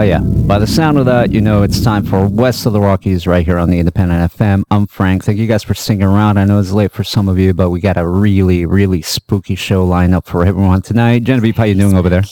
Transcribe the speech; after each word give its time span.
Uh, 0.00 0.04
yeah. 0.04 0.20
By 0.20 0.58
the 0.58 0.66
sound 0.66 0.96
of 0.96 1.04
that, 1.04 1.30
you 1.30 1.42
know 1.42 1.62
it's 1.62 1.84
time 1.84 2.06
for 2.06 2.26
West 2.26 2.64
of 2.64 2.72
the 2.72 2.80
Rockies 2.80 3.26
right 3.26 3.44
here 3.44 3.58
on 3.58 3.68
the 3.68 3.78
Independent 3.78 4.32
FM. 4.32 4.62
I'm 4.70 4.86
Frank. 4.86 5.24
Thank 5.24 5.36
you 5.36 5.46
guys 5.46 5.62
for 5.62 5.74
sticking 5.74 6.02
around. 6.02 6.38
I 6.38 6.46
know 6.46 6.58
it's 6.58 6.72
late 6.72 6.90
for 6.90 7.04
some 7.04 7.28
of 7.28 7.38
you, 7.38 7.52
but 7.52 7.68
we 7.68 7.80
got 7.82 7.98
a 7.98 8.08
really, 8.08 8.64
really 8.64 9.02
spooky 9.02 9.56
show 9.56 9.84
lined 9.84 10.14
up 10.14 10.26
for 10.26 10.46
everyone 10.46 10.80
tonight. 10.80 11.24
Genevieve, 11.24 11.54
how 11.54 11.64
you 11.64 11.74
doing 11.74 11.98
over 11.98 12.08
there? 12.08 12.22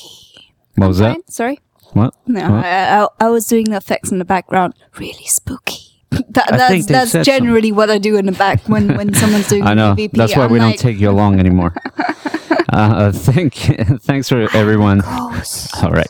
What 0.76 0.86
was 0.86 0.96
that? 1.00 1.10
Fine, 1.12 1.28
Sorry. 1.28 1.60
What? 1.92 2.14
No, 2.26 2.52
What? 2.52 2.64
I, 2.64 3.02
I, 3.02 3.08
I 3.20 3.28
was 3.28 3.46
doing 3.46 3.64
the 3.64 3.76
effects 3.76 4.10
in 4.10 4.18
the 4.18 4.24
background. 4.24 4.72
Really 4.98 5.26
spooky. 5.26 5.77
That, 6.30 6.52
I 6.52 6.56
that's 6.56 6.70
think 6.70 6.86
that's 6.86 7.26
generally 7.26 7.72
what 7.72 7.90
I 7.90 7.98
do 7.98 8.16
in 8.16 8.26
the 8.26 8.32
back 8.32 8.68
when, 8.68 8.96
when 8.96 9.14
someone's 9.14 9.48
doing 9.52 9.62
I 9.62 9.74
know. 9.74 9.94
PvP. 9.94 10.12
That's 10.12 10.36
why 10.36 10.44
I'm 10.44 10.52
we 10.52 10.58
like, 10.58 10.72
don't 10.72 10.78
take 10.78 11.00
you 11.00 11.10
along 11.10 11.40
anymore. 11.40 11.74
uh, 12.68 13.10
thank, 13.12 13.54
thanks 13.54 14.28
for 14.28 14.48
everyone. 14.56 15.02
All 15.02 15.90
right. 15.90 16.08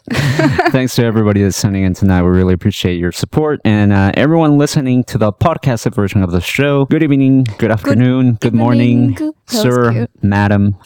Thanks 0.71 0.95
to 0.97 1.05
everybody 1.05 1.43
that's 1.43 1.57
sending 1.57 1.85
in 1.85 1.95
tonight. 1.95 2.23
We 2.23 2.29
really 2.31 2.55
appreciate 2.55 2.99
your 2.99 3.13
support 3.13 3.61
and 3.65 3.93
uh, 3.93 4.13
everyone 4.15 4.59
listening 4.59 5.05
to 5.05 5.19
the 5.19 5.33
podcast 5.33 5.93
version 5.95 6.23
of 6.23 6.31
the 6.31 6.41
show. 6.41 6.85
Good 6.87 7.03
evening, 7.03 7.45
good 7.59 7.71
afternoon, 7.71 8.35
good, 8.35 8.55
morning, 8.55 9.13
evening. 9.13 9.35
Sir, 9.47 9.93
cute. 9.93 10.11
madam, 10.23 10.77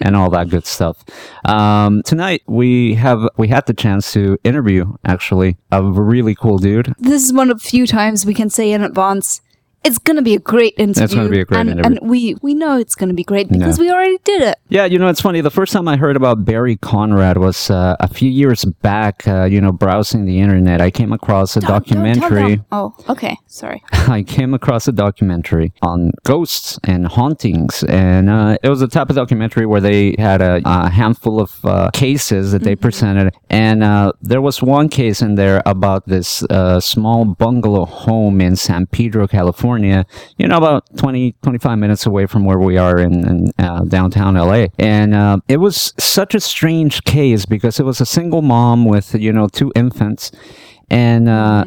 and 0.00 0.14
all 0.14 0.30
that 0.30 0.48
good 0.48 0.66
stuff. 0.66 1.02
Um, 1.44 2.02
tonight 2.02 2.42
we 2.46 2.94
have 2.94 3.28
we 3.36 3.48
had 3.48 3.66
the 3.66 3.74
chance 3.74 4.12
to 4.12 4.38
interview 4.44 4.94
actually 5.04 5.56
a 5.70 5.82
really 5.82 6.34
cool 6.34 6.58
dude. 6.58 6.94
This 6.98 7.24
is 7.24 7.32
one 7.32 7.50
of 7.50 7.62
the 7.62 7.68
few 7.68 7.86
times 7.86 8.24
we 8.26 8.34
can 8.34 8.50
say 8.50 8.61
in 8.70 8.84
advance. 8.84 9.40
It's 9.84 9.98
gonna 9.98 10.22
be 10.22 10.34
a 10.34 10.38
great 10.38 10.74
interview. 10.78 11.16
gonna 11.16 11.28
be 11.28 11.40
a 11.40 11.44
great 11.44 11.60
and, 11.60 11.70
interview. 11.70 11.98
And 12.00 12.10
we 12.10 12.36
we 12.42 12.54
know 12.54 12.78
it's 12.78 12.94
gonna 12.94 13.14
be 13.14 13.24
great 13.24 13.48
because 13.48 13.78
Yeah. 13.78 13.82
we 13.84 13.90
already 13.90 14.18
did 14.24 14.42
it. 14.42 14.56
Yeah, 14.68 14.84
you 14.84 14.98
know, 14.98 15.08
it's 15.08 15.20
funny. 15.20 15.40
The 15.40 15.50
first 15.50 15.72
time 15.72 15.88
I 15.88 15.96
heard 15.96 16.16
about 16.16 16.44
Barry 16.44 16.76
Conrad 16.76 17.36
was 17.38 17.68
uh, 17.70 17.96
a 17.98 18.06
few 18.08 18.30
years 18.30 18.64
back. 18.64 19.26
Uh, 19.26 19.44
you 19.44 19.60
know, 19.60 19.72
browsing 19.72 20.24
the 20.24 20.38
internet, 20.40 20.80
I 20.80 20.90
came 20.90 21.12
across 21.12 21.56
a 21.56 21.60
Don't- 21.60 21.68
don't 21.68 21.78
documentary. 21.82 22.56
them. 22.56 22.64
Oh, 22.70 22.94
okay. 23.08 23.36
Sorry. 23.46 23.82
I 23.92 24.22
came 24.22 24.54
across 24.54 24.86
a 24.86 24.92
documentary 24.92 25.72
on 25.82 26.12
ghosts 26.24 26.78
and 26.84 27.06
hauntings, 27.06 27.82
and 27.88 28.30
uh, 28.30 28.56
it 28.62 28.68
was 28.68 28.82
a 28.82 28.88
type 28.88 29.10
of 29.10 29.16
documentary 29.16 29.66
where 29.66 29.80
they 29.80 30.14
had 30.18 30.40
a, 30.40 30.60
a 30.64 30.90
handful 30.90 31.40
of 31.40 31.50
uh, 31.64 31.90
cases 31.92 32.52
that 32.52 32.62
they 32.62 32.76
presented, 32.76 33.34
and 33.50 33.82
uh, 33.82 34.12
there 34.22 34.40
was 34.40 34.62
one 34.62 34.88
case 34.88 35.20
in 35.22 35.34
there 35.34 35.60
about 35.66 36.06
this 36.06 36.42
uh, 36.44 36.78
small 36.80 37.24
bungalow 37.24 37.84
home 37.84 38.40
in 38.40 38.54
San 38.54 38.86
Pedro, 38.86 39.26
California. 39.26 39.71
You 40.36 40.48
know, 40.48 40.56
about 40.56 40.84
20, 40.96 41.32
25 41.42 41.78
minutes 41.78 42.06
away 42.06 42.26
from 42.26 42.44
where 42.44 42.58
we 42.58 42.76
are 42.76 42.98
in, 42.98 43.28
in 43.28 43.52
uh, 43.58 43.84
downtown 43.84 44.34
LA, 44.34 44.66
and 44.78 45.14
uh, 45.14 45.38
it 45.48 45.58
was 45.58 45.94
such 45.98 46.34
a 46.34 46.40
strange 46.40 47.04
case 47.04 47.46
because 47.46 47.80
it 47.80 47.84
was 47.84 48.00
a 48.00 48.06
single 48.06 48.42
mom 48.42 48.84
with 48.84 49.14
you 49.14 49.32
know 49.32 49.48
two 49.48 49.72
infants, 49.74 50.32
and. 50.90 51.28
Uh, 51.28 51.64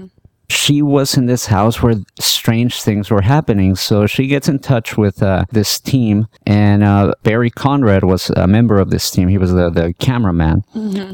she 0.47 0.81
was 0.81 1.17
in 1.17 1.25
this 1.25 1.47
house 1.47 1.81
where 1.81 1.95
strange 2.19 2.81
things 2.81 3.09
were 3.09 3.21
happening. 3.21 3.75
So 3.75 4.05
she 4.05 4.27
gets 4.27 4.47
in 4.47 4.59
touch 4.59 4.95
with 4.97 5.23
uh, 5.23 5.45
this 5.51 5.79
team, 5.79 6.27
and 6.45 6.83
uh, 6.83 7.13
Barry 7.23 7.49
Conrad 7.49 8.03
was 8.03 8.29
a 8.29 8.47
member 8.47 8.79
of 8.79 8.89
this 8.91 9.09
team. 9.09 9.27
He 9.27 9.37
was 9.39 9.51
the, 9.53 9.69
the 9.69 9.93
cameraman, 9.99 10.63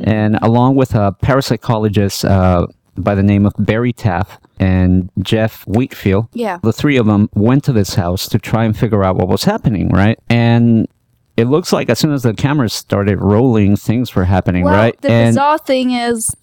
and 0.06 0.38
along 0.42 0.76
with 0.76 0.96
a 0.96 1.16
parapsychologist 1.24 2.30
uh, 2.30 2.68
by 2.98 3.16
the 3.16 3.24
name 3.24 3.46
of 3.46 3.54
Barry 3.58 3.94
Taff 3.94 4.38
and 4.62 5.10
Jeff 5.22 5.66
Wheatcraft, 5.66 6.30
Yeah. 6.34 6.60
the 6.64 6.72
three 6.72 6.96
of 6.98 7.06
them 7.08 7.30
went 7.34 7.64
to 7.66 7.74
this 7.74 7.96
house 7.96 8.30
to 8.30 8.38
try 8.40 8.64
and 8.64 8.78
figure 8.78 9.04
out 9.04 9.16
what 9.18 9.28
was 9.28 9.44
happening, 9.44 9.90
right? 9.90 10.18
And 10.30 10.88
it 11.36 11.46
looks 11.46 11.74
like 11.74 11.90
as 11.90 11.98
soon 12.00 12.12
as 12.14 12.24
the 12.24 12.34
cameras 12.34 12.72
started 12.74 13.20
rolling, 13.20 13.76
things 13.76 14.16
were 14.16 14.26
happening, 14.26 14.64
Well, 14.64 14.76
right? 14.76 15.02
the 15.02 15.12
and 15.12 15.30
bizarre 15.34 15.58
thing 15.58 15.92
is, 15.92 16.34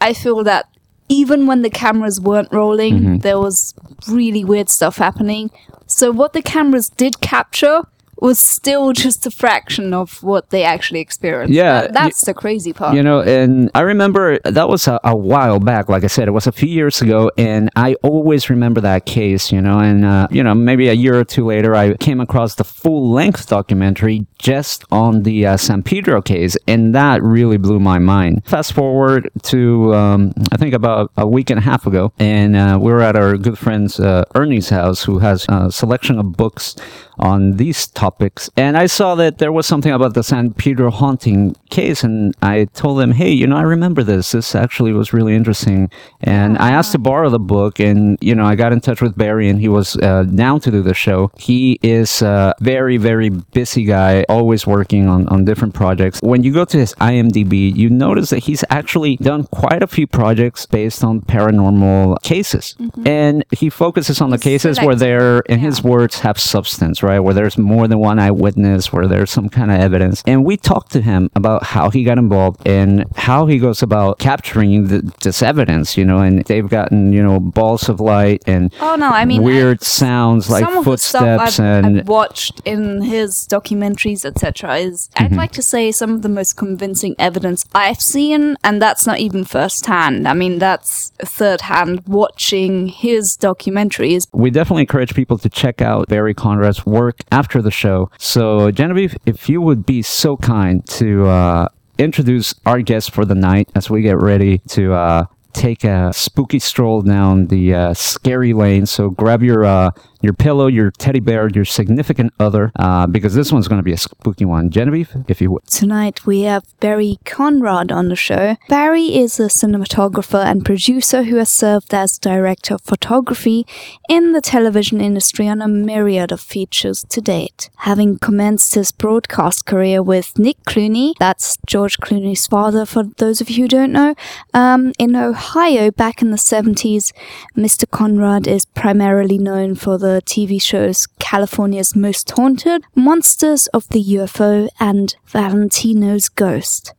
I 0.00 0.12
feel 0.14 0.44
that 0.44 0.66
even 1.08 1.46
when 1.46 1.62
the 1.62 1.70
cameras 1.70 2.20
weren't 2.20 2.52
rolling, 2.52 2.94
Mm-hmm. 3.00 3.16
there 3.18 3.38
was 3.40 3.74
really 4.06 4.44
weird 4.44 4.68
stuff 4.68 4.98
happening. 4.98 5.50
So 5.86 6.12
what 6.12 6.34
the 6.34 6.42
cameras 6.42 6.88
did 6.90 7.20
capture 7.20 7.82
was 8.20 8.38
still 8.38 8.92
just 8.92 9.26
a 9.26 9.30
fraction 9.30 9.94
of 9.94 10.22
what 10.22 10.50
they 10.50 10.64
actually 10.64 11.00
experienced. 11.00 11.54
Yeah, 11.54 11.82
That- 11.82 11.92
that's 11.94 12.22
the 12.24 12.34
crazy 12.34 12.72
part. 12.72 12.94
You 12.94 13.02
know, 13.02 13.20
and 13.20 13.70
I 13.74 13.80
remember 13.82 14.38
that 14.44 14.68
was 14.68 14.88
a, 14.88 14.98
a 15.04 15.14
while 15.16 15.58
back. 15.60 15.88
Like 15.88 16.04
I 16.04 16.08
said, 16.08 16.28
it 16.28 16.32
was 16.32 16.46
a 16.46 16.52
few 16.52 16.68
years 16.68 17.00
ago, 17.02 17.30
and 17.38 17.70
I 17.76 17.94
always 18.02 18.50
remember 18.50 18.80
that 18.80 19.06
case. 19.06 19.52
You 19.52 19.60
know, 19.60 19.78
and 19.78 20.04
uh, 20.04 20.28
you 20.30 20.42
know, 20.42 20.54
maybe 20.54 20.88
a 20.88 20.92
year 20.94 21.18
or 21.18 21.24
two 21.24 21.44
later, 21.46 21.74
I 21.74 21.94
came 21.94 22.20
across 22.20 22.54
the 22.56 22.64
full 22.64 23.10
length 23.10 23.48
documentary 23.48 24.26
just 24.38 24.84
on 24.90 25.22
the 25.22 25.46
uh, 25.46 25.56
San 25.56 25.82
Pedro 25.82 26.22
case, 26.22 26.56
and 26.66 26.94
that 26.94 27.22
really 27.22 27.56
blew 27.56 27.78
my 27.80 27.98
mind. 27.98 28.44
Fast 28.46 28.72
forward 28.72 29.30
to 29.44 29.94
um, 29.94 30.32
I 30.52 30.56
think 30.56 30.74
about 30.74 31.10
a 31.16 31.26
week 31.26 31.50
and 31.50 31.58
a 31.58 31.62
half 31.62 31.86
ago, 31.86 32.12
and 32.18 32.56
uh, 32.56 32.78
we 32.80 32.90
were 32.92 33.00
at 33.02 33.16
our 33.16 33.36
good 33.36 33.58
friend's 33.58 33.98
uh, 34.00 34.24
Ernie's 34.34 34.68
house, 34.70 35.02
who 35.04 35.18
has 35.20 35.44
a 35.48 35.70
selection 35.70 36.18
of 36.18 36.32
books 36.36 36.76
on 37.18 37.56
these 37.56 37.86
topics. 37.86 38.07
And 38.56 38.76
I 38.76 38.86
saw 38.86 39.14
that 39.16 39.38
there 39.38 39.52
was 39.52 39.66
something 39.66 39.92
about 39.92 40.14
the 40.14 40.22
San 40.22 40.52
Pedro 40.52 40.90
haunting 40.90 41.54
case, 41.70 42.04
and 42.04 42.34
I 42.42 42.66
told 42.66 42.98
them, 43.00 43.12
hey, 43.12 43.30
you 43.30 43.46
know, 43.46 43.56
I 43.56 43.62
remember 43.62 44.02
this. 44.02 44.32
This 44.32 44.54
actually 44.54 44.92
was 44.92 45.12
really 45.12 45.34
interesting. 45.34 45.90
And 46.20 46.56
I 46.58 46.70
asked 46.70 46.92
to 46.92 46.98
borrow 46.98 47.28
the 47.28 47.38
book, 47.38 47.80
and, 47.80 48.18
you 48.20 48.34
know, 48.34 48.44
I 48.44 48.54
got 48.54 48.72
in 48.72 48.80
touch 48.80 49.02
with 49.02 49.16
Barry, 49.16 49.48
and 49.48 49.60
he 49.60 49.68
was 49.68 49.96
uh, 49.96 50.22
down 50.22 50.60
to 50.60 50.70
do 50.70 50.82
the 50.82 50.94
show. 50.94 51.30
He 51.36 51.78
is 51.82 52.22
a 52.22 52.54
very, 52.60 52.96
very 52.96 53.28
busy 53.28 53.84
guy, 53.84 54.24
always 54.28 54.66
working 54.66 55.08
on, 55.08 55.28
on 55.28 55.44
different 55.44 55.74
projects. 55.74 56.20
When 56.22 56.42
you 56.42 56.52
go 56.52 56.64
to 56.64 56.76
his 56.76 56.94
IMDb, 56.94 57.74
you 57.74 57.90
notice 57.90 58.30
that 58.30 58.40
he's 58.40 58.64
actually 58.70 59.16
done 59.16 59.44
quite 59.44 59.82
a 59.82 59.86
few 59.86 60.06
projects 60.06 60.66
based 60.66 61.04
on 61.04 61.20
paranormal 61.20 62.22
cases. 62.22 62.76
And 63.04 63.44
he 63.52 63.70
focuses 63.70 64.20
on 64.20 64.30
the 64.30 64.38
cases 64.38 64.78
where 64.80 64.94
there, 64.94 65.18
they're, 65.18 65.40
in 65.40 65.58
his 65.58 65.82
words, 65.82 66.20
have 66.20 66.38
substance, 66.38 67.02
right? 67.02 67.18
Where 67.18 67.34
there's 67.34 67.58
more 67.58 67.88
than 67.88 67.97
one 67.98 68.18
eyewitness, 68.18 68.92
where 68.92 69.06
there's 69.06 69.30
some 69.30 69.48
kind 69.48 69.70
of 69.70 69.80
evidence. 69.80 70.22
And 70.26 70.44
we 70.44 70.56
talked 70.56 70.92
to 70.92 71.00
him 71.00 71.30
about 71.34 71.64
how 71.64 71.90
he 71.90 72.04
got 72.04 72.18
involved 72.18 72.66
and 72.66 73.04
how 73.16 73.46
he 73.46 73.58
goes 73.58 73.82
about 73.82 74.18
capturing 74.18 74.88
the, 74.88 75.12
this 75.22 75.42
evidence, 75.42 75.96
you 75.96 76.04
know, 76.04 76.18
and 76.18 76.44
they've 76.44 76.68
gotten, 76.68 77.12
you 77.12 77.22
know, 77.22 77.40
balls 77.40 77.88
of 77.88 78.00
light 78.00 78.42
and 78.46 78.72
Oh 78.80 78.96
no, 78.96 79.08
I 79.08 79.24
mean 79.24 79.42
weird 79.42 79.78
I- 79.82 79.84
sounds 79.84 80.50
like 80.50 80.64
some 80.64 80.78
of 80.78 80.84
the 80.84 80.96
stuff 80.98 81.22
footsteps 81.40 81.60
I've, 81.60 81.84
and 81.84 82.00
I've 82.00 82.08
watched 82.08 82.60
in 82.64 83.02
his 83.02 83.46
documentaries, 83.46 84.24
etc., 84.24 84.76
is 84.78 85.08
Mm-hmm. 85.18 85.24
I'd 85.34 85.36
like 85.36 85.52
to 85.52 85.62
say 85.62 85.90
some 85.92 86.10
of 86.14 86.22
the 86.22 86.28
most 86.28 86.56
convincing 86.56 87.14
evidence 87.18 87.64
I've 87.74 88.00
seen, 88.00 88.56
and 88.64 88.80
that's 88.80 89.06
not 89.06 89.18
even 89.18 89.44
first 89.44 89.86
hand. 89.86 90.26
I 90.28 90.34
mean, 90.34 90.58
that's 90.58 91.10
third 91.24 91.62
hand 91.62 92.02
watching 92.06 92.88
his 92.88 93.36
documentaries. 93.36 94.26
we 94.32 94.50
definitely 94.50 94.82
encourage 94.82 95.14
people 95.14 95.38
to 95.38 95.48
check 95.48 95.80
out 95.80 96.08
Barry 96.08 96.34
Conrad's 96.34 96.84
work 96.86 97.16
after 97.32 97.60
the 97.62 97.70
show. 97.70 97.87
So, 98.18 98.70
Genevieve, 98.70 99.16
if 99.26 99.48
you 99.48 99.60
would 99.60 99.84
be 99.86 100.02
so 100.02 100.36
kind 100.36 100.86
to 100.88 101.26
uh, 101.26 101.68
introduce 101.98 102.54
our 102.64 102.80
guest 102.82 103.12
for 103.12 103.24
the 103.24 103.34
night 103.34 103.68
as 103.74 103.90
we 103.90 104.02
get 104.02 104.18
ready 104.18 104.58
to 104.68 104.92
uh, 104.92 105.24
take 105.52 105.84
a 105.84 106.12
spooky 106.12 106.58
stroll 106.58 107.02
down 107.02 107.46
the 107.48 107.74
uh, 107.74 107.94
scary 107.94 108.52
lane. 108.52 108.86
So, 108.86 109.10
grab 109.10 109.42
your 109.42 109.64
uh, 109.64 109.90
your 110.20 110.32
pillow, 110.32 110.66
your 110.66 110.90
teddy 110.90 111.20
bear, 111.20 111.48
your 111.48 111.64
significant 111.64 112.32
other, 112.40 112.72
uh, 112.76 113.06
because 113.06 113.34
this 113.34 113.52
one's 113.52 113.68
going 113.68 113.78
to 113.78 113.84
be 113.84 113.92
a 113.92 113.98
spooky 113.98 114.44
one. 114.44 114.70
Genevieve, 114.70 115.16
if 115.28 115.40
you 115.40 115.50
would. 115.50 115.66
Tonight 115.66 116.26
we 116.26 116.42
have 116.42 116.64
Barry 116.80 117.18
Conrad 117.24 117.92
on 117.92 118.08
the 118.08 118.16
show. 118.16 118.56
Barry 118.68 119.16
is 119.16 119.38
a 119.38 119.44
cinematographer 119.44 120.44
and 120.44 120.64
producer 120.64 121.22
who 121.22 121.36
has 121.36 121.48
served 121.48 121.94
as 121.94 122.18
director 122.18 122.74
of 122.74 122.80
photography 122.82 123.66
in 124.08 124.32
the 124.32 124.40
television 124.40 125.00
industry 125.00 125.46
on 125.46 125.62
a 125.62 125.68
myriad 125.68 126.32
of 126.32 126.40
features 126.40 127.04
to 127.08 127.20
date. 127.20 127.70
Having 127.78 128.18
commenced 128.18 128.74
his 128.74 128.90
broadcast 128.90 129.66
career 129.66 130.02
with 130.02 130.38
Nick 130.38 130.60
Clooney, 130.64 131.14
that's 131.18 131.56
George 131.66 131.98
Clooney's 131.98 132.46
father 132.46 132.84
for 132.84 133.04
those 133.04 133.40
of 133.40 133.50
you 133.50 133.64
who 133.64 133.68
don't 133.68 133.92
know, 133.92 134.14
um, 134.52 134.92
in 134.98 135.14
Ohio 135.14 135.90
back 135.90 136.22
in 136.22 136.30
the 136.30 136.36
70s, 136.36 137.12
Mr. 137.56 137.88
Conrad 137.88 138.46
is 138.46 138.64
primarily 138.64 139.38
known 139.38 139.74
for 139.74 139.98
the 139.98 140.07
the 140.14 140.22
TV 140.22 140.60
shows 140.60 141.06
California's 141.18 141.94
Most 141.94 142.30
Haunted, 142.30 142.82
Monsters 142.94 143.66
of 143.68 143.86
the 143.88 144.02
UFO, 144.02 144.68
and 144.80 145.14
Valentino's 145.26 146.30
Ghost. 146.30 146.94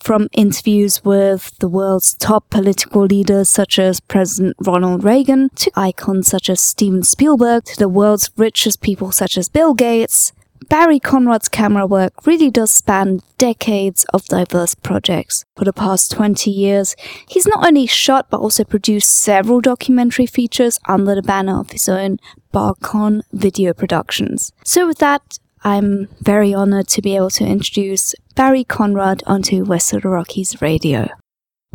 From 0.00 0.28
interviews 0.32 1.04
with 1.04 1.56
the 1.58 1.68
world's 1.68 2.14
top 2.14 2.50
political 2.50 3.02
leaders 3.02 3.48
such 3.48 3.78
as 3.78 4.00
President 4.00 4.56
Ronald 4.60 5.04
Reagan, 5.04 5.50
to 5.56 5.70
icons 5.76 6.26
such 6.26 6.50
as 6.50 6.60
Steven 6.60 7.02
Spielberg, 7.02 7.64
to 7.66 7.76
the 7.76 7.88
world's 7.88 8.30
richest 8.36 8.80
people 8.80 9.12
such 9.12 9.38
as 9.38 9.48
Bill 9.48 9.74
Gates, 9.74 10.32
Barry 10.68 11.00
Conrad's 11.00 11.48
camera 11.48 11.86
work 11.86 12.26
really 12.26 12.50
does 12.50 12.70
span 12.70 13.20
decades 13.38 14.04
of 14.12 14.26
diverse 14.26 14.74
projects. 14.74 15.44
For 15.56 15.64
the 15.64 15.72
past 15.72 16.10
20 16.12 16.50
years, 16.50 16.94
he's 17.26 17.46
not 17.46 17.66
only 17.66 17.86
shot 17.86 18.28
but 18.28 18.40
also 18.40 18.64
produced 18.64 19.16
several 19.16 19.62
documentary 19.62 20.26
features 20.26 20.78
under 20.86 21.14
the 21.14 21.22
banner 21.22 21.58
of 21.58 21.70
his 21.70 21.88
own 21.88 22.18
Barcon 22.52 23.22
Video 23.32 23.72
Productions. 23.72 24.52
So, 24.64 24.86
with 24.86 24.98
that, 24.98 25.38
I'm 25.64 26.08
very 26.20 26.54
honored 26.54 26.88
to 26.88 27.02
be 27.02 27.16
able 27.16 27.30
to 27.30 27.44
introduce 27.44 28.14
Barry 28.34 28.64
Conrad 28.64 29.22
onto 29.26 29.64
West 29.64 29.92
of 29.92 30.02
the 30.02 30.08
Rockies 30.08 30.62
Radio. 30.62 31.08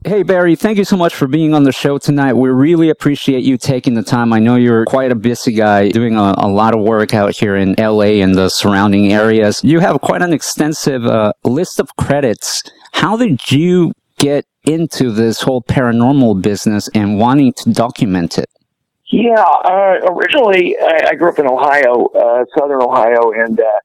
Hey, 0.06 0.24
Barry, 0.24 0.58
thank 0.58 0.78
you 0.78 0.84
so 0.84 0.98
much 0.98 1.16
for 1.16 1.28
being 1.28 1.54
on 1.54 1.64
the 1.64 1.72
show 1.72 1.98
tonight. 1.98 2.34
We 2.34 2.50
really 2.50 2.90
appreciate 2.90 3.46
you 3.46 3.58
taking 3.58 3.94
the 3.94 4.04
time. 4.04 4.34
I 4.34 4.40
know 4.40 4.56
you're 4.58 4.84
quite 4.84 5.14
a 5.14 5.16
busy 5.16 5.54
guy 5.54 5.90
doing 5.90 6.18
a, 6.18 6.34
a 6.38 6.50
lot 6.50 6.76
of 6.76 6.82
work 6.82 7.14
out 7.14 7.34
here 7.34 7.56
in 7.56 7.74
LA 7.78 8.20
and 8.22 8.36
the 8.36 8.50
surrounding 8.50 9.14
areas. 9.14 9.64
You 9.64 9.80
have 9.80 10.02
quite 10.02 10.22
an 10.22 10.34
extensive 10.34 11.06
uh, 11.06 11.32
list 11.46 11.80
of 11.80 11.96
credits. 11.96 12.64
How 12.92 13.16
did 13.16 13.50
you 13.50 13.94
get 14.18 14.46
into 14.66 15.10
this 15.10 15.42
whole 15.42 15.62
paranormal 15.62 16.42
business 16.42 16.90
and 16.94 17.18
wanting 17.18 17.54
to 17.54 17.72
document 17.72 18.38
it? 18.38 18.50
Yeah, 19.14 19.44
uh, 19.44 20.12
originally 20.12 20.76
I, 20.82 21.10
I 21.12 21.16
grew 21.16 21.30
up 21.30 21.38
in 21.38 21.46
Ohio, 21.46 22.08
uh, 22.08 22.46
southern 22.58 22.82
Ohio, 22.82 23.32
and 23.32 23.60
uh, 23.60 23.80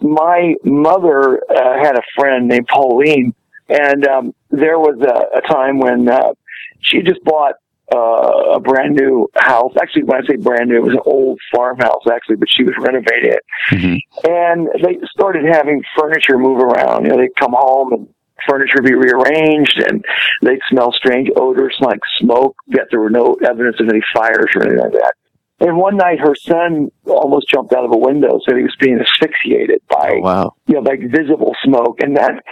my 0.00 0.54
mother 0.64 1.42
uh, 1.50 1.84
had 1.84 1.98
a 1.98 2.02
friend 2.16 2.48
named 2.48 2.66
Pauline, 2.68 3.34
and 3.68 4.06
um, 4.06 4.34
there 4.50 4.78
was 4.78 4.98
a, 5.02 5.38
a 5.38 5.42
time 5.42 5.80
when 5.80 6.08
uh, 6.08 6.32
she 6.80 7.02
just 7.02 7.22
bought 7.24 7.56
uh, 7.94 8.54
a 8.54 8.60
brand 8.60 8.94
new 8.94 9.28
house. 9.36 9.74
Actually, 9.82 10.04
when 10.04 10.24
I 10.24 10.26
say 10.26 10.36
brand 10.36 10.70
new, 10.70 10.76
it 10.76 10.82
was 10.82 10.94
an 10.94 11.02
old 11.04 11.38
farmhouse 11.54 12.06
actually, 12.10 12.36
but 12.36 12.48
she 12.50 12.64
was 12.64 12.72
renovating 12.78 13.32
it. 13.32 13.42
Mm-hmm. 13.70 14.30
And 14.30 14.68
they 14.82 14.98
started 15.10 15.44
having 15.44 15.82
furniture 15.94 16.38
move 16.38 16.60
around. 16.60 17.04
You 17.04 17.10
know, 17.10 17.18
they'd 17.18 17.36
come 17.38 17.52
home 17.52 17.92
and 17.92 18.08
furniture 18.48 18.82
be 18.82 18.94
rearranged 18.94 19.78
and 19.88 20.04
they'd 20.42 20.60
smell 20.70 20.92
strange 20.92 21.28
odors 21.36 21.74
like 21.80 22.00
smoke, 22.18 22.56
yet 22.66 22.86
there 22.90 23.00
were 23.00 23.10
no 23.10 23.36
evidence 23.46 23.76
of 23.80 23.88
any 23.88 24.00
fires 24.14 24.50
or 24.54 24.62
anything 24.62 24.80
like 24.80 24.92
that. 24.92 25.14
And 25.60 25.76
one 25.76 25.96
night 25.96 26.18
her 26.20 26.34
son 26.34 26.90
almost 27.06 27.48
jumped 27.48 27.72
out 27.72 27.84
of 27.84 27.92
a 27.92 27.96
window, 27.98 28.40
said 28.44 28.56
he 28.56 28.62
was 28.64 28.76
being 28.80 28.98
asphyxiated 29.00 29.80
by, 29.88 30.14
Oh, 30.16 30.20
wow. 30.20 30.54
you 30.66 30.74
know, 30.74 30.80
like 30.80 31.00
visible 31.10 31.54
smoke. 31.64 32.00
And 32.00 32.16
that 32.16 32.42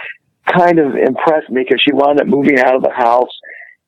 kind 0.47 0.79
of 0.79 0.95
impressed 0.95 1.49
me 1.49 1.63
because 1.63 1.81
she 1.85 1.93
wound 1.93 2.19
up 2.21 2.27
moving 2.27 2.59
out 2.59 2.75
of 2.75 2.81
the 2.81 2.91
house. 2.95 3.29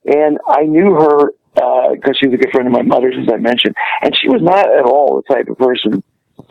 And 0.06 0.38
I 0.48 0.64
knew 0.64 0.94
her, 0.94 1.30
uh, 1.56 1.96
cause 2.04 2.18
she 2.20 2.28
was 2.28 2.34
a 2.36 2.38
good 2.38 2.52
friend 2.52 2.68
of 2.68 2.74
my 2.74 2.82
mother's, 2.84 3.16
as 3.20 3.34
I 3.34 3.38
mentioned. 3.38 3.74
And 4.02 4.14
she 4.22 4.28
was 4.28 4.42
not 4.42 4.68
at 4.70 4.84
all 4.84 5.24
the 5.28 5.34
type 5.34 5.48
of 5.50 5.58
person 5.58 6.04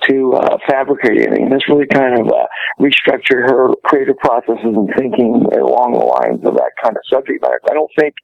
to, 0.03 0.33
uh, 0.35 0.59
fabricate 0.69 1.21
anything. 1.21 1.49
This 1.51 1.69
really 1.69 1.87
kind 1.87 2.19
of, 2.21 2.27
uh, 2.29 2.47
restructured 2.81 3.49
her 3.49 3.69
creative 3.85 4.19
processes 4.19 4.65
and 4.65 4.91
thinking 4.97 5.47
along 5.53 5.93
the 5.93 6.05
lines 6.05 6.45
of 6.45 6.55
that 6.55 6.73
kind 6.83 6.97
of 6.97 7.03
subject 7.09 7.43
matter. 7.43 7.61
I 7.71 7.75
don't 7.75 7.91
think 7.99 8.15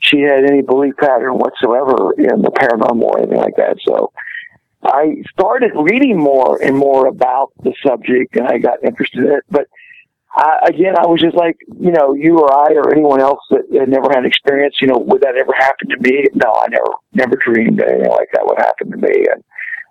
she 0.00 0.20
had 0.20 0.44
any 0.44 0.62
belief 0.62 0.96
pattern 0.96 1.38
whatsoever 1.38 2.12
in 2.16 2.42
the 2.42 2.50
paranormal 2.50 3.02
or 3.02 3.18
anything 3.18 3.38
like 3.38 3.56
that. 3.56 3.76
So 3.86 4.12
I 4.82 5.22
started 5.32 5.72
reading 5.74 6.18
more 6.18 6.62
and 6.62 6.76
more 6.76 7.06
about 7.06 7.52
the 7.62 7.74
subject 7.84 8.36
and 8.36 8.46
I 8.46 8.58
got 8.58 8.82
interested 8.84 9.24
in 9.24 9.32
it. 9.32 9.44
But 9.50 9.66
I, 10.36 10.68
again, 10.68 10.94
I 10.96 11.06
was 11.06 11.20
just 11.20 11.34
like, 11.36 11.56
you 11.80 11.90
know, 11.90 12.14
you 12.14 12.38
or 12.38 12.52
I 12.52 12.72
or 12.74 12.92
anyone 12.92 13.20
else 13.20 13.40
that 13.50 13.62
had 13.72 13.88
never 13.88 14.08
had 14.12 14.24
experience, 14.24 14.76
you 14.80 14.86
know, 14.86 14.98
would 14.98 15.22
that 15.22 15.36
ever 15.36 15.52
happen 15.56 15.88
to 15.88 15.96
me? 15.98 16.26
No, 16.34 16.52
I 16.54 16.68
never, 16.68 16.92
never 17.12 17.36
dreamed 17.36 17.80
anything 17.80 18.10
like 18.10 18.28
that 18.32 18.46
would 18.46 18.58
happen 18.58 18.90
to 18.92 18.96
me. 18.96 19.26
And 19.32 19.42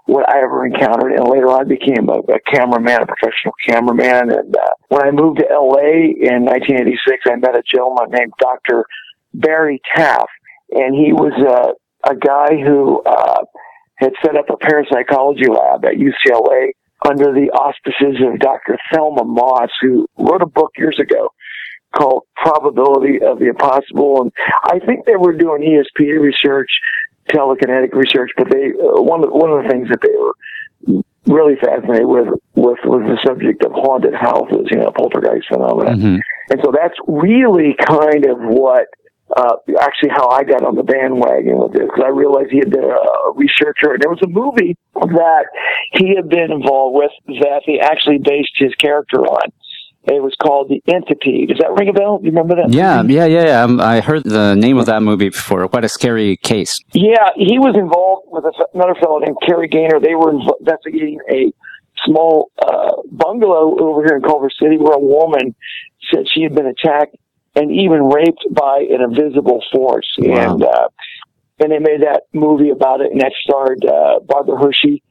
what 0.07 0.27
I 0.27 0.39
ever 0.41 0.65
encountered. 0.65 1.13
And 1.13 1.27
later 1.27 1.49
I 1.49 1.63
became 1.63 2.09
a, 2.09 2.19
a 2.33 2.39
cameraman, 2.51 3.03
a 3.03 3.05
professional 3.05 3.53
cameraman. 3.67 4.31
And 4.31 4.55
uh, 4.55 4.59
when 4.89 5.05
I 5.05 5.11
moved 5.11 5.39
to 5.39 5.45
LA 5.51 6.15
in 6.15 6.47
1986, 6.47 7.23
I 7.27 7.35
met 7.35 7.55
a 7.55 7.63
gentleman 7.63 8.09
named 8.09 8.33
Dr. 8.39 8.85
Barry 9.33 9.81
Taff, 9.95 10.27
and 10.71 10.95
he 10.95 11.13
was 11.13 11.33
uh, 11.37 11.73
a 12.09 12.15
guy 12.15 12.55
who 12.57 13.03
uh, 13.03 13.43
had 13.97 14.13
set 14.25 14.35
up 14.35 14.49
a 14.49 14.57
parapsychology 14.57 15.47
lab 15.47 15.85
at 15.85 15.95
UCLA 15.95 16.71
under 17.07 17.31
the 17.31 17.51
auspices 17.51 18.17
of 18.25 18.39
Dr. 18.39 18.77
Thelma 18.91 19.23
Moss, 19.23 19.69
who 19.81 20.07
wrote 20.17 20.41
a 20.41 20.47
book 20.47 20.71
years 20.77 20.97
ago 20.99 21.29
called 21.95 22.23
Probability 22.35 23.19
of 23.23 23.39
the 23.39 23.47
Impossible. 23.47 24.21
And 24.21 24.31
I 24.63 24.79
think 24.79 25.05
they 25.05 25.15
were 25.15 25.33
doing 25.33 25.61
ESP 25.61 26.19
research, 26.19 26.69
telekinetic 27.29 27.93
research, 27.93 28.31
but 28.37 28.49
they, 28.49 28.71
uh, 28.71 29.01
one, 29.01 29.23
of, 29.23 29.31
one 29.31 29.51
of 29.51 29.63
the 29.63 29.69
things 29.69 29.87
that 29.89 30.01
they 30.01 30.15
were 30.17 31.03
really 31.27 31.55
fascinated 31.57 32.07
with, 32.07 32.27
with 32.55 32.79
was 32.85 33.03
the 33.03 33.19
subject 33.25 33.63
of 33.65 33.71
haunted 33.73 34.13
houses, 34.13 34.67
you 34.71 34.77
know, 34.77 34.91
poltergeist 34.95 35.47
phenomena. 35.49 35.91
Mhm. 35.91 36.19
And 36.49 36.61
so 36.63 36.71
that's 36.71 36.95
really 37.07 37.75
kind 37.75 38.25
of 38.25 38.39
what, 38.39 38.87
uh, 39.35 39.57
actually 39.81 40.09
how 40.09 40.29
I 40.29 40.43
got 40.43 40.63
on 40.63 40.75
the 40.75 40.83
bandwagon 40.83 41.57
with 41.57 41.73
this, 41.73 41.83
because 41.83 42.03
I 42.05 42.09
realized 42.09 42.49
he 42.49 42.59
had 42.59 42.71
been 42.71 42.85
a 42.85 43.31
researcher. 43.35 43.91
And 43.91 44.01
there 44.01 44.09
was 44.09 44.23
a 44.23 44.31
movie 44.31 44.77
that 44.95 45.45
he 45.91 46.15
had 46.15 46.29
been 46.29 46.49
involved 46.49 46.95
with 46.95 47.11
that 47.41 47.61
he 47.65 47.81
actually 47.81 48.19
based 48.19 48.55
his 48.55 48.73
character 48.75 49.19
on. 49.19 49.51
It 50.07 50.23
was 50.23 50.33
called 50.41 50.69
The 50.69 50.81
Entity. 50.87 51.45
Does 51.47 51.57
that 51.59 51.73
ring 51.77 51.89
a 51.89 51.93
bell? 51.93 52.19
You 52.23 52.29
remember 52.29 52.55
that? 52.55 52.71
Yeah, 52.71 53.01
movie? 53.01 53.15
yeah, 53.15 53.25
yeah. 53.25 53.45
yeah. 53.45 53.63
Um, 53.63 53.81
I 53.81 53.99
heard 53.99 54.23
the 54.23 54.55
name 54.55 54.77
of 54.77 54.85
that 54.85 55.03
movie 55.03 55.29
before. 55.29 55.67
What 55.67 55.83
a 55.83 55.89
scary 55.89 56.37
case. 56.37 56.79
Yeah, 56.93 57.29
he 57.35 57.59
was 57.59 57.75
involved 57.75 58.27
with 58.31 58.45
another 58.73 58.95
fellow 58.95 59.19
named 59.19 59.35
Kerry 59.45 59.67
Gaynor. 59.67 59.99
They 59.99 60.15
were 60.15 60.31
investigating 60.31 61.19
a 61.29 61.51
small 62.05 62.51
uh, 62.57 63.01
bungalow 63.11 63.75
over 63.79 64.01
here 64.05 64.15
in 64.15 64.21
Culver 64.21 64.49
City 64.49 64.77
where 64.77 64.93
a 64.93 64.99
woman 64.99 65.53
said 66.13 66.23
she 66.33 66.41
had 66.41 66.55
been 66.55 66.67
attacked 66.67 67.17
and 67.55 67.71
even 67.71 68.07
raped 68.07 68.45
by 68.51 68.85
an 68.89 69.01
invisible 69.01 69.61
force. 69.73 70.07
Wow. 70.19 70.53
And 70.53 70.63
uh, 70.63 70.87
and 71.59 71.71
they 71.71 71.79
made 71.79 72.01
that 72.03 72.23
movie 72.33 72.69
about 72.69 73.01
it, 73.01 73.11
and 73.11 73.19
that 73.19 73.33
starred 73.43 73.83
uh, 73.83 74.19
Barbara 74.19 74.57
Hershey, 74.57 75.01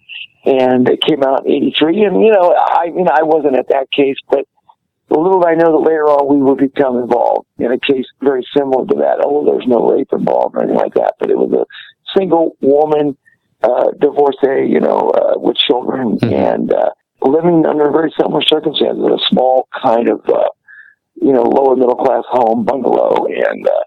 and 0.44 0.88
it 0.88 1.02
came 1.02 1.22
out 1.22 1.44
in 1.44 1.52
'83. 1.52 2.04
And 2.04 2.22
you 2.24 2.32
know, 2.32 2.54
I 2.56 2.84
you 2.86 3.04
know 3.04 3.12
I 3.12 3.24
wasn't 3.24 3.56
at 3.56 3.68
that 3.68 3.90
case, 3.90 4.16
but 4.30 4.46
little 5.14 5.40
did 5.40 5.48
I 5.48 5.54
know 5.54 5.72
that 5.72 5.88
later 5.88 6.04
on 6.06 6.26
we 6.28 6.42
would 6.42 6.58
become 6.58 6.98
involved 6.98 7.46
in 7.58 7.72
a 7.72 7.78
case 7.78 8.06
very 8.20 8.46
similar 8.56 8.86
to 8.86 8.94
that. 8.96 9.20
Although 9.24 9.46
there 9.50 9.58
was 9.58 9.66
no 9.66 9.88
rape 9.88 10.08
involved 10.12 10.56
or 10.56 10.62
anything 10.62 10.78
like 10.78 10.94
that, 10.94 11.14
but 11.18 11.30
it 11.30 11.38
was 11.38 11.52
a 11.52 11.66
single 12.18 12.56
woman, 12.60 13.16
uh, 13.62 13.90
divorcee, 13.98 14.66
you 14.68 14.80
know, 14.80 15.10
uh, 15.10 15.38
with 15.38 15.56
children 15.56 16.18
Mhm. 16.18 16.32
and, 16.32 16.72
uh, 16.72 16.90
living 17.22 17.66
under 17.66 17.90
very 17.90 18.12
similar 18.20 18.42
circumstances 18.42 19.02
in 19.04 19.12
a 19.12 19.18
small 19.30 19.66
kind 19.72 20.08
of, 20.08 20.20
uh, 20.28 20.48
you 21.14 21.32
know, 21.32 21.42
lower 21.42 21.76
middle 21.76 21.96
class 21.96 22.24
home 22.28 22.64
bungalow 22.64 23.26
and, 23.26 23.66
uh, 23.66 23.82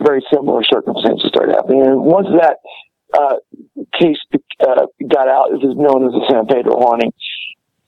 very 0.00 0.24
similar 0.32 0.62
circumstances 0.64 1.28
started 1.28 1.54
happening. 1.54 1.82
And 1.82 2.02
once 2.02 2.28
that, 2.40 2.58
uh, 3.14 3.36
case, 3.92 4.18
uh, 4.60 4.86
got 5.06 5.28
out, 5.28 5.52
it 5.52 5.60
was 5.62 5.76
known 5.76 6.06
as 6.06 6.12
the 6.12 6.26
San 6.30 6.46
Pedro 6.46 6.76
haunting 6.80 7.12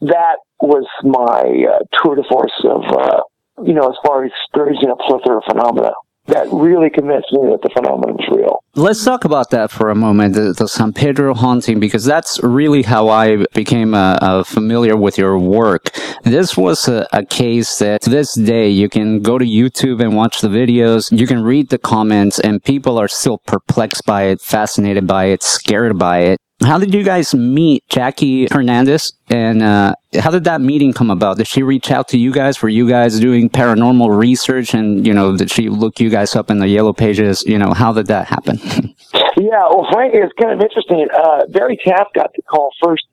that 0.08 0.37
was 0.61 0.87
my 1.02 1.42
uh, 1.42 1.78
tour 2.02 2.16
de 2.16 2.23
force 2.28 2.52
of, 2.64 2.82
uh, 2.90 3.20
you 3.62 3.75
know, 3.75 3.88
as 3.88 3.96
far 4.04 4.25
as 4.25 4.32
experiencing 4.44 4.90
a 4.90 4.96
plethora 4.96 5.38
of 5.38 5.44
phenomena. 5.49 5.92
That 6.26 6.46
really 6.50 6.88
convinced 6.88 7.30
me 7.32 7.50
that 7.50 7.61
the 7.62 7.68
phenomenon 7.68 8.16
is 8.18 8.26
real. 8.34 8.64
Let's 8.75 9.04
talk 9.04 9.26
about 9.26 9.50
that 9.50 9.70
for 9.70 9.90
a 9.90 9.94
moment, 9.94 10.34
the, 10.34 10.54
the 10.54 10.66
San 10.66 10.94
Pedro 10.94 11.34
haunting, 11.34 11.80
because 11.80 12.06
that's 12.06 12.42
really 12.42 12.82
how 12.82 13.11
I 13.11 13.44
became 13.52 13.92
uh, 13.92 14.16
uh, 14.23 14.42
familiar 14.42 14.96
with 14.96 15.18
your 15.18 15.38
work. 15.38 15.90
This 16.23 16.56
was 16.56 16.88
a, 16.88 17.06
a 17.12 17.26
case 17.26 17.78
that 17.78 18.00
to 18.02 18.11
this 18.11 18.32
day 18.32 18.70
you 18.70 18.88
can 18.88 19.20
go 19.20 19.37
to 19.37 19.44
YouTube 19.44 20.00
and 20.02 20.16
watch 20.16 20.40
the 20.40 20.49
videos, 20.49 21.12
you 21.12 21.26
can 21.26 21.42
read 21.42 21.68
the 21.68 21.78
comments, 21.78 22.40
and 22.40 22.64
people 22.64 22.96
are 22.99 23.08
still 23.08 23.42
perplexed 23.46 24.06
by 24.06 24.23
it, 24.23 24.40
fascinated 24.40 25.06
by 25.06 25.26
it, 25.26 25.42
scared 25.42 25.99
by 25.99 26.20
it. 26.20 26.40
How 26.62 26.78
did 26.78 26.94
you 26.94 27.02
guys 27.02 27.34
meet 27.34 27.84
Jackie 27.88 28.46
Hernandez? 28.50 29.12
And 29.28 29.62
uh, 29.62 29.94
how 30.20 30.30
did 30.30 30.44
that 30.44 30.61
meeting 30.61 30.92
come 30.92 31.11
about? 31.11 31.37
Did 31.37 31.49
she 31.49 31.62
reach 31.62 31.90
out 31.90 32.08
to 32.08 32.18
you 32.18 32.32
guys? 32.32 32.62
Were 32.62 32.68
you 32.68 32.88
guys 32.88 33.18
doing 33.18 33.50
paranormal 33.50 34.16
research? 34.16 34.73
And, 34.73 35.06
you 35.06 35.12
know, 35.12 35.37
did 35.37 35.50
she 35.50 35.68
look 35.68 36.00
you 36.00 36.11
guys 36.11 36.37
up 36.37 36.50
in 36.50 36.61
the 36.61 36.68
yellow 36.68 36.92
pages? 36.92 37.42
You 37.44 37.58
know, 37.58 37.73
how 37.73 37.92
did 37.92 38.06
that 38.06 38.26
happen? 38.28 38.61
Yeah, 39.37 39.68
well, 39.68 39.87
frankly, 39.92 40.20
it's 40.20 40.32
kind 40.40 40.52
of 40.52 40.61
interesting. 40.61 41.06
Uh, 41.12 41.46
Barry 41.46 41.76
Taff 41.84 42.06
got 42.14 42.32
the 42.34 42.42
call 42.42 42.70
first. 42.82 43.04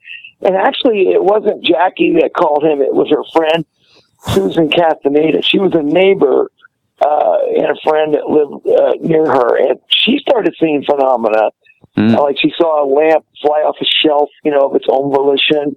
And 0.41 0.55
actually, 0.55 1.09
it 1.09 1.23
wasn't 1.23 1.63
Jackie 1.63 2.13
that 2.21 2.33
called 2.35 2.63
him. 2.63 2.81
It 2.81 2.93
was 2.93 3.09
her 3.09 3.23
friend, 3.33 3.65
Susan 4.33 4.69
Castaneda. 4.69 5.41
She 5.41 5.59
was 5.59 5.73
a 5.73 5.81
neighbor 5.83 6.51
uh, 7.01 7.37
and 7.57 7.65
a 7.65 7.79
friend 7.83 8.13
that 8.13 8.29
lived 8.29 8.67
uh, 8.67 8.93
near 9.01 9.25
her. 9.25 9.57
And 9.57 9.79
she 9.89 10.19
started 10.19 10.55
seeing 10.59 10.83
phenomena 10.83 11.49
Mm. 11.97 12.17
Like 12.17 12.37
she 12.39 12.51
saw 12.57 12.83
a 12.83 12.87
lamp 12.87 13.25
fly 13.41 13.59
off 13.61 13.75
a 13.81 13.85
shelf, 13.85 14.29
you 14.43 14.51
know, 14.51 14.69
of 14.69 14.75
its 14.75 14.85
own 14.89 15.11
volition. 15.11 15.75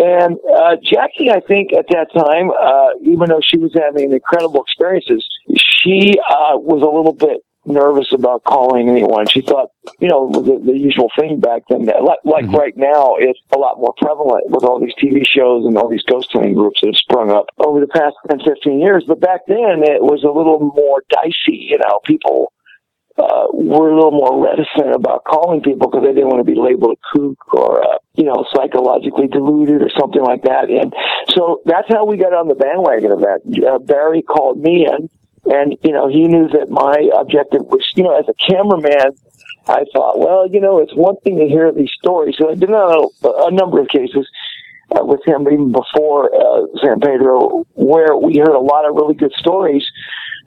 And 0.00 0.36
uh, 0.54 0.76
Jackie, 0.82 1.30
I 1.30 1.40
think 1.40 1.72
at 1.72 1.86
that 1.90 2.08
time, 2.12 2.50
uh, 2.50 2.98
even 3.02 3.28
though 3.28 3.40
she 3.42 3.58
was 3.58 3.72
having 3.74 4.12
incredible 4.12 4.60
experiences, 4.62 5.26
she 5.56 6.14
uh, 6.28 6.58
was 6.58 6.82
a 6.82 6.90
little 6.90 7.14
bit 7.14 7.40
nervous 7.64 8.12
about 8.12 8.44
calling 8.44 8.88
anyone. 8.88 9.26
She 9.26 9.40
thought, 9.40 9.68
you 10.00 10.08
know, 10.08 10.30
the, 10.32 10.58
the 10.64 10.76
usual 10.76 11.10
thing 11.18 11.38
back 11.38 11.62
then, 11.68 11.84
that, 11.86 12.02
like, 12.02 12.18
like 12.24 12.46
Mhm. 12.46 12.54
right 12.56 12.76
now, 12.76 13.14
it's 13.18 13.40
a 13.54 13.58
lot 13.58 13.78
more 13.78 13.94
prevalent 13.98 14.48
with 14.48 14.64
all 14.64 14.80
these 14.80 14.94
TV 15.00 15.22
shows 15.24 15.66
and 15.66 15.76
all 15.76 15.88
these 15.88 16.02
ghost 16.04 16.32
hunting 16.32 16.54
groups 16.54 16.80
that 16.80 16.88
have 16.88 16.96
sprung 16.96 17.30
up 17.30 17.46
over 17.58 17.80
the 17.80 17.86
past 17.86 18.16
10, 18.28 18.40
15 18.40 18.80
years. 18.80 19.04
But 19.06 19.20
back 19.20 19.42
then, 19.46 19.82
it 19.84 20.02
was 20.02 20.24
a 20.24 20.30
little 20.32 20.58
more 20.74 21.02
dicey. 21.10 21.68
You 21.70 21.78
know, 21.78 22.00
people 22.04 22.52
uh, 23.18 23.46
were 23.52 23.90
a 23.90 23.94
little 23.94 24.12
more 24.12 24.44
reticent 24.44 24.94
about 24.94 25.24
calling 25.24 25.60
people 25.60 25.90
because 25.90 26.04
they 26.04 26.14
didn't 26.14 26.28
want 26.28 26.38
to 26.38 26.50
be 26.50 26.58
labeled 26.58 26.96
a 26.96 27.18
kook 27.18 27.54
or, 27.54 27.82
uh, 27.82 27.98
you 28.14 28.24
know, 28.24 28.44
psychologically 28.54 29.26
deluded 29.26 29.82
or 29.82 29.90
something 29.98 30.22
like 30.22 30.42
that. 30.42 30.70
And 30.70 30.94
so 31.30 31.60
that's 31.64 31.88
how 31.88 32.04
we 32.04 32.16
got 32.16 32.32
on 32.32 32.48
the 32.48 32.54
bandwagon 32.54 33.12
of 33.12 33.20
that. 33.20 33.40
Uh, 33.44 33.78
Barry 33.78 34.22
called 34.22 34.58
me 34.58 34.86
in 34.86 35.10
and, 35.46 35.76
you 35.82 35.92
know, 35.92 36.08
he 36.08 36.28
knew 36.28 36.48
that 36.48 36.70
my 36.70 37.10
objective 37.18 37.62
was, 37.66 37.84
you 37.96 38.04
know, 38.04 38.16
as 38.16 38.26
a 38.28 38.34
cameraman, 38.50 39.16
I 39.66 39.84
thought, 39.92 40.18
well, 40.18 40.48
you 40.48 40.60
know, 40.60 40.78
it's 40.78 40.94
one 40.94 41.16
thing 41.24 41.38
to 41.38 41.46
hear 41.46 41.72
these 41.72 41.90
stories. 41.98 42.36
So 42.38 42.50
I 42.50 42.54
did 42.54 42.70
a, 42.70 43.02
a 43.48 43.50
number 43.50 43.80
of 43.80 43.88
cases 43.88 44.28
uh, 44.90 45.04
with 45.04 45.20
him 45.26 45.42
even 45.42 45.72
before 45.72 46.30
uh, 46.34 46.66
San 46.82 47.00
Pedro, 47.00 47.66
where 47.74 48.16
we 48.16 48.38
heard 48.38 48.54
a 48.54 48.60
lot 48.60 48.88
of 48.88 48.94
really 48.94 49.14
good 49.14 49.32
stories 49.38 49.84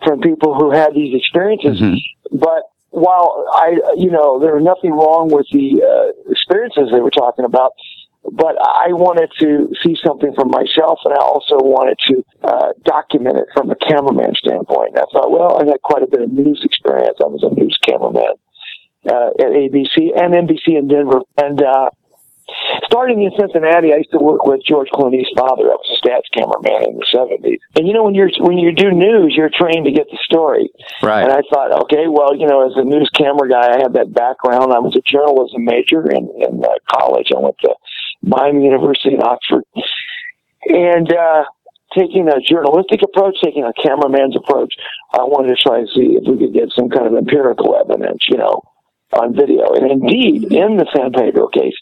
from 0.04 0.20
people 0.22 0.54
who 0.54 0.72
had 0.72 0.94
these 0.94 1.14
experiences. 1.16 1.80
Mhm. 1.80 1.98
But 2.32 2.64
while 2.92 3.46
I, 3.54 3.80
you 3.96 4.12
know, 4.12 4.40
there 4.40 4.56
was 4.56 4.64
nothing 4.64 4.92
wrong 4.92 5.30
with 5.30 5.48
the 5.52 5.82
uh, 5.82 6.32
experiences 6.32 6.90
they 6.92 7.00
were 7.00 7.12
talking 7.12 7.46
about, 7.46 7.74
but 8.32 8.56
I 8.60 8.94
wanted 8.94 9.32
to 9.40 9.74
see 9.84 9.96
something 10.04 10.34
for 10.36 10.46
myself, 10.46 11.00
and 11.06 11.14
I 11.14 11.22
also 11.24 11.58
wanted 11.58 11.98
to 12.08 12.26
uh, 12.44 12.74
document 12.84 13.38
it 13.38 13.48
from 13.54 13.72
a 13.72 13.76
cameraman 13.76 14.36
standpoint. 14.36 14.90
And 14.96 15.00
I 15.00 15.06
thought, 15.12 15.32
well, 15.32 15.62
I 15.62 15.66
had 15.66 15.82
quite 15.82 16.04
a 16.04 16.08
bit 16.08 16.22
of 16.22 16.32
news 16.32 16.62
experience. 16.64 17.18
I 17.20 17.28
was 17.28 17.44
a 17.44 17.54
news 17.54 17.78
cameraman 17.82 18.36
uh, 19.10 19.30
at 19.40 19.50
ABC 19.56 20.12
and 20.16 20.34
NBC 20.34 20.78
in 20.78 20.88
Denver, 20.88 21.22
and 21.38 21.62
uh, 21.64 21.90
starting 22.92 23.24
in 23.24 23.32
Cincinnati, 23.40 23.96
I 23.96 24.04
used 24.04 24.12
to 24.12 24.20
work 24.20 24.44
with 24.44 24.60
George 24.68 24.90
Clooney's 24.92 25.32
father. 25.40 25.72
I 25.72 25.80
was 25.80 25.88
a 25.88 26.00
stats 26.04 26.28
cameraman 26.36 26.92
in 26.92 26.96
the 27.00 27.08
seventies. 27.08 27.64
And 27.80 27.88
you 27.88 27.94
know, 27.94 28.04
when 28.04 28.14
you're 28.14 28.30
when 28.44 28.58
you 28.58 28.76
do 28.76 28.92
news, 28.92 29.34
you're 29.36 29.50
trained 29.50 29.86
to 29.86 29.96
get 29.96 30.12
the 30.12 30.20
story. 30.28 30.70
Right. 31.02 31.24
And 31.24 31.32
I 31.32 31.42
thought, 31.48 31.72
okay, 31.88 32.12
well, 32.12 32.36
you 32.36 32.46
know, 32.46 32.68
as 32.68 32.76
a 32.76 32.84
news 32.84 33.10
camera 33.16 33.48
guy, 33.48 33.80
I 33.80 33.82
have 33.82 33.94
that 33.94 34.12
background. 34.14 34.76
I 34.76 34.84
was 34.84 34.96
a 35.00 35.04
journalism 35.08 35.64
major 35.64 36.04
in, 36.12 36.28
in 36.36 36.60
uh, 36.60 36.76
college. 36.92 37.32
I 37.32 37.40
went 37.40 37.56
to 37.64 37.72
Miami 38.22 38.66
University 38.66 39.16
in 39.16 39.24
Oxford. 39.24 39.64
And, 40.68 41.12
uh, 41.12 41.46
taking 41.98 42.30
a 42.30 42.40
journalistic 42.40 43.02
approach, 43.04 43.36
taking 43.44 43.66
a 43.66 43.74
cameraman's 43.74 44.36
approach, 44.36 44.74
I 45.12 45.24
wanted 45.24 45.50
to 45.50 45.62
try 45.62 45.80
and 45.80 45.90
see 45.90 46.16
if 46.16 46.24
we 46.24 46.40
could 46.40 46.54
get 46.54 46.72
some 46.72 46.90
kind 46.90 47.08
of 47.08 47.16
empirical 47.16 47.76
evidence, 47.76 48.24
you 48.30 48.38
know, 48.38 48.64
on 49.12 49.36
video. 49.36 49.74
And 49.74 49.92
indeed, 49.92 50.52
in 50.54 50.78
the 50.78 50.88
San 50.96 51.12
Pedro 51.12 51.48
case, 51.48 51.76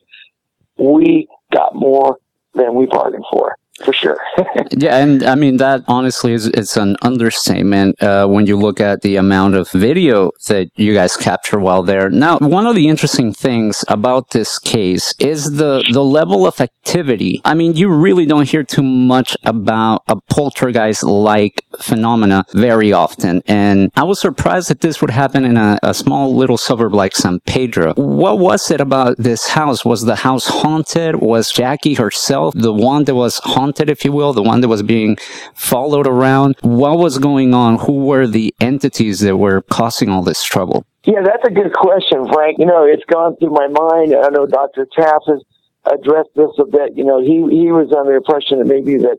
we 0.80 1.28
got 1.54 1.76
more 1.76 2.18
than 2.54 2.76
we 2.76 2.86
bargained 2.86 3.26
for, 3.32 3.56
for 3.84 3.94
sure. 3.94 4.18
Yeah, 4.72 4.98
and 4.98 5.24
I 5.24 5.36
mean 5.36 5.58
that 5.58 5.84
honestly 5.88 6.34
is 6.34 6.48
it's 6.48 6.78
an 6.78 6.96
understatement 7.02 8.02
uh, 8.02 8.28
when 8.28 8.46
you 8.46 8.56
look 8.56 8.80
at 8.80 9.02
the 9.02 9.16
amount 9.16 9.56
of 9.56 9.70
video 9.72 10.32
that 10.48 10.70
you 10.76 10.94
guys 10.94 11.18
capture 11.18 11.60
while 11.60 11.84
there. 11.84 12.10
Now, 12.10 12.38
one 12.38 12.66
of 12.66 12.76
the 12.76 12.88
interesting 12.88 13.34
things 13.34 13.84
about 13.88 14.30
this 14.30 14.60
case 14.60 15.14
is 15.20 15.58
the 15.58 15.84
the 15.92 16.04
level 16.04 16.46
of 16.46 16.62
activity. 16.62 17.42
I 17.44 17.56
mean, 17.56 17.76
you 17.76 17.90
really 17.90 18.26
don't 18.26 18.48
hear 18.48 18.64
too 18.64 18.84
much 18.84 19.36
about 19.44 20.04
a 20.08 20.16
poltergeist 20.30 21.04
like 21.04 21.66
phenomena 21.80 22.46
very 22.54 22.94
often, 22.94 23.42
and 23.48 23.92
I 23.96 24.04
was 24.04 24.20
surprised 24.20 24.70
that 24.70 24.82
this 24.82 25.02
would 25.02 25.12
happen 25.12 25.44
in 25.46 25.58
a, 25.58 25.80
a 25.84 25.94
small 25.94 26.36
little 26.36 26.58
suburb 26.58 26.94
like 26.94 27.16
San 27.16 27.40
Pedro. 27.42 27.94
What 27.96 28.40
was 28.40 28.72
it 28.72 28.80
about 28.80 29.18
this 29.18 29.48
house? 29.48 29.84
Was 29.84 30.06
the 30.06 30.18
house 30.18 30.48
haunted? 30.48 31.16
Was 31.16 31.52
Jackie 31.52 31.96
herself 31.96 32.54
the 32.56 32.74
one 32.74 33.04
that 33.06 33.16
was 33.16 33.40
haunted, 33.40 33.69
if 33.78 34.06
you 34.06 34.12
will, 34.12 34.34
the 34.34 34.44
one 34.44 34.62
that 34.62 34.68
was 34.68 34.84
being 34.84 35.18
followed 35.54 36.08
around? 36.08 36.56
What 36.62 36.98
was 36.98 37.18
going 37.18 37.54
on? 37.54 37.80
Who 37.80 38.06
were 38.06 38.28
the 38.28 38.54
entities 38.60 39.20
that 39.22 39.38
were 39.38 39.62
causing 39.64 40.10
all 40.10 40.24
this 40.24 40.44
trouble? 40.44 40.86
Yeah, 41.06 41.22
that's 41.24 41.48
a 41.48 41.52
good 41.52 41.74
question, 41.74 42.28
Frank. 42.32 42.60
You 42.60 42.66
know, 42.66 42.84
it's 42.84 43.06
gone 43.06 43.36
through 43.38 43.52
my 43.52 43.68
mind. 43.68 44.16
I 44.16 44.30
know 44.30 44.46
Dr. 44.46 44.88
Taff 44.96 45.24
has 45.28 45.42
addressed 45.86 46.30
this 46.36 46.52
a 46.60 46.66
bit. 46.66 46.96
You 46.96 47.06
know, 47.06 47.22
he, 47.22 47.46
he 47.50 47.72
was 47.72 47.94
under 47.98 48.12
the 48.12 48.18
impression 48.18 48.60
that 48.60 48.68
maybe 48.68 48.98
that 48.98 49.18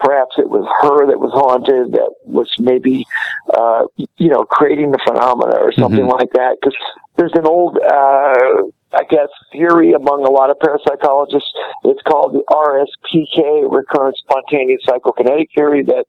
perhaps 0.00 0.34
it 0.36 0.50
was 0.50 0.66
her 0.82 1.06
that 1.06 1.20
was 1.20 1.30
haunted, 1.32 1.92
that 1.92 2.12
was 2.24 2.50
maybe, 2.58 3.06
uh, 3.54 3.84
you 4.18 4.28
know, 4.28 4.44
creating 4.44 4.90
the 4.90 4.98
phenomena 5.06 5.56
or 5.56 5.72
something 5.72 6.06
like 6.06 6.32
that. 6.32 6.56
Because 6.60 6.76
there's 7.16 7.32
an 7.34 7.46
old, 7.46 7.78
uh, 7.78 8.66
I 8.94 9.04
guess, 9.08 9.28
theory 9.52 9.92
among 9.92 10.24
a 10.26 10.30
lot 10.30 10.50
of 10.50 10.58
parapsychologists. 10.58 11.52
It's 11.84 12.02
called 12.02 12.34
the 12.34 12.44
RSPK, 12.48 13.72
recurrent 13.72 14.16
spontaneous 14.18 14.82
psychokinetic 14.86 15.48
theory, 15.54 15.82
that 15.84 16.04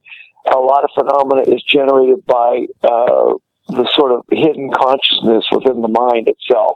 a 0.53 0.59
lot 0.59 0.83
of 0.83 0.89
phenomena 0.93 1.43
is 1.47 1.63
generated 1.63 2.25
by 2.25 2.67
uh, 2.83 3.33
the 3.69 3.87
sort 3.93 4.11
of 4.11 4.25
hidden 4.29 4.69
consciousness 4.75 5.45
within 5.51 5.81
the 5.81 5.87
mind 5.87 6.27
itself. 6.27 6.75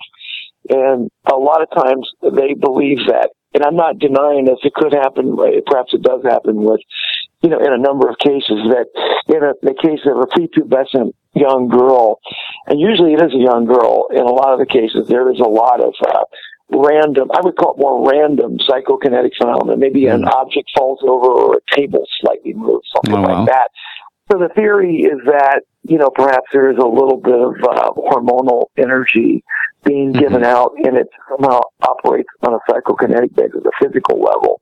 And 0.70 1.10
a 1.32 1.36
lot 1.36 1.62
of 1.62 1.70
times 1.72 2.10
they 2.22 2.54
believe 2.54 3.00
that. 3.08 3.32
And 3.54 3.64
I'm 3.64 3.76
not 3.76 4.00
denying 4.00 4.46
this. 4.46 4.60
It 4.64 4.74
could 4.74 4.94
happen. 4.94 5.36
Perhaps 5.66 5.94
it 5.94 6.04
does 6.04 6.24
happen 6.24 6.64
with, 6.64 6.82
you 7.41 7.50
know, 7.50 7.60
in 7.60 7.72
a 7.72 7.77
number 7.77 8.10
of 8.10 8.17
cases 8.17 8.58
that 8.74 8.88
in 9.27 9.44
a, 9.44 9.53
the 9.62 9.75
case 9.75 10.01
of 10.06 10.17
a 10.17 10.25
prepubescent 10.25 11.13
young 11.36 11.67
girl, 11.67 12.20
and 12.65 12.79
usually 12.79 13.13
it 13.13 13.22
is 13.22 13.34
a 13.34 13.38
young 13.38 13.65
girl, 13.65 14.08
in 14.12 14.22
a 14.22 14.32
lot 14.32 14.53
of 14.53 14.60
the 14.60 14.65
cases 14.65 15.08
there 15.08 15.29
is 15.32 15.39
a 15.39 15.48
lot 15.48 15.79
of, 15.84 15.94
uh, 16.08 16.24
random, 16.70 17.29
I 17.34 17.39
would 17.41 17.56
call 17.56 17.75
it 17.75 17.79
more 17.79 18.10
random 18.12 18.58
psychokinetic 18.67 19.32
phenomena. 19.38 19.77
Maybe 19.77 20.08
an 20.08 20.25
object 20.25 20.70
falls 20.75 21.00
over 21.01 21.27
or 21.27 21.56
a 21.58 21.75
table 21.75 22.03
slightly 22.20 22.53
moves, 22.53 22.89
something 22.96 23.13
Oh, 23.13 23.22
wow. 23.22 23.39
like 23.39 23.48
that. 23.50 23.70
So 24.29 24.38
the 24.39 24.50
theory 24.53 24.98
is 24.98 25.20
that, 25.27 25.62
you 25.84 25.98
know, 25.98 26.10
perhaps 26.10 26.48
there 26.51 26.70
is 26.70 26.77
a 26.77 26.86
little 26.86 27.22
bit 27.24 27.39
of 27.39 27.53
uh, 27.63 27.91
hormonal 28.12 28.65
energy 28.77 29.44
being 29.86 30.12
Mhm. 30.12 30.20
given 30.20 30.44
out 30.44 30.74
and 30.84 30.98
it 30.98 31.08
somehow 31.29 31.62
operates 31.88 32.27
on 32.46 32.53
a 32.56 32.60
psychokinetic 32.70 33.34
basis, 33.36 33.63
a 33.63 33.72
physical 33.86 34.20
level. 34.20 34.60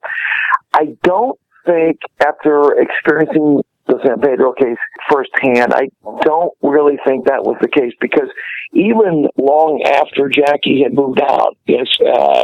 I 0.73 0.95
don't 1.01 1.39
think 1.65 1.99
after 2.25 2.79
experiencing 2.79 3.63
the 3.87 3.99
San 4.05 4.19
Pedro 4.19 4.53
case 4.53 4.77
firsthand, 5.11 5.73
I 5.73 5.89
don't 6.21 6.53
really 6.61 6.97
think 7.05 7.25
that 7.25 7.43
was 7.43 7.57
the 7.61 7.67
case 7.67 7.93
because 8.01 8.29
even 8.73 9.27
long 9.37 9.81
after 9.85 10.27
Jackie 10.27 10.81
had 10.83 10.93
moved 10.93 11.21
out, 11.21 11.55
yes, 11.67 11.87
uh, 12.01 12.43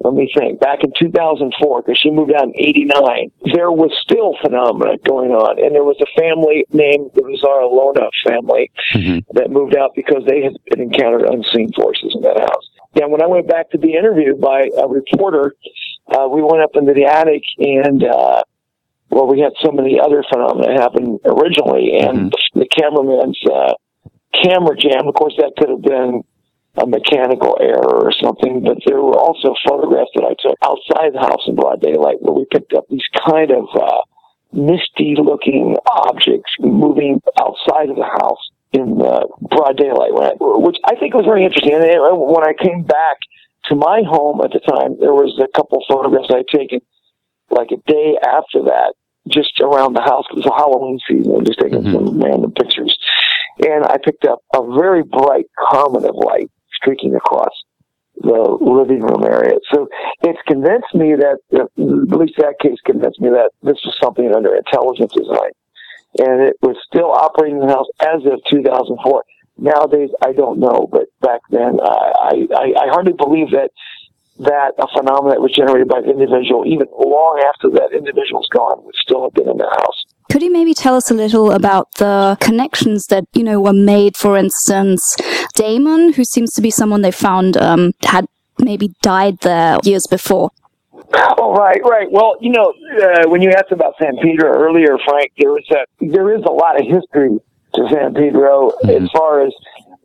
let 0.00 0.12
me 0.12 0.30
think, 0.36 0.60
back 0.60 0.84
in 0.84 0.92
2004, 1.00 1.82
because 1.82 1.98
she 1.98 2.10
moved 2.10 2.32
out 2.32 2.44
in 2.44 2.52
89, 2.54 3.30
there 3.54 3.72
was 3.72 3.90
still 4.02 4.36
phenomena 4.42 4.98
going 5.08 5.30
on. 5.30 5.58
And 5.58 5.74
there 5.74 5.84
was 5.84 5.96
a 6.02 6.20
family 6.20 6.66
named 6.72 7.10
the 7.14 7.24
Rosario 7.24 7.68
Lona 7.68 8.10
family 8.22 8.70
Mhm. 8.94 9.24
that 9.32 9.50
moved 9.50 9.74
out 9.74 9.94
because 9.94 10.22
they 10.26 10.42
had 10.42 10.54
encountered 10.76 11.22
unseen 11.22 11.72
forces 11.72 12.14
in 12.14 12.20
that 12.22 12.38
house. 12.38 12.68
Yeah, 12.94 13.06
when 13.06 13.22
I 13.22 13.26
went 13.26 13.48
back 13.48 13.70
to 13.70 13.78
be 13.78 13.94
interviewed 13.94 14.40
by 14.40 14.68
a 14.76 14.86
reporter, 14.86 15.54
uh, 16.14 16.28
we 16.28 16.42
went 16.42 16.62
up 16.62 16.76
into 16.76 16.92
the 16.92 17.06
attic 17.06 17.42
and, 17.58 18.04
uh, 18.04 18.42
well, 19.10 19.26
we 19.26 19.40
had 19.40 19.52
so 19.62 19.70
many 19.72 19.98
other 20.00 20.24
phenomena 20.28 20.80
happen 20.80 21.18
originally, 21.24 21.98
and 21.98 22.32
the 22.54 22.66
cameraman's 22.66 23.38
uh, 23.46 23.72
camera 24.42 24.76
jam. 24.76 25.06
Of 25.06 25.14
course, 25.14 25.34
that 25.38 25.52
could 25.56 25.70
have 25.70 25.82
been 25.82 26.22
a 26.76 26.86
mechanical 26.86 27.56
error 27.60 28.04
or 28.04 28.12
something, 28.12 28.62
but 28.62 28.78
there 28.84 29.00
were 29.00 29.16
also 29.16 29.54
photographs 29.66 30.10
that 30.14 30.24
I 30.24 30.34
took 30.36 30.58
outside 30.62 31.14
the 31.14 31.24
house 31.24 31.44
in 31.46 31.54
broad 31.54 31.80
daylight 31.80 32.20
where 32.20 32.34
we 32.34 32.44
picked 32.52 32.74
up 32.74 32.84
these 32.90 33.06
kind 33.26 33.50
of 33.50 33.64
uh, 33.72 34.02
misty 34.52 35.16
looking 35.16 35.76
objects 35.86 36.52
moving 36.60 37.20
outside 37.40 37.88
of 37.88 37.96
the 37.96 38.10
house 38.20 38.44
in 38.72 39.00
uh, 39.00 39.24
broad 39.40 39.76
daylight, 39.78 40.12
I, 40.12 40.32
which 40.38 40.76
I 40.84 40.96
think 40.96 41.14
was 41.14 41.24
very 41.24 41.44
interesting. 41.44 41.72
And 41.72 41.82
when 42.20 42.44
I 42.44 42.52
came 42.52 42.82
back 42.82 43.24
to 43.72 43.74
my 43.74 44.02
home 44.04 44.40
at 44.44 44.52
the 44.52 44.60
time, 44.60 45.00
there 45.00 45.14
was 45.16 45.32
a 45.40 45.48
couple 45.56 45.82
photographs 45.88 46.28
I 46.28 46.44
had 46.44 46.48
taken 46.52 46.80
like 47.50 47.68
a 47.72 47.80
day 47.90 48.16
after 48.22 48.62
that, 48.64 48.94
just 49.28 49.60
around 49.60 49.94
the 49.94 50.02
house. 50.02 50.24
It 50.30 50.36
was 50.36 50.46
a 50.46 50.54
Halloween 50.54 50.98
season, 51.08 51.44
just 51.44 51.58
taking 51.58 51.82
Mhm. 51.82 51.92
some 51.92 52.22
random 52.22 52.52
pictures. 52.52 52.96
And 53.66 53.84
I 53.84 53.96
picked 53.98 54.24
up 54.26 54.40
a 54.54 54.62
very 54.78 55.02
bright 55.02 55.46
comet 55.58 56.04
of 56.04 56.14
light 56.14 56.50
streaking 56.74 57.14
across 57.14 57.52
the 58.18 58.40
living 58.60 59.00
room 59.00 59.24
area. 59.24 59.58
So 59.72 59.88
it's 60.22 60.40
convinced 60.46 60.94
me 60.94 61.14
that, 61.14 61.38
uh, 61.54 61.64
at 61.64 62.18
least 62.18 62.36
that 62.38 62.58
case 62.60 62.80
convinced 62.84 63.20
me 63.20 63.30
that 63.30 63.50
this 63.62 63.78
was 63.84 63.96
something 64.02 64.34
under 64.34 64.54
intelligent 64.54 65.12
design. 65.12 65.50
And 66.18 66.40
it 66.42 66.56
was 66.62 66.76
still 66.86 67.10
operating 67.12 67.60
in 67.60 67.66
the 67.66 67.74
house 67.74 67.88
as 68.00 68.24
of 68.24 68.40
2004. 68.50 69.22
Nowadays, 69.58 70.10
I 70.24 70.32
don't 70.32 70.58
know, 70.58 70.88
but 70.90 71.06
back 71.20 71.40
then, 71.50 71.78
I, 71.82 72.12
I, 72.54 72.74
I 72.78 72.88
hardly 72.88 73.12
believe 73.12 73.50
that 73.52 73.70
that 74.38 74.72
a 74.78 74.86
phenomenon 74.96 75.30
that 75.30 75.40
was 75.40 75.52
generated 75.52 75.88
by 75.88 75.98
an 75.98 76.10
individual, 76.10 76.66
even 76.66 76.86
long 76.92 77.42
after 77.48 77.70
that 77.70 77.90
individual's 77.92 78.48
gone, 78.52 78.84
would 78.84 78.94
still 78.96 79.22
have 79.22 79.32
been 79.32 79.48
in 79.48 79.56
the 79.56 79.68
house. 79.80 80.04
Could 80.30 80.42
you 80.42 80.52
maybe 80.52 80.74
tell 80.74 80.96
us 80.96 81.10
a 81.10 81.14
little 81.14 81.52
about 81.52 81.94
the 81.94 82.36
connections 82.40 83.06
that, 83.06 83.24
you 83.32 83.42
know, 83.42 83.60
were 83.60 83.72
made? 83.72 84.16
For 84.16 84.36
instance, 84.36 85.16
Damon, 85.54 86.12
who 86.12 86.24
seems 86.24 86.52
to 86.54 86.60
be 86.60 86.70
someone 86.70 87.02
they 87.02 87.12
found 87.12 87.56
um, 87.56 87.92
had 88.04 88.26
maybe 88.58 88.94
died 89.02 89.38
there 89.40 89.78
years 89.84 90.06
before. 90.06 90.50
Oh, 91.38 91.54
right, 91.54 91.80
right. 91.84 92.10
Well, 92.10 92.36
you 92.40 92.50
know, 92.50 92.72
uh, 93.00 93.28
when 93.28 93.40
you 93.40 93.50
asked 93.50 93.70
about 93.70 93.94
San 94.02 94.16
Pedro 94.22 94.50
earlier, 94.50 94.98
Frank, 95.06 95.32
there 95.38 95.50
was 95.50 95.64
a 95.70 95.86
there 96.04 96.34
is 96.34 96.42
a 96.44 96.50
lot 96.50 96.80
of 96.80 96.86
history 96.86 97.38
to 97.74 97.88
San 97.90 98.14
Pedro 98.14 98.70
as 98.88 99.08
far 99.12 99.46
as 99.46 99.52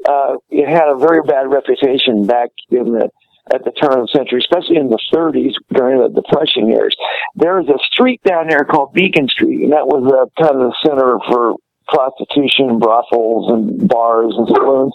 uh, 0.08 0.36
it 0.50 0.68
had 0.68 0.90
a 0.90 0.98
very 0.98 1.24
bad 1.24 1.50
reputation 1.50 2.28
back 2.28 2.50
in 2.70 2.92
the 2.92 3.10
at 3.54 3.64
the 3.66 3.72
turn 3.72 3.98
of 3.98 4.08
the 4.08 4.14
century, 4.14 4.40
especially 4.40 4.78
in 4.78 4.90
the 4.90 5.00
30s 5.14 5.54
during 5.74 6.00
the 6.00 6.10
Depression 6.10 6.70
years. 6.70 6.96
There 7.36 7.58
was 7.58 7.68
a 7.70 7.80
street 7.92 8.22
down 8.24 8.48
there 8.48 8.64
called 8.64 8.94
Beacon 8.94 9.28
Street, 9.28 9.64
and 9.64 9.72
that 9.74 9.88
was 9.88 10.06
uh, 10.06 10.30
kind 10.42 10.62
of 10.62 10.72
the 10.72 10.76
center 10.86 11.18
for 11.28 11.56
prostitution, 11.88 12.80
brothels, 12.80 13.52
and 13.52 13.88
bars 13.88 14.34
and 14.38 14.48
saloons. 14.48 14.94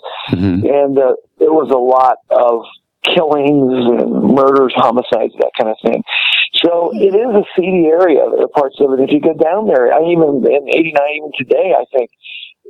And 0.65 0.99
uh, 0.99 1.15
there 1.38 1.53
was 1.53 1.71
a 1.71 1.79
lot 1.79 2.19
of 2.31 2.65
killings 3.05 3.71
and 3.87 4.35
murders, 4.35 4.73
homicides, 4.76 5.35
that 5.38 5.53
kind 5.59 5.71
of 5.71 5.76
thing. 5.85 6.03
So 6.65 6.91
it 6.95 7.15
is 7.15 7.31
a 7.37 7.45
seedy 7.55 7.87
area. 7.87 8.25
There 8.33 8.45
are 8.45 8.55
parts 8.57 8.76
of 8.81 8.93
it. 8.93 9.00
If 9.00 9.12
you 9.12 9.21
go 9.21 9.35
down 9.35 9.67
there, 9.67 9.93
I 9.93 10.00
even 10.11 10.41
in 10.43 10.65
'89, 10.69 10.97
even 11.19 11.31
today, 11.37 11.75
I 11.76 11.85
think 11.93 12.11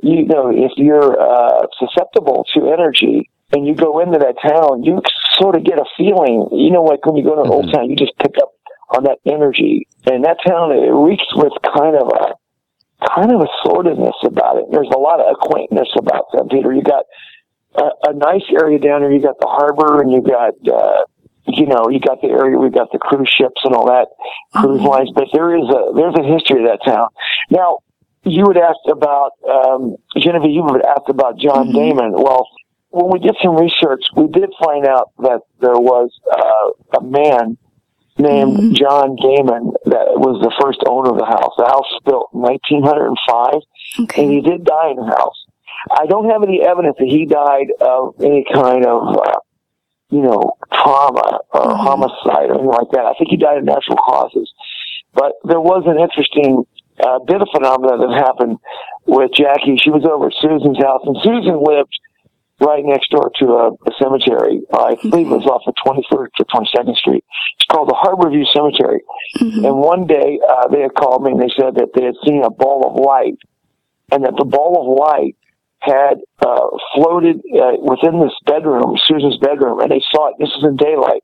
you 0.03 0.25
know 0.25 0.51
if 0.51 0.71
you're 0.75 1.15
uh, 1.19 1.65
susceptible 1.79 2.45
to 2.53 2.67
energy 2.67 3.29
and 3.51 3.65
you 3.65 3.75
go 3.75 3.99
into 3.99 4.19
that 4.19 4.35
town, 4.43 4.83
you 4.83 5.01
sort 5.39 5.55
of 5.55 5.63
get 5.63 5.79
a 5.79 5.85
feeling. 5.97 6.49
You 6.51 6.71
know, 6.71 6.83
like 6.83 7.05
when 7.05 7.15
you 7.15 7.23
go 7.23 7.35
to 7.35 7.41
an 7.43 7.51
old 7.51 7.71
town, 7.71 7.89
you 7.89 7.95
just 7.95 8.17
pick 8.17 8.35
up 8.41 8.51
on 8.95 9.03
that 9.03 9.19
energy. 9.25 9.87
And 10.05 10.23
that 10.23 10.37
town 10.45 10.71
it 10.71 10.91
reeks 10.91 11.27
with 11.35 11.53
kind 11.63 11.95
of 11.95 12.07
a 12.07 12.35
kind 13.05 13.31
of 13.31 13.41
a 13.41 13.49
sordidness 13.63 14.17
about 14.25 14.57
it. 14.57 14.65
There's 14.71 14.89
a 14.93 14.99
lot 14.99 15.19
of 15.19 15.31
acquaintance 15.31 15.89
about 15.97 16.25
San 16.35 16.49
Pedro. 16.49 16.73
You 16.73 16.81
got 16.81 17.05
a, 17.75 18.11
a 18.11 18.13
nice 18.13 18.43
area 18.51 18.79
down 18.79 19.01
there. 19.01 19.11
You 19.11 19.21
got 19.21 19.39
the 19.39 19.47
harbor, 19.47 20.01
and 20.01 20.11
you 20.11 20.21
got 20.21 20.55
uh, 20.67 21.03
you 21.45 21.67
know 21.67 21.89
you 21.89 21.99
got 21.99 22.21
the 22.21 22.27
area. 22.27 22.57
We 22.57 22.69
got 22.69 22.91
the 22.91 22.99
cruise 22.99 23.29
ships 23.29 23.61
and 23.63 23.75
all 23.75 23.87
that 23.87 24.07
cruise 24.55 24.81
lines. 24.81 25.11
But 25.13 25.27
there 25.31 25.55
is 25.55 25.67
a 25.69 25.93
there's 25.95 26.15
a 26.19 26.25
history 26.25 26.63
of 26.63 26.71
that 26.71 26.83
town. 26.83 27.07
Now 27.49 27.79
you 28.23 28.43
would 28.45 28.57
ask 28.57 28.79
about 28.91 29.31
um, 29.47 29.95
Genevieve. 30.17 30.51
You 30.51 30.63
would 30.63 30.85
ask 30.85 31.07
about 31.07 31.37
John 31.39 31.71
Damon. 31.71 32.11
Well, 32.11 32.47
when 32.89 33.11
we 33.11 33.19
did 33.19 33.35
some 33.43 33.55
research, 33.55 34.03
we 34.15 34.27
did 34.27 34.49
find 34.63 34.85
out 34.85 35.11
that 35.19 35.41
there 35.59 35.77
was 35.77 36.09
uh, 36.31 36.97
a 36.99 37.03
man 37.03 37.57
named 38.17 38.75
John 38.75 39.15
Damon 39.15 39.73
that 39.85 40.17
was 40.17 40.41
the 40.41 40.53
first 40.59 40.81
owner 40.87 41.11
of 41.11 41.17
the 41.17 41.25
house. 41.25 41.53
The 41.57 41.69
house 41.69 41.85
was 41.93 42.01
built 42.05 42.29
in 42.33 42.41
1905 42.41 43.61
and 44.17 44.31
he 44.31 44.41
did 44.41 44.65
die 44.65 44.89
in 44.89 44.97
the 44.97 45.05
house. 45.05 45.37
I 45.91 46.05
don't 46.07 46.29
have 46.29 46.43
any 46.43 46.61
evidence 46.65 46.97
that 46.97 47.07
he 47.07 47.25
died 47.25 47.69
of 47.79 48.15
any 48.19 48.45
kind 48.51 48.85
of, 48.85 49.15
uh, 49.15 49.39
you 50.09 50.21
know, 50.21 50.57
trauma 50.73 51.39
or 51.53 51.75
homicide 51.77 52.49
or 52.49 52.57
anything 52.57 52.73
like 52.73 52.91
that. 52.91 53.05
I 53.05 53.13
think 53.17 53.29
he 53.29 53.37
died 53.37 53.59
of 53.59 53.65
natural 53.65 53.97
causes. 53.97 54.51
But 55.13 55.33
there 55.45 55.61
was 55.61 55.85
an 55.85 56.01
interesting 56.01 56.65
uh, 56.99 57.19
bit 57.19 57.41
of 57.41 57.47
phenomena 57.53 58.01
that 58.01 58.13
happened 58.17 58.57
with 59.05 59.31
Jackie. 59.33 59.77
She 59.77 59.93
was 59.93 60.03
over 60.05 60.27
at 60.27 60.37
Susan's 60.41 60.81
house, 60.81 61.05
and 61.05 61.17
Susan 61.21 61.61
lived 61.61 61.93
right 62.59 62.83
next 62.83 63.11
door 63.11 63.31
to 63.39 63.45
a, 63.45 63.71
a 63.71 63.91
cemetery. 64.01 64.61
I 64.73 64.95
believe 65.01 65.27
it 65.27 65.37
was 65.37 65.45
off 65.45 65.61
of 65.67 65.75
21st 65.85 66.09
or 66.11 66.45
22nd 66.45 66.95
Street. 66.95 67.23
It's 67.57 67.67
called 67.69 67.89
the 67.89 67.95
Harbor 67.97 68.29
View 68.29 68.45
Cemetery. 68.53 69.01
And 69.65 69.77
one 69.77 70.07
day 70.07 70.39
uh, 70.41 70.67
they 70.69 70.81
had 70.81 70.93
called 70.95 71.23
me 71.23 71.31
and 71.31 71.41
they 71.41 71.53
said 71.55 71.75
that 71.75 71.89
they 71.93 72.03
had 72.05 72.15
seen 72.25 72.43
a 72.43 72.49
ball 72.49 72.87
of 72.87 72.99
light, 73.03 73.37
and 74.11 74.23
that 74.25 74.33
the 74.37 74.45
ball 74.45 74.73
of 74.81 74.97
light 74.97 75.35
had 75.79 76.17
uh, 76.41 76.67
floated 76.95 77.37
uh, 77.53 77.77
within 77.81 78.19
this 78.19 78.33
bedroom, 78.45 78.97
Susan's 79.05 79.37
bedroom, 79.37 79.79
and 79.79 79.91
they 79.91 80.01
saw 80.11 80.29
it. 80.29 80.35
This 80.39 80.49
is 80.57 80.63
in 80.63 80.75
daylight. 80.75 81.21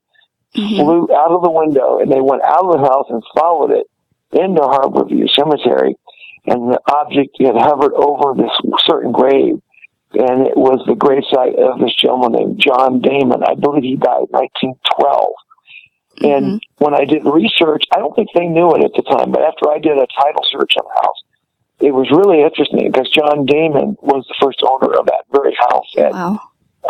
Flew 0.78 1.08
out 1.10 1.32
of 1.32 1.42
the 1.42 1.50
window, 1.50 1.98
and 1.98 2.12
they 2.12 2.20
went 2.20 2.42
out 2.44 2.64
of 2.64 2.78
the 2.78 2.86
house 2.86 3.06
and 3.10 3.22
followed 3.36 3.72
it 3.72 3.86
into 4.30 4.62
Harbor 4.62 5.04
View 5.04 5.26
Cemetery, 5.34 5.96
and 6.46 6.70
the 6.70 6.80
object 6.86 7.36
had 7.40 7.56
hovered 7.56 7.92
over 7.94 8.34
this 8.40 8.52
certain 8.86 9.10
grave, 9.10 9.58
and 10.14 10.46
it 10.46 10.56
was 10.56 10.82
the 10.86 10.94
gravesite 10.94 11.58
of 11.58 11.80
this 11.80 11.94
gentleman 11.94 12.32
named 12.32 12.60
John 12.60 13.00
Damon. 13.00 13.42
I 13.44 13.54
believe 13.54 13.82
he 13.82 13.96
died 13.96 14.30
in 14.30 14.34
1912. 14.34 15.34
And 16.22 16.44
mm-hmm. 16.44 16.84
when 16.84 16.94
I 16.94 17.04
did 17.04 17.26
research, 17.26 17.84
I 17.92 17.98
don't 17.98 18.14
think 18.14 18.30
they 18.34 18.46
knew 18.46 18.70
it 18.74 18.84
at 18.84 18.94
the 18.94 19.02
time, 19.02 19.32
but 19.32 19.42
after 19.42 19.70
I 19.70 19.78
did 19.78 19.98
a 19.98 20.06
title 20.06 20.46
search 20.46 20.78
on 20.78 20.86
the 20.86 21.00
house, 21.02 21.20
it 21.80 21.90
was 21.90 22.06
really 22.10 22.42
interesting 22.42 22.86
because 22.90 23.10
John 23.10 23.46
Damon 23.46 23.96
was 24.00 24.24
the 24.28 24.38
first 24.40 24.62
owner 24.62 24.94
of 24.94 25.06
that 25.06 25.26
very 25.32 25.56
house 25.58 25.90
at, 25.98 26.12
Wow. 26.12 26.40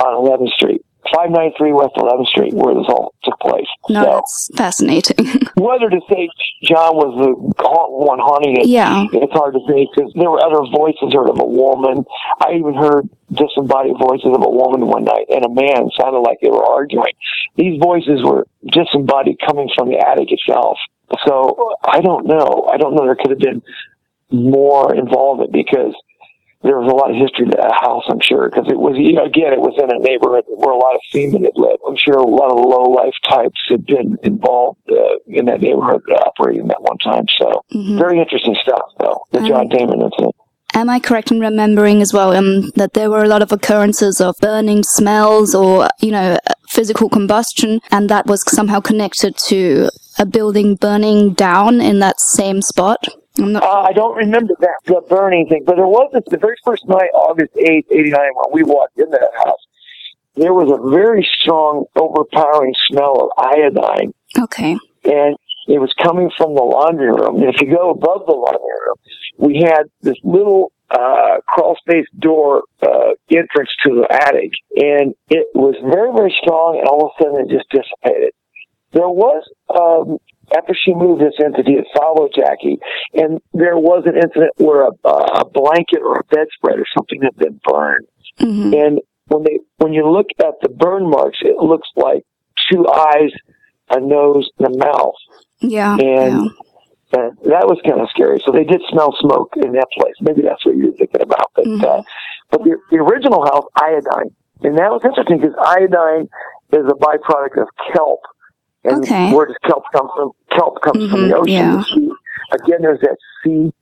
on 0.05 0.13
11th 0.29 0.53
Street, 0.53 0.85
593 1.13 1.73
West 1.73 1.95
11th 1.97 2.27
Street, 2.27 2.55
where 2.55 2.75
this 2.75 2.87
all 2.89 3.15
took 3.25 3.39
place. 3.41 3.67
No, 3.89 4.03
So, 4.03 4.11
that's 4.11 4.51
fascinating. 4.57 5.17
whether 5.57 5.91
to 5.91 6.01
say 6.09 6.29
John 6.63 6.97
was 6.97 7.13
the 7.19 7.33
one 7.35 8.19
haunting 8.19 8.57
it, 8.61 8.67
yeah. 8.67 9.07
it's 9.13 9.33
hard 9.33 9.55
to 9.55 9.61
say 9.69 9.87
because 9.89 10.13
there 10.15 10.31
were 10.31 10.43
other 10.43 10.65
voices 10.73 11.13
heard 11.13 11.29
of 11.29 11.41
a 11.41 11.47
woman. 11.47 12.05
I 12.41 12.55
even 12.55 12.75
heard 12.75 13.09
disembodied 13.33 13.97
voices 13.99 14.31
of 14.33 14.43
a 14.45 14.51
woman 14.51 14.87
one 14.87 15.05
night 15.05 15.27
and 15.29 15.45
a 15.45 15.53
man 15.53 15.91
sounded 15.99 16.21
like 16.21 16.39
they 16.41 16.51
were 16.51 16.65
arguing. 16.65 17.13
These 17.57 17.81
voices 17.81 18.23
were 18.23 18.47
disembodied 18.67 19.39
coming 19.45 19.69
from 19.75 19.89
the 19.89 19.99
attic 19.99 20.29
itself. 20.31 20.79
So 21.27 21.75
I 21.85 22.01
don't 22.01 22.27
know. 22.27 22.69
I 22.73 22.77
don't 22.77 22.95
know. 22.95 23.05
There 23.05 23.17
could 23.17 23.31
have 23.31 23.39
been 23.39 23.63
more 24.31 24.95
involvement 24.95 25.53
because 25.53 25.95
there 26.65 26.81
was 26.81 26.91
a 26.91 26.97
lot 26.97 27.13
of 27.13 27.17
history 27.17 27.45
to 27.45 27.57
that 27.61 27.77
house, 27.77 28.05
I'm 28.09 28.21
sure, 28.21 28.49
because 28.49 28.67
it 28.73 28.79
was, 28.79 28.97
you 28.97 29.13
know, 29.13 29.29
again, 29.29 29.53
it 29.53 29.61
was 29.61 29.77
in 29.77 29.93
a 29.93 30.01
neighborhood 30.01 30.45
where 30.49 30.73
a 30.73 30.81
lot 30.81 30.97
of 30.97 31.03
female 31.13 31.45
had 31.45 31.57
lived. 31.61 31.85
I'm 31.87 31.97
sure 31.97 32.17
a 32.17 32.25
lot 32.25 32.51
of 32.51 32.59
low 32.59 32.89
life 32.89 33.15
types 33.29 33.61
had 33.69 33.85
been 33.85 34.17
involved 34.23 34.81
uh, 34.89 35.21
in 35.29 35.45
that 35.45 35.61
neighborhood 35.61 36.01
uh, 36.11 36.25
operating 36.25 36.71
at 36.71 36.81
one 36.81 36.97
time. 36.99 37.27
So 37.39 37.65
very 38.01 38.19
interesting 38.19 38.57
stuff, 38.63 38.89
though, 38.99 39.21
the 39.33 39.47
John 39.47 39.69
Damon 39.69 40.01
incident. 40.01 40.35
Am 40.73 40.91
I 40.91 40.99
correct 40.99 41.31
in 41.31 41.39
remembering 41.39 42.03
as 42.03 42.13
well 42.13 42.33
um, 42.35 42.71
that 42.75 42.95
there 42.95 43.09
were 43.09 43.23
a 43.23 43.29
lot 43.29 43.43
of 43.43 43.53
occurrences 43.53 44.21
of 44.21 44.35
burning 44.41 44.83
smells 44.83 45.55
or, 45.55 45.89
you 46.01 46.11
know, 46.11 46.39
physical 46.69 47.09
combustion, 47.09 47.81
and 47.93 48.09
that 48.09 48.27
was 48.27 48.43
somehow 48.51 48.81
connected 48.81 49.37
to 49.37 49.89
a 50.19 50.27
building 50.27 50.75
burning 50.75 51.35
down 51.35 51.81
in 51.81 52.01
that 52.01 52.19
same 52.21 52.63
spot? 52.63 53.07
Not. 53.37 53.63
Uh, 53.65 53.83
I 53.89 53.93
don't 53.93 54.17
remember 54.17 54.55
that, 54.61 54.77
the 54.87 55.03
burning 55.09 55.49
thing, 55.49 55.65
but 55.67 55.77
there 55.77 55.87
was 55.87 56.11
this, 56.13 56.23
the 56.31 56.39
very 56.39 56.57
first 56.65 56.87
night, 56.87 57.11
August 57.15 57.53
8th, 57.55 57.87
89, 57.91 58.13
when 58.13 58.53
we 58.53 58.63
walked 58.63 58.97
into 58.99 59.11
that 59.11 59.45
house, 59.45 59.59
there 60.37 60.53
was 60.55 60.71
a 60.71 60.91
very 60.91 61.29
strong, 61.41 61.85
overpowering 61.97 62.75
smell 62.89 63.25
of 63.25 63.31
iodine 63.39 64.15
Okay. 64.39 64.77
and 65.05 65.37
it 65.67 65.79
was 65.81 65.93
coming 66.01 66.31
from 66.37 66.55
the 66.55 66.63
laundry 66.63 67.11
room. 67.11 67.43
And 67.43 67.55
if 67.55 67.61
you 67.61 67.75
go 67.75 67.91
above 67.91 68.27
the 68.27 68.35
laundry 68.35 68.79
room, 68.87 68.97
we 69.39 69.63
had 69.65 69.85
this 70.03 70.17
little 70.23 70.71
uh, 70.91 71.39
crawl 71.49 71.77
space 71.77 72.07
door 72.19 72.65
uh, 72.83 73.13
entrance 73.31 73.71
to 73.85 73.95
the 73.95 74.07
attic, 74.13 74.53
and 74.77 75.15
it 75.31 75.47
was 75.55 75.75
very, 75.83 76.13
very 76.13 76.35
strong. 76.43 76.79
And 76.79 76.87
all 76.87 77.07
of 77.07 77.13
a 77.19 77.23
sudden, 77.23 77.47
it 77.47 77.51
just 77.51 77.69
dissipated. 77.71 78.33
There 78.93 79.09
was 79.09 79.43
um, 79.75 80.19
after 80.57 80.75
she 80.75 80.95
moved 80.95 81.21
this 81.23 81.35
entity, 81.43 81.75
it 81.75 81.87
followed 81.97 82.31
Jackie, 82.37 82.79
and 83.15 83.41
there 83.53 83.77
was 83.79 84.05
an 84.07 84.17
incident 84.17 84.53
where 84.57 84.83
a, 84.83 85.09
a 85.09 85.45
blanket 85.45 86.01
or 86.03 86.17
a 86.19 86.25
bedspread 86.25 86.79
or 86.79 86.87
something 86.97 87.23
had 87.23 87.37
been 87.37 87.61
burned. 87.65 88.07
hmm 88.39 88.75
And 88.75 89.01
when 89.29 89.43
they 89.45 89.59
when 89.79 89.93
you 89.93 90.11
look 90.11 90.27
at 90.41 90.55
the 90.63 90.69
burn 90.69 91.09
marks, 91.09 91.39
it 91.41 91.57
looks 91.57 91.89
like 91.97 92.25
two 92.71 92.87
eyes, 92.87 93.31
a 93.91 94.01
nose, 94.01 94.49
and 94.59 94.75
a 94.75 94.79
mouth. 94.79 95.15
Yeah. 95.61 95.97
And 95.97 96.51
uh, 97.13 97.31
that 97.47 97.65
was 97.71 97.81
kind 97.87 98.01
of 98.01 98.09
scary. 98.11 98.43
So 98.45 98.53
they 98.53 98.65
did 98.65 98.83
smell 98.91 99.15
smoke 99.21 99.55
in 99.57 99.73
that 99.73 99.89
place. 99.97 100.15
Maybe 100.21 100.43
that's 100.43 100.65
what 100.67 100.77
you're 100.77 100.93
thinking 100.93 101.23
about. 101.23 101.51
But 101.55 101.67
uh, 101.67 102.03
but 102.51 102.63
the, 102.65 102.77
the 102.91 102.99
original 102.99 103.45
house, 103.45 103.65
iodine, 103.77 104.35
and 104.63 104.77
that 104.79 104.91
was 104.91 105.03
interesting 105.05 105.39
because 105.41 105.55
iodine 105.59 106.29
is 106.73 106.85
a 106.91 106.97
byproduct 106.99 107.63
of 107.63 107.69
kelp. 107.93 108.21
And 108.85 109.03
Okay. 109.05 109.33
where 109.33 109.47
does 109.47 109.57
kelp 109.67 109.85
come 109.95 110.09
from? 110.15 110.31
Kelp 110.51 110.81
comes 110.83 111.11
from 111.11 111.29
the 111.29 111.35
Mhm, 111.35 111.41
ocean. 111.41 111.53
yeah. 111.53 111.83
the. 111.95 112.15
Again, 112.53 112.83
there's 112.83 113.01
that 113.01 113.17
sea 113.43 113.73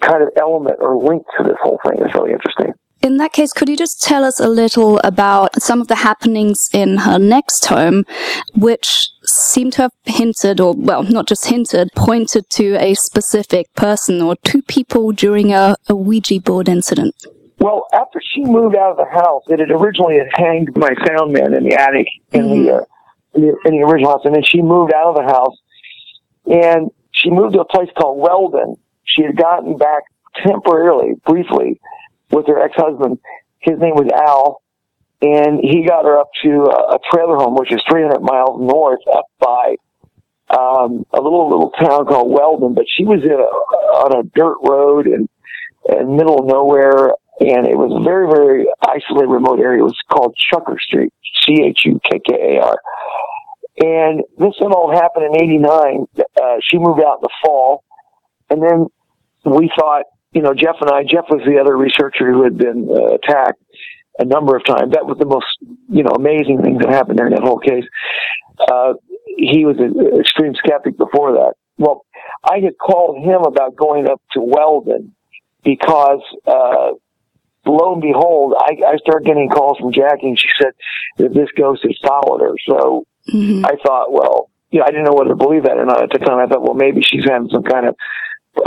kind 0.00 0.22
of 0.22 0.28
element 0.36 0.76
or 0.80 0.96
link 0.96 1.22
to 1.38 1.44
this 1.44 1.56
whole 1.62 1.78
thing. 1.84 1.98
It's 2.04 2.14
really 2.14 2.32
interesting. 2.32 2.72
In 3.02 3.16
that 3.16 3.32
case, 3.32 3.54
could 3.54 3.70
you 3.70 3.78
just 3.78 4.02
tell 4.02 4.24
us 4.24 4.38
a 4.40 4.48
little 4.48 4.98
about 5.02 5.62
some 5.62 5.80
of 5.80 5.88
the 5.88 5.94
happenings 5.94 6.68
in 6.74 6.98
her 6.98 7.18
next 7.18 7.64
home, 7.64 8.04
which 8.54 9.08
seem 9.24 9.70
to 9.72 9.82
have 9.82 9.92
hinted, 10.04 10.60
or, 10.60 10.74
well, 10.76 11.02
not 11.02 11.26
just 11.26 11.46
hinted, 11.46 11.88
pointed 11.96 12.50
to 12.50 12.74
a 12.74 12.92
specific 12.94 13.72
person 13.74 14.20
or 14.20 14.36
two 14.44 14.60
people 14.60 15.12
during 15.12 15.50
a, 15.52 15.76
a 15.88 15.94
Ouija 15.96 16.40
board 16.40 16.68
incident? 16.68 17.14
Well, 17.58 17.86
after 17.94 18.20
she 18.34 18.44
moved 18.44 18.76
out 18.76 18.90
of 18.92 18.96
the 18.98 19.10
house, 19.10 19.44
it 19.48 19.60
had 19.60 19.70
originally 19.70 20.18
had 20.18 20.28
hanged 20.34 20.76
my 20.76 20.90
sound 21.06 21.32
man 21.32 21.54
in 21.54 21.64
the 21.64 21.74
attic 21.74 22.06
in 22.32 22.50
the, 22.66 22.74
uh, 22.74 22.80
in 23.34 23.42
the 23.42 23.56
in 23.64 23.80
the 23.80 23.86
original 23.86 24.12
house, 24.12 24.22
and 24.24 24.34
then 24.34 24.42
she 24.42 24.62
moved 24.62 24.92
out 24.92 25.08
of 25.10 25.14
the 25.16 25.32
house, 25.32 25.56
and 26.46 26.90
she 27.12 27.30
moved 27.30 27.54
to 27.54 27.60
a 27.60 27.64
place 27.64 27.88
called 27.96 28.18
Weldon. 28.18 28.76
She 29.04 29.22
had 29.22 29.36
gotten 29.36 29.76
back 29.76 30.02
temporarily, 30.44 31.14
briefly, 31.26 31.80
with 32.30 32.46
her 32.46 32.62
ex-husband. 32.62 33.18
His 33.58 33.78
name 33.78 33.94
was 33.94 34.08
Al, 34.14 34.62
and 35.20 35.60
he 35.60 35.86
got 35.86 36.04
her 36.04 36.18
up 36.18 36.30
to 36.42 36.48
a, 36.48 36.94
a 36.94 36.98
trailer 37.10 37.36
home, 37.36 37.54
which 37.54 37.72
is 37.72 37.82
300 37.88 38.20
miles 38.20 38.60
north, 38.60 39.00
up 39.12 39.26
by 39.38 39.76
um, 40.50 41.04
a 41.12 41.20
little 41.20 41.48
little 41.48 41.70
town 41.70 42.06
called 42.06 42.30
Weldon. 42.30 42.74
But 42.74 42.86
she 42.88 43.04
was 43.04 43.22
in 43.22 43.32
a, 43.32 43.50
on 44.04 44.18
a 44.18 44.28
dirt 44.34 44.58
road 44.62 45.06
and 45.06 45.28
in 45.88 46.16
middle 46.16 46.40
of 46.40 46.46
nowhere, 46.46 47.14
and 47.40 47.66
it 47.66 47.76
was 47.76 47.90
a 47.90 48.04
very 48.04 48.26
very 48.26 48.66
isolated, 48.82 49.28
remote 49.28 49.60
area. 49.60 49.80
It 49.80 49.84
was 49.84 49.96
called 50.10 50.36
Chukkar 50.52 50.78
Street, 50.78 51.12
C 51.44 51.62
H 51.64 51.80
U 51.86 52.00
K 52.04 52.20
K 52.26 52.56
A 52.56 52.62
R. 52.62 52.76
And 53.82 54.22
this 54.38 54.54
all 54.60 54.92
happened 54.92 55.34
in 55.34 55.42
'89. 55.42 56.06
Uh, 56.18 56.56
she 56.62 56.78
moved 56.78 57.00
out 57.00 57.18
in 57.18 57.22
the 57.22 57.30
fall, 57.42 57.84
and 58.50 58.62
then 58.62 58.86
we 59.44 59.70
thought, 59.78 60.04
you 60.32 60.42
know, 60.42 60.52
Jeff 60.54 60.76
and 60.80 60.90
I. 60.90 61.02
Jeff 61.02 61.24
was 61.30 61.40
the 61.46 61.58
other 61.58 61.76
researcher 61.76 62.30
who 62.30 62.44
had 62.44 62.58
been 62.58 62.88
uh, 62.90 63.14
attacked 63.14 63.62
a 64.18 64.24
number 64.24 64.54
of 64.54 64.64
times. 64.66 64.92
That 64.92 65.06
was 65.06 65.16
the 65.18 65.24
most, 65.24 65.46
you 65.88 66.02
know, 66.02 66.10
amazing 66.10 66.60
thing 66.62 66.78
that 66.78 66.90
happened 66.90 67.18
during 67.18 67.34
that 67.34 67.42
whole 67.42 67.58
case. 67.58 67.84
Uh, 68.60 68.94
he 69.38 69.64
was 69.64 69.76
an 69.78 70.20
extreme 70.20 70.54
skeptic 70.54 70.98
before 70.98 71.32
that. 71.32 71.54
Well, 71.78 72.04
I 72.44 72.58
had 72.58 72.76
called 72.78 73.24
him 73.24 73.42
about 73.46 73.76
going 73.76 74.06
up 74.06 74.20
to 74.32 74.40
Weldon 74.40 75.14
because, 75.64 76.20
uh, 76.46 76.90
lo 77.66 77.92
and 77.92 78.02
behold, 78.02 78.54
I, 78.58 78.76
I 78.86 78.96
started 78.96 79.26
getting 79.26 79.48
calls 79.48 79.78
from 79.78 79.92
Jackie 79.92 80.28
and 80.28 80.38
she 80.40 80.48
said 80.60 80.72
that 81.18 81.34
this 81.34 81.48
ghost 81.56 81.82
had 81.82 81.92
followed 82.06 82.40
her. 82.40 82.54
So 82.68 83.04
Mhm. 83.32 83.64
I 83.66 83.76
thought, 83.84 84.12
well, 84.12 84.48
you 84.70 84.78
know, 84.80 84.86
I 84.86 84.90
didn't 84.90 85.04
know 85.04 85.12
whether 85.12 85.30
to 85.30 85.36
believe 85.36 85.64
that 85.64 85.76
or 85.76 85.84
not 85.84 86.02
at 86.02 86.10
the 86.10 86.18
time. 86.18 86.38
I 86.38 86.46
thought, 86.46 86.62
well, 86.62 86.74
maybe 86.74 87.02
she's 87.02 87.24
having 87.24 87.48
some 87.50 87.62
kind 87.62 87.86
of, 87.86 87.96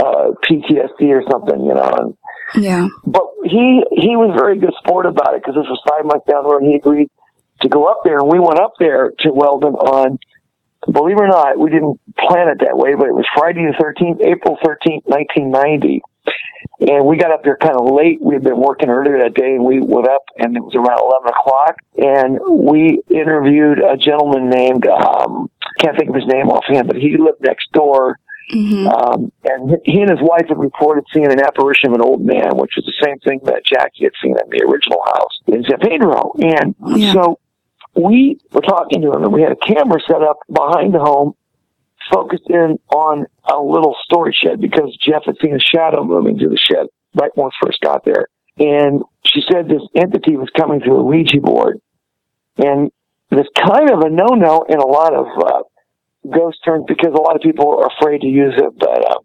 uh, 0.00 0.30
PTSD 0.44 1.10
or 1.12 1.22
something, 1.30 1.60
you 1.64 1.74
know, 1.74 1.90
and, 1.98 2.16
Yeah. 2.62 2.86
but 3.06 3.26
he 3.44 3.84
he 3.92 4.16
was 4.16 4.34
very 4.38 4.58
good 4.58 4.72
sport 4.78 5.06
about 5.06 5.34
it 5.34 5.42
because 5.42 5.56
this 5.56 5.68
was 5.68 5.80
five 5.88 6.04
months 6.06 6.26
down 6.30 6.44
the 6.44 6.50
road. 6.50 6.62
And 6.62 6.70
he 6.70 6.76
agreed 6.76 7.10
to 7.60 7.68
go 7.68 7.84
up 7.86 8.00
there, 8.04 8.18
and 8.18 8.28
we 8.30 8.38
went 8.38 8.60
up 8.60 8.72
there 8.78 9.12
to 9.20 9.32
Weldon 9.32 9.74
on. 9.74 10.18
Believe 10.90 11.16
it 11.16 11.22
or 11.22 11.28
not, 11.28 11.58
we 11.58 11.70
didn't 11.70 11.98
plan 12.18 12.48
it 12.48 12.58
that 12.60 12.76
way, 12.76 12.94
but 12.94 13.08
it 13.08 13.14
was 13.14 13.24
Friday 13.34 13.66
the 13.66 13.72
thirteenth, 13.80 14.20
April 14.20 14.58
thirteenth, 14.62 15.04
nineteen 15.08 15.50
ninety, 15.50 16.02
and 16.80 17.06
we 17.06 17.16
got 17.16 17.30
up 17.30 17.44
there 17.44 17.56
kind 17.56 17.76
of 17.76 17.92
late. 17.92 18.20
We 18.20 18.34
had 18.34 18.42
been 18.42 18.60
working 18.60 18.88
earlier 18.88 19.18
that 19.22 19.34
day, 19.34 19.54
and 19.54 19.64
we 19.64 19.80
went 19.80 20.08
up, 20.08 20.22
and 20.38 20.56
it 20.56 20.60
was 20.60 20.74
around 20.74 20.98
eleven 21.00 21.28
o'clock, 21.28 21.76
and 21.96 22.38
we 22.66 23.00
interviewed 23.10 23.78
a 23.78 23.96
gentleman 23.96 24.48
named 24.50 24.86
um, 24.86 25.50
can't 25.78 25.96
think 25.96 26.08
of 26.10 26.14
his 26.14 26.26
name 26.26 26.48
offhand, 26.48 26.86
but 26.86 26.96
he 26.96 27.16
lived 27.16 27.40
next 27.40 27.70
door. 27.72 28.18
hmm 28.50 28.86
Um, 28.86 29.32
and 29.44 29.78
he 29.84 30.00
and 30.00 30.10
his 30.10 30.20
wife 30.20 30.46
had 30.48 30.58
reported 30.58 31.04
seeing 31.12 31.30
an 31.30 31.40
apparition 31.40 31.90
of 31.90 31.94
an 31.94 32.02
old 32.02 32.24
man, 32.24 32.56
which 32.56 32.72
was 32.76 32.84
the 32.84 33.04
same 33.04 33.18
thing 33.20 33.40
that 33.44 33.64
Jackie 33.64 34.04
had 34.04 34.12
seen 34.22 34.36
in 34.36 34.50
the 34.50 34.64
original 34.64 35.02
house 35.06 35.40
in 35.46 35.64
San 35.64 35.78
Pedro. 35.78 36.32
And 36.40 36.74
Yeah. 36.96 37.12
so 37.12 37.38
we 37.94 38.38
were 38.52 38.60
talking 38.60 39.00
to 39.02 39.12
him, 39.12 39.22
and 39.24 39.32
we 39.32 39.42
had 39.42 39.52
a 39.52 39.56
camera 39.56 40.00
set 40.06 40.22
up 40.22 40.38
behind 40.52 40.92
the 40.94 40.98
home, 41.00 41.34
focused 42.12 42.48
in 42.48 42.78
on 42.94 43.26
a 43.44 43.58
little 43.58 43.96
storage 44.04 44.36
shed 44.42 44.60
because 44.60 44.96
Jeff 44.96 45.24
had 45.26 45.36
seen 45.42 45.54
a 45.54 45.60
shadow 45.60 46.04
moving 46.04 46.38
through 46.38 46.50
the 46.50 46.58
shed 46.58 46.86
right 47.14 47.30
when 47.34 47.46
we 47.46 47.50
first 47.62 47.80
got 47.80 48.04
there. 48.04 48.28
And 48.58 49.02
she 49.24 49.42
said 49.50 49.68
this 49.68 49.82
entity 49.94 50.36
was 50.36 50.48
coming 50.56 50.80
through 50.80 51.00
a 51.00 51.04
Ouija 51.04 51.40
board. 51.40 51.80
And 52.56 52.90
it's 53.30 53.48
kind 53.56 53.90
of 53.90 54.00
a 54.00 54.10
no-no 54.10 54.64
in 54.68 54.78
a 54.78 54.86
lot 54.86 55.14
of 55.14 55.26
uh, 55.26 55.62
ghost 56.30 56.58
turns 56.64 56.84
because 56.86 57.12
a 57.14 57.20
lot 57.20 57.36
of 57.36 57.42
people 57.42 57.80
are 57.80 57.88
afraid 57.98 58.20
to 58.20 58.28
use 58.28 58.54
it. 58.56 58.78
But 58.78 59.10
um, 59.10 59.24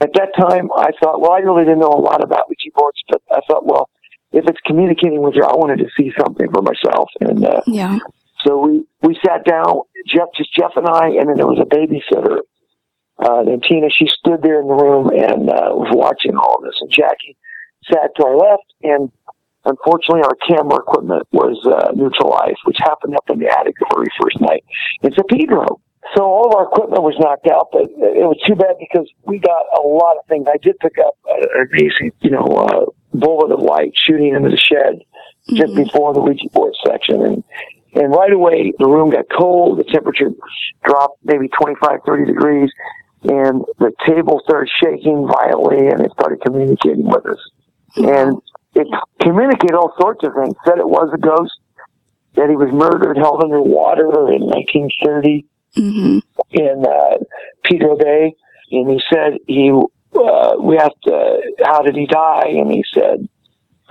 at 0.00 0.10
that 0.14 0.30
time, 0.38 0.70
I 0.76 0.90
thought, 1.00 1.20
well, 1.20 1.32
I 1.32 1.38
really 1.38 1.64
didn't 1.64 1.80
know 1.80 1.92
a 1.92 2.00
lot 2.00 2.22
about 2.22 2.48
Ouija 2.48 2.70
boards, 2.74 2.98
but 3.08 3.22
I 3.30 3.40
thought, 3.48 3.66
well, 3.66 3.88
if 4.32 4.44
it's 4.46 4.60
communicating 4.64 5.22
with 5.22 5.34
you, 5.34 5.42
I 5.42 5.54
wanted 5.54 5.78
to 5.78 5.90
see 5.96 6.12
something 6.18 6.46
for 6.52 6.62
myself. 6.62 7.10
And 7.20 7.44
uh, 7.44 7.62
Yeah. 7.66 7.98
So 8.44 8.58
we 8.58 8.84
we 9.02 9.18
sat 9.24 9.44
down, 9.44 9.82
Jeff, 10.06 10.28
just 10.36 10.54
Jeff 10.54 10.72
and 10.76 10.86
I, 10.86 11.08
and 11.18 11.28
then 11.28 11.36
there 11.36 11.46
was 11.46 11.60
a 11.60 11.68
babysitter. 11.68 12.40
Uh, 13.18 13.42
and 13.46 13.62
Tina, 13.62 13.88
she 13.90 14.06
stood 14.08 14.42
there 14.42 14.60
in 14.60 14.66
the 14.66 14.74
room 14.74 15.10
and 15.10 15.48
uh, 15.48 15.70
was 15.70 15.92
watching 15.92 16.34
all 16.34 16.56
of 16.58 16.64
this. 16.64 16.74
And 16.80 16.90
Jackie 16.90 17.36
sat 17.86 18.10
to 18.16 18.26
our 18.26 18.36
left, 18.36 18.66
and 18.82 19.12
unfortunately, 19.64 20.22
our 20.24 20.34
camera 20.48 20.80
equipment 20.80 21.28
was 21.30 21.60
uh, 21.66 21.92
neutralized, 21.94 22.58
which 22.64 22.78
happened 22.78 23.14
up 23.14 23.28
in 23.30 23.38
the 23.38 23.46
attic 23.46 23.74
the 23.78 23.86
very 23.94 24.10
first 24.20 24.40
night 24.40 24.64
in 25.02 25.12
San 25.12 25.26
Pedro. 25.28 25.80
So 26.16 26.24
all 26.24 26.50
of 26.50 26.54
our 26.56 26.64
equipment 26.64 27.02
was 27.02 27.14
knocked 27.18 27.46
out, 27.46 27.68
but 27.70 27.82
it 27.86 28.26
was 28.26 28.40
too 28.44 28.56
bad 28.56 28.74
because 28.80 29.08
we 29.22 29.38
got 29.38 29.64
a 29.78 29.86
lot 29.86 30.18
of 30.18 30.26
things. 30.26 30.46
I 30.50 30.58
did 30.58 30.76
pick 30.80 30.98
up 30.98 31.14
an 31.28 31.68
amazing, 31.70 32.10
you 32.20 32.30
know, 32.30 32.42
uh, 32.42 32.90
bullet 33.14 33.54
of 33.54 33.60
light 33.60 33.92
shooting 33.94 34.34
into 34.34 34.50
the 34.50 34.58
shed 34.58 35.06
just 35.54 35.74
before 35.76 36.12
the 36.12 36.20
Ouija 36.20 36.48
board 36.50 36.74
section, 36.84 37.22
and 37.22 37.44
and 37.94 38.10
right 38.10 38.32
away 38.32 38.72
the 38.78 38.86
room 38.86 39.10
got 39.10 39.26
cold. 39.36 39.78
The 39.78 39.84
temperature 39.84 40.30
dropped 40.84 41.18
maybe 41.24 41.48
25, 41.48 42.00
30 42.06 42.24
degrees, 42.26 42.70
and 43.22 43.64
the 43.78 43.92
table 44.06 44.40
started 44.44 44.70
shaking 44.82 45.26
violently, 45.26 45.88
and 45.88 46.00
it 46.00 46.12
started 46.12 46.40
communicating 46.40 47.06
with 47.06 47.26
us. 47.26 47.38
And 47.96 48.36
it 48.74 48.86
communicated 49.20 49.74
all 49.74 49.92
sorts 50.00 50.24
of 50.24 50.32
things. 50.34 50.54
Said 50.66 50.78
it 50.78 50.88
was 50.88 51.10
a 51.14 51.18
ghost. 51.18 51.52
That 52.34 52.48
he 52.48 52.56
was 52.56 52.72
murdered, 52.72 53.18
held 53.18 53.42
under 53.42 53.60
water 53.60 54.32
in 54.32 54.40
1930 54.48 55.44
hmm 55.74 56.18
in 56.50 56.84
uh, 56.86 57.16
Pedro 57.64 57.96
Bay, 57.96 58.34
and 58.70 58.90
he 58.90 59.00
said 59.12 59.38
he. 59.46 59.70
Uh, 60.14 60.56
we 60.60 60.76
asked, 60.76 61.06
uh, 61.06 61.36
how 61.64 61.80
did 61.80 61.96
he 61.96 62.06
die? 62.06 62.48
And 62.48 62.70
he 62.70 62.84
said, 62.92 63.26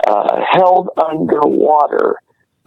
uh, 0.06 0.40
held 0.52 0.88
underwater. 0.96 2.16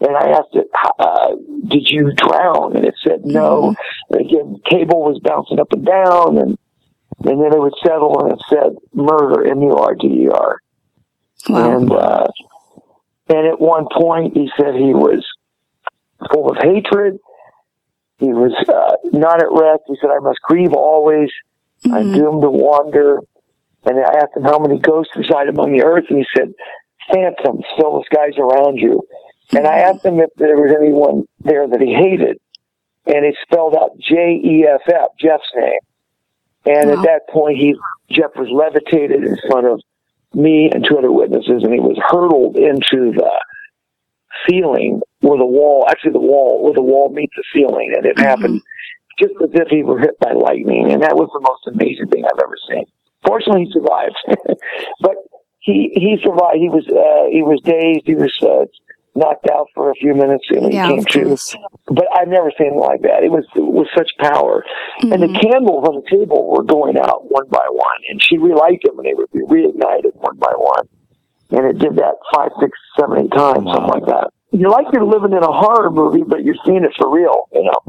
And 0.01 0.15
I 0.15 0.29
asked 0.31 0.53
it, 0.53 0.67
uh, 0.99 1.35
did 1.67 1.89
you 1.89 2.11
drown? 2.13 2.75
And 2.75 2.85
it 2.85 2.95
said 3.01 3.25
no. 3.25 3.73
And 4.09 4.19
again, 4.21 4.57
cable 4.69 5.01
was 5.01 5.19
bouncing 5.23 5.59
up 5.59 5.71
and 5.71 5.85
down, 5.85 6.37
and 6.37 6.57
and 7.23 7.41
then 7.41 7.53
it 7.53 7.59
would 7.59 7.73
settle, 7.81 8.19
and 8.19 8.33
it 8.33 8.39
said 8.49 8.75
murder, 8.93 9.47
M 9.49 9.61
U 9.61 9.75
R 9.77 9.95
D 9.95 10.07
E 10.07 10.27
R. 10.27 10.57
Wow. 11.49 11.77
And 11.77 11.91
uh, 11.91 12.27
and 13.29 13.47
at 13.47 13.59
one 13.59 13.87
point, 13.91 14.35
he 14.35 14.49
said 14.59 14.75
he 14.75 14.93
was 14.93 15.25
full 16.31 16.49
of 16.51 16.57
hatred. 16.61 17.17
He 18.17 18.27
was 18.27 18.53
uh, 18.67 18.95
not 19.17 19.41
at 19.41 19.47
rest. 19.51 19.83
He 19.87 19.95
said, 20.01 20.09
"I 20.09 20.19
must 20.19 20.39
grieve 20.41 20.73
always. 20.73 21.29
I'm 21.85 22.11
Mhm. 22.11 22.15
doomed 22.15 22.41
to 22.41 22.49
wander." 22.49 23.19
And 23.85 23.99
I 23.99 24.17
asked 24.17 24.35
him 24.35 24.43
how 24.43 24.57
many 24.59 24.79
ghosts 24.79 25.15
reside 25.15 25.47
among 25.47 25.71
the 25.71 25.83
earth, 25.83 26.05
and 26.09 26.17
he 26.19 26.25
said, 26.35 26.53
"Phantoms 27.13 27.63
fill 27.77 27.99
the 27.99 28.03
skies 28.11 28.37
around 28.37 28.77
you." 28.77 29.01
And 29.53 29.67
I 29.67 29.79
asked 29.79 30.05
him 30.05 30.19
if 30.19 30.29
there 30.37 30.55
was 30.57 30.73
anyone 30.75 31.25
there 31.39 31.67
that 31.67 31.81
he 31.81 31.93
hated, 31.93 32.37
and 33.05 33.25
it 33.25 33.35
spelled 33.43 33.75
out 33.75 33.97
J 33.99 34.41
E 34.43 34.65
F 34.67 34.81
F, 34.87 35.09
Jeff's 35.19 35.51
name. 35.55 35.79
And 36.65 36.89
Wow. 36.89 36.97
at 36.99 37.03
that 37.05 37.29
point, 37.29 37.57
he 37.57 37.75
Jeff 38.09 38.31
was 38.35 38.49
levitated 38.51 39.23
in 39.23 39.37
front 39.49 39.67
of 39.67 39.81
me 40.33 40.69
and 40.73 40.83
two 40.87 40.97
other 40.97 41.11
witnesses, 41.11 41.63
and 41.63 41.73
he 41.73 41.79
was 41.79 41.97
hurtled 42.09 42.55
into 42.57 43.11
the 43.13 43.31
ceiling 44.49 45.01
where 45.21 45.37
the 45.37 45.45
wall, 45.45 45.85
actually 45.89 46.11
the 46.11 46.19
wall, 46.19 46.63
where 46.63 46.73
the 46.73 46.81
wall 46.81 47.09
meets 47.09 47.33
the 47.35 47.43
ceiling, 47.53 47.93
and 47.95 48.05
it 48.05 48.17
happened 48.19 48.61
just 49.17 49.33
as 49.41 49.49
if 49.53 49.67
he 49.69 49.81
were 49.83 49.99
hit 49.99 50.17
by 50.19 50.33
lightning, 50.33 50.91
and 50.91 51.01
that 51.01 51.15
was 51.15 51.29
the 51.33 51.39
most 51.39 51.67
amazing 51.67 52.07
thing 52.09 52.25
I've 52.25 52.39
ever 52.43 52.57
seen. 52.69 52.85
Fortunately, 53.25 53.65
he 53.65 53.71
survived, 53.71 54.15
but 55.01 55.15
he 55.59 55.91
he 55.95 56.17
survived. 56.21 56.57
He 56.57 56.69
was 56.69 56.85
uh, 56.87 57.29
he 57.31 57.41
was 57.41 57.61
dazed. 57.63 58.05
He 58.05 58.15
was 58.15 58.33
uh, 58.43 58.65
knocked 59.15 59.49
out 59.49 59.67
for 59.73 59.89
a 59.89 59.93
few 59.95 60.13
minutes, 60.13 60.43
and 60.49 60.71
Yeah, 60.73 60.87
he 60.87 60.95
came 60.95 61.03
to. 61.05 61.23
course. 61.29 61.55
But 61.87 62.05
I've 62.13 62.27
never 62.27 62.51
seen 62.57 62.67
anything 62.67 62.79
like 62.81 63.01
that. 63.03 63.23
It 63.23 63.31
was 63.31 63.45
with 63.55 63.87
such 63.95 64.11
power, 64.19 64.63
and 65.01 65.21
the 65.21 65.27
Mhm. 65.27 65.41
candles 65.41 65.87
on 65.87 65.95
the 65.95 66.17
table 66.17 66.47
were 66.49 66.63
going 66.63 66.97
out 66.97 67.29
one 67.31 67.47
by 67.49 67.65
one, 67.69 67.99
and 68.09 68.21
she 68.21 68.37
relighted 68.37 68.81
them, 68.83 68.99
and 68.99 69.05
they 69.07 69.13
would 69.13 69.31
be 69.31 69.39
reignited 69.41 70.15
one 70.15 70.35
by 70.37 70.51
one. 70.57 70.87
And 71.51 71.65
it 71.65 71.77
did 71.79 71.95
that 71.97 72.15
five, 72.33 72.51
six, 72.59 72.77
seven, 72.99 73.19
eight 73.25 73.31
times, 73.31 73.67
something 73.71 73.87
like 73.87 74.05
that. 74.07 74.29
You're 74.51 74.69
like 74.71 74.87
you're 74.91 75.05
living 75.05 75.31
in 75.31 75.43
a 75.43 75.51
horror 75.51 75.91
movie, 75.91 76.23
but 76.23 76.43
you're 76.43 76.55
seeing 76.65 76.83
it 76.83 76.91
for 76.97 77.09
real, 77.09 77.47
you 77.53 77.63
know. 77.63 77.79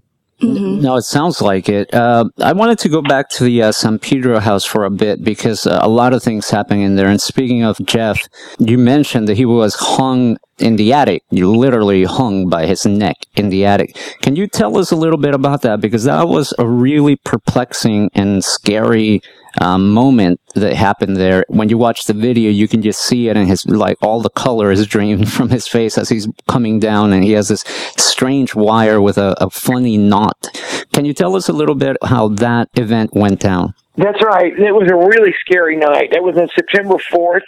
Mhm. 0.42 0.82
No, 0.82 0.96
it 0.96 1.02
sounds 1.02 1.40
like 1.40 1.66
it. 1.70 1.92
Uh, 1.94 2.26
I 2.42 2.52
wanted 2.52 2.78
to 2.80 2.90
go 2.90 3.00
back 3.00 3.30
to 3.30 3.44
the 3.44 3.62
uh, 3.62 3.72
San 3.72 3.98
Pedro 3.98 4.38
house 4.38 4.64
for 4.66 4.84
a 4.84 4.90
bit 4.90 5.24
because 5.24 5.66
uh, 5.66 5.78
a 5.80 5.88
lot 5.88 6.12
of 6.12 6.22
things 6.22 6.50
happening 6.50 6.82
in 6.82 6.96
there. 6.96 7.08
And 7.08 7.20
speaking 7.20 7.62
of 7.64 7.78
Jeff, 7.86 8.20
you 8.58 8.76
mentioned 8.76 9.28
that 9.28 9.38
he 9.38 9.46
was 9.46 9.74
hung 9.76 10.36
in 10.58 10.76
the 10.76 10.92
attic. 10.92 11.22
You 11.30 11.54
literally 11.54 12.04
hung 12.04 12.48
by 12.48 12.66
his 12.66 12.86
neck 12.86 13.16
in 13.34 13.50
the 13.50 13.64
attic. 13.64 13.96
Can 14.22 14.36
you 14.36 14.46
tell 14.46 14.78
us 14.78 14.90
a 14.90 14.96
little 14.96 15.18
bit 15.18 15.34
about 15.34 15.62
that? 15.62 15.80
Because 15.80 16.04
that 16.04 16.28
was 16.28 16.54
a 16.58 16.66
really 16.66 17.16
perplexing 17.16 18.10
and 18.14 18.44
scary 18.44 19.22
um, 19.60 19.92
moment 19.92 20.40
that 20.54 20.74
happened 20.74 21.16
there. 21.16 21.44
When 21.48 21.68
you 21.68 21.78
watch 21.78 22.04
the 22.04 22.12
video, 22.12 22.50
you 22.50 22.68
can 22.68 22.82
just 22.82 23.00
see 23.00 23.28
it 23.28 23.36
and 23.36 23.48
his, 23.48 23.66
like, 23.66 23.96
all 24.02 24.20
the 24.20 24.30
color 24.30 24.70
is 24.70 24.86
drained 24.86 25.30
from 25.32 25.50
his 25.50 25.66
face 25.66 25.98
as 25.98 26.08
he's 26.08 26.28
coming 26.48 26.78
down 26.78 27.12
and 27.12 27.24
he 27.24 27.32
has 27.32 27.48
this 27.48 27.64
strange 27.96 28.54
wire 28.54 29.00
with 29.00 29.18
a, 29.18 29.34
a 29.42 29.50
funny 29.50 29.96
knot. 29.96 30.48
Can 30.92 31.04
you 31.04 31.12
tell 31.12 31.36
us 31.36 31.48
a 31.48 31.52
little 31.52 31.74
bit 31.74 31.96
how 32.04 32.28
that 32.28 32.68
event 32.74 33.14
went 33.14 33.40
down? 33.40 33.74
That's 33.96 34.22
right. 34.22 34.52
It 34.52 34.72
was 34.72 34.90
a 34.90 34.94
really 34.94 35.34
scary 35.40 35.76
night. 35.76 36.12
It 36.12 36.22
was 36.22 36.36
on 36.36 36.48
September 36.54 36.96
4th, 37.10 37.40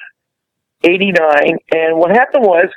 89. 0.82 1.58
And 1.74 1.98
what 1.98 2.10
happened 2.10 2.44
was, 2.44 2.68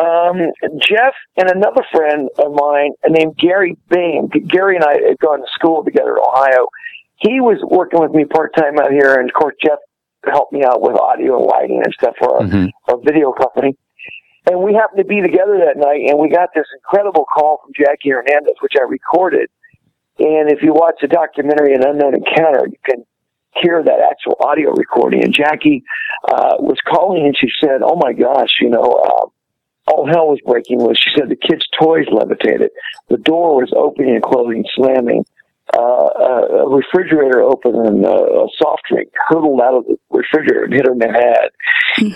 um, 0.00 0.38
Jeff 0.80 1.14
and 1.36 1.50
another 1.50 1.82
friend 1.92 2.28
of 2.38 2.52
mine 2.52 2.92
named 3.08 3.36
Gary 3.36 3.76
Bain, 3.88 4.28
Gary 4.48 4.76
and 4.76 4.84
I 4.84 4.94
had 5.08 5.18
gone 5.18 5.40
to 5.40 5.46
school 5.52 5.84
together 5.84 6.16
in 6.16 6.22
Ohio. 6.22 6.66
He 7.16 7.40
was 7.40 7.58
working 7.70 8.00
with 8.00 8.12
me 8.12 8.24
part 8.24 8.54
time 8.56 8.78
out 8.78 8.90
here, 8.90 9.14
and 9.14 9.28
of 9.28 9.34
course, 9.34 9.54
Jeff 9.62 9.78
helped 10.30 10.52
me 10.52 10.64
out 10.64 10.80
with 10.80 10.96
audio 10.96 11.36
and 11.36 11.46
lighting 11.46 11.82
and 11.84 11.92
stuff 11.92 12.14
for 12.18 12.36
our, 12.36 12.42
Mhm. 12.42 12.70
our 12.88 12.96
video 12.98 13.32
company. 13.32 13.76
And 14.50 14.62
we 14.62 14.72
happened 14.74 14.98
to 14.98 15.04
be 15.04 15.20
together 15.20 15.58
that 15.58 15.76
night, 15.76 16.08
and 16.08 16.18
we 16.18 16.28
got 16.30 16.48
this 16.54 16.66
incredible 16.74 17.26
call 17.26 17.58
from 17.62 17.72
Jackie 17.76 18.10
Hernandez, 18.10 18.54
which 18.60 18.72
I 18.78 18.84
recorded. 18.84 19.48
And 20.18 20.50
if 20.50 20.62
you 20.62 20.72
watch 20.72 20.96
the 21.00 21.08
documentary 21.08 21.74
An 21.74 21.84
Unknown 21.86 22.14
Encounter, 22.14 22.66
you 22.66 22.78
can 22.84 23.04
hear 23.56 23.82
that 23.82 24.00
actual 24.00 24.36
audio 24.40 24.70
recording. 24.72 25.24
And 25.24 25.32
Jackie 25.34 25.82
uh, 26.28 26.56
was 26.58 26.78
calling, 26.86 27.26
and 27.26 27.36
she 27.36 27.48
said, 27.62 27.82
"Oh 27.82 27.96
my 27.96 28.12
gosh, 28.12 28.50
you 28.60 28.70
know." 28.70 28.82
Uh, 28.82 29.26
all 29.90 30.06
hell 30.06 30.28
was 30.28 30.40
breaking 30.46 30.80
loose. 30.80 30.98
She 30.98 31.10
said 31.18 31.28
the 31.28 31.36
kids' 31.36 31.66
toys 31.80 32.06
levitated. 32.10 32.70
The 33.08 33.18
door 33.18 33.56
was 33.56 33.72
opening 33.76 34.14
and 34.14 34.22
closing, 34.22 34.64
slamming. 34.74 35.24
Uh, 35.72 36.64
a 36.64 36.68
refrigerator 36.68 37.42
opened 37.42 37.86
and 37.86 38.04
uh, 38.04 38.10
a 38.10 38.48
soft 38.58 38.82
drink 38.90 39.08
hurtled 39.28 39.60
out 39.60 39.74
of 39.74 39.84
the 39.86 39.96
refrigerator 40.10 40.64
and 40.64 40.74
hit 40.74 40.86
her 40.86 40.92
in 40.92 40.98
the 40.98 41.06
head. 41.06 41.50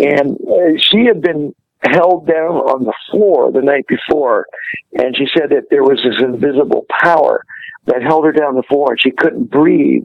and 0.01 0.37
uh, 0.43 0.79
she 0.79 1.07
had 1.07 1.23
been 1.23 1.55
held 1.83 2.27
down 2.27 2.57
on 2.67 2.85
the 2.85 2.95
floor 3.11 3.53
the 3.53 3.61
night 3.61 3.87
before, 3.87 4.47
and 4.95 5.17
she 5.17 5.27
said 5.37 5.51
that 5.51 5.69
there 5.71 5.83
was 5.83 6.01
this 6.03 6.21
invisible 6.21 6.87
power 7.03 7.45
that 7.87 8.03
held 8.03 8.25
her 8.25 8.33
down 8.33 8.55
the 8.55 8.63
floor, 8.63 8.93
and 8.93 9.01
she 9.01 9.11
couldn't 9.11 9.51
breathe. 9.51 10.05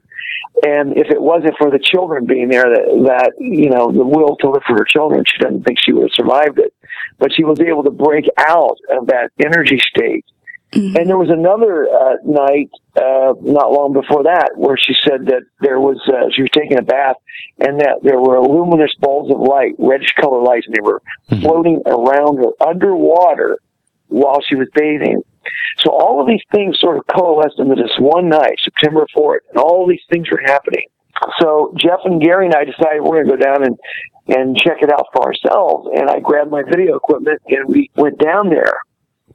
And 0.66 0.98
if 0.98 1.10
it 1.10 1.22
wasn't 1.22 1.56
for 1.58 1.72
the 1.72 1.80
children 1.80 2.26
being 2.26 2.50
there, 2.50 2.64
that, 2.64 2.86
that 3.08 3.32
you 3.40 3.70
know, 3.70 3.92
the 3.92 4.06
will 4.06 4.36
to 4.38 4.50
live 4.50 4.64
for 4.68 4.78
her 4.78 4.86
children, 4.86 5.24
she 5.26 5.38
doesn't 5.38 5.64
think 5.64 5.80
she 5.80 5.94
would 5.94 6.04
have 6.04 6.14
survived 6.14 6.60
it. 6.60 6.74
But 7.18 7.32
she 7.34 7.44
was 7.44 7.60
able 7.60 7.84
to 7.84 7.92
break 7.92 8.26
out 8.38 8.78
of 8.90 9.08
that 9.08 9.32
energy 9.44 9.80
state. 9.80 10.26
And 10.96 11.10
there 11.10 11.18
was 11.18 11.32
another 11.32 11.88
uh, 11.90 12.18
night, 12.24 12.70
uh, 12.96 13.34
not 13.42 13.72
long 13.72 13.92
before 13.94 14.24
that, 14.24 14.52
where 14.56 14.78
she 14.78 14.94
said 15.04 15.26
that 15.26 15.42
there 15.62 15.80
was 15.80 15.98
uh, 16.08 16.30
she 16.36 16.44
was 16.44 16.52
taking 16.54 16.78
a 16.78 16.84
bath, 16.84 17.16
and 17.58 17.80
that 17.80 18.00
there 18.04 18.20
were 18.20 18.40
luminous 18.40 18.92
balls 19.00 19.32
of 19.32 19.40
light, 19.40 19.74
reddish 19.80 20.14
color 20.20 20.44
lights, 20.44 20.68
and 20.68 20.76
they 20.76 20.82
were 20.82 21.02
floating 21.42 21.82
around 21.88 22.38
her 22.38 22.52
underwater 22.62 23.58
while 24.10 24.42
she 24.48 24.56
was 24.56 24.68
bathing. 24.76 25.24
So 25.80 25.92
all 25.92 26.22
of 26.22 26.28
these 26.28 26.44
things 26.54 26.80
sort 26.80 26.98
of 26.98 27.08
coalesced 27.08 27.60
into 27.60 27.76
this 27.76 27.96
one 28.00 28.30
night, 28.30 28.60
September 28.64 29.06
4th, 29.16 29.40
and 29.50 29.58
all 29.60 29.88
these 29.88 30.04
things 30.12 30.30
were 30.30 30.42
happening. 30.46 30.86
So 31.40 31.74
Jeff 31.78 32.00
and 32.06 32.22
Gary 32.22 32.46
and 32.46 32.56
I 32.56 32.66
decided 32.66 33.02
we're 33.02 33.24
going 33.24 33.28
to 33.28 33.38
go 33.38 33.44
down 33.44 33.64
and, 33.66 33.78
and 34.28 34.58
check 34.58 34.82
it 34.82 34.92
out 34.92 35.08
for 35.14 35.24
ourselves. 35.24 35.90
And 35.94 36.10
I 36.10 36.20
grabbed 36.20 36.52
my 36.52 36.64
video 36.64 36.96
equipment 36.96 37.42
and 37.48 37.68
we 37.68 37.90
went 37.96 38.18
down 38.20 38.50
there. 38.50 38.80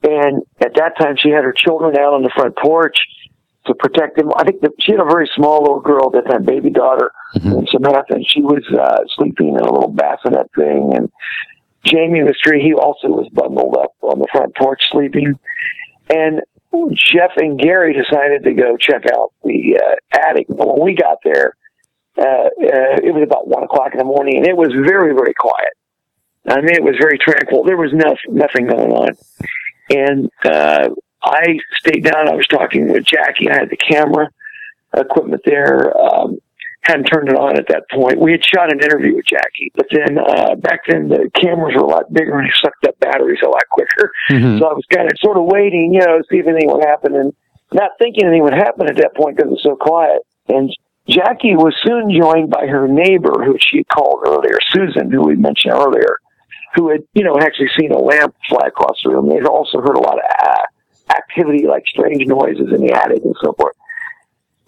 And 0.03 0.43
at 0.61 0.75
that 0.75 0.99
time, 0.99 1.17
she 1.19 1.31
had 1.31 1.45
her 1.45 1.55
children 1.57 1.97
out 1.97 2.15
on 2.15 2.23
the 2.23 2.31
front 2.35 2.57
porch 2.57 2.97
to 3.67 3.75
protect 3.75 4.17
them. 4.17 4.31
I 4.37 4.45
think 4.45 4.61
that 4.61 4.73
she 4.81 4.93
had 4.93 5.01
a 5.01 5.05
very 5.05 5.31
small 5.35 5.63
little 5.63 5.81
girl 5.81 6.13
at 6.15 6.25
that 6.25 6.31
time, 6.31 6.45
baby 6.45 6.71
daughter, 6.71 7.11
and 7.35 7.69
Samantha, 7.71 8.15
and 8.15 8.27
she 8.29 8.43
was 8.43 8.63
uh, 8.79 9.03
sleeping 9.17 9.49
in 9.49 9.61
a 9.61 9.73
little 9.73 9.89
bassinet 9.89 10.51
thing. 10.55 10.93
And 10.95 11.11
Jamie 11.85 12.23
was 12.23 12.37
tree, 12.43 12.63
he 12.63 12.75
also 12.75 13.09
was 13.09 13.29
bundled 13.33 13.77
up 13.77 13.93
on 14.03 14.19
the 14.19 14.27
front 14.33 14.55
porch 14.57 14.83
sleeping. 14.91 15.39
And 16.11 16.43
Jeff 16.93 17.33
and 17.37 17.59
Gary 17.59 17.95
decided 17.95 18.45
to 18.45 18.53
go 18.53 18.77
check 18.77 19.05
out 19.13 19.33
the 19.43 19.81
uh, 19.83 20.19
attic. 20.19 20.47
But 20.49 20.67
when 20.67 20.85
we 20.85 20.95
got 20.95 21.19
there, 21.25 21.55
uh, 22.19 22.23
uh, 22.23 23.01
it 23.03 23.15
was 23.15 23.23
about 23.23 23.49
one 23.49 23.63
o'clock 23.65 23.93
in 23.93 23.99
the 23.99 24.05
morning, 24.05 24.39
and 24.39 24.47
it 24.47 24.57
was 24.57 24.73
very, 24.73 25.15
very 25.15 25.35
quiet. 25.35 25.73
I 26.47 26.57
mean, 26.57 26.75
it 26.75 26.83
was 26.83 26.97
very 27.01 27.19
tranquil. 27.19 27.65
There 27.65 27.77
was 27.77 27.93
no, 27.93 28.15
nothing 28.29 28.67
going 28.67 28.93
on. 28.93 29.15
And 29.91 30.31
uh, 30.45 30.91
I 31.23 31.59
stayed 31.79 32.05
down. 32.05 32.29
I 32.29 32.35
was 32.35 32.47
talking 32.47 32.93
with 32.93 33.05
Jackie. 33.05 33.49
I 33.49 33.55
had 33.55 33.71
the 33.71 33.77
camera 33.77 34.29
equipment 34.95 35.43
there. 35.45 35.97
Um, 35.97 36.39
hadn't 36.85 37.05
turned 37.05 37.29
it 37.29 37.37
on 37.37 37.57
at 37.57 37.69
that 37.69 37.85
point. 37.91 38.21
We 38.21 38.33
had 38.33 38.45
shot 38.45 38.73
an 38.73 38.81
interview 38.81 39.17
with 39.17 39.27
Jackie, 39.27 39.73
but 39.75 39.87
then 39.91 40.19
uh, 40.19 40.55
back 40.57 40.81
then 40.89 41.09
the 41.09 41.31
cameras 41.35 41.75
were 41.77 41.83
a 41.83 41.87
lot 41.87 42.13
bigger 42.13 42.39
and 42.39 42.47
they 42.47 42.53
sucked 42.61 42.85
up 42.87 42.99
batteries 43.01 43.41
a 43.45 43.49
lot 43.49 43.65
quicker. 43.71 44.13
Mhm. 44.31 44.59
So 44.59 44.67
I 44.69 44.75
was 44.75 44.85
kind 44.93 45.11
of 45.11 45.17
sort 45.19 45.37
of 45.37 45.45
waiting, 45.45 45.95
you 45.95 46.01
know, 46.01 46.21
see 46.31 46.39
if 46.39 46.47
anything 46.47 46.71
would 46.71 46.85
happen, 46.85 47.15
and 47.17 47.33
not 47.73 47.93
thinking 47.99 48.25
anything 48.27 48.43
would 48.43 48.55
happen 48.55 48.89
at 48.89 48.97
that 48.97 49.15
point 49.17 49.37
because 49.37 49.49
it 49.49 49.53
was 49.53 49.63
so 49.63 49.77
quiet. 49.77 50.21
And 50.49 50.71
Jackie 51.09 51.57
was 51.57 51.75
soon 51.83 52.11
joined 52.11 52.51
by 52.51 52.67
her 52.67 52.87
neighbor, 52.89 53.45
who 53.45 53.57
she 53.59 53.79
had 53.79 53.89
called 53.89 54.25
earlier, 54.27 54.59
Susan, 54.73 55.11
who 55.11 55.23
we 55.23 55.37
mentioned 55.37 55.75
earlier, 55.75 56.19
who 56.75 56.91
had, 56.91 57.03
you 57.15 57.25
know, 57.25 57.37
actually 57.41 57.69
seen 57.79 57.93
a 57.93 57.99
lamp 57.99 58.35
fly 58.49 58.67
across 58.67 58.97
the 59.05 59.11
room. 59.11 59.29
They'd 59.29 59.47
also 59.47 59.81
heard 59.81 59.97
a 59.97 60.01
lot 60.01 60.19
of 60.19 60.25
uh, 60.47 61.15
activity, 61.15 61.67
like 61.67 61.85
strange 61.87 62.27
noises 62.27 62.73
in 62.73 62.87
the 62.87 62.93
attic 62.93 63.23
and 63.25 63.35
so 63.43 63.53
forth. 63.53 63.77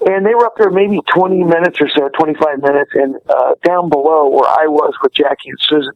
And 0.04 0.26
they 0.26 0.34
were 0.34 0.44
up 0.44 0.56
there 0.58 0.70
maybe 0.70 1.00
20 1.14 1.44
minutes 1.44 1.80
or 1.80 1.88
so, 1.88 2.08
25 2.08 2.60
minutes. 2.60 2.90
And 2.94 3.16
uh, 3.28 3.54
down 3.64 3.88
below 3.88 4.28
where 4.28 4.48
I 4.48 4.66
was 4.66 4.94
with 5.02 5.14
Jackie 5.14 5.48
and 5.48 5.58
Susan, 5.60 5.92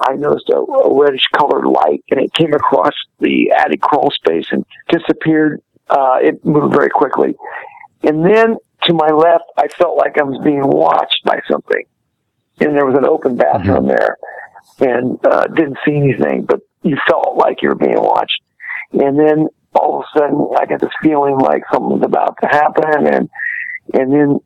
I 0.00 0.14
noticed 0.14 0.48
a, 0.48 0.56
a 0.56 1.00
reddish 1.00 1.26
colored 1.32 1.66
light 1.66 2.02
and 2.10 2.20
it 2.20 2.32
came 2.34 2.52
across 2.52 2.92
the 3.20 3.52
attic 3.56 3.80
crawl 3.80 4.10
space 4.10 4.46
and 4.50 4.64
disappeared. 4.88 5.62
Uh, 5.88 6.18
it 6.20 6.44
moved 6.44 6.74
very 6.74 6.90
quickly. 6.90 7.36
And 8.02 8.24
then 8.24 8.56
to 8.82 8.92
my 8.94 9.08
left, 9.08 9.44
I 9.56 9.68
felt 9.68 9.96
like 9.96 10.18
I 10.18 10.24
was 10.24 10.40
being 10.44 10.66
watched 10.66 11.22
by 11.24 11.40
something. 11.48 11.84
And 12.60 12.74
there 12.74 12.86
was 12.86 12.96
an 12.96 13.06
open 13.06 13.36
bathroom 13.36 13.86
there 13.86 14.16
and 14.80 15.18
uh, 15.24 15.46
didn't 15.46 15.78
see 15.84 15.94
anything, 15.94 16.44
but 16.44 16.60
you 16.82 16.96
felt 17.08 17.36
like 17.36 17.62
you 17.62 17.68
were 17.68 17.74
being 17.74 18.00
watched. 18.00 18.40
And 18.92 19.18
then 19.18 19.48
all 19.76 20.00
of 20.00 20.04
a 20.04 20.18
sudden, 20.18 20.48
I 20.58 20.66
got 20.66 20.80
this 20.80 20.90
feeling 21.02 21.38
like 21.38 21.62
something 21.72 21.98
was 21.98 22.02
about 22.04 22.36
to 22.42 22.48
happen, 22.48 23.06
and 23.06 23.30
and 23.94 24.12
then 24.12 24.38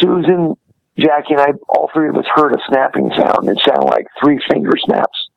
Susan, 0.00 0.54
Jackie, 0.98 1.34
and 1.34 1.40
I, 1.40 1.52
all 1.68 1.90
three 1.92 2.08
of 2.08 2.16
us 2.16 2.26
heard 2.34 2.52
a 2.52 2.58
snapping 2.68 3.10
sound. 3.16 3.48
It 3.48 3.58
sounded 3.64 3.86
like 3.86 4.06
three 4.22 4.38
finger 4.50 4.72
snaps, 4.76 5.28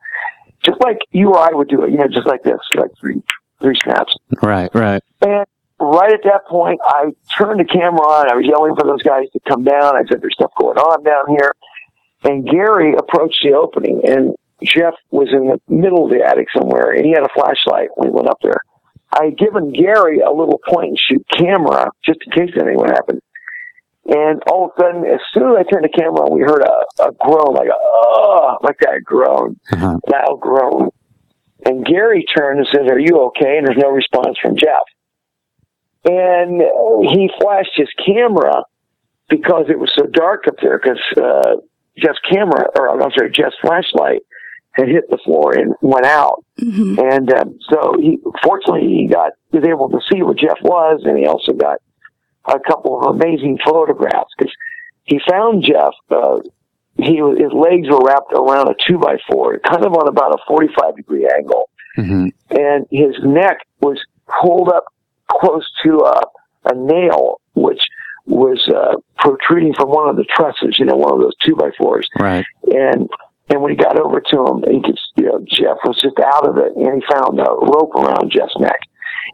just 0.64 0.80
like 0.82 1.00
you 1.12 1.30
or 1.30 1.40
I 1.40 1.52
would 1.52 1.70
do 1.70 1.84
it. 1.84 1.92
You 1.92 1.98
know, 1.98 2.08
just 2.08 2.28
like 2.28 2.44
this, 2.44 2.60
like 2.76 2.92
three 3.00 3.22
three 3.62 3.78
snaps. 3.84 4.16
Right, 4.42 4.70
right. 4.74 5.04
And 5.22 5.46
right 5.80 6.14
at 6.14 6.24
that 6.24 6.46
point, 6.48 6.80
I 6.86 7.12
turned 7.38 7.60
the 7.60 7.66
camera 7.66 8.02
on. 8.02 8.32
I 8.32 8.36
was 8.36 8.46
yelling 8.46 8.76
for 8.76 8.86
those 8.86 9.04
guys 9.04 9.26
to 9.34 9.40
come 9.48 9.64
down. 9.64 9.96
I 9.96 10.04
said, 10.10 10.22
"There's 10.22 10.34
stuff 10.34 10.52
going 10.58 10.78
on 10.78 11.04
down 11.04 11.26
here." 11.30 11.54
And 12.24 12.48
Gary 12.48 12.94
approached 12.96 13.40
the 13.44 13.54
opening, 13.54 14.02
and 14.08 14.36
Jeff 14.64 14.94
was 15.10 15.30
in 15.32 15.48
the 15.48 15.60
middle 15.68 16.06
of 16.06 16.12
the 16.12 16.24
attic 16.24 16.48
somewhere, 16.56 16.92
and 16.92 17.06
he 17.06 17.12
had 17.12 17.24
a 17.24 17.30
flashlight 17.34 17.90
when 17.96 18.10
he 18.10 18.14
went 18.14 18.30
up 18.30 18.38
there. 18.44 18.62
I 19.14 19.26
had 19.26 19.38
given 19.38 19.74
Gary 19.74 20.20
a 20.20 20.32
little 20.32 20.60
point 20.68 20.90
and 20.90 21.00
shoot 21.00 21.26
camera 21.38 21.90
just 22.06 22.20
in 22.26 22.32
case 22.32 22.56
anything 22.56 22.78
would 22.78 22.90
happen. 22.92 23.20
And 24.08 24.42
all 24.50 24.66
of 24.66 24.72
a 24.78 24.82
sudden, 24.82 25.06
as 25.06 25.20
soon 25.34 25.52
as 25.52 25.58
I 25.60 25.64
turned 25.70 25.84
the 25.86 25.90
camera 25.96 26.22
on, 26.26 26.34
we 26.34 26.42
heard 26.42 26.64
a, 26.64 27.04
a 27.04 27.12
groan, 27.20 27.54
like 27.54 27.68
a, 27.68 27.76
oh, 27.78 28.58
like 28.64 28.78
that 28.80 29.02
groan, 29.04 29.60
Uh-huh. 29.72 29.98
loud 30.10 30.40
groan. 30.40 30.90
And 31.66 31.86
Gary 31.86 32.26
turned 32.36 32.60
and 32.60 32.68
says, 32.74 32.90
are 32.90 33.00
you 33.00 33.30
okay? 33.30 33.58
And 33.58 33.68
there's 33.68 33.78
no 33.78 33.90
response 33.92 34.38
from 34.42 34.56
Jeff. 34.58 34.84
And 36.04 36.62
he 37.12 37.30
flashed 37.40 37.74
his 37.76 37.90
camera 38.04 38.64
because 39.30 39.66
it 39.70 39.78
was 39.78 39.92
so 39.96 40.08
dark 40.08 40.48
up 40.48 40.56
there 40.62 40.80
because, 40.82 41.00
uh, 41.18 41.58
Jeff's 41.98 42.20
camera, 42.32 42.66
or 42.80 42.90
I'm 42.90 43.12
sorry, 43.16 43.30
Jeff's 43.32 43.56
flashlight 43.62 44.22
had 44.74 44.88
hit 44.88 45.10
the 45.10 45.18
floor 45.26 45.54
and 45.54 45.74
went 45.82 46.06
out. 46.06 46.44
hmm 46.60 46.96
And 47.00 47.32
um, 47.34 47.60
so 47.70 47.96
he, 48.00 48.20
fortunately, 48.44 48.88
he 48.88 49.08
got 49.08 49.32
he 49.52 49.60
was 49.60 49.68
able 49.68 49.90
to 49.90 50.00
see 50.12 50.22
where 50.24 50.34
Jeff 50.34 50.58
was, 50.62 51.02
and 51.06 51.18
he 51.18 51.26
also 51.26 51.54
got 51.54 51.78
a 52.46 52.60
couple 52.60 53.00
of 53.00 53.16
amazing 53.16 53.60
photographs 53.64 54.32
because 54.38 54.54
he 55.04 55.20
found 55.30 55.64
Jeff. 55.64 55.94
Uh, 56.10 56.40
he 56.98 57.16
his 57.18 57.52
legs 57.54 57.88
were 57.90 58.04
wrapped 58.06 58.34
around 58.34 58.70
a 58.70 58.76
two 58.88 58.98
by 58.98 59.18
four, 59.30 59.58
kind 59.60 59.84
of 59.86 59.94
on 59.94 60.08
about 60.08 60.34
a 60.34 60.38
forty 60.48 60.68
five 60.78 60.96
degree 60.96 61.28
angle, 61.38 61.70
hmm 61.96 62.28
and 62.50 62.86
his 62.92 63.16
neck 63.24 63.58
was 63.82 64.00
pulled 64.42 64.70
up 64.70 64.86
close 65.30 65.70
to 65.84 66.00
a, 66.00 66.22
a 66.66 66.76
nail, 66.76 67.40
which 67.56 67.82
was 68.26 68.62
uh, 68.70 68.96
protruding 69.18 69.74
from 69.74 69.90
one 69.90 70.08
of 70.10 70.16
the 70.16 70.26
trusses. 70.26 70.78
You 70.78 70.86
know, 70.86 70.96
one 70.96 71.14
of 71.14 71.20
those 71.20 71.36
two 71.46 71.56
by 71.56 71.70
fours 71.78 72.08
Right. 72.20 72.46
and 72.66 73.10
and 73.52 73.56
And 73.56 73.62
when 73.62 73.72
he 73.72 73.78
got 73.78 74.00
over 74.00 74.22
to 74.22 74.38
him, 74.48 74.64
he 74.64 74.82
could, 74.82 74.98
you 75.18 75.26
know, 75.26 75.40
Jeff 75.46 75.78
was 75.84 76.00
just 76.02 76.18
out 76.20 76.48
of 76.48 76.58
it, 76.58 76.76
and 76.76 76.96
he 76.96 77.14
found 77.14 77.40
a 77.40 77.52
rope 77.52 77.94
around 77.96 78.32
Jeff's 78.32 78.58
neck, 78.60 78.80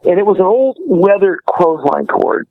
and 0.03 0.19
it 0.19 0.25
was 0.25 0.37
an 0.37 0.45
old 0.45 0.77
weathered 0.85 1.39
clothesline 1.45 2.07
cord, 2.07 2.47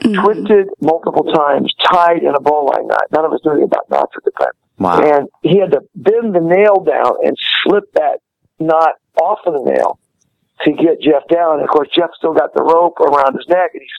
twisted 0.00 0.68
multiple 0.80 1.24
times, 1.32 1.72
tied 1.84 2.22
in 2.22 2.34
a 2.34 2.40
bowline 2.40 2.86
knot. 2.88 3.04
None 3.12 3.24
of 3.24 3.32
us 3.32 3.40
knew 3.44 3.52
anything 3.52 3.70
about 3.72 3.88
knots 3.90 4.12
at 4.16 4.24
the 4.24 4.32
time. 4.32 4.52
Wow. 4.78 5.00
And 5.00 5.28
he 5.42 5.60
had 5.60 5.70
to 5.70 5.82
bend 5.94 6.34
the 6.34 6.40
nail 6.40 6.82
down 6.82 7.14
and 7.24 7.36
slip 7.62 7.84
that 7.94 8.18
knot 8.58 8.96
off 9.22 9.38
of 9.46 9.54
the 9.54 9.70
nail 9.70 9.98
to 10.62 10.72
get 10.72 11.00
Jeff 11.00 11.22
down. 11.28 11.54
And 11.54 11.62
of 11.62 11.68
course, 11.68 11.88
Jeff 11.94 12.10
still 12.18 12.34
got 12.34 12.54
the 12.54 12.62
rope 12.62 12.98
around 13.00 13.36
his 13.36 13.48
neck, 13.48 13.70
and 13.72 13.82
he's 13.82 13.90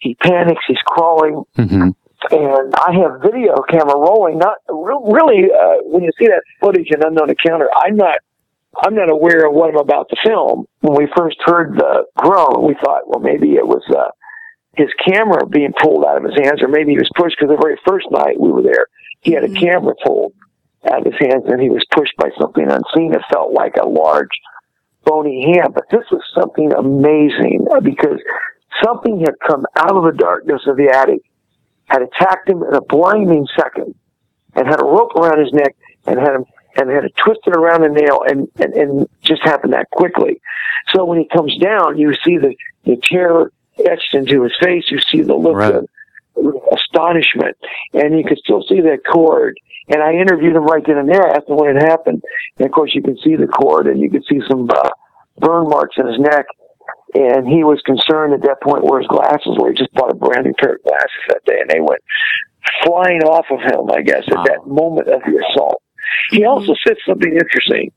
he 0.00 0.14
panics. 0.14 0.62
He's 0.68 0.78
crawling 0.86 1.44
hmm 1.56 1.90
and 2.30 2.74
I 2.74 2.92
have 3.02 3.22
video 3.22 3.54
camera 3.68 3.96
rolling. 3.96 4.38
Not 4.38 4.58
re- 4.68 5.12
really. 5.12 5.50
Uh, 5.52 5.82
when 5.84 6.02
you 6.02 6.10
see 6.18 6.26
that 6.26 6.42
footage 6.60 6.88
in 6.90 7.02
Unknown 7.02 7.30
Encounter, 7.30 7.68
I'm 7.74 7.96
not. 7.96 8.18
I'm 8.80 8.94
not 8.94 9.10
aware 9.10 9.46
of 9.46 9.54
what 9.54 9.70
I'm 9.70 9.80
about 9.80 10.08
to 10.10 10.16
film. 10.22 10.66
When 10.80 10.96
we 10.96 11.08
first 11.16 11.38
heard 11.44 11.74
the 11.74 12.04
groan, 12.16 12.66
we 12.66 12.74
thought, 12.74 13.08
well, 13.08 13.18
maybe 13.18 13.54
it 13.54 13.66
was 13.66 13.82
uh, 13.88 14.10
his 14.76 14.88
camera 15.04 15.46
being 15.46 15.72
pulled 15.80 16.04
out 16.04 16.18
of 16.18 16.24
his 16.24 16.36
hands, 16.36 16.62
or 16.62 16.68
maybe 16.68 16.92
he 16.92 16.98
was 16.98 17.10
pushed. 17.16 17.36
Because 17.38 17.56
the 17.56 17.60
very 17.60 17.80
first 17.86 18.06
night 18.10 18.38
we 18.38 18.52
were 18.52 18.62
there, 18.62 18.86
he 19.20 19.32
had 19.32 19.42
a 19.42 19.52
camera 19.52 19.94
pulled 20.04 20.34
out 20.86 21.00
of 21.00 21.12
his 21.12 21.18
hands, 21.18 21.44
and 21.46 21.60
he 21.60 21.70
was 21.70 21.84
pushed 21.90 22.14
by 22.18 22.30
something 22.38 22.70
unseen. 22.70 23.14
It 23.14 23.22
felt 23.32 23.52
like 23.52 23.74
a 23.80 23.88
large 23.88 24.36
bony 25.04 25.54
hand, 25.54 25.74
but 25.74 25.84
this 25.90 26.04
was 26.12 26.22
something 26.38 26.72
amazing 26.74 27.66
uh, 27.72 27.80
because 27.80 28.20
something 28.84 29.20
had 29.20 29.34
come 29.46 29.64
out 29.76 29.96
of 29.96 30.04
the 30.04 30.16
darkness 30.16 30.60
of 30.66 30.76
the 30.76 30.92
attic 30.94 31.22
had 31.88 32.02
attacked 32.02 32.48
him 32.48 32.62
in 32.62 32.74
a 32.74 32.80
blinding 32.80 33.46
second 33.58 33.94
and 34.54 34.66
had 34.66 34.80
a 34.80 34.84
rope 34.84 35.14
around 35.16 35.40
his 35.40 35.52
neck 35.52 35.74
and 36.06 36.18
had 36.18 36.34
him 36.34 36.44
and 36.76 36.90
had 36.90 37.04
it 37.04 37.12
twisted 37.16 37.56
around 37.56 37.82
a 37.84 37.88
nail 37.88 38.22
and, 38.28 38.48
and, 38.56 38.72
and 38.74 39.08
just 39.22 39.42
happened 39.42 39.72
that 39.72 39.90
quickly. 39.90 40.40
So 40.94 41.04
when 41.04 41.18
he 41.18 41.26
comes 41.28 41.56
down, 41.58 41.98
you 41.98 42.14
see 42.24 42.38
the, 42.38 42.54
the 42.84 42.96
terror 43.02 43.52
etched 43.84 44.14
into 44.14 44.42
his 44.42 44.52
face. 44.60 44.84
You 44.90 45.00
see 45.00 45.22
the 45.22 45.34
look 45.34 45.56
Right. 45.56 45.74
of 45.74 45.88
astonishment 46.72 47.56
and 47.94 48.16
you 48.16 48.24
could 48.24 48.38
still 48.38 48.62
see 48.68 48.80
that 48.82 49.00
cord. 49.10 49.58
And 49.88 50.02
I 50.02 50.12
interviewed 50.12 50.54
him 50.54 50.64
right 50.64 50.84
then 50.86 50.98
and 50.98 51.08
there 51.08 51.26
after 51.26 51.54
when 51.54 51.76
it 51.76 51.82
happened. 51.82 52.22
And 52.58 52.66
of 52.66 52.72
course 52.72 52.94
you 52.94 53.02
can 53.02 53.16
see 53.18 53.34
the 53.36 53.46
cord 53.48 53.86
and 53.86 53.98
you 54.00 54.10
can 54.10 54.22
see 54.24 54.40
some 54.46 54.68
uh, 54.70 54.90
burn 55.38 55.68
marks 55.68 55.96
in 55.98 56.06
his 56.06 56.18
neck 56.20 56.46
and 57.14 57.46
he 57.48 57.64
was 57.64 57.80
concerned 57.86 58.34
at 58.34 58.42
that 58.42 58.60
point 58.62 58.84
where 58.84 59.00
his 59.00 59.08
glasses 59.08 59.56
were. 59.58 59.70
He 59.70 59.76
just 59.76 59.92
bought 59.94 60.10
a 60.10 60.14
brand 60.14 60.46
new 60.46 60.52
pair 60.54 60.74
of 60.74 60.82
glasses 60.82 61.22
that 61.28 61.44
day, 61.44 61.58
and 61.60 61.70
they 61.70 61.80
went 61.80 62.02
flying 62.84 63.22
off 63.22 63.46
of 63.50 63.60
him. 63.60 63.90
I 63.90 64.02
guess 64.02 64.24
Wow. 64.30 64.42
at 64.42 64.46
that 64.48 64.66
moment 64.66 65.08
of 65.08 65.22
the 65.22 65.44
assault. 65.50 65.82
He 66.30 66.44
also 66.44 66.74
said 66.86 66.96
something 67.06 67.32
interesting. 67.32 67.92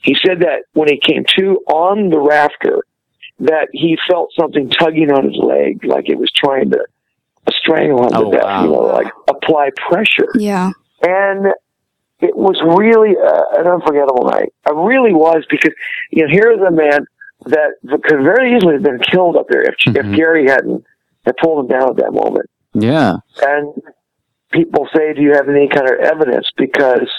He 0.00 0.14
said 0.24 0.40
that 0.40 0.62
when 0.74 0.88
he 0.88 0.98
came 0.98 1.24
to 1.38 1.58
on 1.66 2.08
the 2.10 2.18
rafter, 2.20 2.82
that 3.40 3.68
he 3.72 3.96
felt 4.10 4.30
something 4.38 4.70
tugging 4.70 5.10
on 5.12 5.24
his 5.30 5.36
leg, 5.36 5.84
like 5.84 6.08
it 6.08 6.18
was 6.18 6.30
trying 6.32 6.70
to 6.70 6.84
strangle 7.50 8.04
him 8.04 8.10
Oh, 8.14 8.30
to 8.30 8.36
death. 8.36 8.44
wow. 8.44 8.64
You 8.64 8.70
know, 8.70 8.82
like 8.86 9.06
apply 9.28 9.70
pressure 9.88 10.28
Yeah. 10.34 10.70
and 11.02 11.46
it 12.20 12.36
was 12.36 12.60
really 12.62 13.14
uh, 13.16 13.60
an 13.60 13.66
unforgettable 13.68 14.24
night. 14.24 14.52
It 14.68 14.74
really 14.74 15.12
was 15.14 15.44
because 15.48 15.72
you 16.10 16.26
know 16.26 16.28
here's 16.32 16.60
a 16.60 16.70
man 16.70 17.06
that 17.48 18.02
could 18.04 18.22
very 18.22 18.54
easily 18.54 18.74
have 18.74 18.82
been 18.82 18.98
killed 19.00 19.36
up 19.36 19.46
there 19.48 19.62
if 19.62 19.74
Mhm. 19.86 19.96
if 19.98 20.16
Gary 20.16 20.48
hadn't 20.48 20.84
had 21.24 21.36
pulled 21.36 21.64
him 21.64 21.66
down 21.68 21.90
at 21.90 21.96
that 21.96 22.12
moment. 22.12 22.46
Yeah. 22.74 23.16
And 23.42 23.74
people 24.52 24.88
say, 24.94 25.12
"Do 25.14 25.22
you 25.22 25.32
have 25.32 25.48
any 25.48 25.68
kind 25.68 25.88
of 25.90 25.98
evidence?" 25.98 26.48
Because 26.56 27.10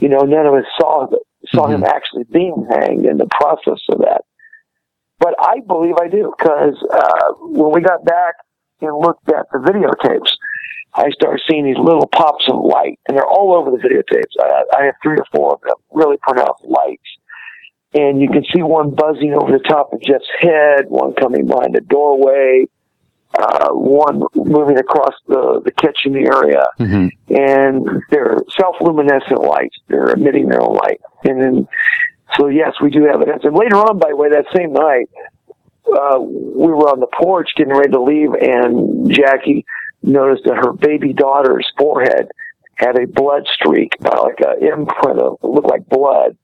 you 0.00 0.08
know 0.08 0.20
none 0.20 0.46
of 0.46 0.54
us 0.54 0.64
saw 0.78 1.06
saw 1.54 1.66
him 1.66 1.84
actually 1.84 2.24
being 2.30 2.66
hanged 2.70 3.04
in 3.04 3.18
the 3.18 3.26
process 3.26 3.80
of 3.90 3.98
that. 4.00 4.22
But 5.18 5.34
I 5.38 5.60
believe 5.66 5.94
I 6.00 6.08
do 6.08 6.32
because 6.36 6.76
uh, 6.90 7.32
when 7.40 7.72
we 7.72 7.80
got 7.80 8.04
back 8.04 8.34
and 8.80 8.96
looked 8.96 9.28
at 9.30 9.46
the 9.52 9.58
videotapes, 9.58 10.32
I 10.94 11.10
started 11.10 11.42
seeing 11.48 11.64
these 11.64 11.78
little 11.78 12.06
pops 12.06 12.48
of 12.48 12.56
light, 12.56 12.98
and 13.08 13.16
they're 13.16 13.26
all 13.26 13.54
over 13.54 13.70
the 13.70 13.78
videotapes. 13.78 14.34
I, 14.40 14.64
I 14.76 14.84
have 14.86 14.94
three 15.02 15.16
or 15.16 15.24
four 15.34 15.54
of 15.54 15.60
them, 15.62 15.76
really 15.92 16.16
pronounced 16.22 16.64
lights. 16.64 17.13
And 17.94 18.20
you 18.20 18.28
can 18.28 18.44
see 18.52 18.62
one 18.62 18.90
buzzing 18.90 19.34
over 19.34 19.52
the 19.52 19.62
top 19.62 19.92
of 19.92 20.02
Jeff's 20.02 20.28
head, 20.40 20.86
one 20.88 21.14
coming 21.14 21.46
behind 21.46 21.74
the 21.74 21.80
doorway, 21.80 22.66
uh, 23.38 23.68
one 23.70 24.22
moving 24.34 24.78
across 24.78 25.14
the, 25.26 25.60
the 25.64 25.72
kitchen 25.72 26.14
area 26.16 26.64
hmm 26.78 27.08
and 27.28 27.86
they're 28.10 28.38
self-luminescent 28.60 29.40
lights. 29.40 29.76
They're 29.88 30.10
emitting 30.10 30.48
their 30.48 30.62
own 30.62 30.76
light. 30.76 31.00
And 31.24 31.40
then, 31.40 31.68
so 32.36 32.48
yes, 32.48 32.74
we 32.80 32.90
do 32.90 33.04
have 33.06 33.16
evidence. 33.22 33.42
And 33.44 33.56
later 33.56 33.76
on, 33.76 33.98
by 33.98 34.10
the 34.10 34.16
way, 34.16 34.28
that 34.28 34.44
same 34.54 34.72
night, 34.72 35.08
uh, 35.86 36.20
we 36.20 36.68
were 36.68 36.88
on 36.90 37.00
the 37.00 37.08
porch 37.20 37.50
getting 37.56 37.72
ready 37.72 37.90
to 37.90 38.00
leave, 38.00 38.34
and 38.34 39.10
Jackie 39.12 39.64
noticed 40.02 40.44
that 40.44 40.56
her 40.56 40.72
baby 40.72 41.12
daughter's 41.12 41.70
forehead 41.78 42.28
had 42.76 42.96
a 42.98 43.06
blood 43.06 43.46
streak, 43.52 43.94
uh, 44.04 44.22
like 44.22 44.38
an 44.40 44.62
imprint 44.66 45.18
of 45.18 45.38
looked 45.42 45.68
like 45.68 45.88
blood. 45.88 46.36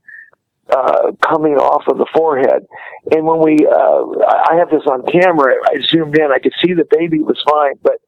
Uh, 0.71 1.11
coming 1.27 1.55
off 1.55 1.83
of 1.89 1.99
the 1.99 2.07
forehead, 2.15 2.67
and 3.11 3.27
when 3.27 3.41
we, 3.43 3.59
uh, 3.67 4.03
I 4.51 4.55
have 4.57 4.71
this 4.71 4.87
on 4.87 5.05
camera. 5.07 5.55
I 5.67 5.81
zoomed 5.81 6.17
in. 6.17 6.31
I 6.31 6.39
could 6.39 6.53
see 6.63 6.75
the 6.75 6.87
baby 6.91 7.19
was 7.19 7.43
fine, 7.49 7.75
but 7.83 7.99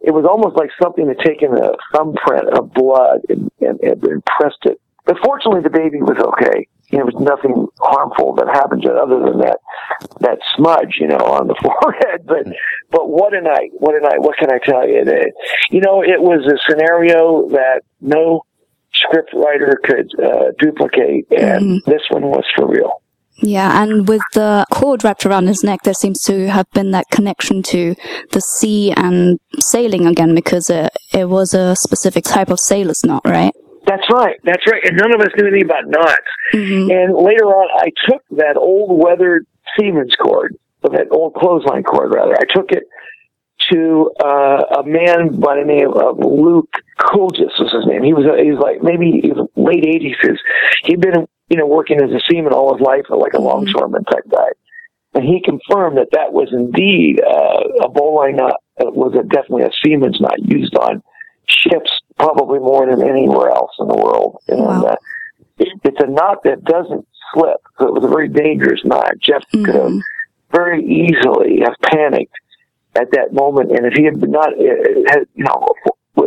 it 0.00 0.12
was 0.12 0.24
almost 0.24 0.56
like 0.56 0.70
something 0.82 1.06
had 1.06 1.18
taken 1.20 1.52
a 1.54 1.72
thumbprint 1.92 2.48
of 2.56 2.72
blood 2.72 3.20
and, 3.28 3.50
and, 3.60 3.78
and 3.80 4.02
impressed 4.02 4.64
it. 4.64 4.80
But 5.04 5.18
fortunately, 5.24 5.62
the 5.62 5.70
baby 5.70 6.00
was 6.00 6.18
okay. 6.18 6.66
There 6.90 7.04
was 7.04 7.14
nothing 7.20 7.68
harmful 7.78 8.34
that 8.34 8.48
happened 8.48 8.82
to 8.82 8.90
it 8.90 8.96
other 8.96 9.20
than 9.20 9.38
that 9.38 9.58
that 10.20 10.38
smudge, 10.56 10.98
you 10.98 11.06
know, 11.06 11.22
on 11.22 11.46
the 11.46 11.54
forehead. 11.62 12.26
But 12.26 12.46
but 12.90 13.08
what 13.08 13.34
a 13.34 13.40
night! 13.40 13.70
What 13.78 13.94
a 13.94 14.00
night! 14.00 14.20
What 14.20 14.36
can 14.36 14.50
I 14.50 14.58
tell 14.58 14.88
you? 14.88 15.02
It, 15.06 15.34
you 15.70 15.80
know, 15.80 16.02
it 16.02 16.20
was 16.20 16.46
a 16.46 16.58
scenario 16.68 17.48
that 17.50 17.82
no 18.00 18.44
script 19.06 19.30
writer 19.34 19.80
could 19.84 20.10
uh, 20.22 20.52
duplicate, 20.58 21.26
and 21.30 21.82
this 21.86 22.02
one 22.10 22.22
was 22.22 22.44
for 22.56 22.68
real. 22.68 23.02
Yeah, 23.42 23.82
and 23.82 24.06
with 24.06 24.22
the 24.34 24.66
cord 24.70 25.02
wrapped 25.02 25.24
around 25.24 25.46
his 25.46 25.64
neck, 25.64 25.80
there 25.82 25.94
seems 25.94 26.20
to 26.22 26.48
have 26.48 26.70
been 26.72 26.90
that 26.90 27.06
connection 27.10 27.62
to 27.64 27.94
the 28.32 28.40
sea 28.40 28.92
and 28.92 29.38
sailing 29.58 30.06
again 30.06 30.34
because 30.34 30.68
it, 30.68 30.92
it 31.12 31.28
was 31.28 31.54
a 31.54 31.74
specific 31.76 32.24
type 32.24 32.50
of 32.50 32.60
sailor's 32.60 33.02
knot, 33.02 33.22
right? 33.24 33.54
That's 33.86 34.04
right. 34.12 34.38
That's 34.44 34.66
right. 34.70 34.82
And 34.84 34.96
none 34.96 35.14
of 35.14 35.20
us 35.20 35.28
knew 35.38 35.46
anything 35.48 35.64
about 35.64 35.88
knots. 35.88 36.30
hmm 36.52 36.90
And 36.90 37.14
later 37.16 37.46
on, 37.46 37.68
I 37.80 37.90
took 38.08 38.22
that 38.32 38.56
old 38.56 39.02
weathered 39.02 39.46
seaman's 39.78 40.14
cord, 40.16 40.56
or 40.82 40.90
that 40.90 41.06
old 41.10 41.34
clothesline 41.34 41.82
cord, 41.82 42.12
rather. 42.12 42.34
I 42.34 42.44
took 42.54 42.72
it 42.72 42.84
to 43.72 44.10
uh, 44.22 44.80
a 44.80 44.82
man 44.84 45.38
by 45.40 45.56
the 45.56 45.64
name 45.64 45.92
of 45.92 46.18
Luke 46.18 46.72
Colgis 46.98 47.52
was 47.58 47.72
his 47.72 47.86
name. 47.86 48.02
He 48.02 48.12
was 48.12 48.24
he 48.42 48.50
was 48.52 48.60
like 48.60 48.82
maybe 48.82 49.20
he 49.22 49.32
was 49.32 49.48
late 49.56 49.84
eighties. 49.86 50.16
He'd 50.84 51.00
been 51.00 51.26
you 51.48 51.56
know 51.56 51.66
working 51.66 52.00
as 52.00 52.10
a 52.10 52.20
seaman 52.30 52.52
all 52.52 52.74
his 52.76 52.82
life, 52.84 53.06
like 53.10 53.34
a 53.34 53.40
longshoreman 53.40 54.04
type 54.04 54.24
guy. 54.30 54.50
And 55.14 55.24
he 55.24 55.42
confirmed 55.44 55.96
that 55.98 56.08
that 56.12 56.32
was 56.32 56.48
indeed 56.52 57.20
uh, 57.20 57.84
a 57.86 57.88
bowline 57.88 58.36
knot. 58.36 58.54
It 58.78 58.94
was 58.94 59.12
a, 59.18 59.24
definitely 59.26 59.64
a 59.64 59.70
seaman's 59.84 60.20
knot 60.20 60.38
used 60.40 60.76
on 60.76 61.02
ships, 61.48 61.90
probably 62.16 62.60
more 62.60 62.86
than 62.86 63.02
anywhere 63.02 63.50
else 63.50 63.72
in 63.80 63.88
the 63.88 63.96
world. 63.96 64.38
And 64.46 64.60
Wow. 64.60 64.84
uh, 64.84 64.96
it, 65.58 65.68
it's 65.82 65.98
a 66.00 66.06
knot 66.06 66.44
that 66.44 66.62
doesn't 66.64 67.04
slip. 67.34 67.56
So 67.78 67.88
it 67.88 67.92
was 67.94 68.04
a 68.04 68.08
very 68.08 68.28
dangerous 68.28 68.80
knot. 68.84 69.14
Jeff 69.20 69.42
could 69.50 69.74
have 69.74 69.90
Mhm. 69.90 70.00
very 70.52 70.84
easily 70.84 71.60
have 71.66 71.74
panicked 71.82 72.34
at 72.96 73.10
that 73.12 73.32
moment. 73.32 73.70
And 73.72 73.86
if 73.86 73.94
he 73.94 74.04
had 74.04 74.16
not, 74.28 74.52
uh, 74.54 75.10
had, 75.10 75.26
you 75.34 75.44
know, 75.44 75.66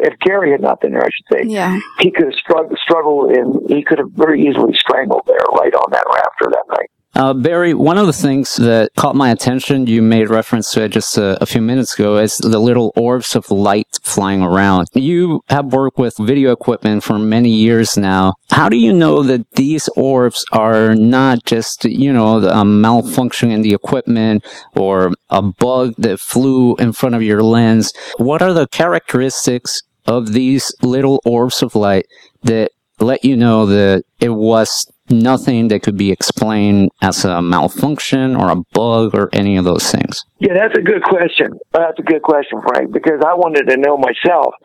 if 0.01 0.17
Gary 0.19 0.51
had 0.51 0.61
not 0.61 0.81
been 0.81 0.91
there, 0.91 1.03
I 1.03 1.09
should 1.09 1.37
say, 1.37 1.49
Yeah. 1.49 1.79
he 1.99 2.11
could 2.11 2.25
have 2.25 2.33
struggled, 2.35 2.77
struggled 2.79 3.31
and 3.31 3.69
he 3.69 3.83
could 3.83 3.99
have 3.99 4.11
very 4.11 4.41
easily 4.41 4.73
strangled 4.75 5.23
there 5.27 5.43
right 5.59 5.73
on 5.73 5.91
that 5.91 6.05
rafter 6.07 6.49
that 6.51 6.65
night. 6.69 6.89
Uh, 7.15 7.33
Barry, 7.33 7.75
one 7.75 7.99
of 7.99 8.07
the 8.07 8.13
things 8.13 8.55
that 8.55 8.89
caught 8.95 9.15
my 9.15 9.29
attention, 9.29 9.85
you 9.85 10.01
made 10.01 10.29
reference 10.29 10.71
to 10.71 10.83
it 10.83 10.89
just 10.89 11.15
a, 11.17 11.41
a 11.41 11.45
few 11.45 11.61
minutes 11.61 11.93
ago, 11.93 12.17
is 12.17 12.37
the 12.37 12.57
little 12.57 12.91
orbs 12.95 13.35
of 13.35 13.51
light 13.51 13.99
flying 14.01 14.41
around. 14.41 14.87
You 14.93 15.41
have 15.49 15.73
worked 15.73 15.99
with 15.99 16.15
video 16.17 16.51
equipment 16.51 17.03
for 17.03 17.19
many 17.19 17.51
years 17.51 17.97
now. 17.97 18.33
How 18.49 18.67
do 18.67 18.77
you 18.77 18.91
know 18.91 19.21
that 19.23 19.49
these 19.51 19.87
orbs 19.95 20.43
are 20.51 20.95
not 20.95 21.45
just, 21.45 21.85
you 21.85 22.11
know, 22.11 22.39
a 22.47 22.65
malfunction 22.65 23.51
in 23.51 23.61
the 23.61 23.75
equipment 23.75 24.43
or 24.75 25.11
a 25.29 25.43
bug 25.43 25.93
that 25.99 26.19
flew 26.19 26.75
in 26.77 26.93
front 26.93 27.13
of 27.13 27.21
your 27.21 27.43
lens? 27.43 27.93
What 28.17 28.41
are 28.41 28.53
the 28.53 28.67
characteristics 28.67 29.83
of 30.07 30.33
these 30.33 30.73
little 30.81 31.21
orbs 31.25 31.61
of 31.61 31.75
light 31.75 32.07
that 32.41 32.71
let 32.99 33.23
you 33.23 33.35
know 33.35 33.65
that 33.65 34.03
it 34.19 34.29
was 34.29 34.91
nothing 35.09 35.67
that 35.69 35.83
could 35.83 35.97
be 35.97 36.11
explained 36.11 36.89
as 37.01 37.25
a 37.25 37.41
malfunction 37.41 38.35
or 38.35 38.49
a 38.49 38.55
bug 38.73 39.13
or 39.13 39.29
any 39.33 39.57
of 39.57 39.65
those 39.65 39.89
things. 39.91 40.23
Yeah, 40.39 40.53
that's 40.53 40.77
a 40.77 40.81
good 40.81 41.03
question. 41.03 41.59
That's 41.71 41.99
a 41.99 42.03
good 42.03 42.21
question, 42.21 42.61
Frank, 42.61 42.91
because 42.91 43.21
I 43.25 43.33
wanted 43.33 43.67
to 43.69 43.77
know 43.77 43.97
myself. 43.97 44.55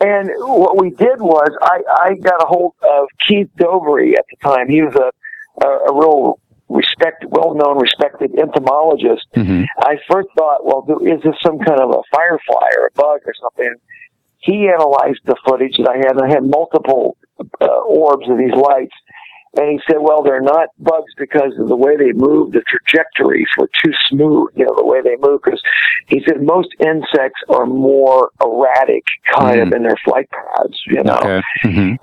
And 0.00 0.30
what 0.38 0.80
we 0.80 0.90
did 0.90 1.20
was 1.20 1.50
I, 1.62 1.80
I 2.02 2.14
got 2.14 2.42
a 2.42 2.46
hold 2.46 2.74
of 2.82 3.08
Keith 3.26 3.48
Dovry 3.58 4.16
at 4.16 4.24
the 4.30 4.36
time. 4.42 4.68
He 4.68 4.82
was 4.82 4.94
a, 4.94 5.66
a, 5.66 5.68
a 5.90 5.94
real 5.94 6.38
respect, 6.68 7.24
well-known, 7.28 7.78
respected 7.78 8.38
entomologist. 8.38 9.26
hmm 9.34 9.62
I 9.78 9.96
first 10.10 10.28
thought, 10.36 10.64
well, 10.64 10.84
is 11.02 11.22
this 11.22 11.34
some 11.42 11.58
kind 11.58 11.80
of 11.80 11.90
a 11.90 12.02
firefly 12.14 12.68
or 12.78 12.86
a 12.88 12.92
bug 12.94 13.20
or 13.26 13.34
something? 13.40 13.74
He 14.40 14.68
analyzed 14.68 15.20
the 15.24 15.36
footage 15.44 15.76
that 15.78 15.88
I 15.88 15.96
had. 15.96 16.12
and 16.12 16.22
I 16.22 16.28
had 16.28 16.44
multiple 16.44 17.16
uh, 17.60 17.66
orbs 17.66 18.28
of 18.28 18.38
these 18.38 18.52
lights. 18.54 18.94
And 19.56 19.70
he 19.70 19.80
said, 19.88 19.98
well, 20.00 20.22
they're 20.22 20.40
not 20.40 20.68
bugs 20.78 21.12
because 21.16 21.52
of 21.58 21.68
the 21.68 21.76
way 21.76 21.96
they 21.96 22.12
move. 22.12 22.52
The 22.52 22.62
trajectories 22.68 23.48
were 23.56 23.70
too 23.82 23.92
smooth, 24.10 24.50
you 24.54 24.66
know, 24.66 24.74
the 24.76 24.84
way 24.84 25.00
they 25.02 25.16
move. 25.20 25.40
Because 25.42 25.62
he 26.06 26.22
said 26.26 26.42
most 26.42 26.68
insects 26.80 27.40
are 27.48 27.66
more 27.66 28.30
erratic 28.42 29.04
kind 29.34 29.60
of 29.60 29.72
in 29.72 29.82
their 29.82 29.96
flight 30.04 30.28
paths, 30.30 30.80
you 30.86 31.02
know. 31.02 31.16
Okay. 31.16 31.42
hmm 31.62 31.94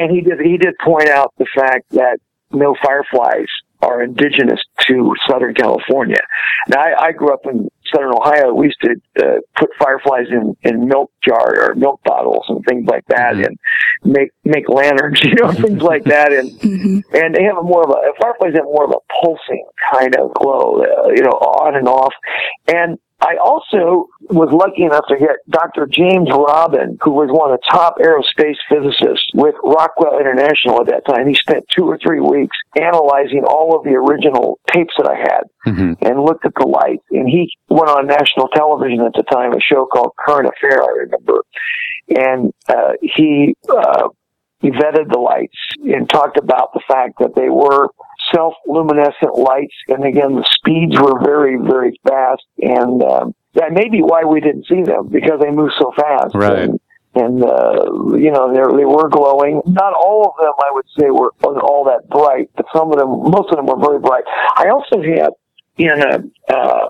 And 0.00 0.10
he 0.10 0.20
did 0.20 0.40
he 0.40 0.56
did 0.56 0.74
point 0.84 1.08
out 1.08 1.34
the 1.38 1.46
fact 1.54 1.90
that 1.90 2.18
no 2.50 2.74
fireflies 2.84 3.48
are 3.82 4.02
indigenous 4.02 4.60
to 4.86 5.12
Southern 5.28 5.54
California. 5.54 6.20
Now 6.68 6.80
I, 6.80 7.06
I 7.06 7.12
grew 7.12 7.32
up 7.32 7.40
in 7.44 7.68
Southern 7.92 8.12
Ohio. 8.14 8.54
We 8.54 8.66
used 8.66 8.80
to 8.82 8.94
uh, 9.20 9.40
put 9.56 9.70
fireflies 9.78 10.26
in 10.30 10.56
in 10.62 10.88
milk 10.88 11.12
jar 11.26 11.70
or 11.70 11.74
milk 11.74 12.00
bottles 12.04 12.44
and 12.48 12.64
things 12.68 12.86
like 12.88 13.04
that, 13.08 13.34
and 13.34 13.58
make 14.04 14.30
make 14.44 14.68
lanterns, 14.68 15.20
you 15.24 15.34
know, 15.34 15.52
things 15.52 15.82
like 15.82 16.04
that. 16.04 16.32
And 16.32 16.50
hmm 16.60 17.00
and 17.14 17.34
they 17.34 17.44
have 17.44 17.58
a 17.58 17.62
more 17.62 17.82
of 17.84 17.90
a 17.90 18.12
fireflies 18.20 18.54
have 18.54 18.64
more 18.64 18.84
of 18.84 18.90
a 18.90 19.02
pulsing 19.20 19.66
kind 19.92 20.14
of 20.16 20.32
glow, 20.34 20.82
uh, 20.82 21.08
you 21.08 21.22
know, 21.22 21.36
on 21.60 21.76
and 21.76 21.88
off. 21.88 22.14
And 22.68 22.98
I 23.22 23.36
also 23.38 24.08
was 24.34 24.50
lucky 24.50 24.82
enough 24.82 25.06
to 25.06 25.16
get 25.16 25.38
Dr. 25.48 25.86
James 25.86 26.28
Robin, 26.28 26.98
who 27.02 27.12
was 27.12 27.30
one 27.30 27.52
of 27.52 27.60
the 27.60 27.64
top 27.70 27.98
aerospace 28.02 28.58
physicists 28.68 29.30
with 29.32 29.54
Rockwell 29.62 30.18
International 30.18 30.80
at 30.80 30.88
that 30.88 31.06
time. 31.06 31.28
He 31.28 31.34
spent 31.34 31.64
two 31.70 31.86
or 31.86 31.98
three 32.02 32.18
weeks 32.18 32.56
analyzing 32.74 33.44
all 33.46 33.78
of 33.78 33.84
the 33.84 33.94
original 33.94 34.58
tapes 34.72 34.94
that 34.98 35.06
I 35.06 35.16
had 35.16 35.44
hmm 35.62 35.92
and 36.02 36.20
looked 36.20 36.44
at 36.44 36.54
the 36.58 36.66
lights. 36.66 37.04
And 37.12 37.28
he 37.28 37.48
went 37.68 37.88
on 37.88 38.08
national 38.08 38.48
television 38.48 39.00
at 39.02 39.12
the 39.14 39.22
time, 39.22 39.52
a 39.52 39.60
show 39.60 39.86
called 39.86 40.12
Current 40.18 40.50
Affair, 40.50 40.82
I 40.82 41.06
remember. 41.06 41.42
And 42.08 42.52
uh, 42.68 42.98
he 43.00 43.54
uh, 43.70 44.08
he 44.58 44.70
vetted 44.70 45.10
the 45.10 45.18
lights 45.18 45.58
and 45.84 46.08
talked 46.08 46.38
about 46.38 46.72
the 46.72 46.82
fact 46.88 47.18
that 47.20 47.34
they 47.36 47.48
were 47.48 47.88
self-luminescent 48.34 49.34
lights. 49.36 49.74
And 49.88 50.04
again, 50.04 50.34
the 50.34 50.48
speeds 50.56 50.98
were 50.98 51.20
very, 51.24 51.56
very 51.56 51.98
fast. 52.06 52.42
And 52.58 53.02
um, 53.02 53.34
that 53.54 53.72
may 53.72 53.88
be 53.88 54.00
why 54.00 54.24
we 54.24 54.40
didn't 54.40 54.66
see 54.66 54.82
them 54.82 55.08
because 55.08 55.40
they 55.40 55.50
move 55.50 55.70
so 55.78 55.92
fast. 55.96 56.34
Right. 56.34 56.68
And, 56.68 56.80
and 57.14 57.44
uh, 57.44 58.16
you 58.16 58.30
know, 58.32 58.48
they 58.52 58.76
they 58.78 58.86
were 58.86 59.08
glowing. 59.10 59.60
Not 59.66 59.92
all 59.92 60.24
of 60.24 60.34
them, 60.40 60.54
I 60.58 60.70
would 60.72 60.86
say, 60.98 61.10
were 61.10 61.32
all 61.42 61.84
that 61.84 62.08
bright, 62.08 62.48
but 62.56 62.64
some 62.74 62.90
of 62.90 62.98
them, 62.98 63.10
most 63.30 63.50
of 63.50 63.56
them, 63.56 63.66
were 63.66 63.78
very 63.78 64.00
bright. 64.00 64.24
I 64.56 64.70
also 64.70 65.02
had 65.02 65.30
in 65.76 65.90
a 65.90 66.54
uh, 66.54 66.88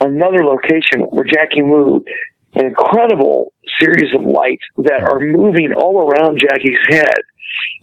another 0.00 0.44
location 0.44 1.02
where 1.10 1.24
Jackie 1.24 1.62
moved 1.62 2.08
an 2.54 2.66
incredible 2.66 3.52
series 3.80 4.14
of 4.14 4.22
lights 4.22 4.64
that 4.78 5.02
are 5.02 5.20
moving 5.20 5.72
all 5.72 6.08
around 6.08 6.40
Jackie's 6.40 6.78
head, 6.88 7.14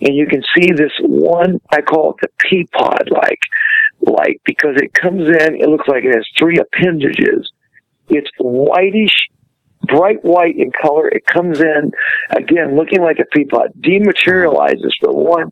and 0.01 0.15
you 0.15 0.27
can 0.27 0.41
see 0.55 0.71
this 0.71 0.91
one. 1.01 1.59
I 1.71 1.81
call 1.81 2.11
it 2.11 2.17
the 2.21 2.29
pea 2.39 2.65
pod 2.71 3.09
like 3.11 3.39
light 4.01 4.41
because 4.45 4.75
it 4.77 4.93
comes 4.93 5.27
in. 5.27 5.55
It 5.55 5.69
looks 5.69 5.87
like 5.87 6.03
it 6.03 6.15
has 6.15 6.25
three 6.37 6.57
appendages. 6.57 7.51
It's 8.09 8.29
whitish 8.39 9.15
bright 9.83 10.23
white 10.23 10.57
in 10.57 10.71
color. 10.81 11.07
It 11.07 11.25
comes 11.25 11.59
in 11.59 11.91
again 12.29 12.75
looking 12.75 13.01
like 13.01 13.19
a 13.19 13.25
pea 13.25 13.45
pod, 13.45 13.71
dematerializes 13.79 14.91
for 15.01 15.11
one 15.13 15.51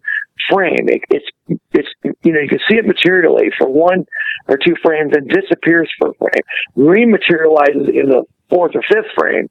frame. 0.49 0.87
It, 0.87 1.01
it's 1.09 1.59
it's 1.71 1.89
you 2.23 2.33
know 2.33 2.39
you 2.39 2.49
can 2.49 2.59
see 2.69 2.77
it 2.77 2.85
materially 2.85 3.49
for 3.57 3.67
one 3.69 4.05
or 4.47 4.57
two 4.57 4.75
frames 4.83 5.13
and 5.15 5.29
disappears 5.29 5.89
for 5.99 6.09
a 6.09 6.13
frame, 6.15 6.43
rematerializes 6.77 7.89
in 7.89 8.09
the 8.09 8.23
fourth 8.49 8.75
or 8.75 8.81
fifth 8.87 9.11
frame, 9.17 9.49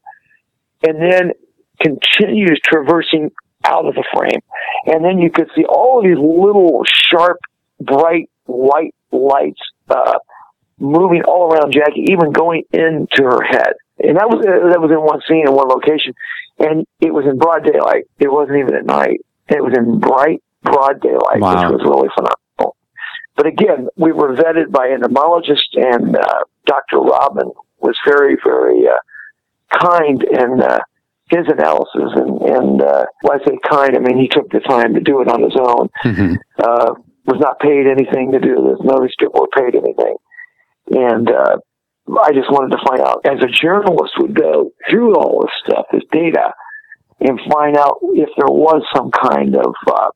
and 0.83 1.01
then 1.01 1.33
continues 1.81 2.59
traversing 2.64 3.31
out 3.65 3.87
of 3.87 3.95
the 3.95 4.05
frame. 4.15 4.41
And 4.87 5.05
then 5.05 5.19
you 5.19 5.31
could 5.31 5.49
see 5.55 5.65
all 5.65 5.99
of 5.99 6.05
these 6.05 6.17
little 6.19 6.83
sharp, 6.87 7.39
bright 7.81 8.31
white 8.45 8.95
lights 9.13 9.61
uh, 9.91 10.19
moving 10.79 11.23
all 11.25 11.53
around 11.53 11.73
Jackie, 11.73 12.07
even 12.11 12.33
going 12.33 12.63
into 12.73 13.23
her 13.25 13.43
head. 13.43 13.75
And 13.99 14.17
that 14.17 14.29
was 14.29 14.45
uh, 14.47 14.71
that 14.71 14.81
was 14.81 14.91
in 14.91 15.01
one 15.03 15.21
scene 15.29 15.47
in 15.47 15.53
one 15.53 15.69
location, 15.69 16.15
and 16.59 16.87
it 17.01 17.13
was 17.13 17.25
in 17.27 17.37
broad 17.39 17.65
daylight. 17.65 18.05
It 18.19 18.31
wasn't 18.31 18.59
even 18.59 18.75
at 18.75 18.87
night. 18.87 19.21
It 19.49 19.63
was 19.63 19.75
in 19.77 19.99
bright, 19.99 20.43
broad 20.63 21.01
daylight, 21.01 21.41
Wow. 21.41 21.71
which 21.73 21.81
was 21.81 21.83
really 21.85 22.09
phenomenal. 22.15 22.77
But 23.35 23.47
again, 23.47 23.89
we 23.97 24.13
were 24.13 24.35
vetted 24.35 24.71
by 24.71 24.89
entomologists, 24.91 25.71
and 25.75 26.17
uh, 26.17 26.41
Dr. 26.67 26.99
Robin 26.99 27.51
was 27.81 27.97
very, 28.07 28.37
very 28.45 28.87
uh, 28.87 28.99
kind 29.79 30.23
and 30.23 30.63
uh, 30.63 30.81
his 31.31 31.47
analysis. 31.49 32.11
And, 32.16 32.41
and 32.43 32.83
uh, 32.83 33.05
when 33.22 33.41
I 33.41 33.45
say 33.45 33.59
kind, 33.68 33.97
I 33.97 34.01
mean 34.01 34.18
he 34.18 34.29
took 34.29 34.51
the 34.51 34.61
time 34.61 34.95
to 34.95 35.01
do 35.01 35.20
it 35.22 35.29
on 35.29 35.43
his 35.43 35.57
own. 35.59 35.89
hmm 36.03 36.35
Uh, 36.59 36.95
was 37.29 37.41
not 37.41 37.61
paid 37.61 37.87
anything 37.87 38.33
to 38.33 38.41
do 38.41 38.57
this. 38.64 38.81
None 38.83 38.97
of 38.97 39.03
these 39.03 39.14
people 39.18 39.45
were 39.45 39.53
paid 39.53 39.76
anything. 39.76 40.16
And 40.91 41.29
uh, 41.29 41.61
I 42.24 42.33
just 42.33 42.51
wanted 42.51 42.72
to 42.72 42.83
find 42.89 43.01
out, 43.05 43.20
as 43.29 43.45
a 43.45 43.53
journalist 43.53 44.14
would 44.18 44.35
go 44.35 44.72
through 44.89 45.14
all 45.14 45.45
this 45.45 45.53
stuff, 45.61 45.85
this 45.93 46.09
data, 46.11 46.55
and 47.20 47.39
find 47.53 47.76
out 47.76 47.99
if 48.16 48.31
there 48.39 48.49
was 48.49 48.81
some 48.97 49.11
kind 49.11 49.55
of, 49.57 49.74
uh, 49.87 50.09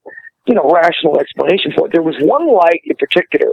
you 0.47 0.55
know, 0.55 0.71
rational 0.73 1.21
explanation 1.21 1.73
for 1.77 1.87
it. 1.87 1.93
There 1.93 2.03
was 2.03 2.17
one 2.21 2.49
light 2.49 2.81
in 2.85 2.97
particular. 2.97 3.53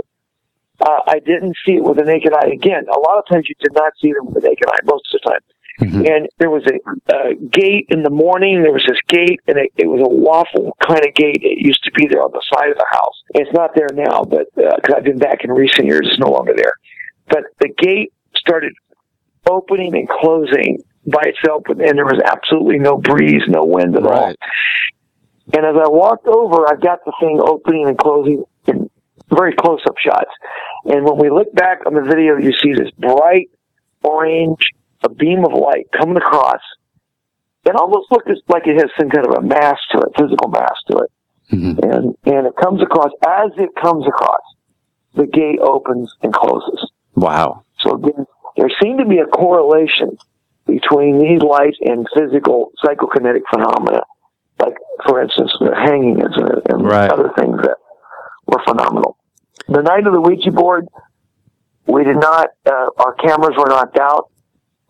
Uh, 0.79 1.03
I 1.07 1.19
didn't 1.19 1.57
see 1.65 1.73
it 1.73 1.83
with 1.83 1.97
the 1.97 2.05
naked 2.05 2.31
eye. 2.31 2.51
Again, 2.53 2.85
a 2.87 2.99
lot 2.99 3.19
of 3.19 3.27
times 3.27 3.49
you 3.49 3.55
did 3.59 3.73
not 3.73 3.91
see 4.01 4.13
them 4.13 4.31
with 4.31 4.41
the 4.41 4.47
naked 4.47 4.69
eye, 4.71 4.79
most 4.85 5.03
of 5.11 5.19
the 5.19 5.29
time. 5.31 5.43
Mhm. 5.79 6.09
And 6.09 6.29
there 6.39 6.49
was 6.49 6.63
a, 6.67 6.75
uh 7.13 7.33
gate 7.51 7.85
in 7.89 8.03
the 8.03 8.09
morning. 8.09 8.61
There 8.63 8.71
was 8.73 8.83
this 8.87 8.99
gate, 9.07 9.39
and 9.47 9.57
it, 9.57 9.71
it 9.77 9.87
was 9.87 10.01
a 10.01 10.09
waffle 10.09 10.75
kind 10.85 11.05
of 11.05 11.13
gate. 11.13 11.39
It 11.41 11.65
used 11.65 11.83
to 11.85 11.91
be 11.91 12.05
there 12.07 12.21
on 12.21 12.31
the 12.31 12.43
side 12.53 12.69
of 12.69 12.77
the 12.77 12.85
house. 12.91 13.15
It's 13.33 13.51
not 13.53 13.71
there 13.75 13.89
now, 13.93 14.23
but 14.23 14.47
because 14.55 14.93
I've 14.95 15.03
been 15.03 15.19
back 15.19 15.43
in 15.43 15.51
recent 15.51 15.87
years, 15.87 16.07
it's 16.09 16.19
no 16.19 16.31
longer 16.31 16.53
there. 16.55 16.73
But 17.29 17.43
the 17.59 17.69
gate 17.69 18.11
started 18.35 18.73
opening 19.49 19.95
and 19.95 20.07
closing 20.09 20.83
by 21.07 21.23
itself, 21.25 21.63
and 21.69 21.79
there 21.79 22.05
was 22.05 22.21
absolutely 22.25 22.79
no 22.79 22.97
breeze, 22.97 23.43
no 23.47 23.63
wind 23.63 23.95
at 23.95 24.05
all. 24.05 24.33
And 25.53 25.65
as 25.65 25.75
I 25.75 25.87
walked 25.87 26.27
over, 26.27 26.67
I 26.67 26.75
got 26.75 26.99
the 27.05 27.13
thing 27.19 27.39
opening 27.41 27.87
and 27.87 27.97
closing 27.97 28.43
in 28.67 28.89
very 29.29 29.53
close 29.53 29.81
up 29.87 29.95
shots. 29.97 30.31
And 30.85 31.05
when 31.05 31.17
we 31.17 31.29
look 31.29 31.53
back 31.53 31.79
on 31.85 31.93
the 31.93 32.01
video, 32.01 32.37
you 32.37 32.51
see 32.61 32.73
this 32.73 32.91
bright 32.97 33.49
orange, 34.03 34.59
a 35.03 35.09
beam 35.09 35.45
of 35.45 35.53
light 35.53 35.87
coming 35.97 36.17
across. 36.17 36.61
It 37.65 37.75
almost 37.75 38.11
looks 38.11 38.31
like 38.47 38.67
it 38.67 38.75
has 38.75 38.89
some 38.99 39.09
kind 39.09 39.25
of 39.27 39.35
a 39.35 39.41
mass 39.41 39.77
to 39.91 39.99
it, 39.99 40.09
physical 40.17 40.49
mass 40.49 40.75
to 40.89 40.97
it. 40.97 41.11
Mhm. 41.51 41.79
And, 41.83 42.17
and 42.25 42.47
it 42.47 42.55
comes 42.55 42.81
across, 42.81 43.11
as 43.27 43.51
it 43.57 43.69
comes 43.81 44.05
across, 44.07 44.41
the 45.15 45.25
gate 45.25 45.59
opens 45.61 46.13
and 46.21 46.33
closes. 46.33 46.91
Wow. 47.15 47.63
So 47.79 47.95
again, 47.95 48.25
there 48.57 48.69
seemed 48.81 48.99
to 48.99 49.05
be 49.05 49.19
a 49.19 49.25
correlation 49.25 50.17
between 50.65 51.17
these 51.19 51.41
lights 51.41 51.77
and 51.81 52.07
physical 52.15 52.71
psychokinetic 52.83 53.41
phenomena, 53.51 54.01
like, 54.59 54.75
for 55.07 55.21
instance, 55.21 55.51
the 55.59 55.73
hanging 55.75 56.19
incident 56.19 56.61
and 56.69 56.85
Right. 56.85 57.11
other 57.11 57.31
things 57.37 57.57
that 57.63 57.77
were 58.45 58.61
phenomenal. 58.67 59.17
The 59.67 59.81
night 59.81 60.05
of 60.05 60.13
the 60.13 60.21
Ouija 60.21 60.51
board, 60.51 60.87
we 61.87 62.03
did 62.03 62.17
not, 62.17 62.49
uh, 62.65 62.89
our 62.97 63.13
cameras 63.13 63.55
were 63.57 63.67
knocked 63.67 63.97
out, 63.97 64.29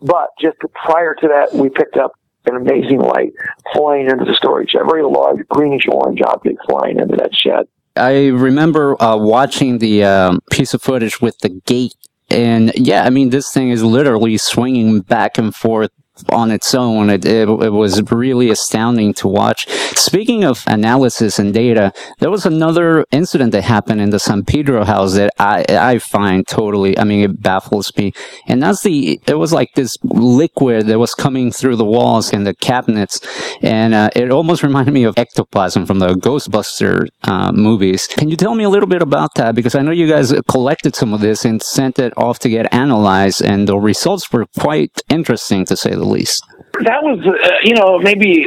but 0.00 0.28
just 0.40 0.58
prior 0.74 1.14
to 1.14 1.28
that, 1.28 1.52
we 1.52 1.68
picked 1.68 1.96
up 1.96 2.12
an 2.46 2.56
amazing 2.56 2.98
light 2.98 3.32
flying 3.74 4.08
into 4.08 4.24
the 4.24 4.34
storage 4.34 4.70
shed, 4.70 4.82
very 4.86 5.02
large 5.02 5.46
greenish 5.48 5.86
orange 5.88 6.20
object 6.22 6.58
flying 6.68 6.98
into 6.98 7.16
that 7.16 7.34
shed. 7.34 7.66
I 7.96 8.28
remember 8.28 9.00
uh, 9.02 9.16
watching 9.16 9.78
the 9.78 10.04
um, 10.04 10.40
piece 10.50 10.72
of 10.74 10.80
footage 10.80 11.20
with 11.20 11.38
the 11.40 11.48
gate, 11.48 11.94
and 12.30 12.72
yeah, 12.74 13.04
I 13.04 13.10
mean, 13.10 13.30
this 13.30 13.52
thing 13.52 13.70
is 13.70 13.82
literally 13.82 14.38
swinging 14.38 15.00
back 15.00 15.36
and 15.36 15.54
forth 15.54 15.90
on 16.30 16.50
its 16.50 16.74
own. 16.74 17.10
It, 17.10 17.24
it, 17.24 17.48
it 17.48 17.72
was 17.72 18.02
really 18.10 18.50
astounding 18.50 19.14
to 19.14 19.28
watch. 19.28 19.68
Speaking 19.96 20.44
of 20.44 20.64
analysis 20.66 21.38
and 21.38 21.52
data, 21.52 21.92
there 22.18 22.30
was 22.30 22.46
another 22.46 23.04
incident 23.10 23.52
that 23.52 23.62
happened 23.62 24.00
in 24.00 24.10
the 24.10 24.18
San 24.18 24.44
Pedro 24.44 24.84
house 24.84 25.14
that 25.14 25.32
I, 25.38 25.64
I 25.68 25.98
find 25.98 26.46
totally, 26.46 26.98
I 26.98 27.04
mean, 27.04 27.24
it 27.24 27.42
baffles 27.42 27.92
me. 27.96 28.12
And 28.46 28.62
that's 28.62 28.82
the, 28.82 29.20
it 29.26 29.38
was 29.38 29.52
like 29.52 29.70
this 29.74 29.96
liquid 30.02 30.86
that 30.86 30.98
was 30.98 31.14
coming 31.14 31.50
through 31.50 31.76
the 31.76 31.84
walls 31.84 32.32
and 32.32 32.46
the 32.46 32.54
cabinets. 32.54 33.20
And 33.62 33.94
uh, 33.94 34.10
it 34.14 34.30
almost 34.30 34.62
reminded 34.70 34.92
me 34.92 35.04
of 35.04 35.14
ectoplasm 35.16 35.86
from 35.86 35.98
the 35.98 36.14
Ghostbuster 36.14 37.08
uh, 37.22 37.52
movies. 37.52 38.06
Can 38.06 38.28
you 38.28 38.36
tell 38.36 38.54
me 38.54 38.64
a 38.64 38.68
little 38.68 38.88
bit 38.88 39.02
about 39.02 39.34
that? 39.36 39.54
Because 39.54 39.74
I 39.74 39.82
know 39.82 39.90
you 39.90 40.08
guys 40.08 40.32
collected 40.48 40.94
some 40.94 41.12
of 41.12 41.20
this 41.20 41.44
and 41.44 41.62
sent 41.62 41.98
it 41.98 42.12
off 42.16 42.38
to 42.40 42.48
get 42.48 42.72
analyzed, 42.72 43.42
and 43.42 43.68
the 43.68 43.78
results 43.78 44.32
were 44.32 44.46
quite 44.58 45.02
interesting 45.08 45.64
to 45.66 45.76
say 45.76 45.90
the 45.90 46.04
least. 46.10 46.44
that 46.84 47.02
was, 47.02 47.18
uh, 47.26 47.48
you 47.62 47.74
know, 47.74 47.98
maybe 47.98 48.46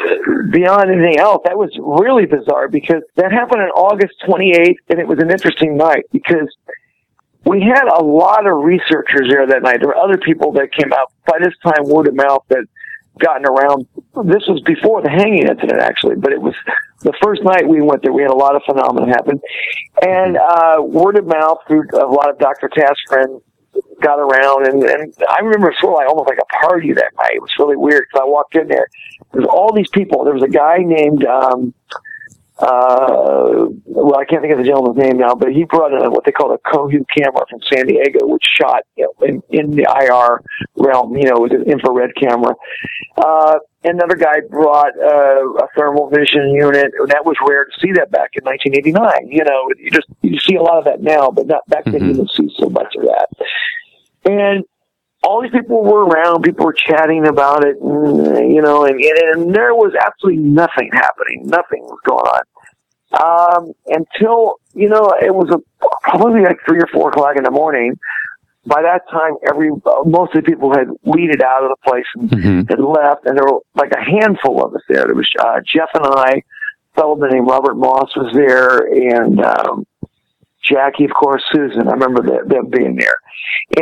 beyond 0.52 0.92
anything 0.92 1.18
else, 1.18 1.42
that 1.46 1.58
was 1.58 1.72
really 1.80 2.26
bizarre 2.26 2.68
because 2.68 3.04
that 3.16 3.32
happened 3.32 3.62
on 3.62 3.70
August 3.70 4.16
28th, 4.28 4.76
and 4.90 5.00
it 5.00 5.08
was 5.08 5.20
an 5.20 5.32
interesting 5.32 5.78
night 5.78 6.06
because 6.12 6.56
we 7.46 7.62
had 7.62 7.88
a 7.88 8.04
lot 8.04 8.48
of 8.48 8.64
researchers 8.64 9.30
there 9.30 9.46
that 9.48 9.62
night. 9.62 9.80
There 9.80 9.90
were 9.90 9.98
other 9.98 10.18
people 10.18 10.52
that 10.54 10.72
came 10.72 10.94
out 10.94 11.12
by 11.26 11.40
this 11.40 11.54
time, 11.64 11.88
word 11.88 12.08
of 12.08 12.16
mouth 12.16 12.44
that 12.50 12.66
gotten 13.20 13.46
around. 13.46 13.86
This 14.26 14.48
was 14.48 14.62
before 14.66 15.02
the 15.02 15.10
hanging 15.10 15.48
incident, 15.48 15.80
actually, 15.80 16.16
but 16.16 16.32
it 16.32 16.42
was 16.42 16.56
the 17.02 17.14
first 17.22 17.44
night 17.44 17.68
we 17.68 17.82
went 17.82 18.02
there. 18.02 18.14
We 18.14 18.22
had 18.22 18.32
a 18.32 18.36
lot 18.36 18.56
of 18.56 18.64
phenomena 18.66 19.08
happen, 19.08 19.40
and 20.02 20.38
uh, 20.38 20.78
word 20.82 21.18
of 21.18 21.28
mouth 21.28 21.60
through 21.68 21.88
a 21.94 22.08
lot 22.08 22.30
of 22.30 22.40
Dr. 22.40 22.70
Taff's 22.70 23.02
friends 23.08 23.42
got 24.02 24.20
around, 24.20 24.68
and, 24.68 24.84
and 24.84 25.14
I 25.30 25.40
remember 25.40 25.74
sort 25.80 25.94
of 25.94 25.98
like 25.98 26.10
almost 26.10 26.30
like 26.30 26.40
a 26.40 26.66
party 26.66 26.94
that 26.94 27.12
night. 27.18 27.36
It 27.36 27.42
was 27.42 27.52
really 27.58 27.78
weird 27.78 28.06
because 28.08 28.22
I 28.26 28.30
walked 28.30 28.56
in 28.56 28.68
there. 28.68 28.88
There's 29.32 29.46
all 29.46 29.74
these 29.74 29.90
people. 29.90 30.24
There 30.24 30.34
was 30.34 30.44
a 30.44 30.50
guy 30.50 30.78
named. 30.80 31.26
Um, 31.26 31.74
uh, 32.64 33.68
well, 33.84 34.16
I 34.18 34.24
can't 34.24 34.42
think 34.42 34.54
of 34.54 34.60
the 34.60 34.64
gentleman's 34.64 34.98
name 34.98 35.18
now, 35.18 35.36
but 35.36 35.52
he 35.52 35.66
brought 35.66 35.92
in 35.92 36.12
what 36.12 36.24
they 36.24 36.32
call 36.32 36.54
a 36.54 36.60
Cohu 36.60 37.04
camera 37.16 37.44
from 37.50 37.60
San 37.72 37.88
Diego, 37.88 38.26
which 38.28 38.44
shot 38.58 38.84
you 38.96 39.04
know, 39.04 39.28
in, 39.28 39.44
in 39.50 39.72
the 39.72 39.84
IR 39.84 40.42
realm, 40.78 41.16
you 41.18 41.30
know, 41.30 41.42
with 41.42 41.52
an 41.52 41.64
infrared 41.64 42.12
camera. 42.16 42.56
Uh, 43.18 43.60
another 43.84 44.16
guy 44.16 44.40
brought 44.50 44.94
uh, 44.98 45.66
a 45.66 45.68
thermal 45.76 46.10
vision 46.10 46.52
unit, 46.52 46.94
and 46.98 47.10
that 47.10 47.26
was 47.26 47.36
rare 47.46 47.66
to 47.66 47.72
see 47.82 47.92
that 47.94 48.12
back 48.12 48.32
in 48.36 48.46
1989. 48.46 49.28
You 49.28 49.44
know, 49.44 49.68
you 49.78 49.92
just 49.92 50.08
you 50.22 50.40
see 50.40 50.56
a 50.56 50.62
lot 50.62 50.78
of 50.78 50.86
that 50.86 51.02
now, 51.02 51.32
but 51.32 51.48
not 51.48 51.68
back 51.68 51.84
then. 51.84 51.96
Mhm. 51.96 52.08
You 52.08 52.14
didn't 52.14 52.32
see 52.32 52.50
so 52.58 52.70
much 52.70 52.96
of 52.96 53.04
that. 53.04 53.28
And 54.24 54.64
all 55.22 55.42
these 55.42 55.52
people 55.52 55.84
were 55.84 56.06
around. 56.06 56.44
People 56.44 56.66
were 56.66 56.74
chatting 56.74 57.28
about 57.28 57.66
it, 57.66 57.76
and, 57.82 58.54
you 58.54 58.62
know, 58.62 58.86
and, 58.86 58.96
and, 58.96 59.18
and 59.34 59.56
there 59.56 59.74
was 59.76 59.94
absolutely 60.00 60.44
nothing 60.44 60.90
happening. 60.94 61.44
Nothing 61.46 61.84
was 61.84 62.00
going 62.06 62.26
on 62.26 62.42
um, 63.22 63.72
until 63.88 64.56
you 64.74 64.90
know 64.90 65.14
it 65.22 65.34
was 65.34 65.50
a, 65.52 65.60
probably 66.10 66.42
like 66.42 66.58
three 66.68 66.80
or 66.80 66.88
four 66.94 67.10
o'clock 67.10 67.36
in 67.38 67.44
the 67.44 67.52
morning. 67.52 67.98
By 68.66 68.82
that 68.82 69.02
time, 69.12 69.34
every 69.48 69.70
uh, 69.70 70.04
most 70.06 70.34
of 70.36 70.44
the 70.44 70.50
people 70.50 70.72
had 70.74 70.88
weeded 71.04 71.42
out 71.44 71.64
of 71.64 71.70
the 71.70 71.90
place 71.90 72.06
and 72.16 72.30
Mhm. 72.30 72.70
had 72.70 72.80
left, 72.80 73.26
and 73.26 73.38
there 73.38 73.44
were 73.46 73.60
like 73.76 73.92
a 73.92 74.00
handful 74.02 74.64
of 74.66 74.74
us 74.74 74.82
there. 74.88 75.06
There 75.06 75.16
was 75.16 75.30
uh, 75.40 75.60
Jeff 75.66 75.90
and 75.94 76.06
I, 76.06 76.32
a 76.32 76.42
fellow 76.96 77.16
named 77.16 77.46
Robert 77.48 77.76
Moss 77.76 78.16
was 78.16 78.34
there, 78.34 78.78
and 78.88 79.44
um, 79.44 79.86
Jackie, 80.64 81.04
of 81.06 81.12
course, 81.12 81.44
Susan. 81.52 81.90
I 81.90 81.92
remember 81.92 82.22
the, 82.24 82.48
them 82.48 82.70
being 82.70 82.96
there, 82.96 83.16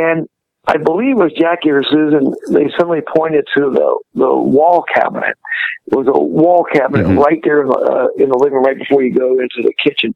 and 0.00 0.28
I 0.66 0.76
believe 0.76 1.16
it 1.18 1.22
was 1.22 1.32
Jackie 1.32 1.70
or 1.70 1.82
Susan. 1.82 2.32
They 2.50 2.70
suddenly 2.78 3.00
pointed 3.16 3.46
to 3.56 3.70
the 3.70 3.98
the 4.14 4.32
wall 4.32 4.84
cabinet. 4.94 5.36
It 5.90 5.96
was 5.96 6.06
a 6.06 6.18
wall 6.18 6.64
cabinet 6.72 7.06
Mhm. 7.06 7.18
right 7.18 7.40
there 7.42 7.62
in 7.62 7.68
the, 7.68 7.74
uh, 7.74 8.06
in 8.22 8.28
the 8.28 8.38
living 8.38 8.54
room, 8.54 8.64
right 8.64 8.78
before 8.78 9.02
you 9.02 9.12
go 9.12 9.32
into 9.40 9.62
the 9.62 9.72
kitchen. 9.82 10.14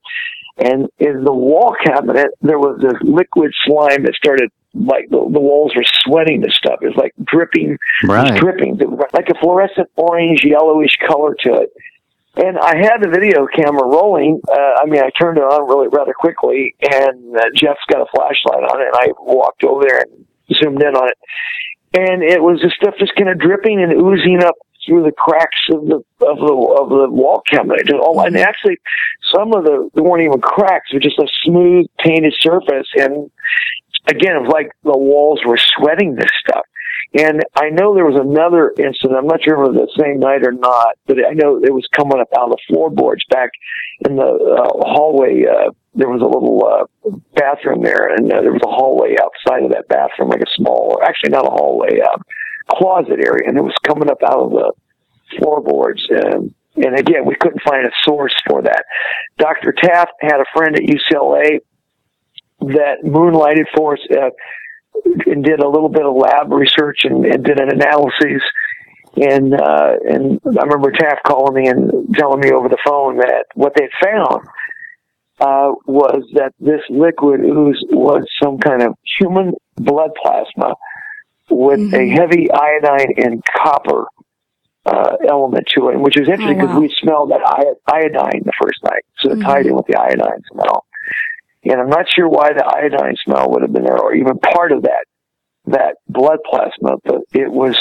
And 0.58 0.88
in 1.00 1.24
the 1.24 1.32
wall 1.32 1.74
cabinet, 1.84 2.28
there 2.42 2.58
was 2.60 2.78
this 2.80 2.94
liquid 3.02 3.50
slime 3.64 4.04
that 4.04 4.14
started 4.14 4.50
like 4.74 5.08
the, 5.10 5.18
the 5.18 5.40
walls 5.40 5.74
were 5.74 5.82
sweating 5.84 6.42
this 6.42 6.54
stuff. 6.54 6.78
It 6.80 6.86
was 6.88 6.96
like 6.96 7.12
dripping 7.24 7.76
Right. 8.04 8.38
drippings. 8.38 8.80
It 8.80 8.88
like 9.14 9.28
a 9.28 9.34
fluorescent 9.40 9.88
orange, 9.96 10.44
yellowish 10.44 10.96
color 11.08 11.34
to 11.40 11.54
it. 11.62 11.72
And 12.36 12.58
I 12.58 12.76
had 12.76 12.98
the 13.00 13.08
video 13.08 13.46
camera 13.46 13.84
rolling. 13.86 14.40
Uh, 14.48 14.72
I 14.82 14.86
mean, 14.86 15.02
I 15.02 15.10
turned 15.18 15.38
it 15.38 15.44
on 15.44 15.66
really 15.68 15.88
rather 15.88 16.12
quickly, 16.12 16.74
and 16.82 17.34
uh, 17.36 17.40
Jeff's 17.54 17.80
got 17.90 18.02
a 18.02 18.06
flashlight 18.14 18.62
on 18.70 18.80
it, 18.82 18.88
and 18.92 18.96
I 18.96 19.06
walked 19.18 19.64
over 19.64 19.82
there 19.88 20.00
and 20.00 20.26
zoomed 20.52 20.82
in 20.82 20.94
on 20.94 21.08
it. 21.08 21.18
And 21.98 22.22
it 22.22 22.42
was 22.42 22.60
the 22.60 22.70
stuff 22.70 22.94
just 22.98 23.14
kind 23.16 23.30
of 23.30 23.38
dripping 23.38 23.80
and 23.80 23.92
oozing 23.92 24.42
up 24.44 24.54
through 24.86 25.02
the 25.02 25.12
cracks 25.12 25.58
of 25.72 25.86
the 25.86 25.96
of 26.24 26.38
the 26.38 26.54
of 26.80 26.88
the 26.90 27.08
wall 27.10 27.42
cabinet. 27.50 27.90
All, 27.92 28.20
and 28.20 28.36
actually, 28.36 28.76
some 29.34 29.52
of 29.54 29.64
the 29.64 29.90
there 29.94 30.04
weren't 30.04 30.22
even 30.22 30.40
cracks; 30.40 30.90
it 30.92 30.96
was 30.96 31.04
just 31.04 31.18
a 31.18 31.28
smooth 31.42 31.86
painted 31.98 32.34
surface. 32.38 32.88
And 32.94 33.30
again, 34.06 34.36
it 34.36 34.42
was 34.42 34.52
like 34.52 34.70
the 34.84 34.96
walls 34.96 35.40
were 35.44 35.58
sweating 35.58 36.14
this 36.14 36.30
stuff. 36.46 36.64
And 37.14 37.42
I 37.54 37.70
know 37.70 37.94
there 37.94 38.04
was 38.04 38.20
another 38.20 38.74
incident. 38.78 39.16
I'm 39.16 39.26
not 39.26 39.42
sure 39.42 39.54
if 39.54 39.68
it 39.68 39.72
was 39.72 39.88
the 39.88 40.02
same 40.02 40.20
night 40.20 40.44
or 40.44 40.52
not, 40.52 40.96
but 41.06 41.16
I 41.18 41.32
know 41.32 41.56
it 41.62 41.72
was 41.72 41.86
coming 41.92 42.20
up 42.20 42.28
out 42.36 42.50
of 42.50 42.50
the 42.50 42.62
floorboards 42.68 43.24
back 43.30 43.50
in 44.06 44.16
the 44.16 44.22
uh, 44.22 44.68
hallway. 44.84 45.44
Uh, 45.46 45.70
there 45.96 46.08
was 46.08 46.20
a 46.20 46.28
little 46.28 46.60
uh, 46.62 47.16
bathroom 47.34 47.82
there, 47.82 48.14
and 48.14 48.30
uh, 48.32 48.40
there 48.42 48.52
was 48.52 48.62
a 48.64 48.70
hallway 48.70 49.16
outside 49.16 49.64
of 49.64 49.72
that 49.72 49.88
bathroom, 49.88 50.28
like 50.28 50.42
a 50.42 50.54
small, 50.54 51.00
actually 51.02 51.30
not 51.30 51.46
a 51.46 51.50
hallway, 51.50 52.00
uh, 52.00 52.18
closet 52.70 53.18
area, 53.18 53.48
and 53.48 53.56
it 53.56 53.64
was 53.64 53.74
coming 53.82 54.10
up 54.10 54.22
out 54.22 54.38
of 54.38 54.50
the 54.50 54.72
floorboards. 55.38 56.06
And, 56.10 56.54
and 56.76 56.98
again, 56.98 57.24
we 57.24 57.34
couldn't 57.34 57.62
find 57.62 57.86
a 57.86 57.90
source 58.04 58.34
for 58.46 58.62
that. 58.62 58.84
Dr. 59.38 59.72
Taff 59.72 60.10
had 60.20 60.40
a 60.40 60.44
friend 60.54 60.76
at 60.76 60.82
UCLA 60.82 61.60
that 62.60 63.04
moonlighted 63.04 63.66
for 63.74 63.94
us. 63.94 64.00
Uh, 64.10 64.30
and 65.26 65.44
did 65.44 65.60
a 65.60 65.68
little 65.68 65.88
bit 65.88 66.04
of 66.04 66.14
lab 66.14 66.52
research 66.52 67.00
and, 67.04 67.24
and 67.26 67.44
did 67.44 67.60
an 67.60 67.68
analysis. 67.68 68.42
And 69.16 69.54
uh, 69.54 69.92
and 70.08 70.40
I 70.44 70.64
remember 70.64 70.90
Taff 70.90 71.18
calling 71.24 71.62
me 71.62 71.68
and 71.68 72.14
telling 72.14 72.40
me 72.40 72.50
over 72.50 72.68
the 72.68 72.78
phone 72.84 73.16
that 73.18 73.46
what 73.54 73.72
they 73.76 73.88
found 74.02 74.46
uh, 75.40 75.72
was 75.86 76.22
that 76.34 76.52
this 76.58 76.80
liquid 76.88 77.40
ooze 77.40 77.82
was 77.90 78.24
some 78.42 78.58
kind 78.58 78.82
of 78.82 78.94
human 79.18 79.52
blood 79.76 80.10
plasma 80.22 80.74
with 81.50 81.80
a 81.92 81.98
Mhm. 81.98 82.18
heavy 82.18 82.50
iodine 82.50 83.12
and 83.18 83.42
copper 83.44 84.06
uh, 84.86 85.16
element 85.28 85.66
to 85.76 85.88
it, 85.88 85.98
which 85.98 86.16
was 86.16 86.28
interesting 86.28 86.58
Oh, 86.58 86.60
because 86.66 86.74
wow. 86.74 86.80
we 86.80 86.94
smelled 87.00 87.30
that 87.32 87.42
iodine 87.92 88.42
the 88.44 88.52
first 88.62 88.78
night, 88.84 89.02
so 89.18 89.32
it 89.32 89.40
tied 89.40 89.66
in 89.66 89.74
with 89.74 89.86
the 89.86 89.98
iodine 89.98 90.42
smell. 90.52 90.84
And 91.64 91.80
I'm 91.80 91.88
not 91.90 92.06
sure 92.08 92.28
why 92.28 92.52
the 92.52 92.64
iodine 92.64 93.16
smell 93.24 93.50
would 93.50 93.62
have 93.62 93.72
been 93.72 93.82
there, 93.82 93.98
or 93.98 94.14
even 94.14 94.38
part 94.38 94.70
of 94.72 94.82
that 94.82 95.04
that 95.66 95.96
blood 96.08 96.38
plasma. 96.48 96.98
But 97.04 97.22
it 97.32 97.50
was, 97.50 97.76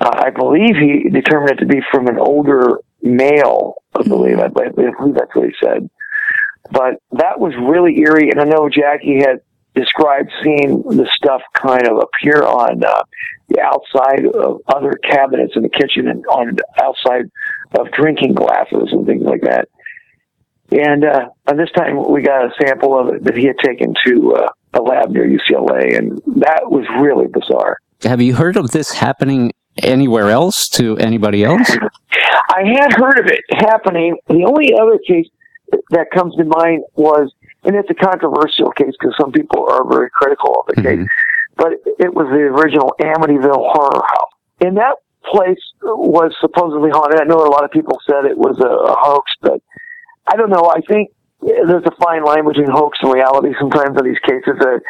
uh, 0.00 0.10
I 0.14 0.30
believe, 0.30 0.76
he 0.76 1.10
determined 1.10 1.50
it 1.50 1.56
to 1.56 1.66
be 1.66 1.82
from 1.92 2.06
an 2.08 2.18
older 2.18 2.78
male. 3.02 3.74
I 3.94 4.02
believe, 4.04 4.38
I 4.38 4.48
believe 4.48 4.72
I 4.78 4.92
believe 4.96 5.14
that's 5.14 5.34
what 5.34 5.44
he 5.46 5.54
said. 5.62 5.90
But 6.70 6.94
that 7.12 7.38
was 7.38 7.52
really 7.60 7.98
eerie, 7.98 8.30
and 8.30 8.40
I 8.40 8.44
know 8.44 8.68
Jackie 8.68 9.20
had 9.20 9.40
described 9.74 10.30
seeing 10.42 10.82
the 10.82 11.08
stuff 11.16 11.42
kind 11.52 11.86
of 11.86 11.98
appear 11.98 12.42
on 12.42 12.82
uh, 12.84 13.02
the 13.48 13.60
outside 13.60 14.24
of 14.26 14.60
other 14.68 14.92
cabinets 15.02 15.54
in 15.56 15.62
the 15.62 15.68
kitchen 15.68 16.08
and 16.08 16.24
on 16.26 16.56
the 16.56 16.82
outside 16.82 17.30
of 17.78 17.90
drinking 17.92 18.34
glasses 18.34 18.88
and 18.92 19.06
things 19.06 19.24
like 19.24 19.42
that. 19.42 19.68
And 20.70 21.04
uh, 21.04 21.28
and 21.46 21.58
this 21.58 21.70
time 21.76 22.10
we 22.10 22.22
got 22.22 22.46
a 22.46 22.50
sample 22.60 22.98
of 22.98 23.14
it 23.14 23.24
that 23.24 23.36
he 23.36 23.46
had 23.46 23.58
taken 23.62 23.94
to 24.06 24.34
uh, 24.34 24.48
a 24.72 24.80
lab 24.80 25.10
near 25.10 25.26
UCLA, 25.26 25.98
and 25.98 26.18
that 26.42 26.62
was 26.64 26.84
really 27.00 27.26
bizarre. 27.26 27.76
Have 28.02 28.22
you 28.22 28.34
heard 28.34 28.56
of 28.56 28.70
this 28.70 28.90
happening 28.90 29.52
anywhere 29.82 30.30
else 30.30 30.68
to 30.70 30.96
anybody 30.98 31.44
else? 31.44 31.70
I 32.48 32.64
had 32.64 32.92
heard 32.94 33.18
of 33.18 33.26
it 33.26 33.40
happening. 33.50 34.16
The 34.28 34.44
only 34.44 34.74
other 34.74 34.98
case 35.06 35.28
that 35.90 36.10
comes 36.12 36.34
to 36.36 36.44
mind 36.44 36.84
was, 36.94 37.32
and 37.64 37.74
it's 37.76 37.88
a 37.90 37.94
controversial 37.94 38.70
case 38.72 38.92
because 38.98 39.14
some 39.20 39.32
people 39.32 39.66
are 39.70 39.84
very 39.88 40.10
critical 40.10 40.60
of 40.60 40.74
the 40.74 40.82
case, 40.82 40.98
Mhm. 41.00 41.06
but 41.56 41.72
it 41.98 42.14
was 42.14 42.26
the 42.28 42.44
original 42.52 42.94
Amityville 43.00 43.72
Horror 43.72 44.02
House. 44.02 44.30
And 44.60 44.76
that 44.76 44.96
place 45.24 45.58
was 45.82 46.34
supposedly 46.40 46.90
haunted. 46.90 47.20
I 47.20 47.24
know 47.24 47.36
a 47.38 47.48
lot 47.48 47.64
of 47.64 47.70
people 47.70 47.98
said 48.08 48.24
it 48.26 48.36
was 48.36 48.58
a, 48.60 48.68
a 48.68 48.94
hoax, 48.98 49.30
but 49.40 49.60
I 50.30 50.36
don't 50.36 50.50
know. 50.50 50.70
I 50.74 50.80
think 50.82 51.10
there's 51.40 51.84
a 51.84 51.94
fine 52.02 52.24
line 52.24 52.44
between 52.46 52.70
hoax 52.70 52.98
and 53.02 53.12
reality 53.12 53.54
sometimes 53.58 53.98
in 53.98 54.04
these 54.04 54.18
cases. 54.20 54.56
that 54.60 54.80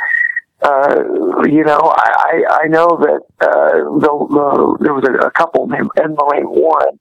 uh, 0.63 1.43
you 1.47 1.63
know, 1.65 1.79
I, 1.79 2.11
I 2.17 2.59
I 2.63 2.67
know 2.69 2.87
that 3.03 3.21
uh, 3.41 3.73
the, 4.01 4.27
the, 4.31 4.79
there 4.81 4.95
was 4.95 5.05
a, 5.07 5.27
a 5.27 5.31
couple 5.31 5.67
named 5.67 5.91
Ed 5.99 6.05
and 6.07 6.17
Warren. 6.19 6.99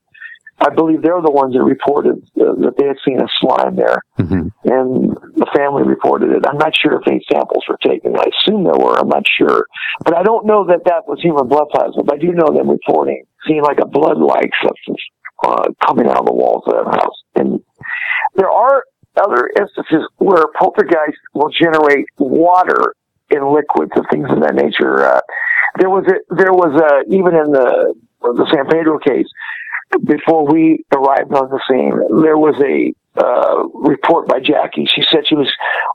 I 0.65 0.69
believe 0.73 1.01
they're 1.01 1.21
the 1.21 1.31
ones 1.31 1.53
that 1.53 1.63
reported 1.63 2.23
uh, 2.39 2.53
that 2.63 2.73
they 2.77 2.87
had 2.87 2.97
seen 3.05 3.19
a 3.21 3.27
slime 3.39 3.75
there, 3.75 3.99
Mhm. 4.19 4.51
and 4.65 5.11
the 5.35 5.47
family 5.55 5.83
reported 5.83 6.31
it. 6.31 6.45
I'm 6.47 6.57
not 6.57 6.75
sure 6.75 6.93
if 6.99 7.07
any 7.07 7.21
samples 7.31 7.63
were 7.67 7.77
taken. 7.83 8.15
I 8.15 8.25
assume 8.33 8.63
there 8.63 8.77
were. 8.79 8.97
I'm 8.99 9.09
not 9.09 9.23
sure, 9.27 9.65
but 10.05 10.15
I 10.15 10.23
don't 10.23 10.45
know 10.45 10.65
that 10.65 10.85
that 10.85 11.07
was 11.07 11.19
human 11.21 11.47
blood 11.47 11.67
plasma. 11.71 12.03
But 12.03 12.15
I 12.15 12.17
do 12.17 12.31
know 12.31 12.49
them 12.55 12.69
reporting 12.69 13.23
seeing 13.47 13.61
like 13.61 13.79
a 13.79 13.85
blood-like 13.85 14.51
substance 14.63 15.01
uh, 15.43 15.65
coming 15.85 16.07
out 16.07 16.19
of 16.19 16.25
the 16.25 16.33
walls 16.33 16.63
of 16.67 16.73
that 16.73 16.95
house. 16.95 17.19
And 17.35 17.59
there 18.35 18.49
are 18.49 18.83
other 19.17 19.49
instances 19.59 20.07
where 20.17 20.45
poltergeist 20.57 21.17
will 21.33 21.49
generate 21.49 22.05
water 22.17 22.95
in 23.29 23.41
liquids 23.53 23.91
and 23.95 24.05
things 24.11 24.29
of 24.31 24.41
that 24.41 24.55
nature. 24.55 25.03
Uh, 25.05 25.19
there 25.79 25.89
was 25.89 26.05
a, 26.07 26.35
there 26.35 26.53
was 26.53 26.73
a, 26.79 27.13
even 27.13 27.35
in 27.35 27.51
the 27.51 27.93
the 28.21 28.47
San 28.55 28.65
Pedro 28.67 28.97
case, 28.99 29.27
before 30.03 30.45
we 30.51 30.83
arrived 30.93 31.33
on 31.33 31.49
the 31.49 31.59
scene, 31.69 32.21
there 32.21 32.37
was 32.37 32.55
a 32.63 32.93
uh, 33.15 33.67
report 33.73 34.27
by 34.27 34.39
Jackie. 34.39 34.85
She 34.89 35.03
said 35.11 35.27
she 35.27 35.35
was 35.35 35.51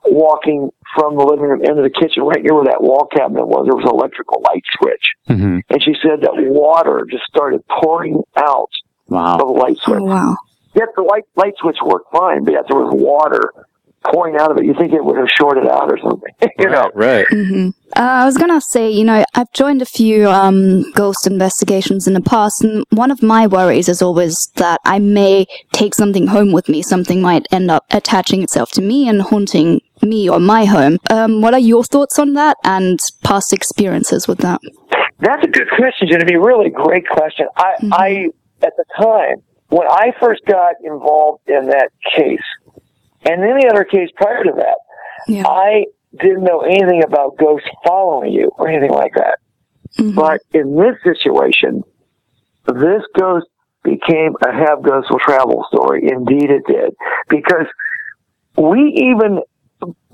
walking 0.07 0.71
from 0.95 1.17
the 1.17 1.25
living 1.25 1.47
room 1.47 1.65
into 1.65 1.83
the 1.83 1.91
kitchen, 1.91 2.23
right 2.23 2.43
near 2.43 2.55
where 2.55 2.65
that 2.65 2.81
wall 2.83 3.07
cabinet 3.11 3.47
was. 3.47 3.67
There 3.67 3.75
was 3.75 3.85
an 3.85 3.91
electrical 3.95 4.41
light 4.43 4.63
switch, 4.79 5.03
Mhm. 5.29 5.63
and 5.69 5.83
she 5.83 5.95
said 6.01 6.21
that 6.23 6.35
water 6.37 7.07
just 7.11 7.25
started 7.25 7.63
pouring 7.69 8.23
out 8.37 8.71
Wow. 9.09 9.33
of 9.35 9.39
the 9.39 9.47
light 9.47 9.77
switch. 9.79 9.99
Oh, 10.01 10.05
wow. 10.05 10.37
Yet 10.75 10.89
the 10.95 11.03
light 11.03 11.25
light 11.35 11.55
switch 11.59 11.79
worked 11.85 12.13
fine, 12.13 12.45
but 12.45 12.53
yet 12.53 12.65
there 12.69 12.79
was 12.79 12.95
water 12.95 13.53
pouring 14.05 14.37
out 14.37 14.51
of 14.51 14.59
it. 14.59 14.65
You 14.65 14.75
think 14.75 14.93
it 14.93 15.05
would 15.05 15.17
have 15.17 15.29
shorted 15.29 15.67
out 15.67 15.91
or 15.91 15.99
something, 15.99 16.33
you 16.59 16.69
know? 16.69 16.91
right. 16.95 17.27
hmm 17.29 17.71
Uh, 17.97 18.23
I 18.23 18.25
was 18.25 18.37
gonna 18.37 18.61
say, 18.61 18.91
you 18.91 19.05
know, 19.05 19.25
I've 19.35 19.53
joined 19.53 19.83
a 19.83 19.87
few 19.87 20.29
um, 20.29 20.91
ghost 20.93 21.27
investigations 21.27 22.07
in 22.07 22.15
the 22.15 22.21
past, 22.21 22.63
and 22.63 22.85
one 22.91 23.11
of 23.11 23.23
my 23.23 23.47
worries 23.47 23.89
is 23.89 24.03
always 24.03 24.51
that 24.57 24.81
I 24.85 24.99
may 24.99 25.47
take 25.73 25.95
something 25.95 26.27
home 26.29 26.53
with 26.53 26.69
me. 26.69 26.83
Something 26.83 27.21
might 27.23 27.47
end 27.51 27.71
up 27.71 27.85
attaching 27.91 28.43
itself 28.43 28.71
to 28.73 28.83
me 28.83 29.09
and 29.09 29.23
haunting 29.23 29.81
me 30.03 30.29
or 30.29 30.39
my 30.39 30.65
home. 30.65 30.99
Um, 31.11 31.41
what 31.41 31.55
are 31.55 31.61
your 31.61 31.85
thoughts 31.85 32.19
on 32.19 32.35
that 32.35 32.57
and 32.65 33.01
past 33.25 33.53
experiences 33.53 34.29
with 34.29 34.39
that? 34.39 34.61
That's 35.21 35.45
a 35.45 35.49
good 35.49 35.69
question, 35.77 36.09
Genevieve. 36.09 36.41
Really 36.41 36.71
great 36.71 37.09
question. 37.09 37.49
I, 37.57 37.75
I, 37.91 38.29
at 38.63 38.75
the 38.77 38.85
time, 38.97 39.43
when 39.71 39.87
I 39.89 40.13
first 40.21 40.43
got 40.47 40.75
involved 40.85 41.49
in 41.49 41.67
that 41.67 41.91
case, 42.15 42.39
and 43.25 43.43
any 43.45 43.69
other 43.69 43.85
case 43.85 44.11
prior 44.17 44.45
to 44.45 44.53
that, 44.57 44.79
Yeah. 45.27 45.47
I 45.47 45.87
didn't 46.21 46.45
know 46.45 46.61
anything 46.61 47.03
about 47.05 47.37
ghosts 47.37 47.69
following 47.87 48.33
you 48.33 48.51
or 48.57 48.69
anything 48.69 48.91
like 48.93 49.15
that. 49.15 49.39
Mhm. 49.99 50.15
But 50.15 50.41
in 50.53 50.77
this 50.77 50.97
situation, 51.03 51.83
this 52.67 53.03
ghost 53.15 53.47
became 53.83 54.35
a 54.45 54.53
have 54.53 54.83
ghosts 54.83 55.11
will 55.11 55.19
travel 55.19 55.65
story. 55.73 56.09
Indeed 56.11 56.51
it 56.51 56.63
did. 56.67 56.95
Because 57.29 57.67
we 58.57 58.93
even 59.11 59.41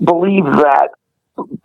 believe 0.03 0.45
that 0.45 0.89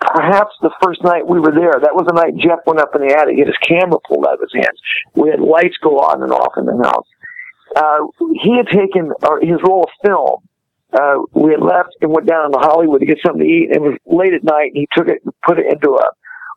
perhaps 0.00 0.54
the 0.62 0.70
first 0.82 1.02
night 1.04 1.26
we 1.28 1.38
were 1.38 1.52
there, 1.52 1.74
that 1.80 1.94
was 1.94 2.06
the 2.06 2.14
night 2.14 2.36
Jeff 2.36 2.58
went 2.66 2.80
up 2.80 2.94
in 2.94 3.06
the 3.06 3.14
attic, 3.16 3.34
he 3.34 3.40
had 3.40 3.48
his 3.48 3.56
camera 3.58 3.98
pulled 4.08 4.26
out 4.26 4.34
of 4.34 4.40
his 4.40 4.52
hands. 4.54 4.80
We 5.14 5.30
had 5.30 5.40
lights 5.40 5.76
go 5.82 6.00
on 6.00 6.22
and 6.22 6.32
off 6.32 6.54
in 6.56 6.66
the 6.66 6.76
house. 6.82 7.06
Uh, 7.76 8.06
he 8.42 8.56
had 8.56 8.66
taken 8.66 9.12
uh, 9.22 9.36
his 9.40 9.58
roll 9.66 9.84
of 9.84 9.90
film. 10.04 10.42
Uh, 10.92 11.22
we 11.34 11.52
had 11.52 11.60
left 11.62 11.90
and 12.00 12.10
went 12.12 12.26
down 12.26 12.52
to 12.52 12.58
Hollywood 12.58 13.00
to 13.00 13.06
get 13.06 13.18
something 13.24 13.42
to 13.42 13.48
eat. 13.48 13.70
It 13.70 13.80
was 13.80 13.96
late 14.06 14.34
at 14.34 14.42
night. 14.44 14.72
And 14.74 14.76
he 14.82 14.88
took 14.96 15.08
it 15.08 15.20
and 15.24 15.32
put 15.46 15.58
it 15.58 15.66
into 15.72 15.90
a 15.94 16.06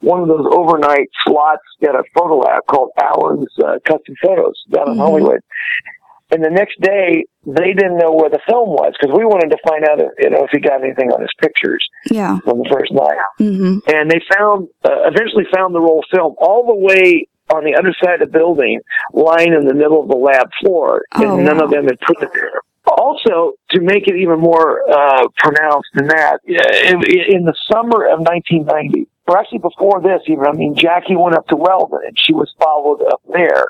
one 0.01 0.19
of 0.21 0.27
those 0.27 0.45
overnight 0.51 1.07
slots 1.25 1.61
at 1.83 1.95
a 1.95 2.03
photo 2.17 2.37
lab 2.39 2.63
called 2.69 2.89
Allen's 3.01 3.47
uh, 3.63 3.77
Custom 3.87 4.15
Photos 4.21 4.61
down 4.69 4.89
in 4.91 4.95
Mhm. 4.97 4.99
Hollywood. 4.99 5.39
And 6.31 6.43
the 6.43 6.49
next 6.49 6.81
day, 6.81 7.23
they 7.45 7.73
didn't 7.73 7.97
know 7.99 8.11
where 8.11 8.29
the 8.29 8.39
film 8.49 8.69
was 8.69 8.93
because 8.99 9.15
we 9.15 9.23
wanted 9.23 9.51
to 9.51 9.57
find 9.69 9.87
out, 9.87 10.01
if, 10.01 10.09
you 10.19 10.29
know, 10.31 10.43
if 10.43 10.49
he 10.51 10.59
got 10.59 10.83
anything 10.83 11.11
on 11.11 11.21
his 11.21 11.29
pictures 11.39 11.85
Yeah. 12.11 12.39
from 12.43 12.57
the 12.59 12.69
first 12.73 12.91
night. 12.91 13.17
hmm 13.37 13.77
And 13.87 14.09
they 14.11 14.19
found, 14.35 14.67
uh, 14.83 15.07
eventually 15.07 15.45
found 15.55 15.75
the 15.75 15.79
roll 15.79 15.99
of 15.99 16.05
film 16.11 16.33
all 16.39 16.65
the 16.65 16.75
way 16.75 17.27
on 17.53 17.63
the 17.63 17.75
other 17.75 17.93
side 18.03 18.21
of 18.21 18.31
the 18.31 18.37
building, 18.37 18.79
lying 19.13 19.53
in 19.53 19.65
the 19.67 19.73
middle 19.75 20.01
of 20.01 20.07
the 20.09 20.17
lab 20.17 20.49
floor, 20.61 21.03
and 21.13 21.25
Oh, 21.31 21.35
none 21.37 21.57
wow. 21.59 21.65
of 21.65 21.71
them 21.71 21.85
had 21.85 21.99
put 22.01 22.21
it 22.23 22.29
there. 22.33 22.59
Also, 22.87 23.53
to 23.71 23.79
make 23.81 24.07
it 24.07 24.15
even 24.15 24.39
more 24.39 24.81
uh, 24.89 25.27
pronounced 25.37 25.89
than 25.93 26.07
that, 26.07 26.39
in, 26.45 27.01
in 27.35 27.45
the 27.45 27.55
summer 27.71 28.05
of 28.05 28.19
1990, 28.19 29.07
or 29.27 29.37
actually 29.39 29.59
before 29.59 30.01
this, 30.01 30.21
even, 30.27 30.45
I 30.45 30.51
mean, 30.51 30.75
Jackie 30.75 31.15
went 31.15 31.35
up 31.35 31.47
to 31.47 31.55
Weldon, 31.55 31.99
and 32.05 32.17
she 32.19 32.33
was 32.33 32.53
followed 32.59 33.01
up 33.11 33.21
there. 33.31 33.65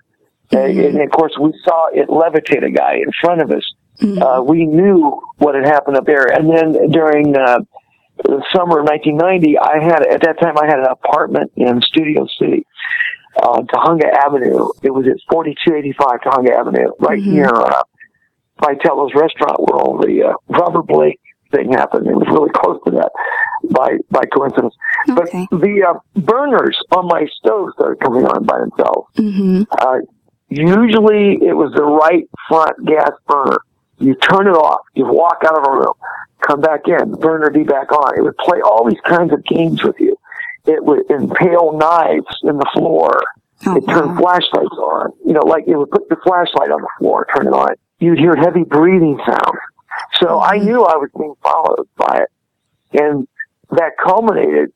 Uh, 0.52 0.58
Mhm. 0.68 0.86
and 0.90 1.02
of 1.02 1.12
course, 1.12 1.34
we 1.40 1.52
saw 1.64 1.88
it 1.94 2.08
levitate 2.10 2.64
a 2.66 2.70
guy 2.72 2.96
in 2.96 3.12
front 3.22 3.42
of 3.42 3.50
us. 3.52 3.64
Mhm. 4.02 4.22
Uh, 4.22 4.42
we 4.44 4.66
knew 4.66 5.20
what 5.38 5.56
had 5.56 5.66
happened 5.66 5.98
up 5.98 6.06
there. 6.06 6.26
And 6.26 6.50
then 6.50 6.90
during 6.92 7.36
uh, 7.38 7.60
the 8.24 8.44
summer 8.56 8.80
of 8.80 8.86
1990, 8.86 9.58
I 9.58 9.82
had 9.82 10.06
at 10.06 10.22
that 10.22 10.40
time 10.40 10.56
I 10.62 10.66
had 10.68 10.80
an 10.80 10.88
apartment 10.92 11.52
in 11.56 11.82
Studio 11.82 12.28
City, 12.40 12.66
uh, 13.42 13.62
Tujunga 13.62 14.12
Avenue. 14.12 14.68
It 14.84 14.92
was 14.94 15.08
at 15.08 15.18
4285 15.32 16.22
Tujunga 16.22 16.52
Avenue, 16.52 16.92
right 17.00 17.20
Mhm. 17.22 17.28
near 17.28 17.50
uh, 17.50 17.82
Vitello's 18.62 19.14
restaurant, 19.16 19.60
where 19.60 19.80
all 19.80 19.98
the 19.98 20.24
uh, 20.24 20.34
Robert 20.48 20.84
Blake 20.88 21.20
thing 21.52 21.72
happened. 21.72 22.08
It 22.08 22.16
was 22.16 22.28
really 22.32 22.50
close 22.56 22.80
to 22.86 22.92
that 22.92 23.12
by 23.72 23.98
by 24.10 24.24
coincidence. 24.34 24.76
Okay. 25.10 25.48
But 25.52 25.62
the 25.62 25.86
uh, 25.88 26.20
burners 26.22 26.78
on 26.96 27.08
my 27.08 27.26
stove 27.40 27.70
started 27.76 28.00
coming 28.00 28.26
on 28.26 28.44
by 28.46 28.60
themselves. 28.60 29.08
hmm 29.18 29.64
Uh, 29.80 30.00
usually 30.50 31.40
it 31.42 31.56
was 31.56 31.74
the 31.76 31.84
right 31.84 32.28
front 32.48 32.86
gas 32.86 33.12
burner. 33.28 33.58
You 34.00 34.16
turn 34.16 34.48
it 34.48 34.52
off, 34.58 34.82
you 34.96 35.06
walk 35.06 35.44
out 35.46 35.58
of 35.58 35.66
a 35.68 35.72
room, 35.72 35.94
come 36.42 36.62
back 36.62 36.82
in, 36.88 37.12
the 37.12 37.18
burner 37.18 37.50
be 37.52 37.64
back 37.64 37.92
on. 37.92 38.18
It 38.18 38.22
would 38.22 38.38
play 38.38 38.60
all 38.66 38.88
these 38.90 39.00
kinds 39.06 39.32
of 39.32 39.44
games 39.46 39.84
with 39.84 39.96
you. 40.00 40.18
It 40.66 40.84
would 40.84 41.10
impale 41.10 41.74
knives 41.78 42.36
in 42.44 42.58
the 42.58 42.70
floor. 42.74 43.22
Oh, 43.66 43.78
It 43.78 43.88
turned 43.88 44.16
wow. 44.18 44.22
flashlights 44.22 44.78
on. 44.78 45.12
You 45.26 45.34
know, 45.34 45.42
like 45.46 45.66
it 45.68 45.76
would 45.78 45.92
put 45.92 46.10
the 46.10 46.18
flashlight 46.26 46.72
on 46.72 46.82
the 46.82 46.90
floor, 47.00 47.28
turn 47.36 47.48
it 47.48 47.54
on. 47.54 47.76
You'd 48.00 48.20
hear 48.20 48.36
heavy 48.36 48.64
breathing 48.64 49.20
sounds. 49.26 49.60
So 50.22 50.40
I 50.40 50.58
knew 50.58 50.84
I 50.84 50.98
was 50.98 51.10
being 51.18 51.36
followed 51.42 51.88
by 51.98 52.24
it. 52.24 53.00
And 53.02 53.28
that 53.72 53.92
culminated 54.04 54.72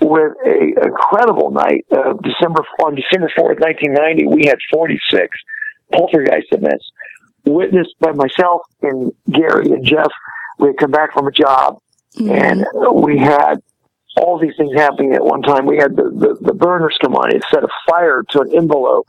with 0.00 0.32
a 0.46 0.84
incredible 0.86 1.50
night 1.50 1.84
of 1.90 2.22
December 2.22 2.62
on 2.82 2.94
December 2.94 3.30
fourth, 3.36 3.58
nineteen 3.60 3.92
ninety. 3.92 4.26
We 4.26 4.46
had 4.46 4.58
forty 4.72 4.98
six 5.10 5.36
poltergeist 5.92 6.48
events 6.52 6.90
witnessed 7.44 7.94
by 8.00 8.12
myself 8.12 8.62
and 8.82 9.12
Gary 9.30 9.70
and 9.72 9.84
Jeff. 9.84 10.10
We 10.58 10.68
had 10.68 10.78
come 10.78 10.90
back 10.90 11.12
from 11.12 11.26
a 11.26 11.32
job 11.32 11.78
Mhm. 12.18 12.30
and 12.30 13.02
we 13.02 13.18
had 13.18 13.62
all 14.16 14.38
these 14.38 14.56
things 14.56 14.72
happening 14.74 15.14
at 15.14 15.24
one 15.24 15.42
time. 15.42 15.66
We 15.66 15.76
had 15.76 15.94
the, 15.96 16.04
the, 16.04 16.36
the 16.40 16.54
burners 16.54 16.96
come 17.00 17.14
on. 17.14 17.34
It 17.34 17.42
set 17.50 17.62
a 17.62 17.68
fire 17.88 18.24
to 18.30 18.40
an 18.40 18.50
envelope. 18.54 19.06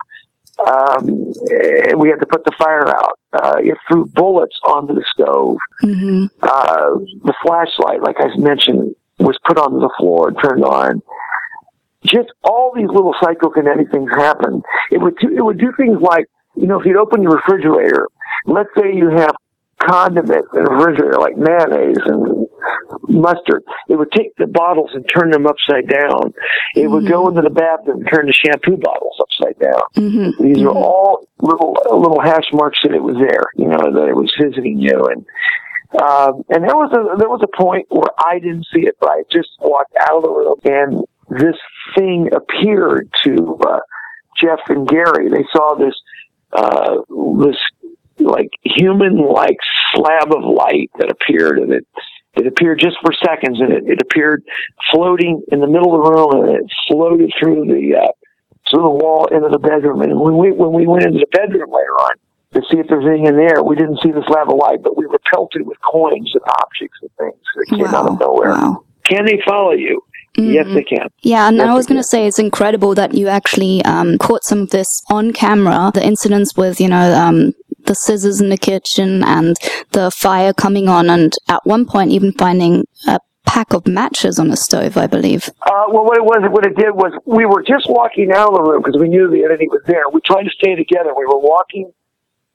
Um, 0.65 1.07
and 1.49 1.99
we 1.99 2.09
had 2.09 2.19
to 2.19 2.27
put 2.29 2.43
the 2.45 2.51
fire 2.57 2.87
out. 2.87 3.17
Uh, 3.33 3.55
it 3.59 3.77
threw 3.87 4.05
bullets 4.07 4.57
onto 4.65 4.93
the 4.93 5.03
stove 5.13 5.57
Mhm. 5.83 6.29
uh, 6.43 6.89
the 7.23 7.33
flashlight, 7.41 8.01
like 8.01 8.17
I 8.19 8.27
mentioned, 8.37 8.93
was 9.19 9.37
put 9.47 9.57
onto 9.57 9.79
the 9.79 9.89
floor 9.97 10.27
and 10.29 10.37
turned 10.43 10.65
on. 10.65 11.01
Just 12.03 12.29
all 12.43 12.73
these 12.75 12.89
little 12.89 13.13
psychokinetic 13.21 13.89
things 13.91 14.09
happen. 14.11 14.61
It 14.91 14.99
would 15.01 15.15
do, 15.17 15.29
it 15.33 15.41
would 15.45 15.59
do 15.59 15.71
things 15.77 16.01
like, 16.01 16.25
you 16.55 16.67
know, 16.67 16.79
if 16.79 16.85
you'd 16.85 16.97
open 16.97 17.21
your 17.21 17.33
refrigerator, 17.35 18.07
let's 18.47 18.69
say 18.77 18.93
you 18.93 19.09
have 19.09 19.35
condiments 19.79 20.49
in 20.53 20.63
the 20.65 20.71
refrigerator 20.71 21.17
like 21.19 21.37
mayonnaise 21.37 21.97
and 22.05 22.47
mustard. 23.07 23.63
It 23.89 23.95
would 23.95 24.11
take 24.11 24.35
the 24.37 24.47
bottles 24.47 24.91
and 24.93 25.07
turn 25.07 25.31
them 25.31 25.47
upside 25.47 25.87
down. 25.87 26.33
It 26.75 26.89
would 26.89 27.07
go 27.07 27.27
into 27.29 27.41
the 27.41 27.49
bathroom 27.49 27.99
and 27.99 28.09
turn 28.09 28.25
the 28.27 28.33
shampoo 28.33 28.77
bottles 28.77 29.17
upside 29.19 29.59
down. 29.59 29.81
Mhm. 29.95 30.37
These 30.39 30.61
are 30.63 30.69
all 30.69 31.25
little 31.41 31.77
little 31.91 32.19
hash 32.21 32.51
marks 32.53 32.79
that 32.83 32.93
it 32.93 33.03
was 33.03 33.15
there, 33.15 33.45
you 33.55 33.67
know, 33.67 33.91
that 33.91 34.07
it 34.07 34.15
was 34.15 34.31
visiting 34.39 34.77
you. 34.77 35.05
And 35.11 35.25
um, 36.01 36.43
and 36.49 36.63
there 36.63 36.75
was 36.75 36.91
a 36.93 37.17
there 37.17 37.29
was 37.29 37.41
a 37.43 37.57
point 37.61 37.85
where 37.89 38.11
I 38.17 38.39
didn't 38.39 38.65
see 38.73 38.81
it, 38.87 38.95
but 38.99 39.09
I 39.09 39.23
just 39.31 39.49
walked 39.59 39.95
out 39.99 40.17
of 40.17 40.23
the 40.23 40.29
room, 40.29 40.55
and 40.63 41.05
this 41.29 41.57
thing 41.97 42.29
appeared 42.33 43.09
to 43.23 43.59
uh, 43.67 43.79
Jeff 44.41 44.59
and 44.69 44.87
Gary. 44.87 45.29
They 45.29 45.45
saw 45.51 45.75
this 45.75 45.95
uh, 46.53 46.97
this 47.43 47.57
like 48.19 48.51
human 48.63 49.17
like 49.17 49.57
slab 49.93 50.31
of 50.33 50.43
light 50.43 50.91
that 50.99 51.11
appeared, 51.11 51.59
and 51.59 51.73
it 51.73 51.85
it 52.35 52.47
appeared 52.47 52.79
just 52.79 52.97
for 53.01 53.11
seconds, 53.13 53.59
and 53.59 53.71
it, 53.73 53.83
it 53.87 54.01
appeared 54.01 54.43
floating 54.91 55.43
in 55.51 55.59
the 55.59 55.67
middle 55.67 55.95
of 55.95 56.03
the 56.03 56.11
room, 56.11 56.45
and 56.45 56.57
it 56.57 56.71
floated 56.87 57.31
through 57.39 57.65
the 57.65 57.97
uh, 57.97 58.11
through 58.69 58.83
the 58.83 58.89
wall 58.89 59.27
into 59.27 59.49
the 59.49 59.59
bedroom. 59.59 60.01
And 60.01 60.19
when 60.19 60.37
we 60.37 60.51
when 60.51 60.71
we 60.71 60.87
went 60.87 61.03
into 61.03 61.19
the 61.19 61.37
bedroom 61.37 61.71
later 61.71 61.95
on 62.07 62.15
to 62.53 62.61
see 62.71 62.77
if 62.79 62.87
there's 62.87 63.05
anything 63.05 63.27
in 63.27 63.35
there, 63.35 63.63
we 63.63 63.75
didn't 63.75 63.99
see 64.01 64.11
this 64.11 64.23
slab 64.27 64.49
of 64.49 64.55
light, 64.55 64.81
but 64.81 64.97
we 64.97 65.05
were 65.05 65.19
pelted 65.31 65.67
with 65.67 65.77
coins 65.81 66.31
and 66.33 66.43
objects 66.61 66.99
and 67.01 67.11
things 67.17 67.41
that 67.55 67.65
came 67.69 67.85
out 67.87 68.09
of 68.09 68.19
nowhere. 68.19 68.51
Wow. 68.51 68.83
Can 69.03 69.25
they 69.25 69.41
follow 69.45 69.71
you? 69.71 70.01
Yes, 70.37 70.65
they 70.73 70.83
can. 70.83 71.09
Yeah, 71.21 71.49
and 71.49 71.57
Yes, 71.57 71.67
I 71.67 71.73
was 71.73 71.85
going 71.85 71.99
to 71.99 72.07
say 72.07 72.25
it's 72.25 72.39
incredible 72.39 72.95
that 72.95 73.13
you 73.13 73.27
actually 73.27 73.83
um, 73.83 74.17
caught 74.17 74.45
some 74.45 74.59
of 74.59 74.69
this 74.69 75.03
on 75.09 75.33
camera. 75.33 75.91
The 75.93 76.05
incidents 76.05 76.55
with, 76.55 76.79
you 76.79 76.87
know, 76.87 77.13
um, 77.13 77.53
the 77.85 77.95
scissors 77.95 78.41
in 78.41 78.49
the 78.49 78.57
kitchen 78.57 79.23
and 79.23 79.55
the 79.91 80.11
fire 80.11 80.53
coming 80.53 80.87
on, 80.87 81.09
and 81.09 81.33
at 81.47 81.65
one 81.65 81.85
point 81.85 82.11
even 82.11 82.31
finding 82.33 82.85
a 83.07 83.19
pack 83.45 83.73
of 83.73 83.87
matches 83.87 84.39
on 84.39 84.49
the 84.49 84.57
stove, 84.57 84.97
I 84.97 85.07
believe. 85.07 85.49
Uh, 85.61 85.85
well, 85.89 86.05
what 86.05 86.17
it 86.17 86.23
was, 86.23 86.47
what 86.51 86.65
it 86.65 86.75
did 86.75 86.91
was, 86.91 87.11
we 87.25 87.45
were 87.45 87.63
just 87.63 87.89
walking 87.89 88.31
out 88.31 88.49
of 88.49 88.55
the 88.55 88.63
room 88.63 88.81
because 88.83 88.99
we 88.99 89.09
knew 89.09 89.29
the 89.29 89.43
entity 89.43 89.67
was 89.67 89.81
there. 89.87 90.07
We 90.11 90.21
tried 90.21 90.43
to 90.43 90.51
stay 90.51 90.75
together. 90.75 91.13
We 91.15 91.25
were 91.25 91.39
walking 91.39 91.91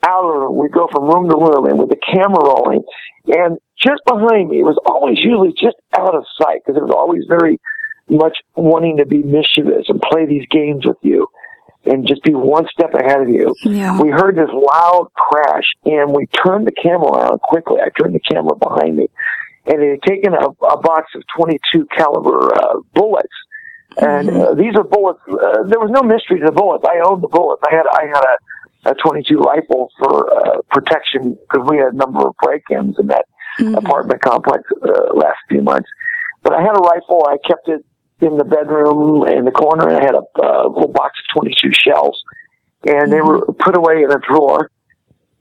out 0.02 0.24
of 0.24 0.32
the 0.32 0.38
room. 0.40 0.56
We 0.56 0.68
go 0.68 0.88
from 0.90 1.04
room 1.04 1.28
to 1.28 1.36
room, 1.36 1.66
and 1.66 1.78
with 1.78 1.90
the 1.90 2.00
camera 2.00 2.40
rolling, 2.40 2.84
and 3.26 3.58
just 3.82 4.02
behind 4.06 4.50
me, 4.50 4.60
it 4.60 4.68
was 4.68 4.78
always 4.86 5.18
usually 5.18 5.52
just 5.52 5.76
out 5.98 6.14
of 6.14 6.24
sight 6.40 6.62
because 6.64 6.76
it 6.78 6.82
was 6.82 6.94
always 6.94 7.24
very 7.28 7.60
much 8.08 8.38
wanting 8.54 8.96
to 8.98 9.06
be 9.06 9.22
mischievous 9.22 9.88
and 9.88 10.00
play 10.00 10.26
these 10.26 10.46
games 10.50 10.86
with 10.86 10.96
you. 11.02 11.26
And 11.86 12.06
just 12.06 12.22
be 12.22 12.34
one 12.34 12.66
step 12.72 12.94
ahead 12.94 13.20
of 13.20 13.28
you. 13.28 13.54
Yeah. 13.62 14.00
We 14.00 14.10
heard 14.10 14.36
this 14.36 14.50
loud 14.52 15.08
crash 15.14 15.64
and 15.84 16.12
we 16.12 16.26
turned 16.26 16.66
the 16.66 16.72
camera 16.72 17.10
around 17.12 17.40
quickly. 17.40 17.76
I 17.80 17.88
turned 18.00 18.14
the 18.14 18.20
camera 18.20 18.56
behind 18.56 18.96
me 18.96 19.08
and 19.66 19.82
it 19.82 19.90
had 19.90 20.02
taken 20.02 20.34
a, 20.34 20.46
a 20.66 20.78
box 20.80 21.12
of 21.14 21.22
22 21.36 21.86
caliber 21.96 22.54
uh, 22.54 22.80
bullets. 22.94 23.34
And 23.98 24.28
uh, 24.28 24.54
these 24.54 24.76
are 24.76 24.84
bullets. 24.84 25.20
Uh, 25.26 25.62
there 25.68 25.80
was 25.80 25.90
no 25.90 26.02
mystery 26.02 26.38
to 26.40 26.46
the 26.46 26.52
bullets. 26.52 26.84
I 26.86 27.00
owned 27.04 27.22
the 27.22 27.28
bullets. 27.28 27.62
I 27.66 27.74
had 27.74 27.86
I 27.90 28.04
had 28.06 28.24
a, 28.24 28.90
a 28.90 28.94
22 28.94 29.38
rifle 29.38 29.90
for 29.98 30.28
uh, 30.30 30.60
protection 30.70 31.38
because 31.40 31.66
we 31.68 31.78
had 31.78 31.94
a 31.94 31.96
number 31.96 32.26
of 32.26 32.34
break-ins 32.42 32.96
in 32.98 33.06
that 33.06 33.24
apartment 33.74 34.20
complex 34.20 34.64
uh, 34.82 35.14
last 35.14 35.38
few 35.48 35.62
months. 35.62 35.88
But 36.42 36.52
I 36.52 36.60
had 36.60 36.76
a 36.76 36.80
rifle. 36.80 37.26
I 37.26 37.38
kept 37.48 37.68
it 37.68 37.84
in 38.20 38.36
the 38.36 38.44
bedroom 38.44 39.26
in 39.28 39.44
the 39.44 39.50
corner, 39.50 39.88
and 39.88 39.96
I 39.96 40.04
had 40.04 40.14
a 40.14 40.24
uh, 40.42 40.68
little 40.68 40.92
box 40.92 41.18
of 41.20 41.42
22 41.42 41.70
shells, 41.72 42.22
and 42.86 43.12
they 43.12 43.20
were 43.20 43.44
put 43.52 43.76
away 43.76 44.02
in 44.02 44.10
a 44.10 44.18
drawer. 44.18 44.70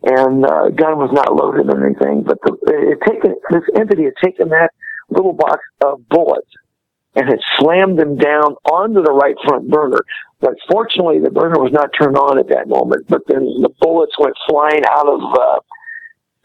And 0.04 0.46
uh, 0.46 0.70
gun 0.70 1.02
was 1.02 1.10
not 1.12 1.34
loaded 1.34 1.66
or 1.66 1.84
anything, 1.84 2.22
but 2.22 2.38
the, 2.44 2.54
it 2.68 3.02
had 3.02 3.12
taken 3.12 3.36
this 3.50 3.64
entity 3.76 4.04
had 4.04 4.14
taken 4.24 4.50
that 4.50 4.70
little 5.10 5.34
box 5.34 5.62
of 5.84 6.08
bullets 6.10 6.52
and 7.16 7.26
had 7.26 7.40
slammed 7.58 7.98
them 7.98 8.18
down 8.18 8.56
onto 8.70 9.02
the 9.02 9.12
right 9.12 9.36
front 9.48 9.70
burner. 9.70 10.02
But 10.42 10.54
fortunately, 10.70 11.20
the 11.20 11.32
burner 11.32 11.58
was 11.58 11.72
not 11.72 11.90
turned 11.98 12.18
on 12.18 12.38
at 12.38 12.50
that 12.50 12.68
moment. 12.68 13.08
But 13.08 13.22
then 13.28 13.46
the 13.62 13.74
bullets 13.80 14.14
went 14.20 14.36
flying 14.48 14.84
out 14.86 15.08
of 15.08 15.22
uh, 15.24 15.60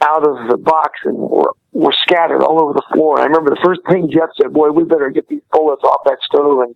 out 0.03 0.26
of 0.26 0.48
the 0.48 0.57
box 0.57 1.01
and 1.05 1.16
were 1.16 1.53
were 1.72 1.94
scattered 2.03 2.42
all 2.42 2.61
over 2.61 2.72
the 2.72 2.82
floor. 2.92 3.16
And 3.16 3.24
I 3.24 3.26
remember 3.26 3.51
the 3.51 3.61
first 3.64 3.80
thing 3.88 4.11
Jeff 4.12 4.30
said, 4.40 4.53
"Boy, 4.53 4.70
we 4.70 4.84
better 4.84 5.11
get 5.11 5.28
these 5.28 5.42
bullets 5.53 5.82
off 5.84 6.01
that 6.05 6.18
stove 6.22 6.61
and 6.61 6.74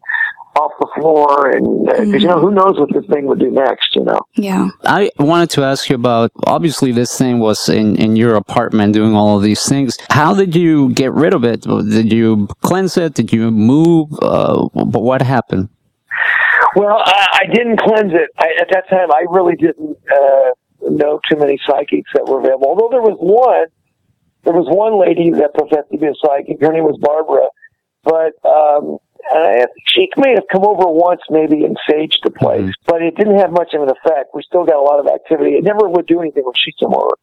off 0.57 0.72
the 0.79 0.89
floor." 0.97 1.51
And 1.51 1.87
because 1.87 2.22
you 2.22 2.29
know, 2.29 2.39
who 2.39 2.53
knows 2.53 2.79
what 2.79 2.93
this 2.93 3.05
thing 3.12 3.27
would 3.27 3.41
do 3.41 3.51
next? 3.51 3.97
You 3.97 4.05
know. 4.05 4.20
Yeah. 4.35 4.68
I 4.85 5.11
wanted 5.18 5.51
to 5.51 5.64
ask 5.64 5.89
you 5.89 5.97
about 5.97 6.31
obviously 6.47 6.93
this 6.93 7.18
thing 7.18 7.41
was 7.41 7.68
in, 7.68 7.97
in 7.97 8.16
your 8.16 8.37
apartment 8.37 8.95
doing 8.95 9.14
all 9.14 9.37
of 9.37 9.43
these 9.43 9.66
things. 9.68 9.99
How 10.11 10.35
did 10.35 10.55
you 10.55 10.93
get 10.93 11.12
rid 11.12 11.35
of 11.35 11.45
it? 11.45 11.62
Did 11.62 12.12
you 12.12 12.49
cleanse 12.62 12.97
it? 12.97 13.14
Did 13.14 13.33
you 13.33 13.51
move? 13.51 14.11
Uh, 14.22 14.68
but 14.75 15.03
what 15.03 15.22
happened? 15.22 15.70
Well, 16.77 17.03
I, 17.05 17.27
I 17.43 17.47
didn't 17.53 17.79
cleanse 17.79 18.12
it. 18.12 18.31
I, 18.39 18.47
at 18.61 18.68
that 18.72 18.89
time, 18.89 19.11
I 19.12 19.27
really 19.31 19.55
didn't 19.55 19.97
uh, 20.12 20.51
know 20.91 21.20
too 21.28 21.37
many 21.37 21.59
psychics 21.66 22.11
that 22.14 22.26
were 22.26 22.41
available. 22.41 22.68
Although 22.68 22.89
there 22.91 23.03
was 23.03 23.16
one, 23.18 23.66
there 24.45 24.53
was 24.53 24.66
one 24.68 25.01
lady 25.01 25.30
that 25.30 25.55
professed 25.55 25.91
to 25.91 25.99
be 25.99 26.07
a 26.07 26.14
psychic. 26.22 26.61
Her 26.61 26.72
name 26.72 26.85
was 26.85 26.99
Barbara, 27.01 27.49
but 28.03 28.32
um, 28.49 28.99
I, 29.30 29.66
she 29.87 30.11
may 30.16 30.35
have 30.35 30.45
come 30.53 30.64
over 30.64 30.87
once, 30.87 31.22
maybe, 31.30 31.64
and 31.64 31.78
saged 31.89 32.20
the 32.22 32.30
place, 32.30 32.72
but 32.87 33.03
it 33.03 33.16
didn't 33.16 33.39
have 33.39 33.53
much 33.53 33.72
of 33.72 33.82
an 33.82 33.89
effect. 33.89 34.35
We 34.35 34.43
still 34.43 34.64
got 34.64 34.76
a 34.76 34.82
lot 34.82 35.01
of 35.01 35.07
activity. 35.07 35.53
It 35.53 35.64
never 35.64 35.89
would 35.89 36.07
do 36.07 36.20
anything 36.20 36.45
when 36.45 36.55
she 36.57 36.72
came 36.72 36.95
over, 36.95 37.16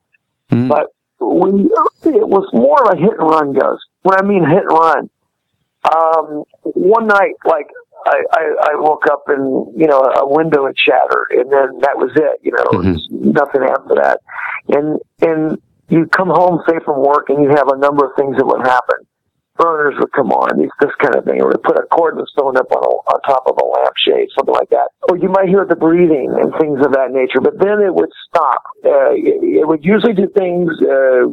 Mm. 0.52 0.68
but 0.68 0.88
we 1.20 1.62
it 2.12 2.28
was 2.28 2.50
more 2.52 2.82
of 2.84 2.98
a 2.98 3.00
hit 3.00 3.14
and 3.20 3.30
run 3.30 3.54
ghost. 3.54 3.84
When 4.02 4.18
I 4.20 4.24
mean 4.24 4.44
hit 4.44 4.64
and 4.64 4.70
run, 4.72 5.10
um, 5.96 6.44
one 6.64 7.08
night, 7.08 7.36
like 7.46 7.68
I, 8.06 8.18
I, 8.32 8.44
I 8.72 8.76
woke 8.76 9.06
up 9.12 9.24
and 9.28 9.68
you 9.80 9.88
know 9.88 10.00
a 10.02 10.28
window 10.28 10.66
had 10.66 10.76
shattered, 10.78 11.32
and 11.32 11.52
then 11.52 11.80
that 11.82 11.98
was 11.98 12.12
it. 12.16 12.40
You 12.42 12.52
know, 12.52 12.66
Mhm. 12.80 12.94
was 12.94 13.08
nothing 13.12 13.64
after 13.64 13.96
that. 13.96 14.20
And 14.70 15.00
and 15.22 15.62
you 15.90 16.06
come 16.08 16.30
home 16.30 16.62
say 16.68 16.80
from 16.86 17.02
work, 17.04 17.30
and 17.30 17.44
you 17.44 17.50
have 17.50 17.68
a 17.68 17.78
number 17.78 18.06
of 18.06 18.12
things 18.18 18.38
that 18.38 18.46
would 18.46 18.62
happen. 18.66 19.06
Burners 19.58 19.94
would 20.00 20.12
come 20.14 20.32
on, 20.32 20.58
these, 20.58 20.72
this 20.80 20.96
kind 21.04 21.14
of 21.14 21.26
thing, 21.26 21.42
or 21.42 21.52
put 21.62 21.78
a 21.78 21.84
cordless 21.92 22.28
stone 22.34 22.56
up 22.58 22.72
on, 22.72 22.82
a, 22.82 22.88
on 23.14 23.22
top 23.28 23.44
of 23.46 23.60
a 23.62 23.66
lampshade, 23.66 24.30
something 24.34 24.56
like 24.56 24.70
that. 24.70 24.88
Or 25.10 25.18
you 25.18 25.28
might 25.30 25.50
hear 25.50 25.66
the 25.66 25.76
breathing 25.76 26.34
and 26.34 26.50
things 26.58 26.80
of 26.84 26.94
that 26.94 27.12
nature, 27.12 27.42
but 27.42 27.60
then 27.60 27.82
it 27.82 27.94
would 27.94 28.10
stop. 28.28 28.64
Uh, 28.84 29.12
it, 29.12 29.62
it 29.62 29.68
would 29.68 29.84
usually 29.86 30.14
do 30.14 30.28
things 30.34 30.72
uh, 30.82 31.28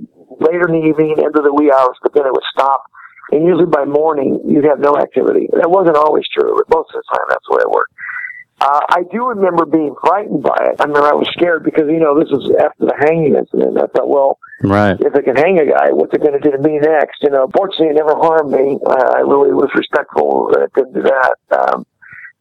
later 0.44 0.66
in 0.68 0.74
the 0.76 0.84
evening, 0.90 1.14
into 1.16 1.40
the 1.40 1.54
wee 1.54 1.72
hours, 1.72 1.96
but 2.02 2.12
then 2.12 2.26
it 2.26 2.32
would 2.34 2.44
stop 2.52 2.84
and 3.32 3.44
usually 3.46 3.66
by 3.66 3.84
morning 3.84 4.40
you'd 4.44 4.64
have 4.64 4.80
no 4.80 4.96
activity. 4.96 5.48
That 5.52 5.70
wasn't 5.70 5.96
always 5.96 6.24
true, 6.28 6.56
but 6.56 6.74
most 6.74 6.90
of 6.94 7.02
the 7.02 7.08
time 7.16 7.26
that's 7.28 7.44
the 7.48 7.56
way 7.56 7.62
it 7.62 7.70
worked. 7.70 7.92
Uh, 8.60 8.80
I 8.90 9.02
do 9.12 9.26
remember 9.26 9.66
being 9.66 9.94
frightened 10.02 10.42
by 10.42 10.56
it. 10.58 10.80
I 10.80 10.84
remember 10.84 11.06
I 11.06 11.14
was 11.14 11.28
scared 11.30 11.62
because, 11.62 11.86
you 11.86 12.00
know, 12.00 12.18
this 12.18 12.28
was 12.28 12.50
after 12.58 12.86
the 12.90 12.96
hanging 12.98 13.36
incident. 13.36 13.78
I 13.78 13.86
thought, 13.86 14.08
well, 14.08 14.38
Right. 14.64 14.98
if 14.98 15.14
it 15.14 15.22
can 15.22 15.36
hang 15.36 15.60
a 15.60 15.66
guy, 15.66 15.92
what's 15.92 16.12
it 16.12 16.20
going 16.20 16.32
to 16.32 16.40
do 16.40 16.50
to 16.50 16.58
me 16.58 16.80
next? 16.82 17.22
You 17.22 17.30
know, 17.30 17.46
fortunately, 17.54 17.94
it 17.94 18.02
never 18.02 18.16
harmed 18.18 18.50
me. 18.50 18.76
Uh, 18.84 19.14
I 19.14 19.20
really 19.20 19.54
was 19.54 19.70
respectful 19.76 20.50
that 20.50 20.62
it 20.62 20.72
didn't 20.74 20.94
do 20.94 21.02
that. 21.02 21.34
Um, 21.54 21.86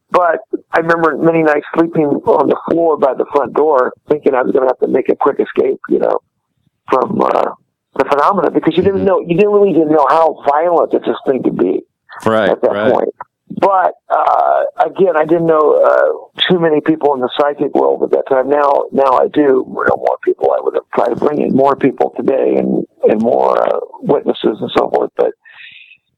but 0.09 0.39
I 0.71 0.79
remember 0.79 1.15
many 1.17 1.43
nights 1.43 1.67
sleeping 1.77 2.05
on 2.25 2.49
the 2.49 2.57
floor 2.71 2.97
by 2.97 3.13
the 3.13 3.25
front 3.31 3.53
door, 3.53 3.93
thinking 4.09 4.33
I 4.33 4.41
was 4.41 4.51
going 4.53 4.65
to 4.65 4.73
have 4.73 4.79
to 4.79 4.87
make 4.87 5.09
a 5.09 5.15
quick 5.15 5.39
escape, 5.39 5.79
you 5.89 5.99
know, 5.99 6.17
from 6.89 7.21
uh, 7.21 7.51
the 7.95 8.05
phenomena 8.09 8.51
because 8.51 8.75
you 8.77 8.83
didn't 8.83 9.05
know, 9.05 9.19
you 9.21 9.35
didn't 9.35 9.51
really 9.51 9.73
didn't 9.73 9.91
know 9.91 10.05
how 10.09 10.43
violent 10.45 10.91
that 10.91 11.01
this 11.01 11.17
thing 11.25 11.43
could 11.43 11.57
be 11.57 11.81
Right. 12.25 12.49
at 12.49 12.61
that 12.61 12.93
point. 12.93 13.09
But 13.49 13.93
uh, 14.09 14.63
again, 14.85 15.15
I 15.17 15.23
didn't 15.25 15.47
know 15.47 15.79
uh, 15.81 16.41
too 16.49 16.59
many 16.59 16.81
people 16.81 17.13
in 17.15 17.21
the 17.21 17.29
psychic 17.39 17.73
world 17.73 18.03
at 18.03 18.11
that 18.11 18.27
time. 18.27 18.49
Now, 18.49 18.85
now 18.91 19.17
I 19.17 19.27
do 19.29 19.65
know 19.65 19.95
more 19.97 20.17
people. 20.23 20.51
I 20.51 20.59
would 20.61 20.75
have 20.75 20.83
tried 20.93 21.09
to 21.09 21.15
bring 21.15 21.41
in 21.41 21.55
more 21.55 21.75
people 21.75 22.13
today 22.15 22.55
and 22.57 22.85
and 23.03 23.21
more 23.21 23.57
uh, 23.57 23.79
witnesses 24.01 24.57
and 24.59 24.69
so 24.75 24.89
forth. 24.89 25.11
But 25.15 25.31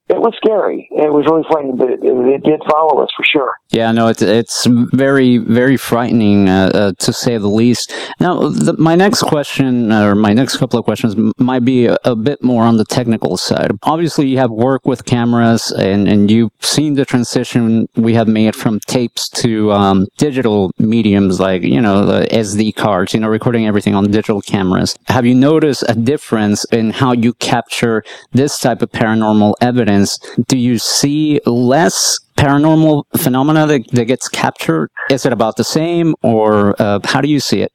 it 0.09 0.19
was 0.19 0.33
scary. 0.43 0.89
It 0.91 1.13
was 1.13 1.25
really 1.27 1.43
frightening, 1.49 1.77
but 1.77 1.91
it, 1.91 1.99
it, 2.03 2.17
it 2.33 2.43
did 2.43 2.61
follow 2.69 3.03
us 3.03 3.09
for 3.15 3.23
sure. 3.23 3.53
Yeah, 3.71 3.91
no, 3.91 4.07
it's 4.07 4.23
it's 4.23 4.65
very 4.65 5.37
very 5.37 5.77
frightening 5.77 6.49
uh, 6.49 6.71
uh, 6.73 6.91
to 6.97 7.13
say 7.13 7.37
the 7.37 7.47
least. 7.47 7.93
Now, 8.19 8.49
the, 8.49 8.73
my 8.79 8.95
next 8.95 9.21
question 9.21 9.91
or 9.93 10.15
my 10.15 10.33
next 10.33 10.57
couple 10.57 10.79
of 10.79 10.85
questions 10.85 11.15
might 11.37 11.63
be 11.63 11.85
a, 11.85 11.95
a 12.03 12.15
bit 12.15 12.43
more 12.43 12.63
on 12.63 12.77
the 12.77 12.85
technical 12.85 13.37
side. 13.37 13.71
Obviously, 13.83 14.27
you 14.27 14.39
have 14.39 14.49
worked 14.49 14.87
with 14.87 15.05
cameras, 15.05 15.71
and 15.71 16.07
and 16.07 16.31
you've 16.31 16.51
seen 16.61 16.95
the 16.95 17.05
transition 17.05 17.87
we 17.95 18.15
have 18.15 18.27
made 18.27 18.55
from 18.55 18.79
tapes 18.87 19.29
to 19.29 19.71
um, 19.71 20.07
digital 20.17 20.71
mediums 20.79 21.39
like 21.39 21.61
you 21.61 21.79
know 21.79 22.07
the 22.07 22.25
SD 22.25 22.75
cards, 22.75 23.13
you 23.13 23.19
know, 23.19 23.27
recording 23.27 23.67
everything 23.67 23.93
on 23.93 24.05
digital 24.05 24.41
cameras. 24.41 24.97
Have 25.09 25.27
you 25.27 25.35
noticed 25.35 25.83
a 25.87 25.93
difference 25.93 26.65
in 26.71 26.89
how 26.89 27.11
you 27.11 27.33
capture 27.33 28.03
this 28.31 28.57
type 28.59 28.81
of 28.81 28.89
paranormal 28.89 29.53
evidence? 29.61 30.17
Do 30.47 30.57
you 30.57 30.79
see 30.79 31.39
less 31.45 32.19
paranormal 32.39 33.03
phenomena 33.17 33.67
that, 33.67 33.87
that 33.91 34.05
gets 34.05 34.27
captured? 34.29 34.89
Is 35.11 35.25
it 35.25 35.33
about 35.33 35.57
the 35.57 35.63
same, 35.63 36.15
or 36.23 36.75
uh, 36.81 36.99
how 37.03 37.19
do 37.21 37.27
you 37.27 37.39
see 37.39 37.61
it? 37.61 37.71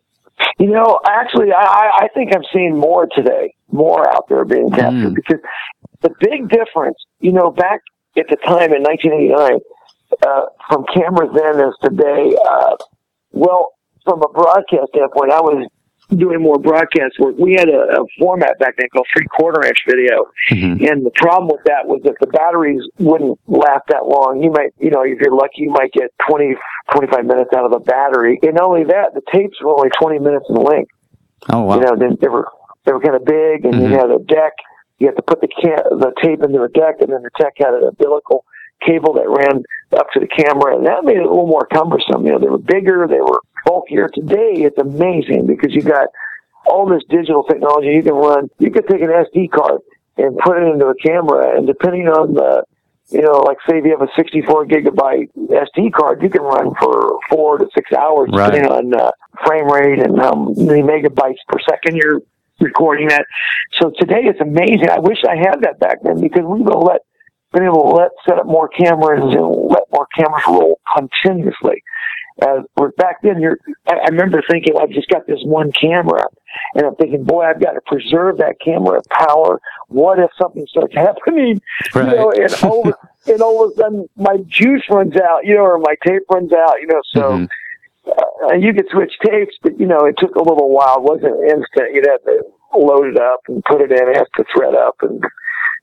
You 0.59 0.69
know, 0.69 0.99
actually, 1.09 1.53
I, 1.53 1.91
I- 2.03 2.09
think 2.15 2.35
I'm 2.35 2.43
seeing 2.53 2.77
more 2.79 3.07
today, 3.15 3.55
more 3.73 4.09
out 4.15 4.29
there 4.29 4.45
being 4.45 4.71
captured 4.71 5.13
Mm. 5.13 5.15
because 5.15 5.41
the 6.03 6.11
big 6.21 6.49
difference, 6.49 6.97
you 7.21 7.33
know, 7.33 7.51
back 7.51 7.81
at 8.17 8.27
the 8.29 8.37
time 8.37 8.73
in 8.73 8.83
1989, 8.83 9.59
uh, 10.27 10.47
from 10.69 10.85
cameras 10.95 11.31
then 11.35 11.61
as 11.61 11.75
today, 11.83 12.37
uh, 12.49 12.77
well, 13.33 13.73
from 14.05 14.23
a 14.23 14.29
broadcast 14.29 14.89
standpoint, 14.95 15.33
I 15.33 15.41
was 15.41 15.67
doing 16.11 16.41
more 16.43 16.59
broadcast 16.59 17.19
work. 17.19 17.35
We 17.39 17.55
had 17.55 17.69
a, 17.69 18.01
a 18.03 18.05
format 18.19 18.59
back 18.59 18.75
then 18.79 18.89
called 18.93 19.07
three 19.17 19.27
quarter 19.27 19.65
inch 19.67 19.79
video. 19.89 20.27
Mhm. 20.51 20.91
And 20.91 21.05
the 21.07 21.11
problem 21.17 21.49
with 21.49 21.65
that 21.65 21.87
was 21.87 22.03
that 22.05 22.15
the 22.21 22.27
batteries 22.27 22.83
wouldn't 22.99 23.39
last 23.47 23.83
that 23.89 24.05
long. 24.07 24.43
You 24.43 24.51
might, 24.51 24.75
you 24.79 24.91
know, 24.91 25.03
if 25.03 25.19
you're 25.21 25.35
lucky, 25.35 25.63
you 25.63 25.71
might 25.71 25.93
get 25.93 26.13
20, 26.29 26.55
25 26.95 27.25
minutes 27.25 27.51
out 27.57 27.65
of 27.65 27.73
a 27.73 27.81
battery. 27.81 28.39
And 28.43 28.55
not 28.55 28.65
only 28.65 28.85
that, 28.85 29.15
the 29.15 29.23
tapes 29.33 29.61
were 29.63 29.73
only 29.73 29.91
20 30.01 30.19
minutes 30.19 30.47
in 30.49 30.57
length. 30.57 30.91
Oh 31.53 31.63
wow! 31.63 31.75
You 31.77 31.81
know, 31.83 31.97
they, 31.97 32.15
they 32.21 32.29
were 32.29 32.49
they 32.85 32.93
were 32.93 33.01
kind 33.01 33.17
of 33.17 33.25
big, 33.25 33.65
and 33.65 33.75
Mhm. 33.75 33.91
you 33.91 33.97
had 33.99 34.11
a 34.11 34.19
deck. 34.19 34.53
You 34.99 35.09
had 35.09 35.17
to 35.17 35.23
put 35.23 35.41
the 35.41 35.49
ca- 35.49 35.89
the 35.91 36.13
tape 36.23 36.43
into 36.43 36.63
a 36.63 36.69
deck, 36.69 36.97
and 37.01 37.13
then 37.13 37.23
the 37.23 37.31
deck 37.39 37.55
had 37.59 37.75
an 37.75 37.85
umbilical 37.85 38.45
cable 38.87 39.15
that 39.15 39.29
ran 39.29 39.63
up 39.99 40.07
to 40.13 40.21
the 40.21 40.27
camera, 40.29 40.77
and 40.77 40.87
that 40.87 41.05
made 41.05 41.17
it 41.17 41.25
a 41.25 41.29
little 41.29 41.47
more 41.47 41.67
cumbersome. 41.67 42.27
You 42.27 42.33
know, 42.33 42.39
they 42.39 42.49
were 42.49 42.59
bigger, 42.59 43.07
they 43.09 43.21
were 43.21 43.41
bulkier. 43.65 44.09
Today, 44.09 44.65
it's 44.67 44.79
amazing 44.79 45.47
because 45.47 45.75
you 45.75 45.83
got 45.83 46.09
all 46.67 46.87
this 46.87 47.03
digital 47.09 47.43
technology. 47.45 47.89
You 47.89 48.03
can 48.03 48.15
run. 48.15 48.49
You 48.59 48.71
could 48.71 48.87
take 48.89 49.01
an 49.01 49.09
SD 49.09 49.51
card 49.51 49.81
and 50.17 50.37
put 50.39 50.59
it 50.59 50.67
into 50.67 50.87
a 50.87 50.95
camera, 50.97 51.57
and 51.57 51.67
depending 51.67 52.09
on 52.09 52.35
the 52.35 52.65
you 53.11 53.21
know, 53.21 53.39
like 53.41 53.59
say 53.69 53.79
if 53.79 53.85
you 53.85 53.91
have 53.91 54.01
a 54.01 54.11
64 54.17 54.65
gigabyte 54.67 55.29
SD 55.37 55.93
card, 55.93 56.23
you 56.23 56.31
can 56.31 56.41
run 56.43 56.75
for 56.81 57.19
four 57.29 57.59
to 57.59 57.67
six 57.75 57.93
hours, 57.93 58.31
Right. 58.33 58.47
depending 58.51 58.73
on 58.73 58.95
uh, 58.95 59.11
frame 59.45 59.71
rate 59.71 59.99
and 60.01 60.19
how 60.19 60.33
many 60.57 60.81
megabytes 60.83 61.37
per 61.47 61.59
second 61.69 61.97
you're 61.97 62.21
recording 62.61 63.09
that. 63.09 63.27
So 63.79 63.91
today 63.99 64.23
it's 64.25 64.41
amazing. 64.41 64.89
I 64.89 65.01
wish 65.01 65.19
I 65.29 65.37
had 65.37 65.61
that 65.63 65.79
back 65.79 65.99
then 66.03 66.19
because 66.21 66.45
we 66.45 66.63
would 66.63 66.73
have 66.73 66.83
let 66.83 67.01
been 67.55 67.65
able 67.65 67.91
to 67.91 67.97
let 67.97 68.11
set 68.29 68.39
up 68.39 68.47
more 68.47 68.69
cameras 68.69 69.23
and 69.23 69.71
let 69.71 69.85
more 69.93 70.07
cameras 70.17 70.43
roll 70.47 70.79
continuously. 70.97 71.83
Uh, 72.43 72.63
back 72.99 73.23
then, 73.23 73.41
you're, 73.41 73.59
I, 73.87 73.95
I 73.95 74.09
remember 74.11 74.43
thinking, 74.51 74.75
I've 74.81 74.91
just 74.91 75.09
got 75.09 75.25
this 75.27 75.39
one 75.45 75.71
camera, 75.71 76.25
and 76.75 76.85
I'm 76.85 76.97
thinking, 76.97 77.23
boy, 77.23 77.45
I've 77.45 77.61
got 77.63 77.73
to 77.73 77.81
preserve 77.87 78.39
that 78.39 78.57
camera 78.63 79.01
power. 79.09 79.61
What 79.89 80.19
if 80.19 80.31
something 80.41 80.67
starts 80.69 80.95
happening? 80.97 81.63
Right. 81.95 82.09
You 82.11 82.17
know, 82.17 82.33
and 82.33 82.55
all, 82.65 82.89
of, 82.89 82.95
and 83.29 83.41
all 83.41 83.65
of 83.65 83.73
a 83.73 83.75
sudden 83.77 84.09
my 84.17 84.39
juice 84.49 84.83
runs 84.91 85.17
out, 85.17 85.45
you 85.45 85.55
know, 85.55 85.63
or 85.63 85.79
my 85.79 85.95
tape 86.05 86.23
runs 86.29 86.53
out, 86.53 86.81
you 86.81 86.89
know. 86.89 87.01
So 87.13 87.21
Mhm. 87.21 87.49
uh, 88.51 88.55
you 88.55 88.75
could 88.75 88.89
switch 88.91 89.13
tapes, 89.25 89.55
but 89.63 89.79
you 89.79 89.87
know, 89.87 90.01
it 90.05 90.17
took 90.19 90.35
a 90.35 90.43
little 90.43 90.71
while. 90.71 90.97
It 90.97 91.03
wasn't 91.03 91.41
instant. 91.45 91.95
You'd 91.95 92.07
have 92.09 92.23
to 92.25 92.43
load 92.77 93.07
it 93.15 93.21
up 93.21 93.41
and 93.47 93.63
put 93.65 93.81
it 93.81 93.93
in, 93.93 94.13
have 94.15 94.27
to 94.37 94.45
thread 94.55 94.75
up, 94.75 94.97
and 95.03 95.23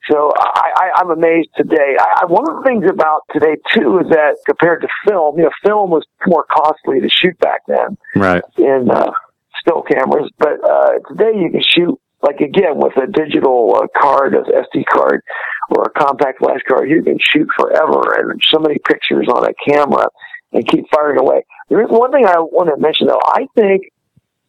so 0.10 0.32
I, 0.36 0.72
I, 0.76 0.90
I'm 1.02 1.12
amazed 1.12 1.50
today. 1.56 1.96
I, 2.00 2.26
one 2.26 2.50
of 2.50 2.58
the 2.58 2.64
things 2.68 2.86
about 2.90 3.22
today 3.32 3.56
too 3.74 4.00
is 4.00 4.10
that 4.10 4.38
compared 4.48 4.82
to 4.82 4.88
film, 5.08 5.38
you 5.38 5.44
know, 5.44 5.52
film 5.64 5.92
was 5.92 6.04
more 6.26 6.46
costly 6.52 7.00
to 7.02 7.10
shoot 7.10 7.38
back 7.40 7.62
then 7.68 7.98
Right. 8.16 8.44
in 8.58 8.90
uh, 8.90 9.12
still 9.60 9.84
cameras, 9.84 10.30
but 10.40 10.58
uh, 10.68 10.94
today 11.10 11.38
you 11.38 11.50
can 11.52 11.62
shoot 11.62 12.00
like 12.24 12.40
again 12.40 12.78
with 12.78 12.94
a 12.98 13.08
digital 13.08 13.76
uh, 13.76 13.88
card, 14.00 14.34
an 14.36 14.44
SD 14.46 14.86
card, 14.86 15.22
or 15.70 15.84
a 15.84 15.90
compact 16.00 16.40
flash 16.40 16.62
card. 16.68 16.90
You 16.90 17.04
can 17.04 17.18
shoot 17.20 17.48
forever 17.58 18.14
and 18.20 18.40
so 18.50 18.60
many 18.60 18.78
pictures 18.88 19.28
on 19.34 19.46
a 19.46 19.54
camera 19.70 20.08
and 20.54 20.68
keep 20.68 20.86
firing 20.94 21.20
away. 21.20 21.44
There 21.70 21.82
is 21.82 21.90
one 21.90 22.12
thing 22.12 22.26
I 22.26 22.40
want 22.40 22.70
to 22.70 22.78
mention 22.82 23.08
though. 23.08 23.22
I 23.26 23.48
think 23.56 23.84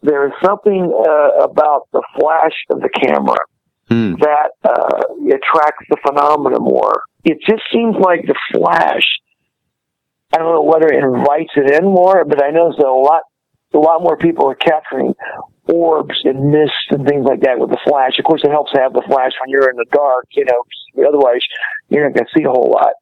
there 0.03 0.27
is 0.27 0.33
something 0.45 0.93
uh, 0.93 1.45
about 1.45 1.89
the 1.93 2.03
flash 2.19 2.57
of 2.71 2.81
the 2.81 2.89
camera 2.89 3.39
Hmm. 3.93 4.15
that 4.21 4.57
uh, 4.65 5.05
attracts 5.29 5.85
the 5.91 5.99
phenomena 6.07 6.59
more. 6.59 7.03
It 7.25 7.39
just 7.47 7.63
seems 7.73 7.95
like 8.01 8.25
the 8.27 8.35
flash. 8.53 9.05
I 10.33 10.39
don't 10.39 10.55
know 10.55 10.63
whether 10.63 10.89
it 10.89 11.05
invites 11.05 11.53
it 11.57 11.71
in 11.77 11.85
more, 11.85 12.25
but 12.25 12.43
I 12.43 12.51
notice 12.51 12.77
that 12.79 12.87
a 12.87 12.91
lot, 12.91 13.23
a 13.75 13.79
lot 13.79 14.03
more 14.03 14.17
people 14.17 14.49
are 14.49 14.55
capturing 14.55 15.15
orbs 15.69 16.19
and 16.25 16.51
mists 16.51 16.89
and 16.91 17.07
things 17.07 17.27
like 17.27 17.43
that 17.43 17.59
with 17.59 17.69
the 17.69 17.79
flash. 17.87 18.19
Of 18.19 18.25
course, 18.25 18.41
it 18.45 18.51
helps 18.51 18.73
to 18.73 18.81
have 18.81 18.95
the 18.95 19.05
flash 19.07 19.33
when 19.41 19.51
you're 19.51 19.69
in 19.69 19.77
the 19.77 19.87
dark, 19.93 20.25
you 20.33 20.47
know. 20.47 20.65
Otherwise, 21.07 21.43
you're 21.91 22.09
not 22.09 22.15
going 22.15 22.25
to 22.25 22.33
see 22.39 22.45
a 22.45 22.51
whole 22.51 22.71
lot. 22.73 22.95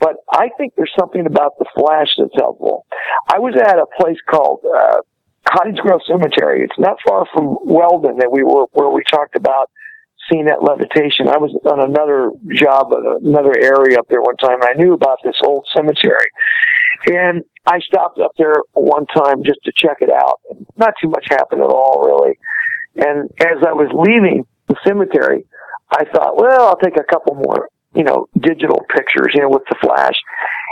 But 0.00 0.16
I 0.32 0.48
think 0.56 0.72
there's 0.74 0.92
something 0.98 1.26
about 1.26 1.58
the 1.58 1.66
flash 1.76 2.08
that's 2.16 2.34
helpful. 2.34 2.86
I 3.28 3.38
was 3.38 3.54
at 3.60 3.76
a 3.76 3.84
place 4.00 4.16
called 4.26 4.64
uh, 4.64 5.04
Cottage 5.46 5.76
Grove 5.76 6.00
Cemetery. 6.06 6.64
It's 6.64 6.78
not 6.78 6.96
far 7.06 7.26
from 7.34 7.58
Weldon 7.62 8.16
that 8.18 8.32
we 8.32 8.42
were, 8.42 8.64
where 8.72 8.88
we 8.88 9.02
talked 9.10 9.36
about 9.36 9.68
seeing 10.30 10.46
that 10.46 10.62
levitation. 10.62 11.28
I 11.28 11.38
was 11.38 11.54
on 11.64 11.80
another 11.80 12.30
job 12.54 12.92
another 13.22 13.54
area 13.58 13.98
up 13.98 14.08
there 14.08 14.22
one 14.22 14.36
time, 14.36 14.60
and 14.62 14.70
I 14.70 14.74
knew 14.74 14.94
about 14.94 15.18
this 15.24 15.36
old 15.44 15.66
cemetery. 15.74 16.30
And 17.06 17.44
I 17.66 17.80
stopped 17.80 18.18
up 18.18 18.32
there 18.38 18.56
one 18.72 19.06
time 19.06 19.42
just 19.44 19.60
to 19.64 19.72
check 19.74 19.98
it 20.00 20.10
out. 20.10 20.40
Not 20.76 20.94
too 21.00 21.08
much 21.08 21.26
happened 21.30 21.62
at 21.62 21.70
all, 21.70 22.04
really. 22.04 22.38
And 22.96 23.30
as 23.40 23.64
I 23.66 23.72
was 23.72 23.90
leaving 23.94 24.44
the 24.68 24.76
cemetery, 24.86 25.46
I 25.90 26.04
thought, 26.12 26.36
well, 26.36 26.68
I'll 26.68 26.76
take 26.76 26.98
a 26.98 27.04
couple 27.04 27.34
more, 27.34 27.68
you 27.94 28.04
know, 28.04 28.26
digital 28.38 28.80
pictures, 28.94 29.32
you 29.34 29.42
know, 29.42 29.48
with 29.48 29.64
the 29.68 29.76
flash. 29.80 30.14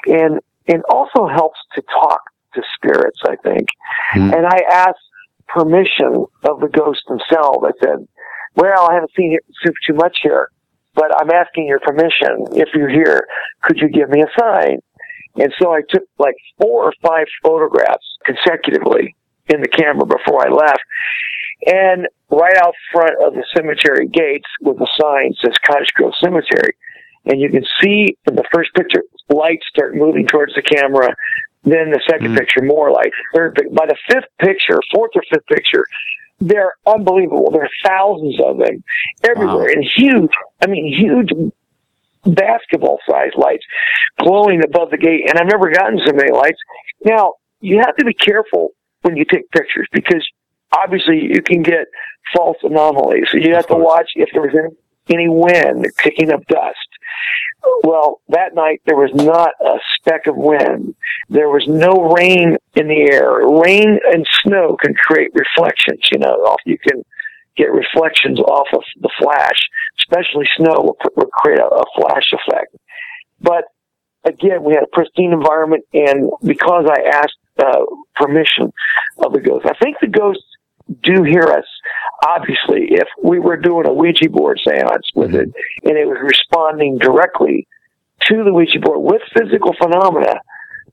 And 0.06 0.40
it 0.66 0.80
also 0.90 1.26
helps 1.26 1.58
to 1.74 1.82
talk 1.82 2.20
to 2.54 2.62
spirits, 2.74 3.20
I 3.24 3.36
think. 3.36 3.66
Hmm. 4.12 4.34
And 4.34 4.46
I 4.46 4.60
asked 4.70 5.00
permission 5.48 6.26
of 6.44 6.60
the 6.60 6.68
ghost 6.68 7.02
themselves. 7.08 7.64
I 7.64 7.72
said, 7.82 8.06
well, 8.56 8.88
I 8.90 8.94
haven't 8.94 9.12
seen 9.16 9.34
it 9.34 9.44
too, 9.86 9.94
much 9.94 10.18
here, 10.22 10.48
but 10.94 11.10
I'm 11.20 11.30
asking 11.30 11.66
your 11.66 11.80
permission. 11.80 12.46
If 12.52 12.68
you're 12.74 12.88
here, 12.88 13.26
could 13.62 13.78
you 13.78 13.88
give 13.88 14.08
me 14.10 14.22
a 14.22 14.40
sign? 14.40 14.78
And 15.36 15.52
so 15.60 15.72
I 15.72 15.80
took 15.88 16.02
like 16.18 16.34
four 16.60 16.84
or 16.84 16.92
five 17.02 17.26
photographs 17.42 18.06
consecutively 18.24 19.14
in 19.48 19.60
the 19.60 19.68
camera 19.68 20.06
before 20.06 20.46
I 20.46 20.50
left. 20.50 20.80
And 21.66 22.06
right 22.30 22.56
out 22.56 22.74
front 22.92 23.14
of 23.22 23.34
the 23.34 23.44
cemetery 23.56 24.06
gates 24.06 24.48
with 24.60 24.80
a 24.80 24.88
sign 25.00 25.34
says 25.42 25.54
Cottage 25.64 25.92
Grove 25.94 26.12
Cemetery. 26.22 26.74
And 27.26 27.40
you 27.40 27.50
can 27.50 27.64
see 27.80 28.16
in 28.26 28.34
the 28.34 28.44
first 28.52 28.72
picture, 28.74 29.02
lights 29.28 29.66
start 29.68 29.94
moving 29.94 30.26
towards 30.26 30.54
the 30.54 30.62
camera. 30.62 31.14
Then 31.64 31.90
the 31.90 32.00
second 32.08 32.32
Mm. 32.34 32.38
picture, 32.38 32.62
more 32.62 32.90
lights. 32.90 33.16
Third, 33.34 33.60
by 33.72 33.86
the 33.86 33.96
fifth 34.08 34.28
picture, 34.38 34.80
fourth 34.94 35.10
or 35.14 35.22
fifth 35.30 35.46
picture, 35.46 35.84
they're 36.40 36.72
unbelievable. 36.86 37.50
There 37.50 37.62
are 37.64 37.70
thousands 37.84 38.36
of 38.44 38.58
them 38.58 38.82
everywhere 39.24 39.64
Wow. 39.68 39.72
and 39.74 39.84
huge. 39.84 40.30
I 40.62 40.66
mean, 40.68 40.92
huge 40.96 41.30
basketball 42.24 42.98
sized 43.08 43.36
lights 43.36 43.64
glowing 44.18 44.62
above 44.64 44.90
the 44.90 44.98
gate. 44.98 45.28
And 45.28 45.38
I've 45.38 45.46
never 45.48 45.70
gotten 45.70 45.98
so 46.04 46.12
many 46.12 46.30
lights. 46.32 46.58
Now, 47.04 47.34
you 47.60 47.78
have 47.78 47.96
to 47.96 48.04
be 48.04 48.14
careful 48.14 48.70
when 49.02 49.16
you 49.16 49.24
take 49.24 49.50
pictures 49.50 49.88
because 49.92 50.26
obviously 50.72 51.22
you 51.22 51.42
can 51.42 51.62
get 51.62 51.86
false 52.36 52.58
anomalies. 52.62 53.28
So 53.30 53.38
you 53.38 53.54
have 53.54 53.66
to 53.68 53.76
watch 53.76 54.10
if 54.16 54.28
there's 54.32 54.54
any, 54.54 55.20
any 55.20 55.28
wind 55.28 55.86
kicking 55.98 56.30
up 56.30 56.44
dust. 56.46 56.87
Well, 57.82 58.20
that 58.28 58.54
night 58.54 58.82
there 58.86 58.96
was 58.96 59.10
not 59.14 59.50
a 59.60 59.78
speck 59.96 60.26
of 60.26 60.36
wind. 60.36 60.94
There 61.28 61.48
was 61.48 61.66
no 61.66 62.12
rain 62.14 62.56
in 62.74 62.88
the 62.88 63.10
air. 63.10 63.46
Rain 63.62 63.98
and 64.12 64.26
snow 64.42 64.76
can 64.82 64.94
create 64.94 65.30
reflections, 65.34 66.00
you 66.12 66.18
know, 66.18 66.34
off- 66.44 66.60
you 66.66 66.78
can 66.78 67.04
get 67.56 67.72
reflections 67.72 68.38
off 68.40 68.68
of 68.72 68.82
the 69.00 69.10
flash, 69.18 69.58
especially 70.00 70.46
snow 70.56 70.74
will, 70.80 70.98
will 71.16 71.30
create 71.32 71.58
a, 71.58 71.66
a 71.66 71.84
flash 71.96 72.32
effect. 72.32 72.76
But 73.40 73.64
again, 74.24 74.62
we 74.62 74.74
had 74.74 74.84
a 74.84 74.92
pristine 74.92 75.32
environment 75.32 75.84
and 75.92 76.30
because 76.44 76.86
I 76.88 77.02
asked 77.08 77.38
uh, 77.58 77.84
permission 78.14 78.72
of 79.18 79.32
the 79.32 79.40
ghost, 79.40 79.66
I 79.66 79.74
think 79.82 79.96
the 80.00 80.06
ghosts 80.06 80.44
do 81.02 81.22
hear 81.22 81.42
us. 81.42 81.66
Obviously, 82.26 82.88
if 82.90 83.08
we 83.22 83.38
were 83.38 83.56
doing 83.56 83.86
a 83.86 83.92
Ouija 83.92 84.28
board 84.30 84.60
seance 84.66 85.06
with 85.14 85.34
it 85.34 85.48
and 85.84 85.96
it 85.96 86.06
was 86.06 86.18
responding 86.22 86.98
directly 86.98 87.66
to 88.22 88.44
the 88.44 88.52
Ouija 88.52 88.80
board 88.80 89.00
with 89.00 89.22
physical 89.36 89.74
phenomena, 89.80 90.34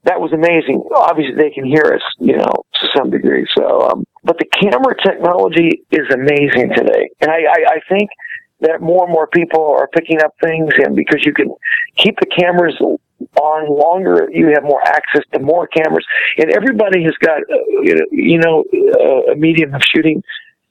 that 0.04 0.22
was 0.22 0.32
amazing. 0.34 0.84
Obviously, 0.96 1.36
they 1.36 1.50
can 1.50 1.66
hear 1.66 1.94
us, 1.96 2.04
you 2.20 2.38
know, 2.38 2.64
to 2.80 2.88
some 2.96 3.10
degree. 3.10 3.48
So, 3.58 3.90
um, 3.90 4.06
but 4.24 4.38
the 4.38 4.46
camera 4.46 4.96
technology 5.02 5.82
is 5.92 6.06
amazing 6.14 6.74
today, 6.76 7.10
and 7.22 7.32
I, 7.32 7.42
I, 7.50 7.60
I 7.76 7.80
think 7.90 8.10
that 8.62 8.82
more 8.82 9.06
and 9.06 9.14
more 9.14 9.28
people 9.28 9.66
are 9.66 9.88
picking 9.88 10.22
up 10.22 10.34
things, 10.42 10.74
and 10.78 10.96
because 10.96 11.26
you 11.26 11.34
can 11.34 11.54
keep 11.98 12.20
the 12.20 12.28
cameras 12.28 12.76
on 13.42 13.70
longer, 13.70 14.30
you 14.32 14.48
have 14.48 14.64
more 14.64 14.82
access 14.86 15.24
to 15.34 15.40
more 15.40 15.68
cameras, 15.68 16.06
and 16.38 16.52
everybody 16.52 17.04
has 17.04 17.14
got, 17.20 17.40
uh, 17.40 17.56
you 17.82 17.96
know, 17.96 18.06
you 18.12 18.38
know 18.40 18.64
uh, 18.74 19.32
a 19.34 19.36
medium 19.36 19.74
of 19.74 19.82
shooting 19.84 20.24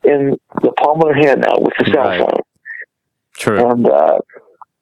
in 0.05 0.37
the 0.62 0.73
palm 0.73 1.01
of 1.01 1.05
their 1.05 1.15
hand 1.15 1.43
now 1.43 1.59
with 1.59 1.75
the 1.79 1.87
cell 1.93 2.05
Right. 2.05 2.21
phone. 2.21 2.41
True. 3.37 3.71
And 3.71 3.87
uh, 3.87 4.19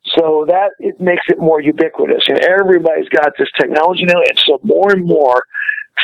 so 0.04 0.44
that 0.48 0.70
it 0.78 1.00
makes 1.00 1.22
it 1.28 1.38
more 1.38 1.60
ubiquitous. 1.60 2.24
And 2.28 2.38
everybody's 2.40 3.08
got 3.08 3.32
this 3.38 3.48
technology 3.58 4.04
now, 4.04 4.18
and 4.18 4.38
so 4.38 4.60
more 4.62 4.92
and 4.92 5.04
more 5.04 5.42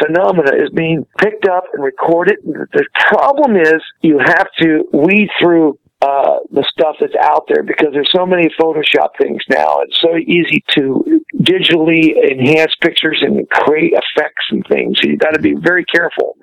phenomena 0.01 0.53
is 0.55 0.71
being 0.71 1.07
picked 1.19 1.47
up 1.47 1.65
and 1.73 1.83
recorded. 1.83 2.37
The 2.45 2.87
problem 3.11 3.57
is 3.57 3.83
you 4.03 4.19
have 4.19 4.49
to 4.61 4.85
weed 4.93 5.29
through 5.41 5.79
uh, 6.01 6.39
the 6.51 6.65
stuff 6.71 6.97
that's 7.01 7.17
out 7.21 7.45
there 7.49 7.63
because 7.65 7.89
there's 7.93 8.11
so 8.15 8.25
many 8.25 8.49
Photoshop 8.61 9.19
things 9.21 9.43
now. 9.51 9.79
It's 9.83 10.01
so 10.01 10.15
easy 10.17 10.63
to 10.79 11.23
digitally 11.37 12.15
enhance 12.31 12.73
pictures 12.81 13.19
and 13.21 13.49
create 13.51 13.93
effects 13.93 14.45
and 14.51 14.65
things. 14.71 14.99
So 15.01 15.09
you 15.11 15.17
got 15.17 15.35
to 15.35 15.41
be 15.41 15.55
very 15.59 15.85
careful 15.85 16.37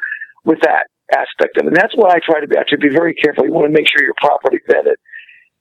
with 0.44 0.60
that 0.62 0.88
aspect 1.14 1.58
of 1.58 1.66
it. 1.66 1.68
And 1.68 1.76
that's 1.76 1.96
what 1.96 2.12
I 2.12 2.20
try 2.20 2.42
to 2.42 2.48
be. 2.48 2.58
I 2.58 2.64
try 2.68 2.76
to 2.76 2.90
be 2.90 2.94
very 2.94 3.14
careful. 3.14 3.46
You 3.46 3.54
want 3.54 3.68
to 3.68 3.72
make 3.74 3.88
sure 3.88 4.04
you're 4.04 4.20
properly 4.20 4.60
vetted. 4.68 4.96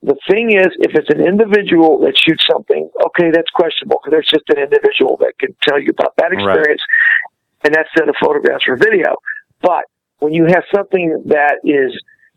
The 0.03 0.16
thing 0.28 0.51
is, 0.51 0.68
if 0.80 0.92
it's 0.95 1.09
an 1.09 1.24
individual 1.24 2.01
that 2.01 2.18
shoots 2.18 2.45
something, 2.51 2.90
okay, 3.07 3.30
that's 3.32 3.49
questionable 3.55 4.01
because 4.03 4.11
there's 4.11 4.28
just 4.28 4.45
an 4.51 4.59
individual 4.59 5.16
that 5.20 5.34
can 5.38 5.55
tell 5.62 5.78
you 5.80 5.90
about 5.97 6.16
that 6.16 6.32
Right. 6.34 6.42
experience 6.42 6.82
and 7.62 7.74
that 7.74 7.86
set 7.97 8.09
of 8.09 8.16
photographs 8.20 8.64
or 8.68 8.76
video. 8.76 9.14
But 9.62 9.84
when 10.18 10.34
you 10.34 10.47
have 10.47 10.64
something 10.74 11.22
that 11.26 11.61
is 11.64 11.95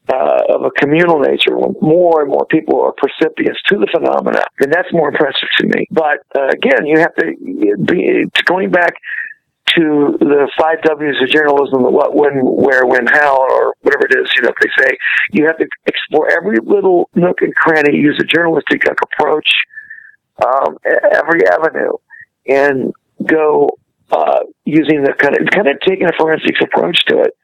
uh, 0.09 0.55
of 0.55 0.63
a 0.63 0.71
communal 0.71 1.19
nature, 1.19 1.57
when 1.57 1.75
more 1.81 2.21
and 2.21 2.29
more 2.29 2.45
people 2.45 2.79
are 2.81 2.93
percipients 2.93 3.59
to 3.67 3.77
the 3.77 3.87
phenomena, 3.93 4.43
then 4.59 4.69
that's 4.69 4.91
more 4.93 5.09
impressive 5.09 5.49
to 5.59 5.67
me. 5.67 5.85
But 5.91 6.19
uh, 6.35 6.47
again, 6.47 6.85
you 6.85 6.99
have 6.99 7.13
to 7.15 7.33
be 7.83 8.25
going 8.45 8.71
back 8.71 8.95
to 9.75 10.17
the 10.19 10.49
five 10.57 10.81
W's 10.83 11.21
of 11.21 11.29
journalism: 11.29 11.83
the 11.83 11.91
what, 11.91 12.15
when, 12.15 12.39
where, 12.39 12.85
when, 12.85 13.05
how, 13.07 13.37
or 13.37 13.75
whatever 13.81 14.05
it 14.05 14.15
is. 14.17 14.31
You 14.35 14.43
know, 14.43 14.53
they 14.61 14.83
say 14.83 14.97
you 15.31 15.45
have 15.45 15.57
to 15.57 15.67
explore 15.85 16.31
every 16.31 16.57
little 16.63 17.09
nook 17.15 17.41
and 17.41 17.53
cranny, 17.53 17.95
use 17.97 18.17
a 18.21 18.25
journalistic 18.25 18.83
approach, 18.87 19.47
um, 20.45 20.77
every 21.11 21.41
avenue, 21.47 21.93
and 22.47 22.93
go 23.25 23.69
uh, 24.11 24.39
using 24.63 25.03
the 25.03 25.13
kind 25.13 25.35
of 25.35 25.47
kind 25.51 25.67
of 25.67 25.79
taking 25.81 26.07
a 26.07 26.13
forensics 26.17 26.61
approach 26.61 26.97
to 27.07 27.19
it. 27.19 27.35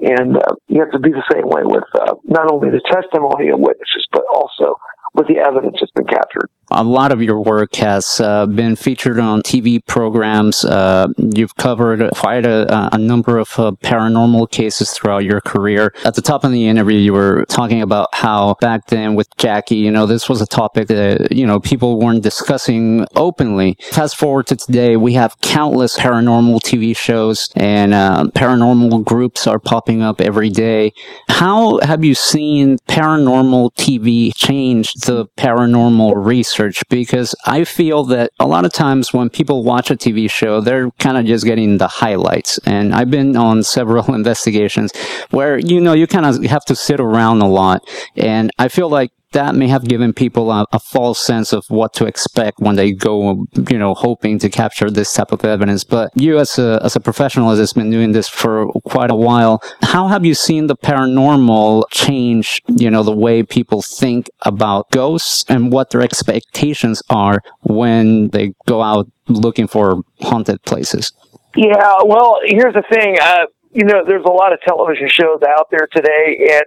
And 0.00 0.36
uh, 0.36 0.56
you 0.68 0.80
have 0.80 0.92
to 0.92 0.98
be 0.98 1.10
the 1.10 1.24
same 1.32 1.44
way 1.44 1.62
with 1.64 1.84
uh, 1.94 2.14
not 2.24 2.50
only 2.50 2.70
the 2.70 2.80
testimony 2.90 3.50
of 3.50 3.60
witnesses, 3.60 4.06
but 4.12 4.24
also 4.32 4.80
with 5.14 5.26
the 5.26 5.38
evidence 5.38 5.76
that's 5.80 5.92
been 5.92 6.06
captured. 6.06 6.48
A 6.72 6.84
lot 6.84 7.10
of 7.10 7.20
your 7.20 7.40
work 7.42 7.74
has 7.76 8.20
uh, 8.20 8.46
been 8.46 8.76
featured 8.76 9.18
on 9.18 9.42
TV 9.42 9.84
programs. 9.84 10.64
Uh, 10.64 11.08
you've 11.16 11.56
covered 11.56 12.08
quite 12.12 12.46
a, 12.46 12.94
a 12.94 12.98
number 12.98 13.38
of 13.38 13.48
uh, 13.58 13.72
paranormal 13.82 14.48
cases 14.52 14.92
throughout 14.92 15.24
your 15.24 15.40
career. 15.40 15.92
At 16.04 16.14
the 16.14 16.22
top 16.22 16.44
of 16.44 16.52
the 16.52 16.68
interview, 16.68 16.96
you 16.96 17.12
were 17.12 17.44
talking 17.48 17.82
about 17.82 18.08
how 18.12 18.54
back 18.60 18.86
then 18.86 19.16
with 19.16 19.36
Jackie, 19.36 19.76
you 19.76 19.90
know, 19.90 20.06
this 20.06 20.28
was 20.28 20.40
a 20.40 20.46
topic 20.46 20.86
that, 20.88 21.32
you 21.32 21.44
know, 21.44 21.58
people 21.58 21.98
weren't 21.98 22.22
discussing 22.22 23.04
openly. 23.16 23.76
Fast 23.90 24.16
forward 24.16 24.46
to 24.46 24.56
today, 24.56 24.96
we 24.96 25.14
have 25.14 25.40
countless 25.40 25.98
paranormal 25.98 26.60
TV 26.60 26.96
shows 26.96 27.50
and 27.56 27.92
uh, 27.92 28.26
paranormal 28.36 29.04
groups 29.04 29.48
are 29.48 29.58
popping 29.58 30.02
up 30.02 30.20
every 30.20 30.50
day. 30.50 30.92
How 31.28 31.80
have 31.82 32.04
you 32.04 32.14
seen 32.14 32.78
paranormal 32.88 33.74
TV 33.74 34.32
change 34.36 34.92
the 35.00 35.26
paranormal 35.36 36.12
research? 36.16 36.82
Because 36.88 37.34
I 37.46 37.64
feel 37.64 38.04
that 38.04 38.30
a 38.38 38.46
lot 38.46 38.64
of 38.64 38.72
times 38.72 39.12
when 39.12 39.30
people 39.30 39.64
watch 39.64 39.90
a 39.90 39.96
TV 39.96 40.30
show, 40.30 40.60
they're 40.60 40.90
kind 40.92 41.16
of 41.16 41.24
just 41.24 41.44
getting 41.44 41.78
the 41.78 41.88
highlights. 41.88 42.58
And 42.66 42.94
I've 42.94 43.10
been 43.10 43.36
on 43.36 43.62
several 43.80 44.14
investigations 44.14 44.92
where, 45.30 45.58
you 45.58 45.80
know, 45.80 45.92
you 45.92 46.06
kind 46.06 46.26
of 46.26 46.42
have 46.44 46.64
to 46.66 46.76
sit 46.76 47.00
around 47.00 47.42
a 47.42 47.48
lot. 47.48 47.88
And 48.16 48.50
I 48.58 48.68
feel 48.68 48.88
like 48.88 49.10
that 49.32 49.54
may 49.54 49.68
have 49.68 49.84
given 49.84 50.12
people 50.12 50.50
a, 50.50 50.66
a, 50.72 50.78
false 50.78 51.18
sense 51.18 51.52
of 51.52 51.64
what 51.68 51.92
to 51.94 52.04
expect 52.04 52.58
when 52.58 52.74
they 52.76 52.92
go, 52.92 53.46
you 53.70 53.78
know, 53.78 53.94
hoping 53.94 54.38
to 54.40 54.48
capture 54.48 54.90
this 54.90 55.12
type 55.12 55.30
of 55.30 55.44
evidence. 55.44 55.84
But 55.84 56.10
you, 56.14 56.38
as 56.38 56.58
a 56.58 56.80
as 56.82 56.96
a 56.96 57.00
professional, 57.00 57.54
has 57.54 57.72
been 57.72 57.90
doing 57.90 58.12
this 58.12 58.28
for 58.28 58.66
quite 58.84 59.10
a 59.10 59.14
while. 59.14 59.62
How 59.82 60.08
have 60.08 60.24
you 60.24 60.34
seen 60.34 60.66
the 60.66 60.76
paranormal 60.76 61.84
change? 61.90 62.60
You 62.66 62.90
know, 62.90 63.02
the 63.02 63.16
way 63.16 63.42
people 63.42 63.82
think 63.82 64.28
about 64.42 64.90
ghosts 64.90 65.44
and 65.48 65.72
what 65.72 65.90
their 65.90 66.02
expectations 66.02 67.02
are 67.08 67.40
when 67.62 68.28
they 68.28 68.52
go 68.66 68.82
out 68.82 69.10
looking 69.28 69.68
for 69.68 70.02
haunted 70.20 70.62
places. 70.62 71.12
Yeah, 71.56 71.94
well, 72.04 72.40
here's 72.44 72.74
the 72.74 72.84
thing. 72.90 73.16
Uh, 73.20 73.46
you 73.72 73.84
know, 73.84 74.04
there's 74.04 74.24
a 74.24 74.30
lot 74.30 74.52
of 74.52 74.60
television 74.62 75.08
shows 75.08 75.40
out 75.46 75.68
there 75.70 75.88
today, 75.92 76.48
and 76.52 76.62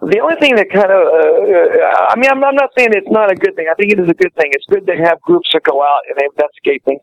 the 0.00 0.20
only 0.20 0.36
thing 0.36 0.56
that 0.56 0.68
kind 0.68 0.92
of, 0.92 1.00
uh, 1.08 1.48
uh, 1.48 2.12
I 2.12 2.20
mean, 2.20 2.28
I'm, 2.28 2.44
I'm 2.44 2.54
not 2.54 2.68
saying 2.76 2.92
it's 2.92 3.08
not 3.08 3.32
a 3.32 3.34
good 3.34 3.56
thing. 3.56 3.66
I 3.70 3.74
think 3.74 3.92
it 3.92 3.98
is 3.98 4.08
a 4.08 4.14
good 4.14 4.34
thing. 4.36 4.52
It's 4.52 4.68
good 4.68 4.86
to 4.86 4.94
have 4.96 5.20
groups 5.22 5.48
that 5.54 5.64
go 5.64 5.80
out 5.80 6.04
and 6.08 6.20
investigate 6.20 6.84
things. 6.84 7.00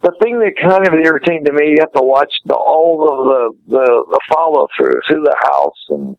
The 0.00 0.16
thing 0.22 0.40
that 0.40 0.56
kind 0.56 0.88
of 0.88 0.94
irritating 0.94 1.44
to 1.44 1.52
me, 1.52 1.76
you 1.76 1.80
have 1.80 1.92
to 1.92 2.02
watch 2.02 2.32
the, 2.46 2.56
all 2.56 3.04
of 3.04 3.18
the, 3.28 3.76
the, 3.76 3.86
the 4.08 4.20
follow 4.32 4.68
through 4.72 5.04
through 5.06 5.20
the 5.20 5.36
house 5.52 5.80
and, 5.90 6.16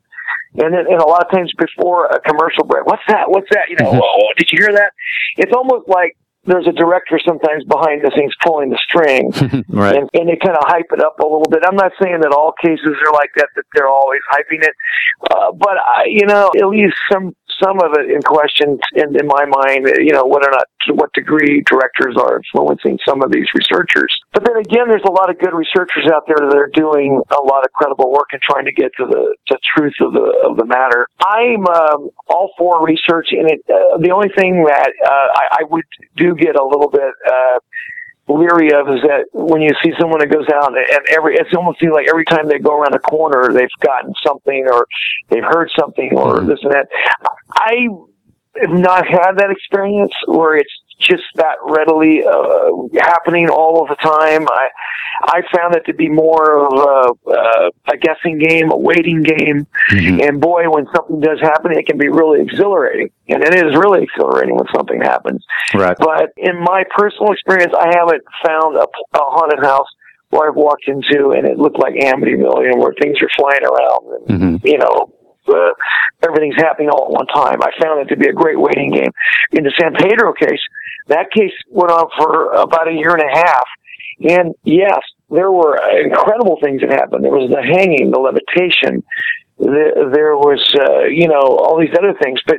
and, 0.62 0.74
then, 0.74 0.86
and 0.86 1.02
a 1.02 1.08
lot 1.10 1.26
of 1.26 1.32
times 1.32 1.52
before 1.58 2.06
a 2.06 2.22
commercial 2.22 2.66
break, 2.66 2.86
what's 2.86 3.04
that? 3.08 3.26
What's 3.26 3.50
that? 3.50 3.70
You 3.70 3.78
know, 3.82 3.90
mm-hmm. 3.90 4.06
oh, 4.06 4.30
did 4.38 4.46
you 4.52 4.62
hear 4.62 4.74
that? 4.78 4.94
It's 5.38 5.54
almost 5.58 5.90
like 5.90 6.16
there's 6.46 6.68
a 6.68 6.72
director 6.72 7.20
sometimes 7.24 7.64
behind 7.66 8.02
the 8.02 8.12
scenes 8.16 8.34
pulling 8.42 8.70
the 8.70 8.80
strings, 8.82 9.40
right. 9.70 9.96
and, 9.96 10.10
and 10.14 10.30
they 10.30 10.38
kind 10.38 10.58
of 10.58 10.64
hype 10.66 10.90
it 10.92 11.02
up 11.02 11.20
a 11.20 11.24
little 11.24 11.46
bit. 11.50 11.62
I'm 11.66 11.76
not 11.76 11.92
saying 12.02 12.22
that 12.22 12.34
all 12.34 12.54
cases 12.62 12.98
are 13.06 13.14
like 13.14 13.30
that; 13.36 13.50
that 13.56 13.64
they're 13.76 13.90
always 13.90 14.22
hyping 14.34 14.64
it, 14.64 14.74
uh, 15.30 15.52
but 15.52 15.78
I, 15.78 16.06
you 16.08 16.26
know, 16.26 16.50
at 16.58 16.68
least 16.68 16.96
some 17.12 17.36
some 17.62 17.80
of 17.80 17.94
it 17.94 18.10
in 18.10 18.22
question 18.22 18.80
in, 18.96 19.16
in 19.16 19.28
my 19.28 19.46
mind, 19.46 19.88
you 20.00 20.12
know, 20.12 20.26
whether 20.26 20.50
or 20.50 20.56
not 20.58 20.68
to 20.88 20.94
what 20.94 21.14
degree 21.14 21.64
directors 21.70 22.18
are 22.18 22.42
influencing 22.42 22.98
some 23.08 23.22
of 23.22 23.32
these 23.32 23.46
researchers. 23.54 24.12
But 24.34 24.46
then 24.46 24.58
again, 24.58 24.88
there's 24.88 25.06
a 25.08 25.12
lot 25.12 25.30
of 25.30 25.38
good 25.38 25.54
researchers 25.54 26.10
out 26.12 26.26
there 26.28 26.42
that 26.42 26.58
are 26.58 26.72
doing 26.74 27.22
a 27.30 27.42
lot 27.42 27.64
of 27.64 27.72
credible 27.74 28.12
work 28.12 28.30
and 28.32 28.42
trying 28.42 28.66
to 28.66 28.74
get 28.74 28.92
to 28.98 29.06
the 29.06 29.36
to 29.48 29.58
truth 29.76 29.94
of 30.02 30.14
the 30.14 30.26
of 30.48 30.58
the 30.58 30.66
matter. 30.66 31.08
I'm 31.22 31.66
um, 31.68 32.10
all 32.28 32.52
for 32.58 32.84
research 32.86 33.30
in 33.32 33.46
it. 33.46 33.62
Uh, 33.70 33.98
the 34.00 34.12
only 34.12 34.30
thing 34.36 34.64
that 34.66 34.92
uh, 35.06 35.28
I, 35.36 35.62
I 35.62 35.64
would 35.70 35.86
do 36.18 36.36
get 36.36 36.56
a 36.56 36.64
little 36.64 36.90
bit. 36.90 37.14
Uh, 37.26 37.60
leery 38.28 38.72
of 38.72 38.88
is 38.88 39.02
that 39.02 39.26
when 39.34 39.62
you 39.62 39.72
see 39.84 39.92
someone 40.00 40.20
that 40.20 40.32
goes 40.32 40.48
out 40.54 40.72
and 40.78 40.78
every 41.10 41.36
it's 41.36 41.50
almost 41.56 41.80
seems 41.80 41.92
like 41.92 42.08
every 42.08 42.26
time 42.26 42.48
they 42.48 42.60
go 42.60 42.80
around 42.80 42.94
a 42.94 43.00
corner 43.00 43.52
they've 43.52 43.68
gotten 43.80 44.14
something 44.26 44.68
or 44.72 44.88
they've 45.30 45.44
heard 45.44 45.70
something 45.78 46.12
or 46.16 46.38
mm-hmm. 46.38 46.48
this 46.48 46.60
and 46.64 46.72
that. 46.72 46.88
I 47.54 47.88
have 48.62 48.78
not 48.78 49.08
had 49.08 49.34
that 49.38 49.50
experience 49.50 50.14
where 50.28 50.56
it's 50.56 50.72
just 51.02 51.24
that 51.36 51.58
readily 51.64 52.24
uh, 52.24 52.72
happening 53.02 53.50
all 53.50 53.82
of 53.82 53.90
the 53.90 53.96
time. 53.96 54.48
I 54.48 54.70
I 55.24 55.42
found 55.56 55.76
it 55.76 55.86
to 55.86 55.94
be 55.94 56.10
more 56.10 56.66
of 56.66 56.74
a, 56.74 57.30
uh, 57.30 57.70
a 57.92 57.98
guessing 57.98 58.40
game, 58.40 58.72
a 58.72 58.78
waiting 58.78 59.22
game, 59.24 59.68
mm-hmm. 59.92 60.22
and 60.22 60.42
boy, 60.42 60.70
when 60.70 60.88
something 60.96 61.20
does 61.20 61.40
happen, 61.42 61.72
it 61.74 61.86
can 61.86 61.98
be 61.98 62.10
really 62.10 62.42
exhilarating, 62.42 63.10
and 63.28 63.44
it 63.44 63.54
is 63.54 63.76
really 63.76 64.04
exhilarating 64.04 64.56
when 64.56 64.66
something 64.74 65.02
happens. 65.02 65.46
Right. 65.74 65.98
But 65.98 66.32
in 66.38 66.60
my 66.64 66.84
personal 66.96 67.34
experience, 67.34 67.74
I 67.78 67.92
haven't 67.96 68.24
found 68.46 68.78
a, 68.78 68.84
a 68.84 69.24
haunted 69.30 69.64
house 69.64 69.88
where 70.30 70.50
I've 70.50 70.56
walked 70.56 70.88
into 70.88 71.32
and 71.32 71.46
it 71.46 71.60
looked 71.60 71.78
like 71.78 71.94
Amityville, 71.94 72.64
you 72.64 72.72
know, 72.72 72.78
where 72.78 72.94
things 73.02 73.18
are 73.22 73.30
flying 73.36 73.64
around 73.64 74.04
and 74.16 74.42
mm-hmm. 74.42 74.68
you 74.68 74.78
know 74.78 75.12
uh, 75.48 75.74
everything's 76.24 76.56
happening 76.56 76.90
all 76.90 77.06
at 77.06 77.12
one 77.12 77.28
time. 77.28 77.62
I 77.62 77.72
found 77.82 78.02
it 78.02 78.14
to 78.14 78.18
be 78.18 78.28
a 78.28 78.34
great 78.34 78.60
waiting 78.60 78.92
game. 78.92 79.12
In 79.52 79.64
the 79.64 79.74
San 79.80 79.94
Pedro 79.94 80.34
case, 80.34 80.62
that 81.08 81.32
case 81.32 81.54
went 81.70 81.92
on 81.92 82.10
for 82.18 82.52
about 82.54 82.88
a 82.88 82.94
year 82.94 83.16
and 83.16 83.24
a 83.24 83.38
half. 83.38 83.66
And 84.22 84.54
yes, 84.64 85.00
there 85.30 85.52
were 85.52 85.78
incredible 86.00 86.58
things 86.62 86.82
that 86.82 86.92
happened. 86.92 87.24
There 87.24 87.32
was 87.32 87.50
the 87.50 87.62
hanging, 87.62 88.12
the 88.12 88.20
levitation. 88.20 89.04
There 89.58 90.38
was, 90.38 90.62
uh, 90.78 91.06
you 91.06 91.28
know, 91.28 91.42
all 91.42 91.80
these 91.80 91.96
other 91.98 92.14
things, 92.22 92.40
but, 92.46 92.58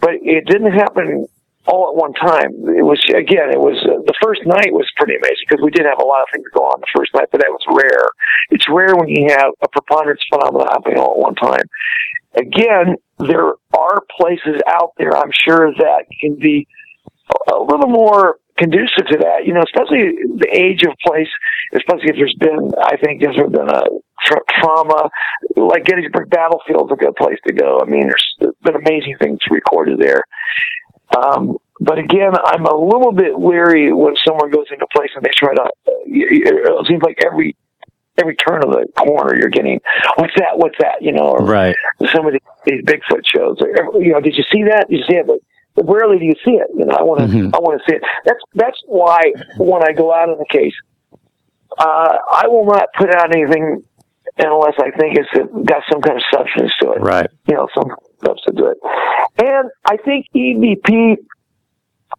but 0.00 0.14
it 0.22 0.46
didn't 0.46 0.72
happen 0.72 1.26
all 1.68 1.92
at 1.92 1.96
one 1.96 2.14
time. 2.14 2.48
It 2.72 2.82
was 2.82 2.98
again, 3.12 3.52
it 3.52 3.60
was 3.60 3.76
uh, 3.84 4.00
the 4.08 4.16
first 4.24 4.40
night 4.48 4.72
was 4.72 4.88
pretty 4.96 5.14
amazing 5.20 5.44
because 5.44 5.62
we 5.62 5.70
did 5.70 5.84
have 5.84 6.00
a 6.00 6.04
lot 6.04 6.24
of 6.24 6.28
things 6.32 6.48
go 6.56 6.64
on 6.64 6.80
the 6.80 6.88
first 6.96 7.12
night, 7.14 7.28
but 7.30 7.44
that 7.44 7.52
was 7.52 7.60
rare. 7.68 8.08
It's 8.50 8.64
rare 8.68 8.96
when 8.96 9.08
you 9.08 9.28
have 9.28 9.52
a 9.60 9.68
preponderance 9.68 10.24
phenomenon 10.32 10.66
happening 10.72 10.98
all 10.98 11.12
at 11.12 11.20
one 11.20 11.36
time. 11.36 11.68
Again, 12.34 12.96
there 13.20 13.52
are 13.76 13.98
places 14.16 14.60
out 14.66 14.96
there, 14.96 15.16
I'm 15.16 15.32
sure, 15.44 15.72
that 15.76 16.08
can 16.20 16.36
be 16.36 16.66
a 17.52 17.58
little 17.58 17.88
more 17.88 18.38
conducive 18.58 19.06
to 19.06 19.18
that, 19.18 19.46
you 19.46 19.54
know, 19.54 19.62
especially 19.62 20.18
the 20.36 20.48
age 20.50 20.82
of 20.82 20.92
place, 21.06 21.30
especially 21.74 22.10
if 22.10 22.16
there's 22.16 22.36
been, 22.38 22.70
I 22.82 22.96
think 22.96 23.22
if 23.22 23.30
there's 23.36 23.50
been 23.50 23.70
a 23.70 23.82
tra- 24.24 24.48
trauma, 24.58 25.10
like 25.56 25.84
Gettysburg 25.84 26.28
Battlefield's 26.30 26.92
a 26.92 26.96
good 26.96 27.14
place 27.16 27.38
to 27.46 27.52
go. 27.52 27.80
I 27.80 27.88
mean, 27.88 28.08
there's 28.08 28.54
been 28.62 28.76
amazing 28.76 29.16
things 29.20 29.38
recorded 29.50 29.98
there. 29.98 30.24
Um, 31.16 31.56
but 31.80 31.98
again, 31.98 32.32
I'm 32.44 32.66
a 32.66 32.74
little 32.74 33.12
bit 33.12 33.38
weary 33.38 33.92
when 33.92 34.14
someone 34.26 34.50
goes 34.50 34.66
into 34.70 34.84
a 34.84 34.98
place 34.98 35.10
and 35.14 35.24
they 35.24 35.30
try 35.36 35.54
to, 35.54 35.70
it 36.06 36.86
seems 36.86 37.02
like 37.02 37.18
every 37.24 37.56
every 38.20 38.34
turn 38.34 38.64
of 38.64 38.72
the 38.72 38.84
corner 38.96 39.38
you're 39.38 39.48
getting 39.48 39.80
what's 40.16 40.34
that 40.36 40.56
what's 40.58 40.74
that 40.80 41.00
you 41.00 41.12
know 41.12 41.34
right 41.36 41.76
some 42.12 42.26
of 42.26 42.34
these 42.66 42.82
bigfoot 42.82 43.22
shows 43.24 43.56
or, 43.60 44.02
you 44.02 44.12
know 44.12 44.20
did 44.20 44.34
you 44.34 44.42
see 44.52 44.64
that 44.64 44.86
did 44.90 44.98
you 44.98 45.04
see 45.08 45.16
it 45.16 45.24
but 45.24 45.38
rarely 45.84 46.18
do 46.18 46.24
you 46.24 46.34
see 46.44 46.52
it 46.52 46.68
you 46.76 46.84
know 46.84 46.94
i 46.94 47.02
want 47.02 47.20
to 47.20 47.26
mm-hmm. 47.26 47.54
i 47.54 47.58
want 47.58 47.80
to 47.80 47.90
see 47.90 47.96
it 47.96 48.02
that's 48.24 48.40
that's 48.54 48.78
why 48.86 49.20
when 49.58 49.82
i 49.82 49.92
go 49.92 50.12
out 50.12 50.28
in 50.28 50.38
the 50.38 50.46
case 50.50 50.74
uh, 51.78 52.16
i 52.32 52.46
will 52.46 52.66
not 52.66 52.86
put 52.96 53.14
out 53.14 53.34
anything 53.34 53.82
unless 54.38 54.74
i 54.78 54.90
think 54.98 55.16
it's 55.16 55.30
got 55.64 55.82
some 55.90 56.00
kind 56.00 56.16
of 56.16 56.22
substance 56.32 56.72
to 56.80 56.92
it 56.92 57.00
right 57.00 57.30
you 57.46 57.54
know 57.54 57.68
some 57.74 57.90
substance 58.24 58.56
to 58.56 58.66
it 58.66 58.78
and 59.38 59.70
i 59.84 59.96
think 59.96 60.26
evp 60.34 61.16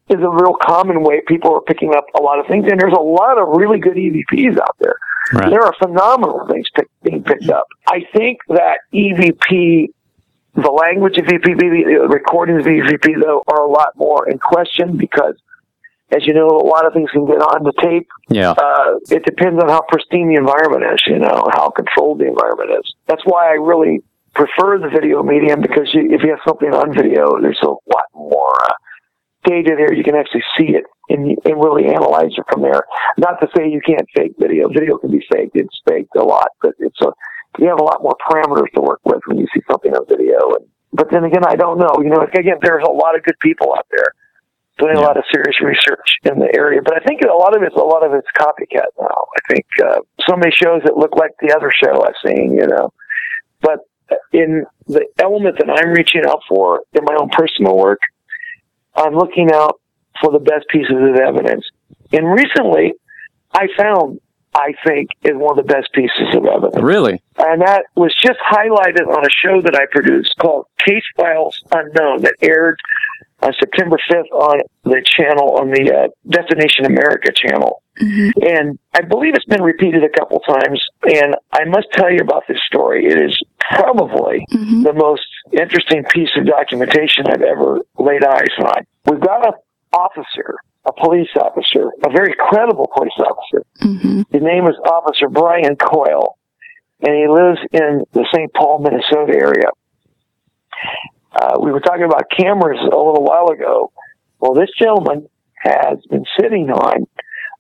is 0.10 0.18
a 0.18 0.30
real 0.30 0.56
common 0.62 1.04
way 1.04 1.22
people 1.28 1.54
are 1.54 1.62
picking 1.62 1.94
up 1.96 2.06
a 2.18 2.22
lot 2.22 2.40
of 2.40 2.48
things 2.48 2.66
and 2.70 2.80
there's 2.80 2.96
a 2.98 3.02
lot 3.02 3.38
of 3.38 3.48
really 3.58 3.80
good 3.80 3.96
evps 3.96 4.60
out 4.60 4.76
there 4.80 4.98
Right. 5.32 5.50
There 5.50 5.62
are 5.62 5.74
phenomenal 5.80 6.48
things 6.50 6.68
pick, 6.74 6.88
being 7.04 7.24
picked 7.24 7.50
up. 7.50 7.68
I 7.88 8.02
think 8.16 8.40
that 8.48 8.80
EVP, 8.94 9.90
the 10.56 10.72
language 10.72 11.18
of 11.18 11.26
the 11.26 12.08
recordings 12.10 12.62
of 12.62 12.72
EVP, 12.72 13.22
though, 13.22 13.44
are 13.48 13.62
a 13.62 13.70
lot 13.70 13.96
more 13.96 14.30
in 14.30 14.40
question 14.40 14.98
because, 14.98 15.36
as 16.12 16.26
you 16.26 16.34
know, 16.34 16.48
a 16.48 16.66
lot 16.66 16.86
of 16.86 16.94
things 16.94 17.10
can 17.12 17.26
get 17.26 17.38
on 17.38 17.64
the 17.64 17.74
tape. 17.82 18.08
Yeah. 18.30 18.52
Uh, 18.52 18.98
it 19.10 19.24
depends 19.26 19.62
on 19.62 19.70
how 19.70 19.82
pristine 19.88 20.30
the 20.30 20.36
environment 20.36 20.84
is, 20.94 21.00
you 21.06 21.20
know, 21.20 21.48
how 21.54 21.70
controlled 21.70 22.20
the 22.20 22.28
environment 22.28 22.72
is. 22.84 22.94
That's 23.08 23.24
why 23.26 23.50
I 23.50 23.54
really 23.54 24.02
prefer 24.34 24.80
the 24.80 24.90
video 24.90 25.22
medium 25.24 25.62
because 25.62 25.90
you, 25.94 26.10
if 26.12 26.24
you 26.24 26.30
have 26.30 26.40
something 26.48 26.74
on 26.74 26.94
video, 26.94 27.40
there's 27.42 27.60
a 27.62 27.68
lot 27.68 28.08
more 28.14 28.54
uh, 28.64 28.74
data 29.46 29.76
there. 29.78 29.94
You 29.94 30.04
can 30.04 30.16
actually 30.16 30.44
see 30.58 30.76
it 30.76 30.86
and, 31.10 31.38
and 31.46 31.56
really 31.56 31.86
analyze 31.86 32.32
it 32.38 32.46
from 32.52 32.62
there. 32.62 32.84
Not 33.18 33.40
to 33.42 33.48
say 33.56 33.70
you 33.70 33.82
can't 33.86 34.08
fake 34.16 34.34
video. 34.40 34.68
Video 34.70 34.98
can 34.98 35.12
be 35.12 35.24
faked. 35.32 35.56
It's 35.56 35.82
faked 35.88 36.16
a 36.16 36.24
lot, 36.24 36.50
but 36.62 36.74
it's 36.80 37.00
a, 37.02 37.12
you 37.58 37.68
have 37.68 37.80
a 37.80 37.84
lot 37.84 38.02
more 38.02 38.16
parameters 38.30 38.72
to 38.76 38.82
work 38.82 39.02
with 39.04 39.22
when 39.26 39.38
you 39.38 39.48
see 39.54 39.62
something 39.70 39.94
on 39.94 40.06
video. 40.08 40.56
And, 40.56 40.66
but 40.94 41.10
then 41.12 41.24
again, 41.24 41.44
I 41.46 41.56
don't 41.56 41.78
know. 41.78 41.96
You 41.98 42.10
know, 42.10 42.22
again, 42.22 42.58
there's 42.62 42.84
a 42.88 42.92
lot 42.92 43.16
of 43.16 43.24
good 43.24 43.40
people 43.42 43.74
out 43.76 43.88
there 43.92 44.14
doing 44.78 44.96
yeah. 44.96 45.02
a 45.02 45.06
lot 45.06 45.18
of 45.18 45.24
serious 45.32 45.60
research 45.62 46.20
in 46.24 46.40
the 46.40 46.50
area. 46.56 46.82
But 46.84 46.96
I 46.96 47.00
think 47.06 47.22
a 47.22 47.34
lot 47.34 47.56
of 47.56 47.64
it's 47.64 47.76
a 47.76 47.80
lot 47.80 48.06
of 48.06 48.14
it's 48.14 48.28
copycat 48.38 48.88
now. 49.00 49.08
I 49.08 49.54
think 49.54 49.66
uh, 49.84 50.00
so 50.28 50.36
many 50.36 50.52
shows 50.52 50.82
that 50.86 50.98
look 50.98 51.16
like 51.16 51.32
the 51.42 51.54
other 51.56 51.72
show 51.72 52.04
I've 52.04 52.20
seen. 52.26 52.54
You 52.54 52.68
know, 52.68 52.94
but 53.62 53.80
in 54.32 54.66
the 54.88 55.06
element 55.20 55.58
that 55.60 55.70
I'm 55.70 55.92
reaching 55.92 56.24
out 56.28 56.42
for 56.48 56.82
in 56.94 57.04
my 57.04 57.16
own 57.20 57.30
personal 57.30 57.78
work, 57.78 58.00
I'm 58.96 59.14
looking 59.14 59.52
out 59.54 59.80
for 60.22 60.32
the 60.32 60.40
best 60.40 60.68
pieces 60.70 60.96
of 60.96 61.16
evidence. 61.16 61.66
And 62.12 62.28
recently, 62.28 62.94
I 63.54 63.68
found, 63.78 64.20
I 64.56 64.74
think, 64.86 65.10
is 65.24 65.34
one 65.36 65.58
of 65.58 65.66
the 65.66 65.72
best 65.72 65.92
pieces 65.94 66.36
of 66.36 66.46
evidence. 66.46 66.82
Really? 66.82 67.22
And 67.38 67.62
that 67.62 67.86
was 67.96 68.14
just 68.20 68.40
highlighted 68.40 69.08
on 69.08 69.26
a 69.26 69.30
show 69.30 69.62
that 69.62 69.76
I 69.76 69.86
produced 69.92 70.36
called 70.40 70.66
Case 70.86 71.04
Files 71.16 71.62
Unknown 71.72 72.22
that 72.22 72.36
aired 72.42 72.80
on 73.42 73.54
September 73.60 73.98
5th 74.12 74.32
on 74.34 74.60
the 74.84 75.02
channel, 75.06 75.58
on 75.58 75.72
the 75.72 75.94
uh, 75.94 76.08
Destination 76.28 76.86
America 76.86 77.32
channel. 77.32 77.82
Mm-hmm. 78.02 78.30
And 78.44 78.80
I 78.94 79.02
believe 79.02 79.36
it's 79.36 79.46
been 79.46 79.62
repeated 79.62 80.04
a 80.04 80.10
couple 80.10 80.40
times. 80.40 80.84
And 81.04 81.36
I 81.52 81.66
must 81.66 81.88
tell 81.94 82.12
you 82.12 82.20
about 82.20 82.44
this 82.48 82.60
story. 82.66 83.06
It 83.06 83.18
is 83.18 83.38
probably 83.60 84.46
mm-hmm. 84.52 84.84
the 84.84 84.94
most 84.94 85.28
interesting 85.52 86.04
piece 86.12 86.30
of 86.38 86.46
documentation 86.46 87.28
I've 87.28 87.42
ever 87.42 87.80
laid 87.98 88.24
eyes 88.24 88.56
on. 88.60 88.84
We've 89.06 89.22
got 89.22 89.46
an 89.46 89.54
officer, 89.94 90.56
a 90.90 90.94
police 90.94 91.30
officer, 91.40 91.92
a 92.04 92.10
very 92.10 92.34
credible 92.38 92.90
police 92.96 93.18
officer. 93.20 93.66
His 94.32 94.42
name 94.42 94.66
is 94.66 94.76
Officer 94.86 95.30
Brian 95.30 95.76
Coyle, 95.76 96.38
and 97.02 97.16
he 97.16 97.28
lives 97.28 97.60
in 97.72 98.06
the 98.14 98.26
St. 98.34 98.52
Paul, 98.54 98.80
Minnesota 98.80 99.34
area. 99.34 99.70
Uh, 101.32 101.60
we 101.62 101.72
were 101.72 101.80
talking 101.80 102.06
about 102.06 102.24
cameras 102.36 102.80
a 102.82 102.98
little 102.98 103.24
while 103.24 103.50
ago. 103.50 103.92
Well, 104.40 104.54
this 104.54 104.70
gentleman 104.80 105.30
has 105.64 106.00
been 106.10 106.26
sitting 106.40 106.70
on 106.72 107.06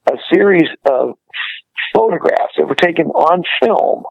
a 0.08 0.16
series 0.34 0.70
of 0.86 1.16
photographs 1.94 2.54
that 2.58 2.68
were 2.68 2.76
taken 2.76 3.08
on 3.08 3.44
film 3.62 4.04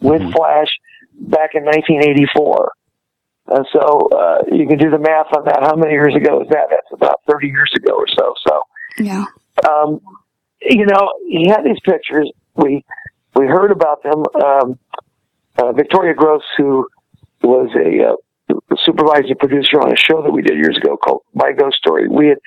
with 0.00 0.20
flash 0.32 0.68
back 1.14 1.54
in 1.54 1.64
1984. 1.64 2.72
And 3.46 3.66
so 3.72 4.08
uh, 4.16 4.38
you 4.52 4.66
can 4.66 4.78
do 4.78 4.90
the 4.90 4.98
math 4.98 5.26
on 5.36 5.44
that. 5.44 5.58
How 5.62 5.74
many 5.74 5.92
years 5.92 6.14
ago 6.14 6.42
is 6.42 6.48
that? 6.50 6.66
That's 6.70 6.92
about 6.92 7.20
30 7.30 7.48
years 7.48 7.70
ago 7.76 7.94
or 7.94 8.06
so. 8.08 8.34
So 8.46 8.62
Yeah. 8.98 9.24
um, 9.68 10.00
you 10.60 10.86
know, 10.86 11.12
he 11.26 11.48
had 11.48 11.64
these 11.64 11.80
pictures. 11.84 12.30
We 12.54 12.84
we 13.34 13.46
heard 13.46 13.72
about 13.72 14.02
them. 14.02 14.22
Um, 14.42 14.78
uh, 15.58 15.72
Victoria 15.72 16.14
Gross, 16.14 16.42
who 16.56 16.86
was 17.42 17.68
a 17.74 18.12
uh, 18.12 18.76
supervising 18.84 19.34
producer 19.38 19.80
on 19.80 19.92
a 19.92 19.96
show 19.96 20.22
that 20.22 20.30
we 20.30 20.42
did 20.42 20.56
years 20.56 20.76
ago 20.76 20.96
called 20.96 21.22
My 21.34 21.52
Ghost 21.52 21.76
Story, 21.78 22.08
we 22.08 22.28
had 22.28 22.38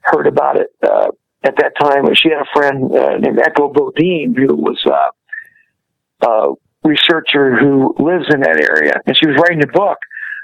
heard 0.00 0.26
about 0.26 0.56
it 0.56 0.68
uh, 0.82 1.08
at 1.42 1.56
that 1.56 1.72
time. 1.80 2.06
And 2.06 2.16
she 2.16 2.28
had 2.28 2.38
a 2.40 2.46
friend 2.54 2.94
uh, 2.94 3.16
named 3.18 3.40
Echo 3.40 3.72
Bodine 3.72 4.34
who 4.36 4.54
was 4.54 4.80
uh, 4.86 6.26
a 6.26 6.52
researcher 6.84 7.56
who 7.58 7.94
lives 7.98 8.26
in 8.32 8.40
that 8.40 8.60
area, 8.60 8.94
and 9.06 9.16
she 9.16 9.26
was 9.26 9.36
writing 9.36 9.62
a 9.64 9.66
book 9.66 9.98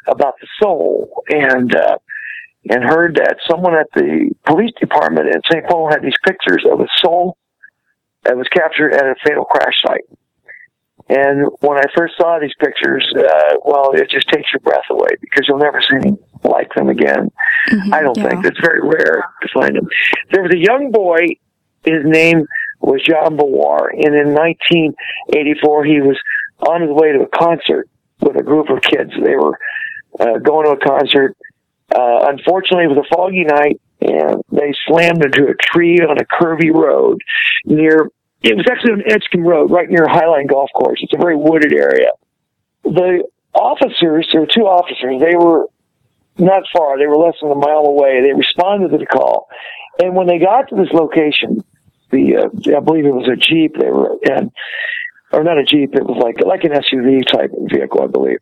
about 0.06 0.34
the 0.40 0.48
soul 0.60 1.22
and. 1.28 1.74
Uh, 1.74 1.98
and 2.70 2.84
heard 2.84 3.16
that 3.16 3.38
someone 3.50 3.74
at 3.74 3.88
the 3.94 4.30
police 4.46 4.70
department 4.78 5.26
in 5.26 5.40
St. 5.50 5.66
Paul 5.66 5.90
had 5.90 6.02
these 6.02 6.14
pictures 6.24 6.64
of 6.70 6.80
a 6.80 6.86
soul 6.98 7.36
that 8.24 8.36
was 8.36 8.46
captured 8.48 8.92
at 8.92 9.04
a 9.04 9.14
fatal 9.24 9.44
crash 9.44 9.74
site. 9.84 10.04
And 11.08 11.48
when 11.60 11.78
I 11.78 11.84
first 11.96 12.14
saw 12.16 12.38
these 12.38 12.54
pictures, 12.60 13.04
uh, 13.16 13.56
well, 13.64 13.90
it 13.92 14.08
just 14.08 14.28
takes 14.28 14.48
your 14.52 14.60
breath 14.60 14.84
away 14.90 15.08
because 15.20 15.46
you'll 15.48 15.58
never 15.58 15.80
see 15.80 15.96
anything 15.96 16.18
like 16.44 16.72
them 16.74 16.88
again. 16.88 17.30
I 17.92 18.02
don't 18.02 18.16
yeah. 18.16 18.28
think 18.28 18.44
it's 18.44 18.60
very 18.60 18.80
rare 18.80 19.24
to 19.42 19.48
find 19.52 19.76
them. 19.76 19.88
There 20.30 20.42
was 20.42 20.52
a 20.52 20.58
young 20.58 20.92
boy. 20.92 21.36
His 21.84 22.04
name 22.04 22.46
was 22.80 23.02
John 23.02 23.36
Bawar, 23.36 23.90
and 23.92 24.14
in 24.14 24.34
1984, 24.34 25.84
he 25.84 26.00
was 26.00 26.16
on 26.60 26.82
his 26.82 26.90
way 26.90 27.12
to 27.12 27.22
a 27.22 27.28
concert 27.28 27.88
with 28.20 28.36
a 28.36 28.42
group 28.42 28.70
of 28.70 28.80
kids. 28.82 29.10
They 29.22 29.34
were 29.34 29.58
uh, 30.20 30.38
going 30.38 30.66
to 30.66 30.72
a 30.72 30.76
concert. 30.78 31.36
Uh, 31.94 32.26
unfortunately, 32.28 32.84
it 32.84 32.88
was 32.88 33.04
a 33.04 33.14
foggy 33.14 33.44
night, 33.44 33.80
and 34.00 34.42
they 34.50 34.72
slammed 34.86 35.24
into 35.24 35.48
a 35.48 35.54
tree 35.54 35.98
on 35.98 36.18
a 36.18 36.24
curvy 36.24 36.72
road 36.72 37.20
near. 37.64 38.08
It 38.42 38.56
was 38.56 38.66
actually 38.70 38.92
on 38.92 39.02
Edgcumbe 39.02 39.46
Road, 39.46 39.70
right 39.70 39.88
near 39.88 40.06
Highland 40.08 40.48
Golf 40.48 40.70
Course. 40.74 41.00
It's 41.02 41.12
a 41.14 41.16
very 41.16 41.36
wooded 41.36 41.72
area. 41.72 42.10
The 42.82 43.24
officers, 43.54 44.28
there 44.32 44.40
were 44.40 44.48
two 44.48 44.62
officers. 44.66 45.20
They 45.20 45.36
were 45.36 45.66
not 46.38 46.64
far. 46.74 46.98
They 46.98 47.06
were 47.06 47.18
less 47.18 47.34
than 47.40 47.52
a 47.52 47.54
mile 47.54 47.84
away. 47.86 48.22
They 48.22 48.32
responded 48.32 48.90
to 48.90 48.98
the 48.98 49.06
call, 49.06 49.48
and 50.00 50.16
when 50.16 50.26
they 50.26 50.38
got 50.38 50.68
to 50.70 50.74
this 50.74 50.92
location, 50.92 51.62
the 52.10 52.36
uh, 52.36 52.76
I 52.76 52.80
believe 52.80 53.06
it 53.06 53.14
was 53.14 53.28
a 53.28 53.36
jeep. 53.36 53.76
They 53.78 53.90
were 53.90 54.16
in, 54.22 54.50
or 55.32 55.42
not 55.44 55.58
a 55.58 55.64
jeep. 55.64 55.94
It 55.94 56.04
was 56.04 56.18
like 56.22 56.44
like 56.44 56.64
an 56.64 56.72
SUV 56.72 57.26
type 57.26 57.50
vehicle, 57.70 58.02
I 58.02 58.06
believe. 58.06 58.38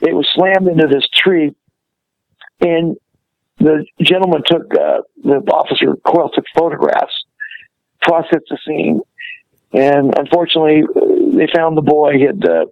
It 0.00 0.14
was 0.14 0.28
slammed 0.34 0.68
into 0.68 0.86
this 0.86 1.06
tree, 1.08 1.54
and 2.60 2.96
the 3.58 3.84
gentleman 4.02 4.42
took 4.46 4.62
uh, 4.74 5.02
the 5.22 5.36
officer 5.52 5.96
Coyle 6.04 6.30
took 6.30 6.44
photographs, 6.54 7.14
processed 8.02 8.46
the 8.50 8.58
scene, 8.66 9.00
and 9.72 10.14
unfortunately, 10.16 10.82
uh, 10.84 11.36
they 11.36 11.48
found 11.52 11.76
the 11.76 11.82
boy 11.82 12.12
had 12.18 12.44
uh, 12.44 12.66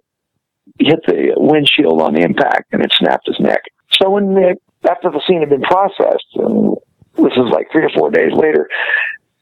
hit 0.79 0.99
the 1.05 1.33
windshield 1.35 2.01
on 2.01 2.13
the 2.13 2.21
impact 2.21 2.73
and 2.73 2.83
it 2.83 2.91
snapped 2.97 3.27
his 3.27 3.39
neck. 3.39 3.61
So 4.01 4.09
when 4.09 4.33
they, 4.33 4.55
after 4.89 5.11
the 5.11 5.21
scene 5.27 5.41
had 5.41 5.49
been 5.49 5.61
processed, 5.61 6.27
and 6.35 6.75
this 7.15 7.33
is 7.33 7.51
like 7.51 7.67
three 7.71 7.83
or 7.83 7.91
four 7.95 8.09
days 8.09 8.31
later, 8.33 8.69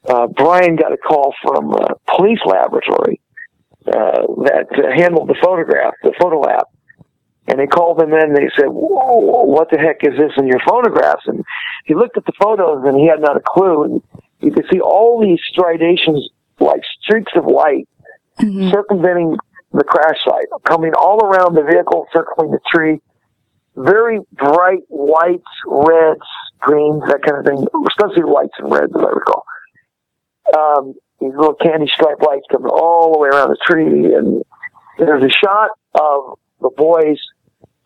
uh, 0.08 0.26
Brian 0.26 0.76
got 0.76 0.92
a 0.92 0.96
call 0.96 1.32
from 1.42 1.72
a 1.72 1.94
police 2.16 2.40
laboratory 2.44 3.20
uh, 3.86 4.26
that 4.44 4.66
handled 4.96 5.28
the 5.28 5.36
photograph, 5.42 5.94
the 6.02 6.12
photo 6.20 6.40
lab. 6.40 6.64
And 7.48 7.58
they 7.58 7.66
called 7.66 8.00
him 8.00 8.12
in. 8.12 8.20
and 8.20 8.36
They 8.36 8.48
said, 8.56 8.68
Whoa, 8.68 9.42
"What 9.44 9.68
the 9.70 9.78
heck 9.78 9.98
is 10.02 10.16
this 10.16 10.30
in 10.36 10.46
your 10.46 10.60
photographs?" 10.66 11.26
And 11.26 11.44
he 11.84 11.94
looked 11.94 12.16
at 12.16 12.24
the 12.24 12.32
photos, 12.40 12.84
and 12.86 12.98
he 12.98 13.08
had 13.08 13.20
not 13.20 13.36
a 13.36 13.42
clue. 13.44 13.82
And 13.84 14.02
you 14.40 14.52
could 14.52 14.66
see 14.72 14.80
all 14.80 15.20
these 15.20 15.40
striations, 15.50 16.28
like 16.60 16.82
streaks 17.02 17.32
of 17.34 17.46
light, 17.46 17.88
circumventing 18.70 19.36
the 19.72 19.84
crash 19.84 20.18
site, 20.24 20.46
coming 20.64 20.92
all 20.94 21.24
around 21.24 21.54
the 21.54 21.62
vehicle, 21.64 22.06
circling 22.12 22.52
the 22.52 22.60
tree. 22.72 23.00
Very 23.74 24.20
bright 24.32 24.84
whites, 24.88 25.42
reds, 25.66 26.20
greens, 26.60 27.02
that 27.08 27.22
kind 27.26 27.38
of 27.38 27.44
thing. 27.44 27.66
Especially 27.88 28.22
whites 28.22 28.54
and 28.58 28.70
reds, 28.70 28.92
as 28.94 29.02
I 29.02 29.10
recall. 29.10 29.44
Um, 30.56 30.94
these 31.22 31.32
little 31.36 31.54
candy 31.54 31.86
striped 31.86 32.22
lights 32.22 32.46
coming 32.50 32.70
all 32.70 33.12
the 33.12 33.18
way 33.18 33.28
around 33.28 33.50
the 33.50 33.58
tree, 33.64 34.14
and 34.14 34.42
there's 34.98 35.22
a 35.22 35.30
shot 35.30 35.70
of 35.94 36.38
the 36.60 36.70
boy's 36.76 37.20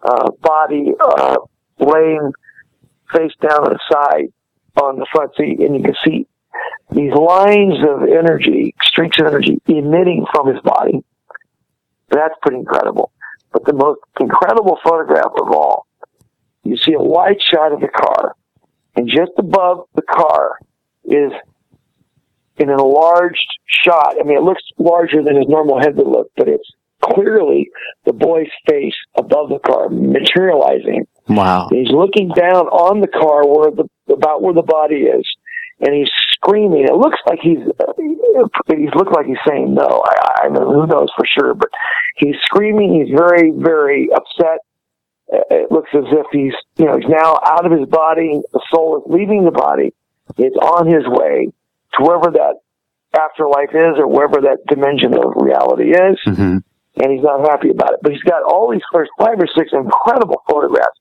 uh, 0.03 0.31
body 0.41 0.93
uh, 0.99 1.37
laying 1.79 2.33
face 3.13 3.33
down 3.41 3.65
on 3.65 3.73
the 3.73 3.81
side 3.93 4.33
on 4.83 4.99
the 4.99 5.07
front 5.13 5.33
seat, 5.37 5.61
and 5.61 5.77
you 5.77 5.83
can 5.83 5.95
see 6.05 6.27
these 6.91 7.13
lines 7.13 7.75
of 7.87 8.09
energy, 8.09 8.75
streaks 8.83 9.19
of 9.21 9.27
energy 9.27 9.61
emitting 9.67 10.25
from 10.33 10.49
his 10.49 10.61
body. 10.63 11.05
That's 12.09 12.35
pretty 12.41 12.59
incredible. 12.59 13.13
But 13.53 13.65
the 13.65 13.75
most 13.75 14.01
incredible 14.21 14.79
photograph 14.83 15.33
of 15.41 15.51
all, 15.51 15.87
you 16.65 16.77
see 16.77 16.95
a 16.95 17.03
wide 17.03 17.41
shot 17.53 17.73
of 17.73 17.81
the 17.81 17.89
car, 17.89 18.35
and 18.97 19.09
just 19.09 19.33
above 19.39 19.87
the 19.95 20.03
car 20.03 20.59
is 21.05 21.33
an 22.59 22.71
enlarged 22.71 23.49
shot. 23.67 24.17
I 24.21 24.25
mean, 24.25 24.39
it 24.39 24.43
looks 24.43 24.63
larger 24.79 25.23
than 25.23 25.37
his 25.37 25.49
normal 25.49 25.81
head 25.81 25.97
would 25.97 26.07
look, 26.07 26.31
but 26.37 26.49
it's 26.49 26.71
clearly 27.03 27.69
the 28.05 28.13
boy's 28.13 28.51
face 28.69 28.95
above 29.17 29.49
the 29.51 29.59
car 29.59 29.89
materializing. 29.89 31.07
Wow. 31.29 31.69
He's 31.71 31.91
looking 31.91 32.29
down 32.29 32.67
on 32.69 33.01
the 33.01 33.09
car 33.09 33.47
where 33.47 33.71
the 33.71 33.89
about 34.13 34.43
where 34.43 34.55
the 34.55 34.63
body 34.63 35.07
is, 35.07 35.27
and 35.81 35.95
he's 35.95 36.11
screaming. 36.33 36.85
It 36.85 36.95
looks 36.95 37.19
like 37.27 37.41
he's 37.43 37.59
he's 37.59 38.95
looked 38.95 39.13
like 39.13 39.27
he's 39.27 39.43
saying 39.47 39.75
no. 39.75 40.05
I, 40.05 40.45
I 40.45 40.49
mean, 40.49 40.63
who 40.63 40.87
knows 40.87 41.09
for 41.17 41.27
sure, 41.27 41.55
but 41.55 41.69
he's 42.17 42.37
screaming. 42.45 42.95
He's 42.95 43.15
very 43.17 43.51
very 43.51 44.09
upset. 44.15 44.61
It 45.29 45.73
looks 45.73 45.91
as 45.93 46.05
if 46.07 46.27
he's 46.31 46.55
you 46.77 46.87
know 46.87 46.97
he's 46.97 47.09
now 47.09 47.39
out 47.45 47.67
of 47.67 47.73
his 47.73 47.89
body. 47.89 48.41
The 48.53 48.63
soul 48.73 48.99
is 48.99 49.13
leaving 49.13 49.45
the 49.45 49.51
body. 49.51 49.93
It's 50.39 50.57
on 50.57 50.87
his 50.87 51.05
way 51.07 51.53
to 51.97 52.05
wherever 52.05 52.31
that 52.31 52.57
afterlife 53.19 53.71
is 53.71 53.99
or 53.99 54.07
wherever 54.07 54.41
that 54.43 54.59
dimension 54.69 55.15
of 55.15 55.33
reality 55.37 55.91
is 55.91 56.19
hmm 56.25 56.59
and 56.97 57.13
he's 57.13 57.23
not 57.23 57.41
happy 57.41 57.71
about 57.71 57.93
it. 57.93 58.01
But 58.03 58.13
he's 58.13 58.23
got 58.23 58.43
all 58.43 58.71
these 58.71 58.85
first 58.93 59.11
five 59.19 59.39
or 59.39 59.47
six 59.55 59.71
incredible 59.73 60.43
photographs. 60.49 60.99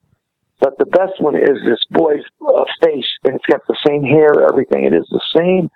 But 0.59 0.77
the 0.77 0.85
best 0.85 1.19
one 1.19 1.35
is 1.35 1.59
this 1.65 1.83
boy's 1.91 2.23
uh, 2.41 2.63
face, 2.81 3.07
and 3.23 3.35
it's 3.35 3.45
got 3.45 3.61
the 3.67 3.77
same 3.85 4.03
hair, 4.03 4.47
everything. 4.47 4.85
It 4.85 4.93
is 4.93 5.07
the 5.09 5.23
same 5.35 5.69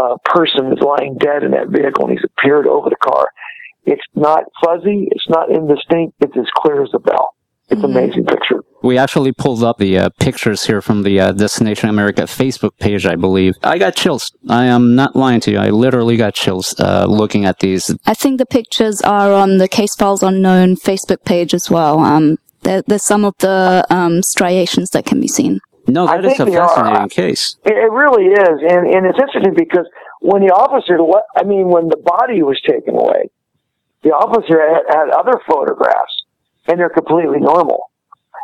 uh, 0.00 0.16
person 0.24 0.72
is 0.72 0.78
lying 0.80 1.18
dead 1.18 1.42
in 1.42 1.50
that 1.52 1.68
vehicle, 1.68 2.06
and 2.06 2.12
he's 2.12 2.24
appeared 2.24 2.66
over 2.66 2.88
the 2.88 2.96
car. 2.96 3.28
It's 3.84 4.06
not 4.14 4.44
fuzzy, 4.64 5.08
it's 5.10 5.28
not 5.28 5.50
indistinct, 5.50 6.14
it's 6.20 6.36
as 6.36 6.46
clear 6.56 6.82
as 6.82 6.90
a 6.94 6.98
bell. 6.98 7.35
It's 7.68 7.82
an 7.82 7.90
amazing 7.90 8.24
picture. 8.26 8.62
We 8.82 8.96
actually 8.98 9.32
pulled 9.32 9.64
up 9.64 9.78
the 9.78 9.98
uh, 9.98 10.08
pictures 10.20 10.66
here 10.66 10.80
from 10.80 11.02
the 11.02 11.18
uh, 11.18 11.32
Destination 11.32 11.88
America 11.88 12.22
Facebook 12.22 12.76
page, 12.78 13.04
I 13.06 13.16
believe. 13.16 13.54
I 13.64 13.78
got 13.78 13.96
chills. 13.96 14.30
I 14.48 14.66
am 14.66 14.94
not 14.94 15.16
lying 15.16 15.40
to 15.40 15.50
you. 15.50 15.58
I 15.58 15.70
literally 15.70 16.16
got 16.16 16.34
chills 16.34 16.78
uh, 16.78 17.06
looking 17.08 17.44
at 17.44 17.58
these. 17.58 17.92
I 18.06 18.14
think 18.14 18.38
the 18.38 18.46
pictures 18.46 19.00
are 19.02 19.32
on 19.32 19.58
the 19.58 19.66
Case 19.66 19.96
Files 19.96 20.22
Unknown 20.22 20.76
Facebook 20.76 21.24
page 21.24 21.52
as 21.54 21.68
well. 21.68 21.98
Um, 21.98 22.38
there, 22.62 22.82
there's 22.86 23.02
some 23.02 23.24
of 23.24 23.34
the 23.38 23.84
um, 23.90 24.22
striations 24.22 24.90
that 24.90 25.04
can 25.04 25.20
be 25.20 25.28
seen. 25.28 25.60
No, 25.88 26.06
I 26.06 26.16
that 26.16 26.24
is 26.26 26.32
a 26.32 26.36
think 26.36 26.50
they 26.50 26.56
are. 26.56 26.68
fascinating 26.68 27.08
case. 27.08 27.56
It, 27.64 27.72
it 27.72 27.90
really 27.92 28.26
is, 28.26 28.58
and 28.70 28.86
and 28.88 29.06
it's 29.06 29.18
interesting 29.18 29.54
because 29.56 29.86
when 30.20 30.42
the 30.42 30.52
officer, 30.52 31.02
what 31.02 31.24
I 31.36 31.44
mean, 31.44 31.68
when 31.68 31.88
the 31.88 31.96
body 31.96 32.42
was 32.42 32.60
taken 32.66 32.94
away, 32.94 33.30
the 34.02 34.10
officer 34.10 34.58
had, 34.58 34.82
had 34.88 35.10
other 35.10 35.40
photographs, 35.48 36.15
and 36.68 36.78
they're 36.78 36.90
completely 36.90 37.38
normal. 37.38 37.90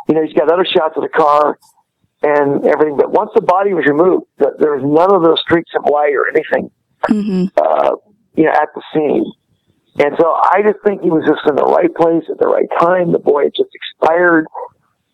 You 0.07 0.15
know, 0.15 0.23
he's 0.23 0.33
got 0.33 0.51
other 0.51 0.65
shots 0.65 0.95
of 0.97 1.03
the 1.03 1.09
car 1.09 1.57
and 2.21 2.65
everything, 2.65 2.97
but 2.97 3.11
once 3.11 3.31
the 3.35 3.41
body 3.41 3.73
was 3.73 3.85
removed, 3.85 4.25
th- 4.39 4.55
there 4.59 4.75
was 4.75 4.83
none 4.83 5.13
of 5.13 5.23
those 5.23 5.39
streaks 5.41 5.71
of 5.75 5.83
white 5.83 6.13
or 6.13 6.27
anything, 6.27 6.71
hmm 7.05 7.45
uh, 7.57 7.95
you 8.35 8.45
know, 8.45 8.51
at 8.51 8.69
the 8.75 8.81
scene. 8.93 9.25
And 9.99 10.15
so 10.19 10.33
I 10.33 10.61
just 10.63 10.83
think 10.83 11.03
he 11.03 11.11
was 11.11 11.23
just 11.27 11.45
in 11.47 11.55
the 11.55 11.63
right 11.69 11.93
place 11.93 12.23
at 12.31 12.39
the 12.39 12.47
right 12.47 12.67
time. 12.79 13.11
The 13.11 13.19
boy 13.19 13.43
had 13.43 13.53
just 13.55 13.69
expired. 13.75 14.47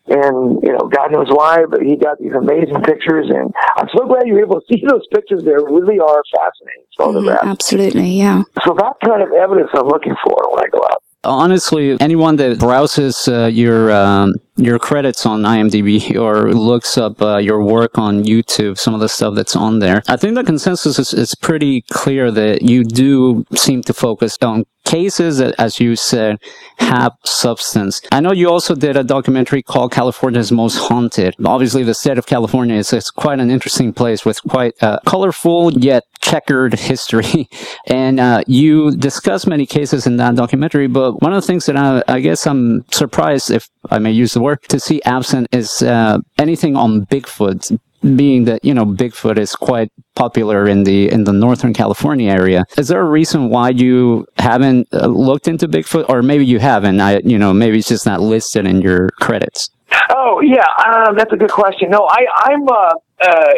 And, 0.08 0.58
you 0.62 0.72
know, 0.72 0.88
God 0.88 1.12
knows 1.12 1.28
why, 1.28 1.66
but 1.68 1.82
he 1.82 1.94
got 1.96 2.18
these 2.18 2.32
amazing 2.32 2.82
pictures. 2.82 3.28
And 3.28 3.52
I'm 3.76 3.88
so 3.94 4.06
glad 4.06 4.26
you 4.26 4.34
were 4.34 4.40
able 4.40 4.60
to 4.60 4.66
see 4.66 4.82
those 4.88 5.06
pictures. 5.12 5.44
They 5.44 5.52
really 5.52 6.00
are 6.00 6.22
fascinating 6.34 6.88
photographs. 6.96 7.44
absolutely, 7.46 8.16
yeah. 8.16 8.42
So 8.64 8.74
that 8.74 8.96
kind 9.04 9.22
of 9.22 9.30
evidence 9.32 9.68
I'm 9.74 9.86
looking 9.86 10.16
for 10.24 10.50
when 10.50 10.64
I 10.64 10.68
go 10.68 10.82
out. 10.82 11.02
Honestly, 11.22 11.98
anyone 12.00 12.36
that 12.36 12.58
browses 12.58 13.28
uh, 13.28 13.46
your 13.46 13.90
um, 13.92 14.32
your 14.60 14.78
credits 14.78 15.26
on 15.26 15.42
IMDb 15.42 16.14
or 16.16 16.52
looks 16.52 16.98
up 16.98 17.20
uh, 17.22 17.38
your 17.38 17.62
work 17.62 17.98
on 17.98 18.24
YouTube, 18.24 18.78
some 18.78 18.94
of 18.94 19.00
the 19.00 19.08
stuff 19.08 19.34
that's 19.34 19.56
on 19.56 19.78
there, 19.78 20.02
I 20.08 20.16
think 20.16 20.34
the 20.34 20.44
consensus 20.44 20.98
is, 20.98 21.12
is 21.14 21.34
pretty 21.34 21.82
clear 21.90 22.30
that 22.30 22.62
you 22.62 22.84
do 22.84 23.44
seem 23.54 23.82
to 23.82 23.92
focus 23.92 24.36
on 24.42 24.64
cases 24.84 25.38
that, 25.38 25.54
as 25.58 25.78
you 25.78 25.94
said, 25.94 26.38
have 26.78 27.12
substance. 27.24 28.02
I 28.10 28.20
know 28.20 28.32
you 28.32 28.50
also 28.50 28.74
did 28.74 28.96
a 28.96 29.04
documentary 29.04 29.62
called 29.62 29.92
California's 29.92 30.50
Most 30.50 30.78
Haunted. 30.78 31.36
Obviously, 31.44 31.84
the 31.84 31.94
state 31.94 32.18
of 32.18 32.26
California 32.26 32.74
is, 32.74 32.92
is 32.92 33.10
quite 33.10 33.38
an 33.38 33.50
interesting 33.50 33.92
place 33.92 34.24
with 34.24 34.42
quite 34.42 34.74
a 34.80 34.98
colorful 35.06 35.72
yet 35.72 36.04
checkered 36.20 36.74
history. 36.74 37.48
and 37.86 38.18
uh, 38.18 38.42
you 38.46 38.96
discuss 38.96 39.46
many 39.46 39.64
cases 39.64 40.06
in 40.06 40.16
that 40.16 40.34
documentary, 40.34 40.88
but 40.88 41.22
one 41.22 41.32
of 41.32 41.40
the 41.40 41.46
things 41.46 41.66
that 41.66 41.76
I, 41.76 42.02
I 42.08 42.20
guess 42.20 42.46
I'm 42.46 42.84
surprised, 42.90 43.50
if 43.50 43.68
I 43.90 43.98
may 44.00 44.10
use 44.10 44.34
the 44.34 44.40
word, 44.40 44.49
to 44.56 44.78
see 44.80 45.00
absent 45.04 45.48
is 45.52 45.82
uh, 45.82 46.18
anything 46.38 46.76
on 46.76 47.06
Bigfoot. 47.06 47.78
Being 48.16 48.44
that 48.44 48.64
you 48.64 48.72
know 48.72 48.86
Bigfoot 48.86 49.36
is 49.36 49.54
quite 49.54 49.90
popular 50.14 50.66
in 50.66 50.84
the 50.84 51.10
in 51.12 51.24
the 51.24 51.34
Northern 51.34 51.74
California 51.74 52.32
area, 52.32 52.64
is 52.78 52.88
there 52.88 53.02
a 53.02 53.04
reason 53.04 53.50
why 53.50 53.68
you 53.68 54.24
haven't 54.38 54.88
uh, 54.94 55.06
looked 55.06 55.46
into 55.46 55.68
Bigfoot, 55.68 56.08
or 56.08 56.22
maybe 56.22 56.46
you 56.46 56.58
haven't? 56.60 56.98
I 56.98 57.18
you 57.32 57.38
know 57.38 57.52
maybe 57.52 57.76
it's 57.78 57.88
just 57.88 58.06
not 58.06 58.22
listed 58.22 58.64
in 58.66 58.80
your 58.80 59.10
credits. 59.20 59.68
Oh 60.08 60.40
yeah, 60.40 60.64
um, 60.86 61.14
that's 61.14 61.32
a 61.34 61.36
good 61.36 61.50
question. 61.50 61.90
No, 61.90 62.08
I, 62.10 62.24
I'm. 62.48 62.66
Uh, 62.66 62.92
uh, 63.20 63.52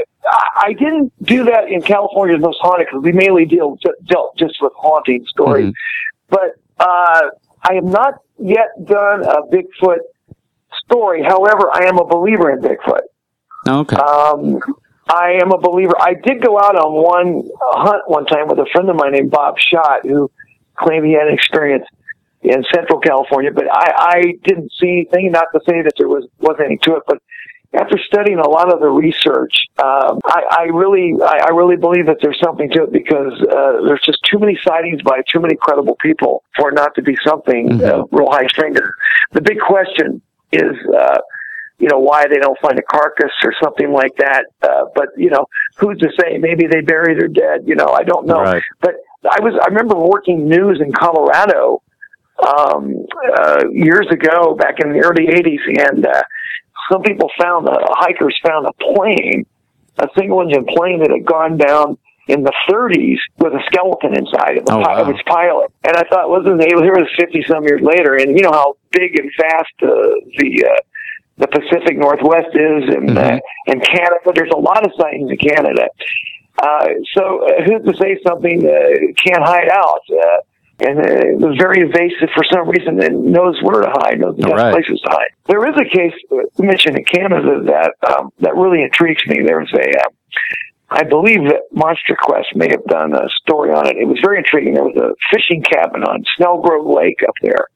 I 0.58 0.72
didn't 0.72 1.12
do 1.22 1.44
that 1.44 1.68
in 1.68 1.80
California's 1.80 2.40
Most 2.40 2.58
Haunted 2.62 2.88
because 2.90 3.04
we 3.04 3.12
mainly 3.12 3.44
deal 3.44 3.76
ju- 3.76 3.94
dealt 4.06 4.36
just 4.36 4.56
with 4.60 4.72
haunting 4.76 5.24
stories. 5.28 5.66
Mhm. 5.68 5.72
But 6.30 6.56
uh, 6.80 7.30
I 7.62 7.74
have 7.74 7.84
not 7.84 8.14
yet 8.38 8.70
done 8.86 9.22
a 9.22 9.42
Bigfoot 9.52 9.98
story. 10.84 11.22
However, 11.22 11.70
I 11.72 11.86
am 11.86 11.98
a 11.98 12.04
believer 12.04 12.50
in 12.50 12.60
Bigfoot. 12.60 13.02
Okay. 13.68 13.96
Um, 13.96 14.60
I 15.08 15.38
am 15.42 15.52
a 15.52 15.58
believer. 15.58 15.94
I 16.00 16.14
did 16.14 16.42
go 16.42 16.58
out 16.58 16.76
on 16.76 16.92
one 16.92 17.48
hunt 17.60 18.02
one 18.06 18.26
time 18.26 18.48
with 18.48 18.58
a 18.58 18.66
friend 18.72 18.88
of 18.88 18.96
mine 18.96 19.12
named 19.12 19.30
Bob 19.30 19.56
Schott, 19.58 20.04
who 20.04 20.30
claimed 20.76 21.06
he 21.06 21.12
had 21.12 21.28
an 21.28 21.34
experience 21.34 21.84
in 22.42 22.64
Central 22.74 22.98
California, 22.98 23.50
but 23.52 23.64
I, 23.70 23.92
I 23.96 24.22
didn't 24.42 24.72
see 24.80 25.06
anything. 25.06 25.30
Not 25.30 25.46
to 25.52 25.60
say 25.68 25.82
that 25.82 25.92
there 25.96 26.08
was 26.08 26.26
wasn't 26.40 26.66
any 26.66 26.78
to 26.78 26.96
it, 26.96 27.04
but 27.06 27.18
after 27.74 27.98
studying 27.98 28.38
a 28.38 28.48
lot 28.48 28.72
of 28.72 28.80
the 28.80 28.88
research, 28.88 29.54
um, 29.78 30.20
I, 30.26 30.42
I 30.50 30.62
really, 30.64 31.14
I, 31.22 31.46
I 31.46 31.50
really 31.50 31.76
believe 31.76 32.06
that 32.06 32.18
there's 32.20 32.38
something 32.38 32.68
to 32.70 32.84
it 32.84 32.92
because 32.92 33.32
uh, 33.40 33.86
there's 33.86 34.02
just 34.04 34.18
too 34.30 34.38
many 34.38 34.58
sightings 34.62 35.00
by 35.02 35.22
too 35.28 35.40
many 35.40 35.56
credible 35.56 35.96
people 36.00 36.42
for 36.56 36.70
it 36.70 36.74
not 36.74 36.94
to 36.96 37.02
be 37.02 37.16
something 37.24 37.82
uh, 37.82 38.02
real 38.10 38.30
high 38.30 38.46
standard. 38.48 38.92
The 39.32 39.40
big 39.40 39.58
question 39.60 40.20
is, 40.52 40.76
uh, 40.96 41.18
you 41.78 41.88
know, 41.88 41.98
why 41.98 42.26
they 42.28 42.38
don't 42.38 42.58
find 42.60 42.78
a 42.78 42.82
carcass 42.82 43.32
or 43.44 43.52
something 43.62 43.90
like 43.92 44.14
that. 44.16 44.44
Uh, 44.62 44.84
but 44.94 45.08
you 45.16 45.30
know, 45.30 45.46
who's 45.76 45.98
to 45.98 46.08
say? 46.20 46.38
Maybe 46.38 46.66
they 46.66 46.80
bury 46.80 47.14
their 47.14 47.28
dead. 47.28 47.66
You 47.66 47.74
know, 47.74 47.88
I 47.88 48.02
don't 48.04 48.26
know. 48.26 48.42
Right. 48.42 48.62
But 48.80 48.94
I 49.28 49.40
was, 49.40 49.54
I 49.60 49.68
remember 49.68 49.96
working 49.96 50.48
news 50.48 50.80
in 50.80 50.92
Colorado 50.92 51.82
um, 52.38 53.06
uh, 53.36 53.64
years 53.70 54.06
ago, 54.10 54.54
back 54.54 54.80
in 54.80 54.92
the 54.92 55.00
early 55.00 55.26
'80s, 55.26 55.90
and 55.90 56.06
uh, 56.06 56.22
some 56.90 57.02
people 57.02 57.30
found 57.40 57.68
uh, 57.68 57.78
hikers 57.90 58.38
found 58.44 58.66
a 58.66 58.72
plane, 58.94 59.46
a 59.98 60.08
single-engine 60.16 60.66
plane 60.66 61.00
that 61.00 61.10
had 61.10 61.24
gone 61.24 61.56
down 61.56 61.98
in 62.28 62.42
the 62.44 62.52
30s 62.70 63.18
with 63.38 63.52
a 63.52 63.62
skeleton 63.66 64.14
inside 64.16 64.58
of, 64.58 64.64
the 64.66 64.74
Oh, 64.74 64.82
pi- 64.82 65.00
of 65.00 65.08
its 65.08 65.22
pilot. 65.26 65.70
And 65.84 65.96
I 65.96 66.02
thought, 66.08 66.30
wasn't 66.30 66.60
it? 66.62 66.68
Here 66.70 66.94
was 66.94 67.10
50 67.18 67.44
some 67.48 67.64
years 67.64 67.82
later, 67.82 68.14
and 68.14 68.36
you 68.36 68.42
know 68.42 68.52
how 68.52 68.76
big 68.92 69.18
and 69.18 69.30
fast 69.34 69.74
uh, 69.82 69.88
the 70.38 70.64
uh, 70.70 70.80
the 71.38 71.48
Pacific 71.48 71.98
Northwest 71.98 72.54
is, 72.54 72.94
and 72.94 73.18
uh, 73.18 73.38
and 73.66 73.82
Canada. 73.82 74.30
There's 74.34 74.52
a 74.54 74.58
lot 74.58 74.84
of 74.86 74.92
sightings 75.00 75.30
in 75.30 75.38
Canada. 75.38 75.88
Uh, 76.62 76.86
so 77.16 77.42
uh, 77.48 77.64
who's 77.66 77.82
to 77.90 77.94
say 78.00 78.18
something 78.26 78.62
uh, 78.66 79.12
can't 79.18 79.42
hide 79.42 79.68
out? 79.72 80.00
Uh, 80.12 80.38
and 80.86 80.98
uh, 80.98 81.02
it 81.34 81.38
was 81.38 81.56
very 81.58 81.80
evasive 81.82 82.28
for 82.34 82.44
some 82.52 82.68
reason 82.68 83.00
and 83.02 83.32
knows 83.32 83.56
where 83.62 83.82
to 83.82 83.90
hide, 83.90 84.18
knows 84.20 84.36
the 84.36 84.42
best 84.42 84.54
Right. 84.54 84.72
places 84.74 85.00
to 85.04 85.10
hide. 85.10 85.30
There 85.46 85.64
is 85.68 85.74
a 85.74 85.88
case 85.88 86.14
uh, 86.30 86.36
mentioned 86.62 86.98
in 86.98 87.04
Canada 87.04 87.62
that 87.66 87.92
um, 88.12 88.30
that 88.40 88.54
really 88.54 88.82
intrigues 88.82 89.26
me. 89.26 89.42
There's 89.44 89.72
a, 89.72 89.88
uh, 90.00 90.08
I 90.92 91.04
believe 91.04 91.48
that 91.48 91.62
Monster 91.72 92.16
Quest 92.20 92.54
may 92.54 92.68
have 92.70 92.84
done 92.84 93.14
a 93.14 93.28
story 93.40 93.72
on 93.72 93.86
it. 93.86 93.96
It 93.96 94.06
was 94.06 94.18
very 94.22 94.38
intriguing. 94.38 94.74
There 94.74 94.84
was 94.84 94.96
a 94.96 95.14
fishing 95.30 95.62
cabin 95.62 96.02
on 96.04 96.22
Snelgrove 96.38 96.84
Lake 96.84 97.20
up 97.26 97.34
there. 97.40 97.66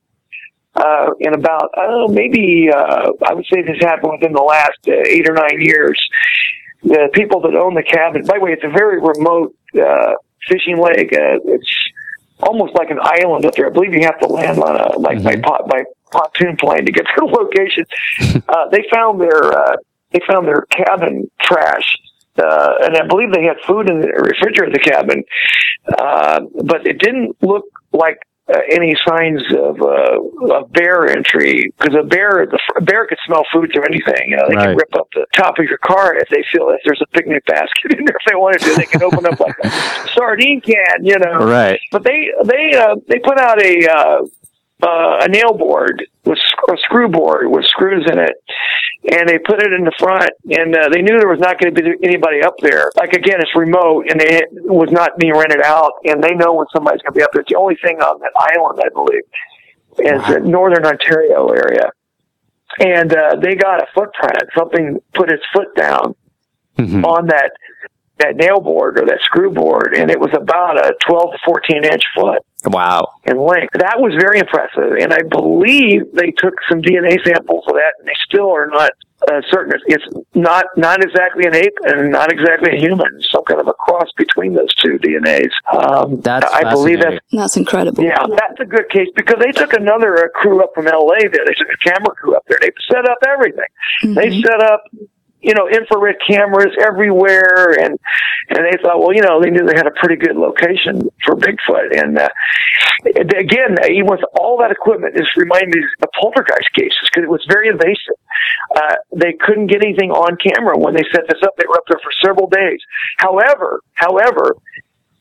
Uh, 0.74 1.08
in 1.20 1.32
about, 1.32 1.70
I 1.76 1.86
don't 1.86 2.08
know, 2.08 2.14
maybe, 2.14 2.68
uh, 2.70 3.10
I 3.26 3.32
would 3.32 3.46
say 3.50 3.62
this 3.62 3.80
happened 3.80 4.12
within 4.20 4.34
the 4.34 4.42
last 4.42 4.76
uh, 4.86 4.92
eight 5.08 5.26
or 5.28 5.32
nine 5.32 5.60
years. 5.60 5.98
The 6.82 7.08
people 7.14 7.40
that 7.40 7.54
own 7.54 7.74
the 7.74 7.82
cabin, 7.82 8.26
by 8.26 8.36
the 8.36 8.44
way, 8.44 8.52
it's 8.52 8.64
a 8.64 8.68
very 8.68 9.00
remote, 9.00 9.56
uh, 9.74 10.12
fishing 10.46 10.76
lake. 10.76 11.14
Uh, 11.14 11.40
it's 11.46 11.74
almost 12.40 12.74
like 12.74 12.90
an 12.90 12.98
island 13.00 13.46
up 13.46 13.54
there. 13.54 13.68
I 13.68 13.70
believe 13.70 13.94
you 13.94 14.02
have 14.02 14.20
to 14.20 14.28
land 14.28 14.58
on 14.58 14.76
a, 14.76 14.98
like, 14.98 15.22
by, 15.22 15.36
pot, 15.36 15.66
by 15.66 15.84
pontoon 16.12 16.58
plane 16.58 16.84
to 16.84 16.92
get 16.92 17.06
to 17.06 17.12
the 17.16 17.24
location. 17.40 18.42
uh, 18.48 18.68
they 18.68 18.84
found 18.92 19.18
their, 19.18 19.52
uh, 19.52 19.76
they 20.12 20.20
found 20.28 20.46
their 20.46 20.66
cabin 20.70 21.30
trash. 21.40 21.96
Uh, 22.38 22.74
and 22.84 22.96
I 22.96 23.06
believe 23.06 23.32
they 23.32 23.44
had 23.44 23.56
food 23.66 23.88
in 23.90 24.00
the 24.00 24.08
refrigerator 24.08 24.64
of 24.64 24.72
the 24.72 24.78
cabin. 24.80 25.24
Uh, 25.98 26.40
but 26.64 26.86
it 26.86 26.98
didn't 26.98 27.36
look 27.42 27.64
like 27.92 28.18
uh, 28.52 28.58
any 28.70 28.94
signs 29.06 29.42
of 29.58 29.80
uh, 29.82 30.54
of 30.54 30.72
bear 30.72 31.08
entry 31.08 31.72
because 31.78 31.96
a 31.98 32.04
bear 32.04 32.46
the 32.48 32.58
a 32.78 32.80
bear 32.80 33.06
could 33.06 33.18
smell 33.26 33.44
food 33.52 33.70
through 33.72 33.84
anything. 33.84 34.30
You 34.30 34.36
know, 34.36 34.44
they 34.48 34.54
Right. 34.54 34.66
can 34.68 34.76
rip 34.76 34.94
up 34.94 35.08
the 35.14 35.26
top 35.34 35.58
of 35.58 35.64
your 35.64 35.78
car 35.78 36.14
if 36.16 36.28
they 36.28 36.44
feel 36.52 36.68
if 36.70 36.80
there's 36.84 37.02
a 37.02 37.10
picnic 37.16 37.44
basket 37.46 37.98
in 37.98 38.04
there. 38.04 38.14
If 38.20 38.30
they 38.32 38.36
wanted 38.36 38.62
to, 38.64 38.74
they 38.76 38.86
can 38.86 39.02
open 39.02 39.26
up 39.26 39.38
like 39.40 39.54
a 39.64 39.66
sardine 40.14 40.60
can. 40.60 41.04
You 41.04 41.18
know, 41.18 41.44
Right. 41.44 41.78
but 41.90 42.04
they 42.04 42.30
they 42.44 42.76
uh, 42.76 42.94
they 43.08 43.18
put 43.18 43.38
out 43.38 43.60
a 43.60 43.86
uh, 44.82 45.18
a 45.22 45.28
nail 45.28 45.54
board 45.56 46.04
with 46.24 46.38
sc- 46.38 46.72
a 46.72 46.76
screw 46.78 47.08
board 47.08 47.48
with 47.48 47.64
screws 47.66 48.04
in 48.10 48.18
it, 48.18 48.32
and 49.10 49.28
they 49.28 49.38
put 49.38 49.62
it 49.62 49.72
in 49.72 49.84
the 49.84 49.92
front. 49.98 50.28
And 50.50 50.76
uh, 50.76 50.88
they 50.92 51.00
knew 51.02 51.18
there 51.18 51.28
was 51.28 51.40
not 51.40 51.58
going 51.58 51.74
to 51.74 51.82
be 51.82 51.90
anybody 52.06 52.42
up 52.42 52.54
there. 52.60 52.90
Like 52.96 53.12
again, 53.14 53.40
it's 53.40 53.54
remote, 53.56 54.06
and 54.10 54.20
they, 54.20 54.42
it 54.42 54.48
was 54.52 54.90
not 54.90 55.16
being 55.18 55.32
rented 55.32 55.62
out. 55.62 55.92
And 56.04 56.22
they 56.22 56.34
know 56.34 56.52
when 56.54 56.66
somebody's 56.74 57.00
going 57.02 57.14
to 57.14 57.18
be 57.18 57.22
up 57.22 57.30
there. 57.32 57.40
It's 57.42 57.50
the 57.50 57.58
only 57.58 57.76
thing 57.82 57.98
on 58.00 58.20
that 58.20 58.32
island, 58.38 58.80
I 58.84 58.88
believe, 58.90 59.22
is 59.98 60.26
the 60.28 60.40
northern 60.40 60.84
Ontario 60.84 61.48
area. 61.48 61.90
And 62.78 63.14
uh, 63.14 63.36
they 63.36 63.54
got 63.54 63.80
a 63.82 63.86
footprint. 63.94 64.36
Something 64.56 64.98
put 65.14 65.30
its 65.32 65.42
foot 65.54 65.74
down 65.76 66.14
Mhm. 66.78 67.02
on 67.06 67.26
that 67.28 67.52
that 68.18 68.36
nail 68.36 68.60
board 68.60 68.98
or 68.98 69.04
that 69.06 69.18
screw 69.22 69.50
board, 69.50 69.94
and 69.94 70.10
it 70.10 70.18
was 70.18 70.30
about 70.34 70.78
a 70.78 70.94
12 71.08 71.32
to 71.32 71.38
14 71.44 71.84
inch 71.84 72.02
foot 72.14 72.42
Wow. 72.64 73.08
in 73.24 73.36
length. 73.38 73.74
That 73.74 74.00
was 74.00 74.12
very 74.18 74.38
impressive, 74.40 74.96
and 75.00 75.12
I 75.12 75.22
believe 75.28 76.12
they 76.14 76.32
took 76.36 76.54
some 76.68 76.80
DNA 76.80 77.18
samples 77.24 77.64
of 77.68 77.74
that, 77.74 77.92
and 78.00 78.08
they 78.08 78.16
still 78.28 78.50
are 78.50 78.66
not 78.66 78.90
uh, 79.30 79.40
certain. 79.50 79.72
It's 79.86 80.04
not 80.34 80.66
not 80.76 81.02
exactly 81.02 81.46
an 81.46 81.54
ape 81.54 81.72
and 81.84 82.10
not 82.12 82.30
exactly 82.30 82.76
a 82.76 82.80
human. 82.80 83.06
Some 83.32 83.44
kind 83.44 83.60
of 83.60 83.66
a 83.66 83.72
cross 83.72 84.08
between 84.16 84.52
those 84.54 84.74
two 84.76 84.98
DNAs. 84.98 85.50
Um, 85.72 86.20
That's 86.20 86.44
I 86.52 86.70
believe 86.70 87.00
that's. 87.00 87.16
That's 87.32 87.56
incredible. 87.56 88.04
yeah, 88.04 88.18
that's 88.28 88.60
a 88.60 88.66
good 88.66 88.88
case 88.90 89.08
because 89.16 89.36
they 89.40 89.52
took 89.52 89.72
another 89.72 90.16
uh, 90.24 90.28
crew 90.34 90.62
up 90.62 90.70
from 90.74 90.84
LA 90.84 91.20
there. 91.32 91.44
They 91.46 91.54
took 91.56 91.68
a 91.72 91.78
camera 91.88 92.14
crew 92.14 92.36
up 92.36 92.44
there. 92.48 92.58
They 92.60 92.70
set 92.90 93.08
up 93.08 93.18
everything. 93.26 93.64
They 94.02 94.28
Mhm. 94.28 94.42
set 94.44 94.62
up 94.62 94.82
you 95.46 95.54
know, 95.54 95.70
infrared 95.70 96.16
cameras 96.26 96.74
everywhere, 96.82 97.78
and 97.78 97.94
and 98.50 98.58
they 98.66 98.76
thought, 98.82 98.98
well, 98.98 99.14
you 99.14 99.22
know, 99.22 99.40
they 99.40 99.50
knew 99.50 99.64
they 99.64 99.78
had 99.78 99.86
a 99.86 99.94
pretty 99.94 100.16
good 100.16 100.34
location 100.34 101.08
for 101.24 101.36
Bigfoot, 101.36 101.94
and 101.94 102.18
uh, 102.18 102.28
again, 103.06 103.78
even 103.86 104.10
with 104.10 104.26
all 104.34 104.58
that 104.58 104.72
equipment, 104.72 105.14
this 105.14 105.30
reminded 105.36 105.70
me 105.70 105.80
of 106.02 106.08
poltergeist 106.20 106.72
cases 106.74 106.98
because 107.06 107.22
it 107.22 107.30
was 107.30 107.46
very 107.48 107.68
invasive. 107.68 108.18
Uh, 108.74 108.96
they 109.14 109.34
couldn't 109.38 109.68
get 109.68 109.84
anything 109.84 110.10
on 110.10 110.36
camera 110.36 110.76
when 110.76 110.94
they 110.94 111.04
set 111.14 111.22
this 111.28 111.38
up. 111.44 111.54
They 111.56 111.66
were 111.68 111.78
up 111.78 111.86
there 111.88 112.00
for 112.02 112.10
several 112.26 112.48
days. 112.50 112.80
However, 113.18 113.80
however, 113.94 114.56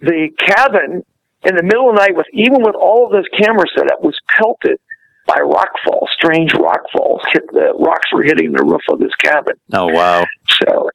the 0.02 0.30
cabin 0.40 1.06
in 1.46 1.56
the 1.56 1.64
middle 1.64 1.90
of 1.90 1.96
the 1.96 2.02
night, 2.02 2.16
with 2.18 2.26
even 2.34 2.64
with 2.66 2.74
all 2.74 3.06
of 3.06 3.12
those 3.12 3.30
cameras 3.38 3.70
set 3.78 3.92
up, 3.92 4.02
was 4.02 4.18
pelted 4.36 4.82
by 5.26 5.40
rockfalls, 5.40 6.08
strange 6.18 6.52
rockfalls. 6.54 7.22
Hit 7.34 7.44
the 7.52 7.74
rocks 7.80 8.12
were 8.14 8.24
hitting 8.24 8.52
the 8.52 8.64
roof 8.64 8.82
of 8.90 9.00
this 9.00 9.14
cabin. 9.16 9.56
Oh 9.74 9.88
wow! 9.88 10.26
So, 10.62 10.90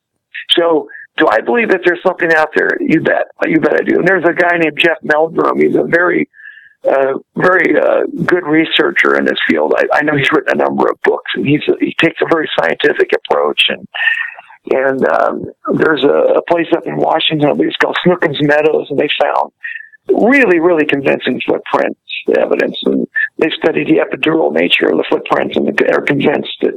so 0.50 0.88
do 1.16 1.26
I 1.28 1.40
believe 1.40 1.68
that 1.70 1.80
there's 1.84 2.02
something 2.02 2.32
out 2.32 2.50
there? 2.54 2.70
You 2.80 3.00
bet. 3.00 3.26
You 3.46 3.60
bet 3.60 3.74
I 3.74 3.84
do. 3.84 3.98
And 3.98 4.08
there's 4.08 4.24
a 4.24 4.32
guy 4.32 4.56
named 4.56 4.78
Jeff 4.78 4.98
Meldrum. 5.02 5.60
He's 5.60 5.76
a 5.76 5.84
very, 5.84 6.28
uh, 6.88 7.18
very 7.36 7.78
uh, 7.78 8.06
good 8.24 8.46
researcher 8.46 9.16
in 9.18 9.24
this 9.24 9.38
field. 9.48 9.74
I, 9.76 9.98
I 9.98 10.02
know 10.02 10.16
he's 10.16 10.30
written 10.32 10.60
a 10.60 10.64
number 10.64 10.88
of 10.88 11.00
books, 11.02 11.30
and 11.34 11.46
he's 11.46 11.62
a, 11.68 11.74
he 11.78 11.94
takes 12.00 12.20
a 12.22 12.28
very 12.30 12.48
scientific 12.58 13.10
approach. 13.12 13.62
And 13.68 13.86
and 14.72 15.08
um, 15.08 15.44
there's 15.74 16.04
a, 16.04 16.38
a 16.38 16.42
place 16.42 16.68
up 16.76 16.86
in 16.86 16.96
Washington, 16.96 17.50
I 17.50 17.52
believe 17.52 17.68
it's 17.68 17.76
called 17.76 17.98
Skookums 18.04 18.40
Meadows, 18.40 18.86
and 18.90 18.98
they 18.98 19.08
found 19.20 19.52
really, 20.08 20.60
really 20.60 20.86
convincing 20.86 21.40
footprints 21.46 21.98
evidence, 22.38 22.78
and 22.84 23.06
they 23.40 23.50
studied 23.50 23.88
the 23.88 24.04
epidermal 24.04 24.52
nature 24.52 24.90
of 24.90 24.98
the 24.98 25.04
footprints, 25.08 25.56
and 25.56 25.66
are 25.90 26.02
convinced 26.02 26.56
that 26.62 26.74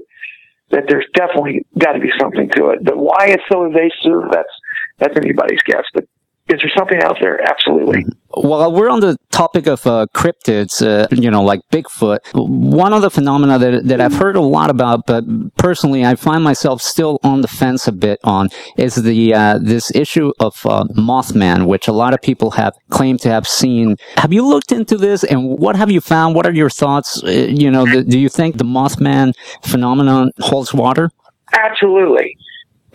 that 0.72 0.85
there's 0.88 1.06
definitely 1.14 1.65
got 1.77 1.94
to 1.94 1.99
be 1.99 2.11
something 2.19 2.49
to 2.49 2.69
it. 2.69 2.84
But 2.84 2.98
why 2.98 3.27
it's 3.27 3.44
so 3.52 3.65
invasive, 3.65 4.31
that's 4.31 4.53
that's 4.99 5.18
anybody's 5.18 5.61
guess. 5.65 5.84
But 5.94 6.06
is 6.53 6.59
there 6.61 6.71
something 6.77 7.01
out 7.01 7.17
there? 7.19 7.41
Absolutely. 7.41 8.05
While 8.30 8.71
we're 8.71 8.89
on 8.89 8.99
the 8.99 9.17
topic 9.31 9.67
of 9.67 9.85
uh, 9.85 10.07
cryptids, 10.15 10.81
uh, 10.85 11.07
you 11.11 11.30
know, 11.30 11.43
like 11.43 11.61
Bigfoot, 11.71 12.19
one 12.34 12.93
of 12.93 13.01
the 13.01 13.09
phenomena 13.09 13.59
that, 13.59 13.85
that 13.88 14.01
I've 14.01 14.13
heard 14.13 14.35
a 14.35 14.41
lot 14.41 14.69
about, 14.69 15.05
but 15.05 15.23
personally 15.57 16.05
I 16.05 16.15
find 16.15 16.43
myself 16.43 16.81
still 16.81 17.19
on 17.23 17.41
the 17.41 17.47
fence 17.47 17.88
a 17.88 17.91
bit 17.91 18.19
on, 18.23 18.49
is 18.77 18.95
the 18.95 19.34
uh, 19.34 19.59
this 19.61 19.93
issue 19.95 20.31
of 20.39 20.53
uh, 20.65 20.85
Mothman, 20.95 21.67
which 21.67 21.88
a 21.88 21.91
lot 21.91 22.13
of 22.13 22.21
people 22.21 22.51
have 22.51 22.73
claimed 22.89 23.19
to 23.21 23.30
have 23.30 23.47
seen. 23.47 23.97
Have 24.17 24.34
you 24.34 24.47
looked 24.47 24.71
into 24.71 24.97
this, 24.97 25.23
and 25.23 25.59
what 25.59 25.75
have 25.75 25.91
you 25.91 26.01
found? 26.01 26.35
What 26.35 26.45
are 26.45 26.53
your 26.53 26.69
thoughts? 26.69 27.23
Uh, 27.23 27.30
you 27.30 27.69
know, 27.69 27.85
the, 27.85 28.03
do 28.03 28.19
you 28.19 28.30
think 28.30 28.57
the 28.57 28.63
Mothman 28.63 29.34
phenomenon 29.63 30.31
holds 30.39 30.73
water? 30.73 31.09
Absolutely. 31.53 32.35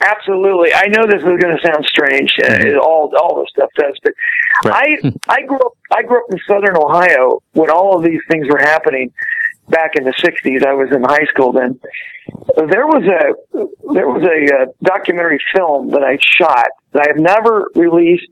Absolutely. 0.01 0.73
I 0.75 0.87
know 0.87 1.07
this 1.07 1.19
is 1.23 1.25
going 1.25 1.57
to 1.57 1.61
sound 1.65 1.85
strange. 1.87 2.33
Uh, 2.43 2.49
Mm-hmm. 2.49 2.79
all 2.81 3.13
all 3.21 3.41
this 3.41 3.51
stuff 3.51 3.71
does, 3.77 3.95
but 4.03 4.13
Right. 4.65 4.99
I 5.03 5.13
I 5.29 5.43
grew 5.43 5.59
up 5.59 5.73
I 5.93 6.03
grew 6.03 6.19
up 6.19 6.31
in 6.31 6.39
Southern 6.47 6.77
Ohio 6.77 7.41
when 7.53 7.71
all 7.71 7.97
of 7.97 8.05
these 8.05 8.21
things 8.31 8.47
were 8.49 8.59
happening. 8.59 9.13
Back 9.69 9.97
in 9.97 10.05
the 10.05 10.13
'60s, 10.13 10.65
I 10.67 10.73
was 10.73 10.89
in 10.93 11.03
high 11.03 11.27
school 11.27 11.53
then. 11.53 11.79
There 12.57 12.87
was 12.87 13.05
a 13.05 13.93
there 13.93 14.09
was 14.09 14.23
a, 14.23 14.63
uh 14.63 14.67
documentary 14.83 15.39
film 15.55 15.91
that 15.91 16.03
I 16.03 16.17
shot 16.21 16.69
that 16.93 17.03
I 17.05 17.09
have 17.09 17.19
never 17.19 17.71
released. 17.75 18.27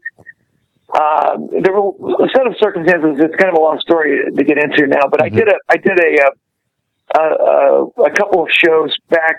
Uh, 0.95 1.37
there 1.63 1.73
were 1.75 2.25
a 2.25 2.29
set 2.35 2.47
of 2.47 2.55
circumstances. 2.59 3.17
It's 3.19 3.37
kind 3.37 3.51
of 3.51 3.59
a 3.59 3.63
long 3.63 3.79
story 3.81 4.23
to 4.35 4.45
get 4.45 4.57
into 4.57 4.87
now, 4.87 5.09
but 5.11 5.23
I 5.23 5.29
did 5.29 5.49
a 5.49 5.57
I 5.69 5.77
did 5.77 5.99
a, 6.01 6.25
uh, 6.25 6.31
a, 7.21 8.01
a, 8.03 8.05
a 8.05 8.11
couple 8.13 8.43
of 8.43 8.49
shows 8.51 8.97
back 9.11 9.39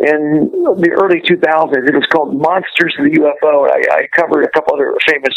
in 0.00 0.50
the 0.80 0.90
early 0.90 1.20
2000s. 1.20 1.88
It 1.88 1.94
was 1.94 2.06
called 2.12 2.34
Monsters 2.36 2.94
of 2.98 3.04
the 3.06 3.12
UFO. 3.20 3.68
I, 3.70 4.02
I 4.02 4.06
covered 4.16 4.44
a 4.44 4.48
couple 4.50 4.74
other 4.74 4.94
famous 5.06 5.34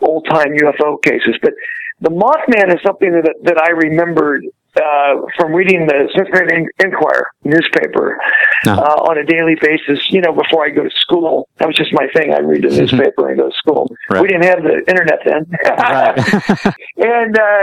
old 0.00 0.26
time 0.28 0.48
UFO 0.56 1.02
cases, 1.02 1.36
but 1.42 1.52
the 2.00 2.10
Mothman 2.10 2.74
is 2.74 2.80
something 2.84 3.12
that 3.12 3.34
that 3.44 3.58
I 3.58 3.70
remembered 3.70 4.44
uh, 4.76 5.14
from 5.36 5.52
reading 5.52 5.86
the 5.86 6.08
Cincinnati 6.16 6.64
Enquirer 6.82 7.26
newspaper 7.44 8.18
Uh-huh. 8.66 8.78
uh, 8.78 9.08
on 9.10 9.16
a 9.18 9.24
daily 9.24 9.56
basis. 9.60 9.98
You 10.12 10.20
know, 10.20 10.32
before 10.32 10.64
I 10.66 10.70
go 10.70 10.84
to 10.84 10.90
school, 11.00 11.48
that 11.58 11.66
was 11.66 11.76
just 11.76 11.92
my 11.92 12.06
thing. 12.14 12.32
I'd 12.34 12.44
read 12.46 12.62
the 12.62 12.68
newspaper 12.68 13.28
and 13.30 13.38
go 13.38 13.48
to 13.48 13.54
school. 13.56 13.88
Right. 14.10 14.20
We 14.22 14.28
didn't 14.28 14.44
have 14.44 14.62
the 14.62 14.76
internet 14.86 15.20
then, 15.24 15.42
and 16.96 17.38
uh, 17.38 17.62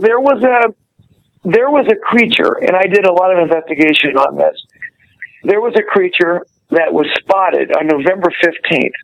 there 0.00 0.20
was 0.20 0.42
a 0.44 0.72
there 1.44 1.70
was 1.70 1.86
a 1.90 1.96
creature, 1.96 2.52
and 2.60 2.76
I 2.76 2.82
did 2.84 3.04
a 3.06 3.12
lot 3.12 3.32
of 3.32 3.38
investigation 3.38 4.16
on 4.18 4.36
this. 4.36 4.56
There 5.44 5.60
was 5.60 5.74
a 5.76 5.82
creature 5.82 6.46
that 6.70 6.92
was 6.92 7.06
spotted 7.18 7.72
on 7.76 7.86
November 7.86 8.28
fifteenth, 8.42 8.94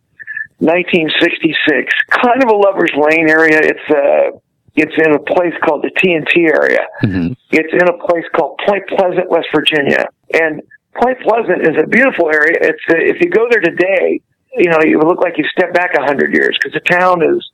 nineteen 0.60 1.10
sixty 1.20 1.54
six, 1.66 1.92
kind 2.10 2.42
of 2.42 2.48
a 2.50 2.54
lovers 2.56 2.92
lane 2.96 3.28
area. 3.28 3.60
It's 3.62 3.90
uh 3.90 4.38
it's 4.76 4.94
in 4.98 5.14
a 5.14 5.20
place 5.20 5.54
called 5.64 5.82
the 5.84 5.90
TNT 6.02 6.48
area. 6.50 6.86
Mhm. 7.04 7.36
It's 7.52 7.72
in 7.72 7.88
a 7.88 7.96
place 8.06 8.24
called 8.34 8.58
Point 8.66 8.82
Pleasant, 8.88 9.30
West 9.30 9.46
Virginia, 9.54 10.06
and 10.34 10.60
Point 11.00 11.20
Pleasant 11.20 11.62
is 11.62 11.76
a 11.82 11.86
beautiful 11.86 12.28
area. 12.28 12.58
It's 12.60 12.82
uh, 12.90 12.96
if 12.98 13.20
you 13.20 13.30
go 13.30 13.46
there 13.50 13.60
today, 13.60 14.20
you 14.56 14.70
know, 14.70 14.78
it 14.80 14.96
would 14.96 15.06
look 15.06 15.20
like 15.20 15.38
you 15.38 15.44
step 15.56 15.72
back 15.72 15.94
a 15.94 16.02
hundred 16.02 16.34
years 16.34 16.56
because 16.58 16.74
the 16.74 16.80
town 16.80 17.22
is 17.22 17.48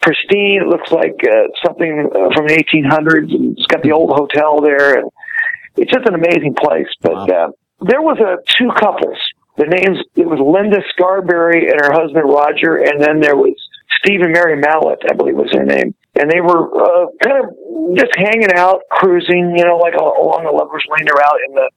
pristine. 0.00 0.62
It 0.62 0.68
looks 0.68 0.90
like 0.92 1.18
uh, 1.24 1.48
something 1.64 2.08
uh, 2.14 2.30
from 2.34 2.46
the 2.46 2.54
1800s, 2.54 3.34
and 3.34 3.56
it's 3.58 3.66
got 3.66 3.82
the 3.82 3.92
old 3.92 4.10
hotel 4.10 4.60
there, 4.60 4.98
and 4.98 5.10
it's 5.76 5.92
just 5.92 6.06
an 6.08 6.14
amazing 6.14 6.54
place. 6.54 6.88
But 7.02 7.30
uh, 7.30 7.50
there 7.80 8.02
was 8.02 8.18
a 8.20 8.38
two 8.58 8.70
couples. 8.78 9.18
The 9.56 9.66
names 9.66 9.98
it 10.16 10.26
was 10.26 10.40
Linda 10.40 10.80
Scarberry 10.94 11.68
and 11.68 11.80
her 11.80 11.92
husband 11.92 12.24
Roger, 12.24 12.76
and 12.80 13.00
then 13.00 13.20
there 13.20 13.36
was 13.36 13.54
Steve 13.98 14.20
and 14.22 14.32
Mary 14.32 14.56
Mallette, 14.56 15.04
I 15.10 15.14
believe 15.14 15.36
was 15.36 15.52
their 15.52 15.66
name, 15.66 15.94
and 16.14 16.30
they 16.30 16.40
were 16.40 16.64
uh, 16.70 17.06
kind 17.22 17.44
of 17.44 17.52
just 17.96 18.12
hanging 18.16 18.52
out, 18.56 18.80
cruising, 18.90 19.56
you 19.56 19.64
know, 19.64 19.76
like 19.76 19.94
al- 19.94 20.16
along 20.16 20.44
the 20.44 20.54
lovers 20.54 20.84
lane. 20.88 21.04
They're 21.04 21.20
out 21.20 21.40
in 21.48 21.54
the 21.54 21.68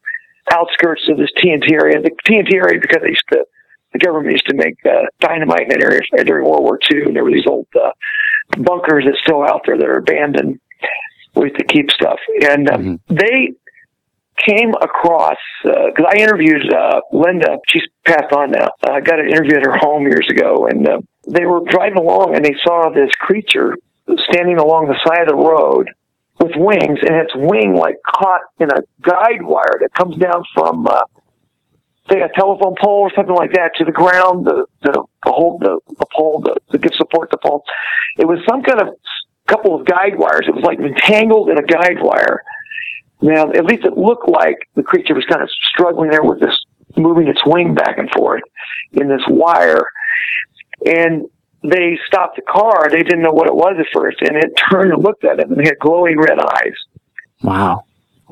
outskirts 0.52 1.04
of 1.10 1.18
this 1.18 1.32
TNT 1.40 1.72
area. 1.74 2.00
The 2.00 2.12
TNT 2.28 2.56
area 2.56 2.80
because 2.80 3.02
they 3.02 3.10
used 3.10 3.28
to, 3.34 3.44
the 3.92 4.00
government 4.00 4.32
used 4.32 4.48
to 4.48 4.56
make 4.56 4.76
uh, 4.86 5.08
dynamite 5.20 5.68
in 5.68 5.70
that 5.70 5.84
area 5.84 6.02
during 6.24 6.46
World 6.48 6.64
War 6.64 6.80
II, 6.92 7.12
and 7.12 7.16
there 7.16 7.24
were 7.24 7.32
these 7.32 7.48
old 7.48 7.68
uh, 7.76 7.92
bunkers 8.62 9.04
that's 9.06 9.20
still 9.24 9.44
out 9.44 9.62
there 9.66 9.78
that 9.78 9.88
are 9.88 9.98
abandoned. 9.98 10.60
We 11.36 11.50
used 11.50 11.58
to 11.58 11.66
keep 11.66 11.90
stuff, 11.90 12.20
and 12.48 12.70
um, 12.70 13.00
they 13.10 13.54
came 14.38 14.74
across 14.82 15.38
because 15.64 16.06
I 16.08 16.18
interviewed 16.18 16.74
uh, 16.74 17.02
Linda. 17.12 17.58
She's 17.68 17.84
passed 18.06 18.34
on 18.34 18.52
now. 18.52 18.70
I 18.84 19.00
got 19.02 19.20
an 19.20 19.30
interview 19.30 19.58
at 19.58 19.66
her 19.66 19.78
home 19.78 20.04
years 20.04 20.28
ago, 20.30 20.68
and 20.68 20.88
uh, 20.88 21.00
they 21.28 21.46
were 21.46 21.62
driving 21.68 21.98
along 21.98 22.36
and 22.36 22.44
they 22.44 22.56
saw 22.64 22.90
this 22.90 23.12
creature 23.20 23.76
standing 24.30 24.58
along 24.58 24.88
the 24.88 25.00
side 25.06 25.22
of 25.22 25.28
the 25.28 25.36
road 25.36 25.90
with 26.40 26.52
wings, 26.56 27.00
and 27.02 27.16
its 27.16 27.32
wing 27.36 27.76
like 27.76 27.96
caught 28.06 28.42
in 28.60 28.70
a 28.70 28.82
guide 29.02 29.42
wire 29.42 29.78
that 29.80 29.94
comes 29.94 30.18
down 30.18 30.44
from. 30.54 30.88
Uh, 30.88 31.02
Say 32.12 32.20
a 32.20 32.28
telephone 32.38 32.76
pole 32.84 33.00
or 33.00 33.12
something 33.16 33.34
like 33.34 33.54
that 33.54 33.72
to 33.78 33.86
the 33.86 33.94
ground, 33.94 34.46
the 34.46 34.66
the, 34.82 34.92
the 34.92 35.32
hold 35.32 35.62
the, 35.62 35.80
the 35.88 36.06
pole 36.14 36.44
to, 36.44 36.54
to 36.74 36.78
give 36.78 36.92
support 36.96 37.32
the 37.32 37.38
pole. 37.38 37.64
It 38.18 38.28
was 38.28 38.40
some 38.46 38.62
kind 38.62 38.82
of 38.82 38.90
couple 39.48 39.80
of 39.80 39.86
guide 39.88 40.18
wires. 40.18 40.44
It 40.46 40.54
was 40.54 40.66
like 40.66 40.80
entangled 40.80 41.50
in 41.50 41.58
a 41.58 41.64
guide 41.64 42.02
wire, 42.02 42.44
now, 43.24 43.50
at 43.52 43.64
least 43.64 43.86
it 43.86 43.98
looked 43.98 44.28
like 44.28 44.68
the 44.76 44.84
creature 44.84 45.16
was 45.16 45.24
kind 45.30 45.42
of 45.42 45.50
struggling 45.72 46.10
there 46.10 46.24
with 46.24 46.42
this, 46.42 46.54
moving 46.98 47.30
its 47.30 47.42
wing 47.46 47.74
back 47.74 47.98
and 47.98 48.10
forth 48.12 48.42
in 48.92 49.08
this 49.08 49.22
wire. 49.30 49.86
And 50.86 51.30
they 51.64 51.98
stopped 52.06 52.36
the 52.36 52.42
car. 52.42 52.90
They 52.90 53.02
didn't 53.02 53.22
know 53.22 53.32
what 53.32 53.48
it 53.48 53.56
was 53.56 53.78
at 53.80 53.86
first, 53.94 54.22
and 54.22 54.36
it 54.36 54.52
turned 54.70 54.92
and 54.92 55.02
looked 55.02 55.24
at 55.24 55.38
them 55.38 55.54
and 55.54 55.62
he 55.62 55.68
had 55.68 55.80
glowing 55.80 56.20
red 56.20 56.38
eyes. 56.38 56.76
Wow. 57.42 57.86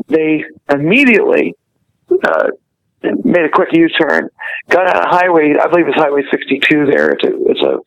They 0.10 0.44
immediately 0.70 1.56
uh, 2.12 2.48
made 3.02 3.46
a 3.46 3.50
quick 3.50 3.70
U-turn, 3.72 4.30
got 4.70 4.94
on 4.94 5.04
a 5.04 5.08
highway. 5.08 5.54
I 5.58 5.68
believe 5.70 5.88
it's 5.88 5.98
Highway 5.98 6.24
62. 6.30 6.86
There, 6.88 7.12
it's 7.12 7.24
a, 7.24 7.32
it's 7.50 7.62
a 7.62 7.78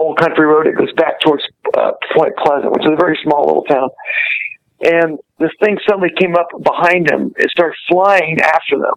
old 0.00 0.18
country 0.18 0.46
road. 0.46 0.66
It 0.68 0.78
goes 0.78 0.92
back 0.94 1.20
towards 1.20 1.42
uh, 1.76 1.92
Point 2.16 2.32
Pleasant, 2.38 2.72
which 2.72 2.86
is 2.86 2.92
a 2.92 2.96
very 2.96 3.18
small 3.22 3.44
little 3.44 3.64
town 3.64 3.90
and 4.80 5.18
this 5.38 5.50
thing 5.62 5.78
suddenly 5.88 6.10
came 6.18 6.34
up 6.36 6.48
behind 6.62 7.10
him. 7.10 7.32
It 7.36 7.50
started 7.50 7.76
flying 7.88 8.38
after 8.40 8.78
them. 8.78 8.94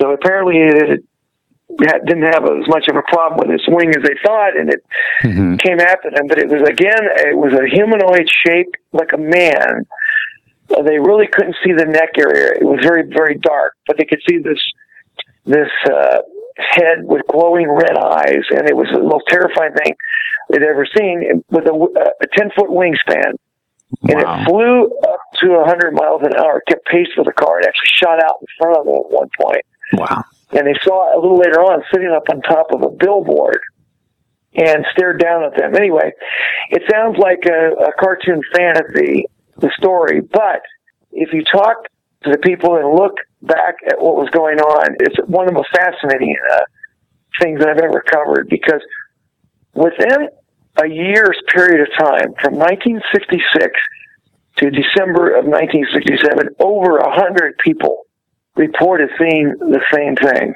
So 0.00 0.12
apparently 0.12 0.56
it 0.58 1.04
didn't 1.78 2.22
have 2.32 2.44
as 2.44 2.68
much 2.68 2.88
of 2.88 2.96
a 2.96 3.02
problem 3.08 3.40
with 3.48 3.54
its 3.54 3.64
wing 3.68 3.90
as 3.90 4.02
they 4.02 4.16
thought, 4.24 4.56
and 4.56 4.70
it 4.70 4.82
Mhm. 5.22 5.58
came 5.58 5.80
after 5.80 6.10
them. 6.10 6.26
But 6.26 6.38
it 6.38 6.48
was 6.48 6.62
again, 6.68 7.02
it 7.28 7.36
was 7.36 7.52
a 7.54 7.66
humanoid 7.66 8.28
shape 8.44 8.74
like 8.92 9.12
a 9.12 9.18
man. 9.18 9.84
They 10.68 10.98
really 10.98 11.26
couldn't 11.26 11.56
see 11.64 11.72
the 11.72 11.84
neck 11.84 12.16
area; 12.18 12.52
it 12.52 12.64
was 12.64 12.80
very, 12.82 13.02
very 13.02 13.34
dark, 13.36 13.74
but 13.86 13.96
they 13.98 14.04
could 14.04 14.22
see 14.28 14.38
this 14.38 14.60
this 15.44 15.68
uh, 15.90 16.18
head 16.58 17.04
with 17.04 17.26
glowing 17.26 17.70
red 17.70 17.96
eyes, 17.96 18.44
and 18.50 18.68
it 18.68 18.76
was 18.76 18.88
the 18.92 19.02
most 19.02 19.24
terrifying 19.28 19.72
thing 19.74 19.94
they'd 20.50 20.62
ever 20.62 20.86
seen, 20.86 21.42
with 21.50 21.66
a, 21.66 21.74
a 21.74 22.26
ten 22.36 22.50
foot 22.56 22.70
wingspan 22.70 23.34
and 24.08 24.22
Wow. 24.22 24.40
it 24.40 24.44
flew 24.46 24.84
up 25.08 25.20
to 25.40 25.48
100 25.58 25.92
miles 25.94 26.22
an 26.22 26.34
hour, 26.36 26.62
kept 26.68 26.86
pace 26.86 27.08
with 27.16 27.26
the 27.26 27.32
car. 27.32 27.60
It 27.60 27.66
actually 27.66 27.90
shot 27.94 28.22
out 28.22 28.36
in 28.40 28.46
front 28.58 28.78
of 28.78 28.84
them 28.86 28.94
at 28.94 29.10
one 29.10 29.28
point. 29.40 29.62
Wow. 29.94 30.24
and 30.52 30.66
they 30.66 30.74
saw 30.82 31.12
it 31.12 31.16
a 31.16 31.20
little 31.20 31.38
later 31.38 31.60
on 31.60 31.82
sitting 31.92 32.10
up 32.10 32.24
on 32.30 32.40
top 32.42 32.72
of 32.72 32.82
a 32.82 32.88
billboard 32.90 33.60
and 34.54 34.84
stared 34.92 35.18
down 35.20 35.44
at 35.44 35.56
them. 35.56 35.74
Anyway, 35.76 36.12
it 36.70 36.82
sounds 36.90 37.18
like 37.18 37.44
a, 37.46 37.72
a 37.88 37.92
cartoon 37.98 38.40
fantasy, 38.54 39.26
the 39.58 39.70
story, 39.76 40.20
but 40.20 40.62
if 41.10 41.32
you 41.32 41.42
talk 41.44 41.88
to 42.24 42.30
the 42.30 42.38
people 42.38 42.76
and 42.76 42.94
look 42.94 43.14
back 43.42 43.76
at 43.86 44.00
what 44.00 44.16
was 44.16 44.28
going 44.30 44.58
on, 44.60 44.96
it's 45.00 45.16
one 45.26 45.44
of 45.46 45.48
the 45.48 45.54
most 45.54 45.70
fascinating 45.74 46.36
uh, 46.52 46.60
things 47.40 47.60
that 47.60 47.68
I've 47.68 47.78
ever 47.78 48.00
covered 48.10 48.48
because 48.48 48.80
within 49.74 50.28
a 50.78 50.86
year's 50.88 51.38
period 51.48 51.80
of 51.82 51.88
time, 51.98 52.32
from 52.40 52.54
1966 52.54 53.72
to 54.58 54.70
December 54.70 55.36
of 55.36 55.44
1967, 55.46 56.48
over 56.60 56.98
a 56.98 57.10
hundred 57.14 57.56
people 57.58 58.02
reported 58.56 59.08
seeing 59.18 59.54
the 59.58 59.80
same 59.92 60.14
thing 60.16 60.54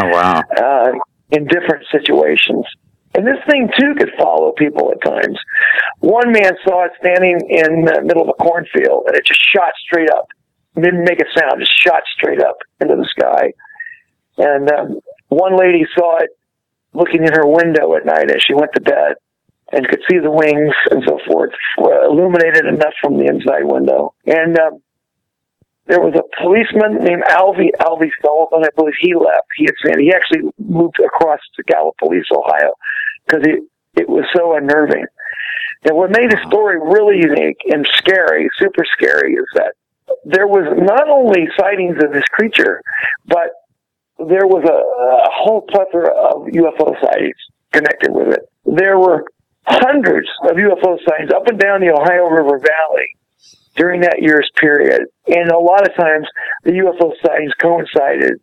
Oh 0.00 0.08
wow. 0.08 0.42
uh, 0.56 0.92
in 1.30 1.46
different 1.46 1.86
situations. 1.90 2.64
And 3.14 3.26
this 3.26 3.38
thing 3.48 3.68
too 3.78 3.94
could 3.98 4.12
follow 4.18 4.52
people 4.52 4.92
at 4.92 5.02
times. 5.02 5.38
One 6.00 6.30
man 6.30 6.52
saw 6.64 6.84
it 6.84 6.92
standing 7.00 7.40
in 7.48 7.84
the 7.84 8.02
middle 8.04 8.22
of 8.22 8.28
a 8.28 8.42
cornfield, 8.42 9.04
and 9.06 9.16
it 9.16 9.24
just 9.24 9.40
shot 9.54 9.72
straight 9.80 10.10
up. 10.10 10.26
Didn't 10.76 11.04
make 11.04 11.20
a 11.20 11.24
sound, 11.36 11.58
just 11.58 11.72
shot 11.82 12.02
straight 12.16 12.40
up 12.40 12.56
into 12.80 12.94
the 12.96 13.08
sky. 13.08 13.52
And 14.36 14.70
um, 14.70 15.00
one 15.28 15.56
lady 15.58 15.84
saw 15.96 16.18
it 16.18 16.30
looking 16.92 17.24
in 17.24 17.32
her 17.32 17.46
window 17.46 17.94
at 17.96 18.04
night 18.06 18.30
as 18.30 18.42
she 18.46 18.54
went 18.54 18.72
to 18.74 18.80
bed, 18.80 19.14
and 19.72 19.86
could 19.88 20.00
see 20.10 20.18
the 20.18 20.30
wings 20.30 20.74
and 20.90 21.02
so 21.06 21.18
forth, 21.26 21.52
were 21.76 22.04
illuminated 22.04 22.64
enough 22.66 22.94
from 23.00 23.18
the 23.18 23.26
inside 23.26 23.64
window. 23.64 24.14
And 24.26 24.58
um, 24.58 24.80
there 25.86 26.00
was 26.00 26.14
a 26.14 26.42
policeman 26.42 27.04
named 27.04 27.24
Alvy 27.28 27.70
Alvy 27.80 28.10
Sullivan. 28.22 28.64
I 28.64 28.68
believe 28.76 28.94
he 29.00 29.14
left. 29.14 29.48
He 29.56 29.64
had 29.64 29.98
he 29.98 30.12
actually 30.12 30.50
moved 30.58 31.00
across 31.00 31.40
to 31.56 31.64
Gallipolis, 31.64 32.28
Ohio, 32.32 32.72
because 33.26 33.44
it 33.46 33.62
it 33.96 34.08
was 34.08 34.24
so 34.36 34.54
unnerving. 34.54 35.06
And 35.84 35.96
what 35.96 36.10
made 36.10 36.30
the 36.30 36.38
story 36.46 36.78
really 36.78 37.16
unique 37.16 37.58
and 37.70 37.86
scary, 37.96 38.48
super 38.58 38.84
scary, 38.84 39.34
is 39.34 39.46
that 39.54 39.74
there 40.24 40.46
was 40.46 40.66
not 40.76 41.08
only 41.08 41.48
sightings 41.58 41.96
of 42.02 42.12
this 42.12 42.24
creature, 42.32 42.82
but 43.26 43.52
there 44.18 44.46
was 44.46 44.64
a, 44.64 44.74
a 44.74 45.30
whole 45.32 45.62
plethora 45.62 46.10
of 46.10 46.48
UFO 46.48 47.00
sightings 47.00 47.36
connected 47.72 48.10
with 48.10 48.34
it. 48.34 48.40
There 48.66 48.98
were 48.98 49.24
hundreds 49.68 50.28
of 50.44 50.56
UFO 50.56 50.98
sightings 51.08 51.30
up 51.34 51.46
and 51.46 51.58
down 51.58 51.80
the 51.80 51.92
Ohio 51.92 52.28
River 52.28 52.58
Valley 52.58 53.08
during 53.76 54.00
that 54.02 54.20
year's 54.20 54.50
period. 54.56 55.02
And 55.26 55.50
a 55.50 55.58
lot 55.58 55.88
of 55.88 55.94
times 55.94 56.26
the 56.64 56.72
UFO 56.72 57.12
sightings 57.24 57.52
coincided 57.60 58.40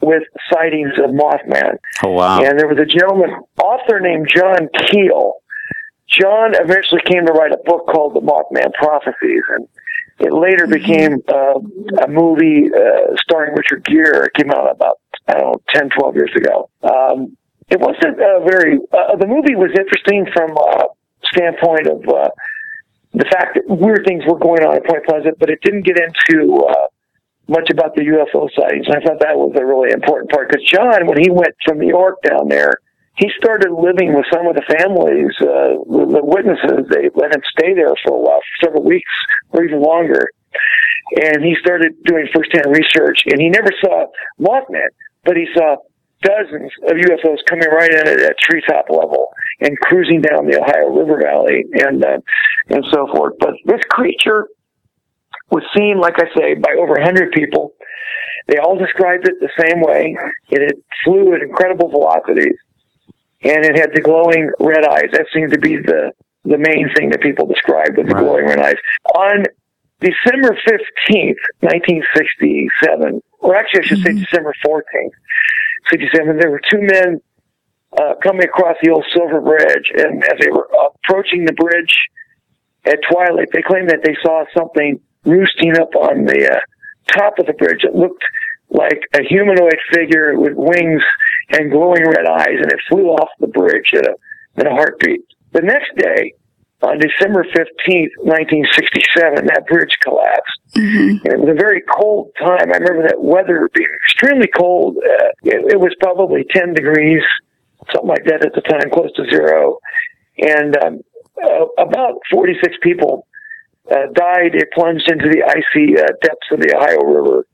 with 0.00 0.22
sightings 0.52 0.92
of 1.02 1.10
Mothman. 1.10 1.76
Oh 2.04 2.12
wow. 2.12 2.42
And 2.42 2.58
there 2.58 2.68
was 2.68 2.78
a 2.78 2.86
gentleman, 2.86 3.30
author 3.60 4.00
named 4.00 4.28
John 4.34 4.68
Keel. 4.86 5.34
John 6.08 6.54
eventually 6.54 7.02
came 7.04 7.26
to 7.26 7.32
write 7.32 7.52
a 7.52 7.58
book 7.64 7.86
called 7.86 8.14
The 8.14 8.20
Mothman 8.20 8.72
Prophecies, 8.74 9.42
and 9.54 9.68
it 10.18 10.32
later 10.32 10.66
became 10.66 11.18
uh, 11.28 11.58
a 12.02 12.08
movie 12.08 12.70
uh, 12.72 13.14
starring 13.22 13.54
Richard 13.54 13.84
Gere. 13.84 14.26
It 14.26 14.34
came 14.34 14.50
out 14.50 14.70
about, 14.70 14.98
I 15.26 15.34
don't 15.34 15.52
know, 15.52 15.62
10, 15.74 15.90
12 15.90 16.14
years 16.16 16.32
ago. 16.34 16.70
Um, 16.82 17.36
it 17.68 17.80
wasn't 17.80 18.16
uh, 18.16 18.40
very, 18.48 18.78
uh, 18.92 19.16
the 19.16 19.26
movie 19.26 19.54
was 19.54 19.70
interesting 19.76 20.26
from 20.32 20.56
a 20.56 20.88
standpoint 21.32 21.86
of 21.86 22.00
uh, 22.08 22.30
the 23.12 23.28
fact 23.28 23.56
that 23.56 23.64
weird 23.68 24.04
things 24.06 24.24
were 24.26 24.38
going 24.38 24.64
on 24.64 24.76
at 24.76 24.84
Point 24.84 25.04
Pleasant, 25.04 25.38
but 25.38 25.50
it 25.50 25.60
didn't 25.62 25.84
get 25.84 26.00
into 26.00 26.64
uh, 26.64 26.88
much 27.48 27.68
about 27.70 27.94
the 27.94 28.02
UFO 28.02 28.48
sightings. 28.56 28.86
And 28.86 28.96
I 28.96 29.00
thought 29.00 29.20
that 29.20 29.36
was 29.36 29.52
a 29.56 29.64
really 29.64 29.92
important 29.92 30.30
part 30.30 30.48
because 30.48 30.64
John, 30.64 31.06
when 31.06 31.20
he 31.20 31.30
went 31.30 31.56
from 31.64 31.78
New 31.78 31.88
York 31.88 32.20
down 32.24 32.48
there, 32.48 32.80
he 33.16 33.28
started 33.36 33.72
living 33.74 34.14
with 34.14 34.24
some 34.32 34.46
of 34.46 34.54
the 34.54 34.62
families, 34.62 35.34
uh, 35.42 35.74
the 35.84 36.22
witnesses. 36.22 36.86
They 36.88 37.10
let 37.18 37.34
him 37.34 37.42
stay 37.50 37.74
there 37.74 37.92
for 38.06 38.14
a 38.14 38.20
while, 38.20 38.38
for 38.38 38.66
several 38.66 38.84
weeks 38.84 39.10
or 39.50 39.64
even 39.64 39.82
longer. 39.82 40.30
And 41.20 41.42
he 41.42 41.56
started 41.58 41.98
doing 42.04 42.28
firsthand 42.32 42.70
research. 42.70 43.26
And 43.26 43.40
he 43.40 43.48
never 43.48 43.72
saw 43.80 44.06
Mothman, 44.38 44.94
but 45.24 45.36
he 45.36 45.48
saw 45.52 45.76
dozens 46.22 46.72
of 46.84 46.96
UFOs 46.96 47.38
coming 47.48 47.68
right 47.68 47.90
in 47.90 48.08
at, 48.08 48.20
at 48.20 48.36
treetop 48.38 48.86
level 48.90 49.28
and 49.60 49.78
cruising 49.80 50.20
down 50.20 50.46
the 50.46 50.60
Ohio 50.60 50.88
River 50.90 51.20
Valley 51.22 51.64
and 51.72 52.04
uh, 52.04 52.18
and 52.68 52.84
so 52.92 53.06
forth. 53.14 53.34
But 53.38 53.54
this 53.64 53.80
creature 53.88 54.48
was 55.50 55.62
seen, 55.76 55.98
like 56.00 56.14
I 56.18 56.26
say, 56.36 56.54
by 56.54 56.76
over 56.78 56.92
100 56.94 57.32
people. 57.32 57.72
They 58.46 58.58
all 58.58 58.76
described 58.76 59.28
it 59.28 59.34
the 59.40 59.50
same 59.60 59.80
way. 59.80 60.16
It 60.50 60.60
had 60.62 60.82
flew 61.04 61.34
at 61.34 61.42
incredible 61.42 61.90
velocities, 61.90 62.56
and 63.42 63.64
it 63.64 63.76
had 63.76 63.90
the 63.94 64.00
glowing 64.00 64.50
red 64.58 64.84
eyes. 64.84 65.10
That 65.12 65.26
seemed 65.32 65.52
to 65.52 65.58
be 65.58 65.76
the 65.76 66.12
the 66.44 66.58
main 66.58 66.88
thing 66.96 67.10
that 67.10 67.20
people 67.20 67.46
described 67.46 67.98
with 67.98 68.08
the 68.08 68.14
glowing 68.14 68.46
red 68.46 68.58
eyes. 68.58 68.76
On 69.14 69.44
December 70.00 70.56
15th, 70.66 71.42
1967, 71.60 73.20
or 73.40 73.56
actually 73.56 73.80
I 73.80 73.86
should 73.86 74.02
say 74.02 74.12
December 74.12 74.54
14th, 74.64 75.10
67, 75.90 76.38
there 76.38 76.50
were 76.50 76.60
two 76.70 76.80
men 76.80 77.20
uh, 77.96 78.14
coming 78.22 78.44
across 78.44 78.76
the 78.82 78.90
old 78.90 79.04
Silver 79.14 79.40
Bridge, 79.40 79.92
and 79.96 80.22
as 80.24 80.38
they 80.40 80.50
were 80.50 80.68
approaching 81.06 81.44
the 81.44 81.52
bridge 81.54 81.94
at 82.84 82.98
twilight, 83.10 83.48
they 83.52 83.62
claimed 83.62 83.90
that 83.90 84.02
they 84.04 84.16
saw 84.22 84.44
something 84.56 85.00
roosting 85.24 85.76
up 85.78 85.94
on 85.94 86.24
the 86.24 86.50
uh, 86.52 86.60
top 87.16 87.38
of 87.38 87.46
the 87.46 87.54
bridge. 87.54 87.84
It 87.84 87.94
looked 87.94 88.24
like 88.70 89.00
a 89.14 89.22
humanoid 89.24 89.78
figure 89.92 90.38
with 90.38 90.52
wings 90.54 91.02
and 91.50 91.70
glowing 91.70 92.04
red 92.04 92.26
eyes, 92.26 92.60
and 92.60 92.70
it 92.70 92.80
flew 92.88 93.08
off 93.08 93.28
the 93.40 93.46
bridge 93.46 93.90
at 93.94 94.06
a, 94.06 94.14
at 94.58 94.66
a 94.66 94.70
heartbeat. 94.70 95.20
The 95.52 95.62
next 95.62 95.96
day, 95.96 96.34
on 96.82 96.98
December 96.98 97.44
15th, 97.44 98.14
1967, 98.22 99.46
that 99.46 99.66
bridge 99.66 99.96
collapsed. 100.02 100.60
And 101.24 101.32
it 101.32 101.40
was 101.40 101.50
a 101.50 101.58
very 101.58 101.82
cold 101.82 102.30
time. 102.38 102.70
I 102.72 102.78
remember 102.78 103.08
that 103.08 103.20
weather 103.20 103.68
being 103.74 103.90
extremely 104.04 104.48
cold. 104.56 104.96
Uh, 104.98 105.28
it, 105.42 105.72
it 105.72 105.80
was 105.80 105.94
probably 106.00 106.44
10 106.54 106.74
degrees, 106.74 107.22
something 107.92 108.08
like 108.08 108.24
that 108.26 108.46
at 108.46 108.54
the 108.54 108.60
time, 108.60 108.90
close 108.92 109.12
to 109.14 109.24
zero. 109.24 109.78
And 110.38 110.76
um, 110.78 111.00
uh, 111.42 111.66
about 111.78 112.20
46 112.30 112.76
people 112.80 113.26
uh, 113.90 114.06
died. 114.12 114.54
It 114.54 114.68
plunged 114.72 115.10
into 115.10 115.28
the 115.28 115.42
icy 115.42 115.98
uh, 115.98 116.06
depths 116.22 116.46
of 116.52 116.60
the 116.60 116.76
Ohio 116.76 117.02
River 117.02 117.46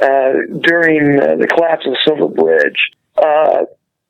uh, 0.00 0.58
during 0.60 1.18
uh, 1.20 1.36
the 1.36 1.46
collapse 1.48 1.86
of 1.86 1.92
the 1.92 1.98
Silver 2.04 2.28
Bridge. 2.28 2.78
Uh, 3.16 3.64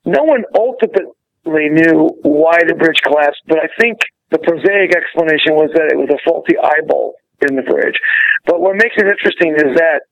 no 0.05 0.23
one 0.23 0.43
ultimately 0.55 1.69
knew 1.69 2.09
why 2.21 2.59
the 2.67 2.75
bridge 2.75 2.97
collapsed, 3.03 3.41
but 3.47 3.59
I 3.59 3.67
think 3.79 3.99
the 4.35 4.43
prosaic 4.43 4.91
explanation 4.91 5.55
was 5.55 5.71
that 5.79 5.87
it 5.87 5.95
was 5.95 6.11
a 6.11 6.19
faulty 6.27 6.59
eyebar 6.59 7.15
in 7.47 7.55
the 7.55 7.63
bridge. 7.63 7.95
But 8.43 8.59
what 8.59 8.75
makes 8.75 8.99
it 8.99 9.07
interesting 9.07 9.55
is 9.55 9.71
that 9.79 10.03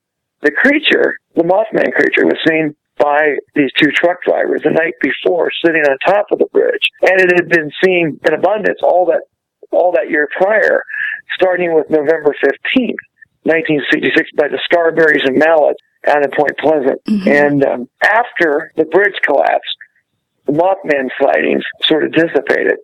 the 0.42 0.52
creature, 0.52 1.20
the 1.36 1.44
Mothman 1.44 1.92
creature, 1.92 2.24
was 2.24 2.40
seen 2.48 2.76
by 2.96 3.36
these 3.56 3.72
two 3.76 3.92
truck 3.92 4.24
drivers 4.24 4.62
the 4.64 4.72
night 4.72 4.94
before, 5.02 5.52
sitting 5.66 5.84
on 5.84 5.98
top 6.08 6.28
of 6.32 6.40
the 6.40 6.48
bridge, 6.56 6.88
and 7.02 7.20
it 7.20 7.32
had 7.36 7.50
been 7.50 7.72
seen 7.84 8.20
in 8.24 8.34
abundance 8.34 8.80
all 8.82 9.06
that 9.08 9.28
all 9.72 9.92
that 9.92 10.10
year 10.10 10.30
prior, 10.38 10.84
starting 11.36 11.74
with 11.74 11.90
November 11.90 12.36
fifteenth, 12.40 13.00
nineteen 13.44 13.82
sixty 13.92 14.12
six, 14.16 14.30
by 14.38 14.48
the 14.48 14.60
Scarberries 14.64 15.26
and 15.26 15.38
Mallettes 15.38 15.82
out 16.08 16.24
of 16.24 16.32
Point 16.32 16.58
Pleasant, 16.60 17.02
and 17.28 17.64
um, 17.66 17.90
after 18.04 18.72
the 18.78 18.86
bridge 18.86 19.16
collapsed, 19.26 19.76
the 20.46 20.54
Mothman 20.54 21.10
sightings 21.20 21.64
sort 21.84 22.04
of 22.04 22.12
dissipated. 22.12 22.78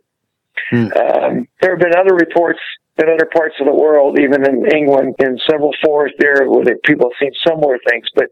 Um, 0.71 1.47
there 1.61 1.71
have 1.71 1.79
been 1.79 1.95
other 1.95 2.15
reports 2.15 2.59
in 2.97 3.07
other 3.07 3.29
parts 3.31 3.55
of 3.59 3.65
the 3.65 3.73
world, 3.73 4.19
even 4.19 4.45
in 4.45 4.65
England, 4.75 5.15
in 5.19 5.39
several 5.49 5.71
forests 5.83 6.17
there, 6.19 6.47
where 6.49 6.63
people 6.83 7.09
have 7.09 7.17
seen 7.19 7.31
similar 7.47 7.79
things. 7.89 8.05
But 8.15 8.27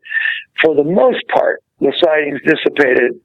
for 0.62 0.76
the 0.76 0.84
most 0.84 1.26
part, 1.30 1.64
the 1.80 1.94
sightings 2.04 2.42
dissipated 2.44 3.20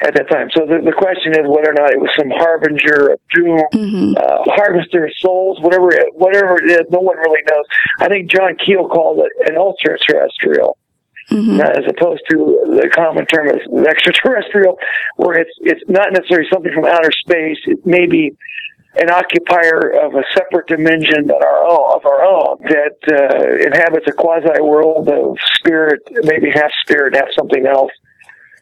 at 0.00 0.14
that 0.14 0.30
time. 0.30 0.48
So 0.54 0.64
the, 0.64 0.78
the 0.84 0.94
question 0.96 1.32
is 1.32 1.44
whether 1.44 1.70
or 1.70 1.74
not 1.74 1.90
it 1.92 2.00
was 2.00 2.10
some 2.16 2.30
harbinger 2.30 3.12
of 3.12 3.20
doom, 3.34 3.58
uh, 4.16 4.44
harvester 4.46 5.04
of 5.06 5.12
souls, 5.18 5.58
whatever 5.60 5.90
it, 5.90 6.14
whatever 6.14 6.56
it 6.56 6.70
is. 6.70 6.86
No 6.90 7.00
one 7.00 7.18
really 7.18 7.42
knows. 7.50 7.66
I 8.00 8.08
think 8.08 8.30
John 8.30 8.56
Keel 8.64 8.88
called 8.88 9.20
it 9.26 9.50
an 9.50 9.56
ultra 9.58 9.98
terrestrial 9.98 10.78
uh, 11.30 11.70
as 11.76 11.84
opposed 11.88 12.22
to 12.30 12.36
the 12.66 12.88
common 12.94 13.26
term 13.26 13.48
as 13.48 13.60
extraterrestrial, 13.86 14.78
where 15.16 15.38
it's 15.38 15.52
it's 15.60 15.82
not 15.88 16.12
necessarily 16.12 16.48
something 16.52 16.72
from 16.72 16.84
outer 16.84 17.12
space. 17.12 17.58
It 17.66 17.84
may 17.84 18.06
be 18.06 18.36
an 18.96 19.10
occupier 19.10 19.92
of 20.02 20.14
a 20.14 20.22
separate 20.34 20.66
dimension 20.66 21.30
our 21.30 21.64
own, 21.64 21.96
of 21.96 22.06
our 22.06 22.24
own 22.24 22.56
that 22.62 22.96
uh, 23.12 23.66
inhabits 23.66 24.06
a 24.08 24.12
quasi 24.12 24.60
world 24.60 25.08
of 25.08 25.36
spirit, 25.56 26.00
maybe 26.24 26.50
half 26.52 26.70
spirit, 26.82 27.14
half 27.14 27.28
something 27.36 27.66
else 27.66 27.92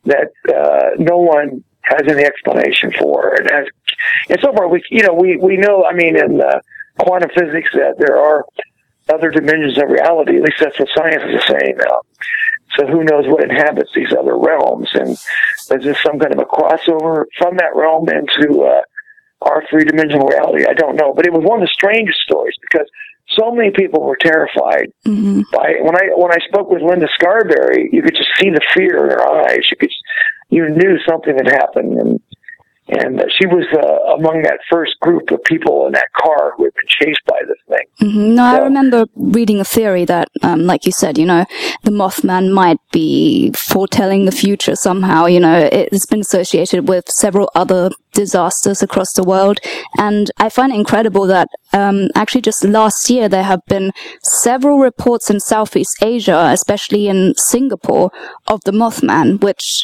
that 0.04 0.32
uh, 0.48 0.90
no 0.98 1.18
one 1.18 1.62
has 1.82 2.02
any 2.08 2.24
explanation 2.24 2.92
for. 2.98 3.34
And, 3.34 3.50
as, 3.50 3.66
and 4.28 4.38
so 4.42 4.52
far, 4.52 4.68
we 4.68 4.82
you 4.90 5.02
know 5.02 5.14
we 5.14 5.36
we 5.36 5.56
know. 5.56 5.84
I 5.84 5.94
mean, 5.94 6.16
in 6.16 6.40
uh, 6.40 6.60
quantum 6.98 7.30
physics, 7.30 7.70
that 7.74 7.94
there 7.98 8.18
are 8.18 8.44
other 9.08 9.30
dimensions 9.30 9.78
of 9.78 9.88
reality. 9.88 10.36
At 10.36 10.42
least 10.42 10.58
that's 10.60 10.78
what 10.78 10.88
science 10.94 11.22
is 11.26 11.44
saying 11.46 11.76
now. 11.78 12.00
So 12.76 12.86
who 12.86 13.04
knows 13.04 13.26
what 13.26 13.44
inhabits 13.44 13.90
these 13.94 14.12
other 14.12 14.36
realms? 14.36 14.90
And 14.94 15.10
is 15.10 15.84
this 15.84 15.98
some 16.02 16.18
kind 16.18 16.32
of 16.32 16.40
a 16.40 16.44
crossover 16.44 17.24
from 17.38 17.56
that 17.56 17.74
realm 17.74 18.08
into 18.08 18.62
uh, 18.62 18.82
our 19.42 19.64
three 19.70 19.84
dimensional 19.84 20.28
reality? 20.28 20.64
I 20.68 20.74
don't 20.74 20.96
know, 20.96 21.12
but 21.14 21.26
it 21.26 21.32
was 21.32 21.44
one 21.44 21.62
of 21.62 21.68
the 21.68 21.72
strangest 21.72 22.20
stories 22.20 22.54
because 22.60 22.88
so 23.30 23.50
many 23.50 23.70
people 23.70 24.02
were 24.02 24.16
terrified. 24.16 24.92
hmm 25.04 25.42
By 25.52 25.76
when 25.80 25.96
I 25.96 26.08
when 26.14 26.32
I 26.32 26.38
spoke 26.48 26.70
with 26.70 26.82
Linda 26.82 27.08
Scarberry, 27.14 27.88
you 27.92 28.02
could 28.02 28.14
just 28.14 28.30
see 28.40 28.50
the 28.50 28.60
fear 28.74 29.04
in 29.04 29.10
her 29.10 29.46
eyes. 29.46 29.66
You 29.70 29.76
could 29.76 29.90
you 30.48 30.68
knew 30.68 30.98
something 31.08 31.34
had 31.34 31.48
happened, 31.48 31.98
and 31.98 32.20
and 32.88 33.20
she 33.36 33.46
was 33.46 33.66
uh, 33.74 34.14
among 34.14 34.42
that 34.42 34.60
first 34.70 34.98
group 35.00 35.30
of 35.32 35.42
people 35.44 35.86
in 35.86 35.92
that 35.92 36.06
car 36.16 36.52
who 36.56 36.64
had 36.64 36.74
been 36.74 36.84
chased 36.86 37.24
by 37.26 37.38
this 37.48 37.58
thing. 37.68 38.12
hmm 38.12 38.34
No, 38.36 38.44
I 38.44 38.58
remember 38.58 39.06
reading 39.16 39.58
a 39.60 39.64
theory 39.64 40.04
that, 40.04 40.28
um, 40.42 40.66
like 40.66 40.86
you 40.86 40.92
said, 40.92 41.18
you 41.18 41.26
know, 41.26 41.44
the 41.82 41.90
Mothman 41.90 42.52
might 42.52 42.78
be 42.92 43.52
foretelling 43.56 44.24
the 44.24 44.32
future 44.32 44.76
somehow. 44.76 45.26
You 45.26 45.40
know, 45.40 45.68
it's 45.72 46.06
been 46.06 46.20
associated 46.20 46.88
with 46.88 47.08
several 47.08 47.50
other 47.56 47.90
disasters 48.12 48.82
across 48.82 49.12
the 49.14 49.24
world, 49.24 49.58
and 49.98 50.30
I 50.38 50.48
find 50.48 50.72
it 50.72 50.76
incredible 50.76 51.26
that 51.26 51.48
um, 51.72 52.08
actually 52.14 52.42
just 52.42 52.62
last 52.64 53.10
year 53.10 53.28
there 53.28 53.42
have 53.42 53.60
been 53.68 53.92
several 54.22 54.78
reports 54.78 55.28
in 55.28 55.40
Southeast 55.40 55.96
Asia, 56.02 56.50
especially 56.52 57.08
in 57.08 57.34
Singapore, 57.36 58.10
of 58.46 58.60
the 58.64 58.72
Mothman, 58.72 59.40
which 59.42 59.82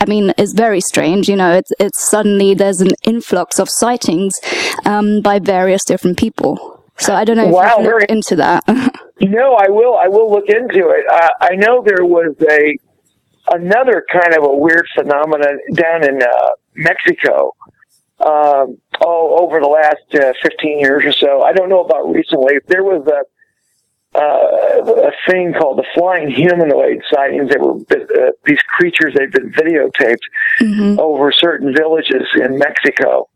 I 0.00 0.04
mean, 0.06 0.30
is 0.38 0.52
very 0.52 0.80
strange. 0.80 1.28
You 1.28 1.36
know, 1.36 1.52
it's, 1.52 1.72
it's 1.80 2.02
suddenly 2.02 2.54
there's 2.54 2.80
an 2.80 2.90
influx 3.04 3.58
of 3.58 3.68
sightings 3.70 4.38
um, 4.84 5.20
by 5.22 5.38
various 5.38 5.84
different 5.84 6.18
people. 6.18 6.82
So 6.98 7.14
I 7.14 7.24
don't 7.24 7.36
know 7.38 7.46
if 7.48 7.52
Wow, 7.52 7.62
you've 7.78 7.86
looked 7.86 7.86
very- 7.86 8.06
into 8.08 8.36
that. 8.36 8.64
No, 9.22 9.54
I 9.54 9.68
will. 9.68 9.98
I 9.98 10.08
will 10.08 10.30
look 10.30 10.48
into 10.48 10.88
it. 10.88 11.04
Uh, 11.12 11.28
I 11.42 11.54
know 11.54 11.82
there 11.84 12.06
was 12.06 12.34
a 12.48 12.74
another 13.54 14.02
kind 14.10 14.34
of 14.34 14.44
a 14.44 14.56
weird 14.56 14.86
phenomenon 14.94 15.58
down 15.74 16.08
in 16.08 16.22
uh, 16.22 16.48
Mexico. 16.74 17.54
Um, 18.20 18.78
oh, 19.02 19.36
over 19.42 19.60
the 19.60 19.66
last 19.68 20.14
uh, 20.14 20.32
15 20.42 20.78
years 20.80 21.04
or 21.04 21.12
so. 21.12 21.42
I 21.42 21.52
don't 21.52 21.68
know 21.68 21.84
about 21.84 22.10
recently. 22.10 22.54
There 22.68 22.82
was 22.82 23.06
a 23.08 23.24
uh, 24.14 24.20
a 24.20 25.12
thing 25.28 25.52
called 25.52 25.78
the 25.78 25.86
flying 25.94 26.30
humanoid 26.30 27.02
sightings. 27.12 27.48
They 27.50 27.58
were 27.58 27.76
uh, 27.76 28.32
these 28.44 28.60
creatures. 28.76 29.14
They've 29.16 29.30
been 29.30 29.52
videotaped 29.52 30.24
hmm 30.58 30.98
over 30.98 31.32
certain 31.32 31.74
villages 31.74 32.26
in 32.34 32.58
Mexico. 32.58 33.28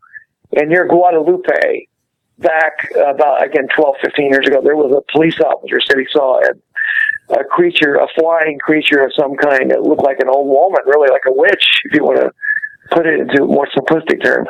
And 0.55 0.69
near 0.69 0.85
Guadalupe, 0.85 1.87
back 2.37 2.89
about, 2.95 3.43
again, 3.43 3.67
12, 3.75 3.95
15 4.03 4.29
years 4.29 4.47
ago, 4.47 4.61
there 4.61 4.75
was 4.75 4.91
a 4.91 5.01
police 5.11 5.39
officer 5.39 5.79
said 5.81 5.97
he 5.97 6.05
saw 6.11 6.39
a, 6.39 7.39
a 7.39 7.43
creature, 7.45 7.95
a 7.95 8.07
flying 8.19 8.59
creature 8.59 9.03
of 9.03 9.11
some 9.17 9.35
kind 9.35 9.71
that 9.71 9.81
looked 9.81 10.03
like 10.03 10.19
an 10.19 10.29
old 10.29 10.47
woman, 10.47 10.79
really 10.85 11.09
like 11.09 11.23
a 11.27 11.33
witch, 11.33 11.65
if 11.85 11.93
you 11.93 12.03
want 12.03 12.19
to 12.19 12.31
put 12.91 13.07
it 13.07 13.19
into 13.19 13.45
more 13.45 13.67
simplistic 13.75 14.23
terms, 14.23 14.47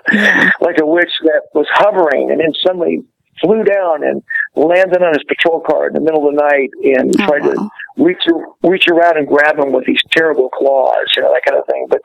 like 0.60 0.80
a 0.82 0.86
witch 0.86 1.12
that 1.24 1.44
was 1.54 1.68
hovering 1.72 2.32
and 2.32 2.40
then 2.40 2.54
suddenly 2.66 3.04
flew 3.42 3.64
down 3.64 4.04
and 4.04 4.24
landed 4.56 5.02
on 5.02 5.14
his 5.14 5.24
patrol 5.28 5.60
car 5.60 5.88
in 5.88 5.94
the 5.94 6.00
middle 6.00 6.28
of 6.28 6.36
the 6.36 6.42
night 6.42 6.70
and 6.84 7.14
Oh, 7.22 7.26
tried 7.28 7.44
wow. 7.46 7.54
to 7.54 8.04
reach 8.04 8.24
reach 8.64 8.88
around 8.88 9.18
and 9.18 9.28
grab 9.28 9.58
him 9.60 9.72
with 9.72 9.86
these 9.86 10.02
terrible 10.12 10.50
claws, 10.50 11.08
you 11.16 11.22
know, 11.22 11.34
that 11.34 11.44
kind 11.46 11.60
of 11.60 11.66
thing. 11.68 11.88
But 11.90 12.02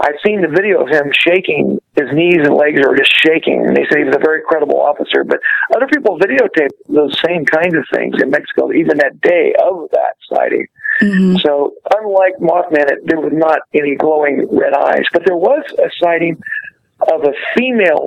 I've 0.00 0.18
seen 0.24 0.40
the 0.40 0.48
video 0.48 0.82
of 0.82 0.88
him 0.88 1.10
shaking, 1.12 1.78
his 1.96 2.08
knees 2.12 2.38
and 2.46 2.54
legs 2.54 2.80
are 2.80 2.96
just 2.96 3.12
shaking, 3.24 3.66
and 3.66 3.76
they 3.76 3.84
say 3.90 3.98
he 4.00 4.04
was 4.04 4.14
a 4.16 4.18
very 4.24 4.42
credible 4.46 4.80
officer. 4.80 5.24
But 5.24 5.40
other 5.74 5.86
people 5.86 6.18
videotaped 6.18 6.70
those 6.88 7.18
same 7.26 7.44
kinds 7.44 7.74
of 7.74 7.84
things 7.92 8.14
in 8.22 8.30
Mexico, 8.30 8.72
even 8.72 8.98
that 8.98 9.20
day 9.20 9.54
of 9.62 9.88
that 9.92 10.14
sighting. 10.32 10.66
hmm 11.00 11.36
So, 11.38 11.74
unlike 11.98 12.36
Mothman, 12.40 12.90
it, 12.90 13.06
there 13.06 13.20
was 13.20 13.32
not 13.34 13.60
any 13.74 13.96
glowing 13.96 14.46
red 14.50 14.74
eyes, 14.74 15.04
but 15.12 15.22
there 15.26 15.36
was 15.36 15.64
a 15.78 15.90
sighting 16.00 16.40
of 17.12 17.24
a 17.24 17.32
female 17.56 18.06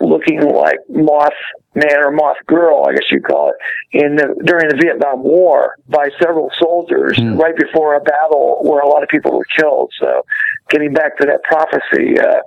looking 0.00 0.40
like 0.40 0.78
moth 0.88 1.32
man 1.74 1.98
or 2.04 2.10
Moth 2.10 2.38
Girl, 2.46 2.86
I 2.88 2.92
guess 2.92 3.04
you'd 3.10 3.24
call 3.24 3.50
it, 3.50 3.56
in 4.04 4.16
the, 4.16 4.34
during 4.44 4.68
the 4.68 4.76
Vietnam 4.82 5.22
War 5.22 5.74
by 5.88 6.08
several 6.20 6.50
soldiers 6.58 7.16
Hmm. 7.18 7.36
right 7.36 7.56
before 7.56 7.94
a 7.94 8.00
battle 8.00 8.58
where 8.62 8.80
a 8.80 8.88
lot 8.88 9.02
of 9.02 9.08
people 9.08 9.32
were 9.32 9.46
killed. 9.56 9.92
So, 10.00 10.22
getting 10.70 10.92
back 10.92 11.18
to 11.18 11.26
that 11.26 11.42
prophecy 11.44 12.18
uh, 12.18 12.40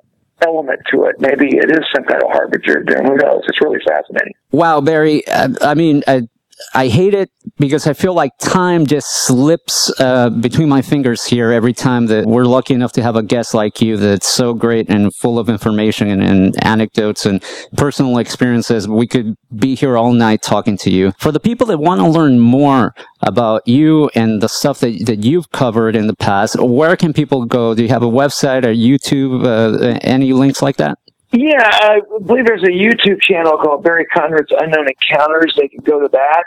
element 0.45 0.79
to 0.91 1.03
it, 1.05 1.15
maybe 1.19 1.55
it 1.55 1.71
is 1.71 1.85
some 1.93 2.03
kind 2.03 2.21
of 2.23 2.29
harbinger. 2.31 2.83
Who 2.87 3.15
knows? 3.15 3.43
It's 3.47 3.61
really 3.61 3.79
fascinating. 3.87 4.33
Wow, 4.51 4.81
Barry. 4.81 5.25
Uh, 5.27 5.49
I 5.61 5.73
mean, 5.75 6.03
I, 6.07 6.27
I 6.73 6.87
hate 6.87 7.13
it 7.13 7.29
because 7.57 7.87
I 7.87 7.93
feel 7.93 8.13
like 8.13 8.31
time 8.39 8.85
just 8.85 9.25
slips 9.25 9.91
uh, 9.99 10.29
between 10.29 10.69
my 10.69 10.81
fingers 10.81 11.25
here 11.25 11.51
every 11.51 11.73
time 11.73 12.07
that 12.07 12.25
we're 12.25 12.45
lucky 12.45 12.73
enough 12.73 12.91
to 12.93 13.03
have 13.03 13.15
a 13.15 13.23
guest 13.23 13.53
like 13.53 13.81
you 13.81 13.97
that's 13.97 14.27
so 14.27 14.53
great 14.53 14.89
and 14.89 15.13
full 15.15 15.39
of 15.39 15.49
information 15.49 16.09
and, 16.09 16.23
and 16.23 16.63
anecdotes 16.65 17.25
and 17.25 17.43
personal 17.77 18.17
experiences. 18.17 18.87
We 18.87 19.07
could 19.07 19.35
be 19.55 19.75
here 19.75 19.97
all 19.97 20.13
night 20.13 20.41
talking 20.41 20.77
to 20.77 20.91
you. 20.91 21.13
For 21.19 21.31
the 21.31 21.39
people 21.39 21.67
that 21.67 21.77
want 21.77 22.01
to 22.01 22.07
learn 22.07 22.39
more 22.39 22.93
about 23.21 23.67
you 23.67 24.09
and 24.15 24.41
the 24.41 24.49
stuff 24.49 24.79
that, 24.79 25.05
that 25.05 25.23
you've 25.23 25.51
covered 25.51 25.95
in 25.95 26.07
the 26.07 26.15
past, 26.15 26.59
where 26.59 26.95
can 26.95 27.13
people 27.13 27.45
go? 27.45 27.75
Do 27.75 27.83
you 27.83 27.89
have 27.89 28.03
a 28.03 28.07
website 28.07 28.63
or 28.65 28.73
YouTube? 28.73 29.45
Uh, 29.45 29.99
any 30.01 30.33
links 30.33 30.61
like 30.61 30.77
that? 30.77 30.97
Yeah, 31.31 31.63
I 31.63 32.01
believe 32.25 32.45
there's 32.45 32.63
a 32.63 32.67
YouTube 32.67 33.21
channel 33.21 33.57
called 33.57 33.83
Barry 33.83 34.05
Conrad's 34.05 34.51
Unknown 34.57 34.87
Encounters. 34.87 35.53
They 35.57 35.69
can 35.69 35.81
go 35.83 36.01
to 36.01 36.09
that. 36.11 36.43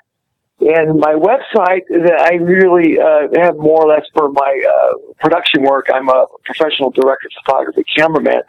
And 0.61 1.01
my 1.01 1.15
website 1.15 1.83
that 1.89 2.21
I 2.21 2.35
really 2.35 3.01
uh, 3.01 3.27
have 3.43 3.57
more 3.57 3.83
or 3.85 3.89
less 3.89 4.05
for 4.15 4.31
my 4.31 4.63
uh, 4.69 4.93
production 5.19 5.63
work. 5.63 5.87
I'm 5.93 6.09
a 6.09 6.27
professional 6.45 6.91
director 6.91 7.27
of 7.29 7.33
photography, 7.45 7.83
cameraman. 7.97 8.43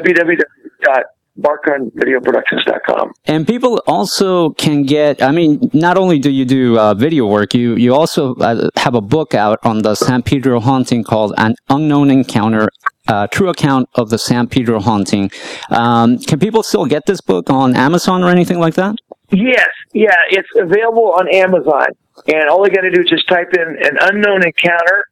www.barconvideoproductions.com. 1.39 3.13
And 3.25 3.47
people 3.47 3.81
also 3.87 4.51
can 4.51 4.83
get, 4.83 5.21
I 5.21 5.31
mean, 5.31 5.69
not 5.73 5.97
only 5.97 6.19
do 6.19 6.29
you 6.29 6.45
do 6.45 6.79
uh, 6.79 6.93
video 6.93 7.27
work, 7.27 7.53
you, 7.53 7.75
you 7.75 7.93
also 7.93 8.35
uh, 8.35 8.69
have 8.77 8.95
a 8.95 9.01
book 9.01 9.33
out 9.33 9.59
on 9.63 9.81
the 9.81 9.95
San 9.95 10.23
Pedro 10.23 10.59
haunting 10.59 11.03
called 11.03 11.33
An 11.37 11.55
Unknown 11.69 12.09
Encounter, 12.09 12.69
uh, 13.07 13.27
True 13.27 13.49
Account 13.49 13.89
of 13.95 14.09
the 14.09 14.17
San 14.17 14.47
Pedro 14.47 14.79
Haunting. 14.79 15.31
Um, 15.69 16.17
can 16.19 16.39
people 16.39 16.63
still 16.63 16.85
get 16.85 17.05
this 17.05 17.21
book 17.21 17.49
on 17.49 17.75
Amazon 17.75 18.23
or 18.23 18.29
anything 18.29 18.59
like 18.59 18.75
that? 18.75 18.95
Yes, 19.31 19.69
yeah, 19.93 20.15
it's 20.29 20.49
available 20.55 21.13
on 21.13 21.27
Amazon, 21.33 21.87
and 22.27 22.47
all 22.47 22.63
they 22.63 22.69
got 22.69 22.81
to 22.81 22.91
do 22.91 23.01
is 23.01 23.09
just 23.09 23.27
type 23.27 23.49
in 23.53 23.77
an 23.81 23.97
unknown 24.01 24.45
encounter, 24.45 25.05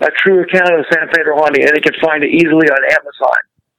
a 0.00 0.08
true 0.24 0.42
account 0.42 0.72
of 0.72 0.80
the 0.80 0.86
San 0.90 1.08
Pedro 1.08 1.36
haunting, 1.36 1.62
and 1.62 1.72
they 1.76 1.80
can 1.80 1.92
find 2.00 2.24
it 2.24 2.30
easily 2.30 2.68
on 2.68 2.78
Amazon. 2.90 3.36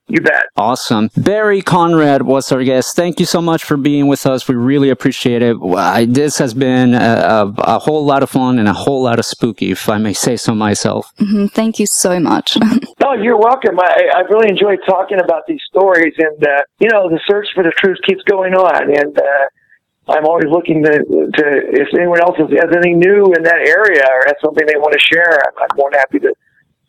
You 0.08 0.22
bet. 0.22 0.44
Awesome. 0.56 1.10
Barry 1.18 1.64
Conrad 1.64 2.22
was 2.22 2.52
our 2.52 2.64
guest. 2.64 2.96
Thank 2.96 3.20
you 3.20 3.26
so 3.26 3.42
much 3.42 3.64
for 3.64 3.76
being 3.76 4.06
with 4.08 4.28
us. 4.28 4.48
We 4.48 4.54
really 4.54 4.92
appreciate 4.92 5.42
it. 5.42 5.58
I- 5.76 6.06
This 6.06 6.38
has 6.38 6.54
been 6.54 6.94
a, 6.94 6.98
a, 6.98 7.54
a 7.76 7.80
whole 7.80 8.06
lot 8.06 8.22
of 8.22 8.30
fun 8.30 8.60
and 8.60 8.68
a 8.68 8.74
whole 8.74 9.02
lot 9.02 9.18
of 9.18 9.26
spooky, 9.26 9.72
if 9.72 9.90
I 9.90 9.98
may 9.98 10.14
say 10.14 10.38
so 10.38 10.54
myself. 10.54 11.12
hmm 11.18 11.48
Thank 11.48 11.80
you 11.80 11.88
so 11.88 12.20
much. 12.20 12.58
Oh, 13.08 13.14
you're 13.14 13.38
welcome. 13.38 13.80
I, 13.80 14.10
I've 14.16 14.30
really 14.32 14.50
enjoyed 14.50 14.80
talking 14.88 15.20
about 15.20 15.44
these 15.48 15.62
stories, 15.70 16.14
and 16.18 16.44
uh, 16.44 16.62
you 16.80 16.90
know, 16.90 17.08
the 17.08 17.20
search 17.28 17.46
for 17.54 17.64
the 17.64 17.70
truth 17.72 17.98
keeps 18.04 18.24
going 18.24 18.56
on, 18.56 18.84
and 18.96 19.16
uh, 19.20 20.12
I'm 20.12 20.26
always 20.26 20.46
looking 20.50 20.84
to, 20.84 20.92
to 21.00 21.44
if 21.72 21.88
anyone 21.96 22.20
else 22.22 22.36
has, 22.38 22.50
has 22.50 22.72
anything 22.76 22.98
new 23.00 23.26
in 23.34 23.44
that 23.44 23.58
area 23.62 24.02
or 24.02 24.24
has 24.26 24.36
something 24.44 24.66
they 24.66 24.78
want 24.78 24.94
to 24.94 25.00
share, 25.00 25.34
I'm, 25.34 25.54
I'm 25.70 25.78
more 25.78 25.92
than 25.92 26.00
happy 26.00 26.20
to 26.20 26.34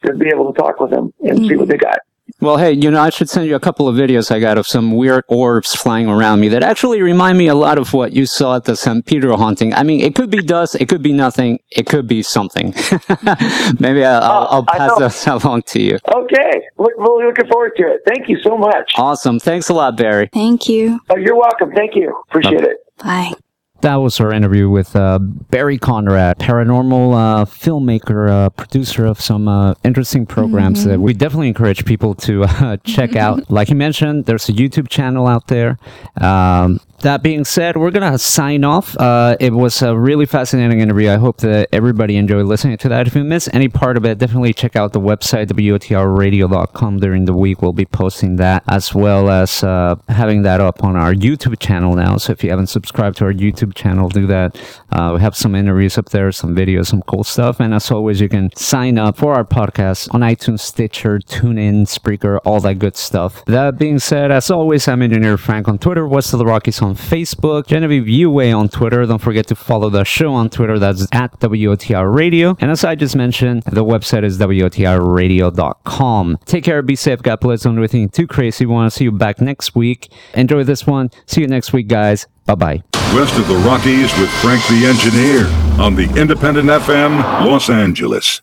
to 0.07 0.15
be 0.15 0.29
able 0.33 0.53
to 0.53 0.59
talk 0.59 0.81
with 0.81 0.91
them 0.91 1.13
and 1.21 1.47
see 1.47 1.57
what 1.57 1.69
they 1.69 1.77
got. 1.77 1.99
Well, 2.41 2.59
hey, 2.59 2.73
you 2.73 2.91
know, 2.91 3.01
I 3.01 3.09
should 3.09 3.31
send 3.31 3.47
you 3.47 3.55
a 3.55 3.61
couple 3.61 3.89
of 3.89 3.97
videos 3.97 4.31
I 4.31 4.41
got 4.41 4.59
of 4.59 4.67
some 4.67 4.93
weird 4.93 5.25
orbs 5.29 5.75
flying 5.75 6.07
around 6.07 6.41
me 6.41 6.49
that 6.49 6.63
actually 6.63 7.01
remind 7.01 7.39
me 7.39 7.47
a 7.47 7.55
lot 7.55 7.79
of 7.79 7.95
what 7.95 8.13
you 8.13 8.27
saw 8.27 8.57
at 8.57 8.65
the 8.65 8.77
San 8.77 9.03
Pedro 9.03 9.39
haunting. 9.39 9.73
I 9.73 9.83
mean, 9.83 10.03
it 10.03 10.15
could 10.15 10.29
be 10.31 10.43
dust, 10.43 10.75
it 10.75 10.87
could 10.87 11.03
be 11.03 11.13
nothing, 11.13 11.61
it 11.71 11.87
could 11.87 12.07
be 12.07 12.23
something. 12.23 12.67
Maybe 13.81 14.05
I'll, 14.05 14.23
uh, 14.23 14.29
I'll, 14.29 14.47
I'll 14.51 14.65
pass 14.65 14.91
know. 14.91 14.99
those 14.99 15.27
along 15.45 15.63
to 15.69 15.81
you. 15.81 15.99
Okay, 16.15 16.63
look, 16.77 16.93
really 16.99 17.25
looking 17.25 17.47
forward 17.47 17.73
to 17.79 17.85
it. 17.85 18.01
Thank 18.07 18.29
you 18.29 18.39
so 18.43 18.59
much. 18.59 18.93
Awesome. 18.97 19.41
Thanks 19.41 19.71
a 19.71 19.75
lot, 19.75 19.97
Barry. 19.97 20.29
Thank 20.33 20.69
you. 20.69 21.01
Oh, 21.09 21.17
you're 21.17 21.37
welcome. 21.37 21.73
Thank 21.73 21.97
you. 21.97 22.15
Appreciate 22.29 22.65
it. 22.65 22.77
Bye. 22.99 23.33
That 23.82 23.97
was 23.97 24.19
our 24.20 24.32
interview 24.32 24.70
with 24.70 24.97
uh, 24.97 25.19
Barry 25.19 25.78
Conrad, 25.78 26.39
paranormal 26.39 27.15
uh, 27.15 27.44
filmmaker, 27.44 28.28
uh, 28.28 28.48
producer 28.51 29.07
of 29.07 29.20
some 29.20 29.48
uh, 29.48 29.74
interesting 29.85 30.27
programs 30.27 30.85
that 30.85 30.98
we 30.98 31.12
definitely 31.12 31.48
encourage 31.48 31.85
people 31.85 32.15
to 32.15 32.44
uh, 32.44 32.77
check 32.85 33.16
out. 33.16 33.51
Like 33.51 33.69
you 33.69 33.77
mentioned, 33.77 34.24
there's 34.24 34.48
a 34.48 34.53
YouTube 34.53 34.89
channel 34.89 35.27
out 35.27 35.48
there. 35.48 35.78
Um, 36.20 36.81
That 37.01 37.23
being 37.23 37.44
said, 37.44 37.77
we're 37.77 37.90
gonna 37.90 38.18
sign 38.18 38.64
off. 38.64 38.97
Uh, 38.98 39.36
it 39.39 39.52
was 39.52 39.82
a 39.82 39.97
really 39.97 40.27
fascinating 40.27 40.81
interview. 40.81 41.10
I 41.10 41.16
hope 41.16 41.39
that 41.39 41.68
everybody 41.73 42.16
enjoyed 42.16 42.47
listening 42.47 42.78
to 42.78 42.89
that. 42.89 43.06
If 43.06 43.14
you 43.14 43.24
missed 43.24 43.48
any 43.52 43.68
part 43.68 43.97
of 43.97 44.05
it, 44.05 44.18
definitely 44.18 44.52
check 44.52 44.77
out 44.77 44.93
the 44.93 45.01
website 45.01 45.47
wotrradio.com 45.47 46.98
during 46.98 47.24
the 47.24 47.35
week. 47.35 47.62
We'll 47.62 47.73
be 47.73 47.86
posting 47.86 48.36
that 48.36 48.62
as 48.68 48.94
well 48.94 49.31
as 49.31 49.62
uh, 49.62 49.97
having 50.09 50.43
that 50.43 50.60
up 50.60 50.82
on 50.85 50.97
our 50.97 51.12
YouTube 51.12 51.59
channel 51.59 51.94
now. 51.94 52.16
So 52.16 52.32
if 52.32 52.43
you 52.43 52.51
haven't 52.51 52.68
subscribed 52.68 53.18
to 53.18 53.24
our 53.27 53.32
YouTube 53.32 53.74
channel, 53.74 54.09
do 54.09 54.27
that. 54.27 54.59
Uh, 54.90 55.12
we 55.14 55.20
have 55.20 55.36
some 55.36 55.55
interviews 55.55 55.98
up 55.98 56.10
there, 56.10 56.32
some 56.32 56.55
videos, 56.55 56.86
some 56.86 57.02
cool 57.02 57.24
stuff. 57.24 57.60
And 57.60 57.74
as 57.74 57.90
always, 57.90 58.20
you 58.20 58.28
can 58.28 58.55
sign 58.56 58.98
up 58.98 59.16
for 59.16 59.35
our 59.35 59.44
podcast 59.44 60.12
on 60.14 60.20
iTunes, 60.20 60.60
Stitcher, 60.60 61.18
TuneIn, 61.18 61.82
Spreaker, 61.82 62.39
all 62.44 62.60
that 62.60 62.78
good 62.78 62.97
stuff. 62.97 63.44
That 63.47 63.78
being 63.78 63.98
said, 63.98 64.31
as 64.31 64.51
always, 64.51 64.89
I'm 64.89 65.02
Engineer 65.02 65.36
Frank 65.36 65.68
on 65.68 65.78
Twitter, 65.78 66.06
West 66.06 66.32
of 66.32 66.39
the 66.39 66.47
Rockies 66.47 66.81
on 66.82 66.86
Facebook, 66.95 67.67
Genevieve 67.67 68.05
Uwe 68.05 68.57
on 68.57 68.69
Twitter. 68.69 69.05
Don't 69.07 69.21
forget 69.21 69.47
to 69.49 69.55
follow 69.55 69.91
the 69.91 70.05
show 70.05 70.33
on 70.33 70.51
Twitter. 70.51 70.79
That's 70.79 71.07
at 71.13 71.39
WOTR 71.41 72.15
Radio. 72.15 72.57
And 72.61 72.71
as 72.71 72.85
I 72.85 72.95
just 72.95 73.17
mentioned, 73.17 73.63
the 73.65 73.85
website 73.85 74.25
is 74.25 74.39
WOTRradio.com. 74.39 76.39
Take 76.45 76.65
care, 76.65 76.83
be 76.83 76.97
safe, 76.97 77.23
God 77.23 77.41
bless. 77.41 77.63
Don't 77.63 77.75
do 77.75 77.81
anything 77.81 78.09
too 78.09 78.27
crazy. 78.27 78.67
We 78.67 78.73
want 78.73 78.93
to 78.93 78.97
see 78.97 79.05
you 79.05 79.13
back 79.13 79.41
next 79.41 79.75
week. 79.75 80.13
Enjoy 80.35 80.65
this 80.65 80.87
one. 80.87 81.11
See 81.27 81.41
you 81.41 81.49
next 81.49 81.73
week, 81.73 81.89
guys. 81.89 82.27
Bye 82.45 82.55
bye. 82.55 82.83
West 83.15 83.39
of 83.39 83.49
the 83.49 83.57
Rockies 83.57 84.17
with 84.19 84.31
Frank 84.41 84.63
the 84.69 84.87
Engineer 84.87 85.47
on 85.83 85.95
the 85.95 86.09
Independent 86.21 86.69
FM, 86.69 87.19
Los 87.47 87.71
Angeles. 87.71 88.43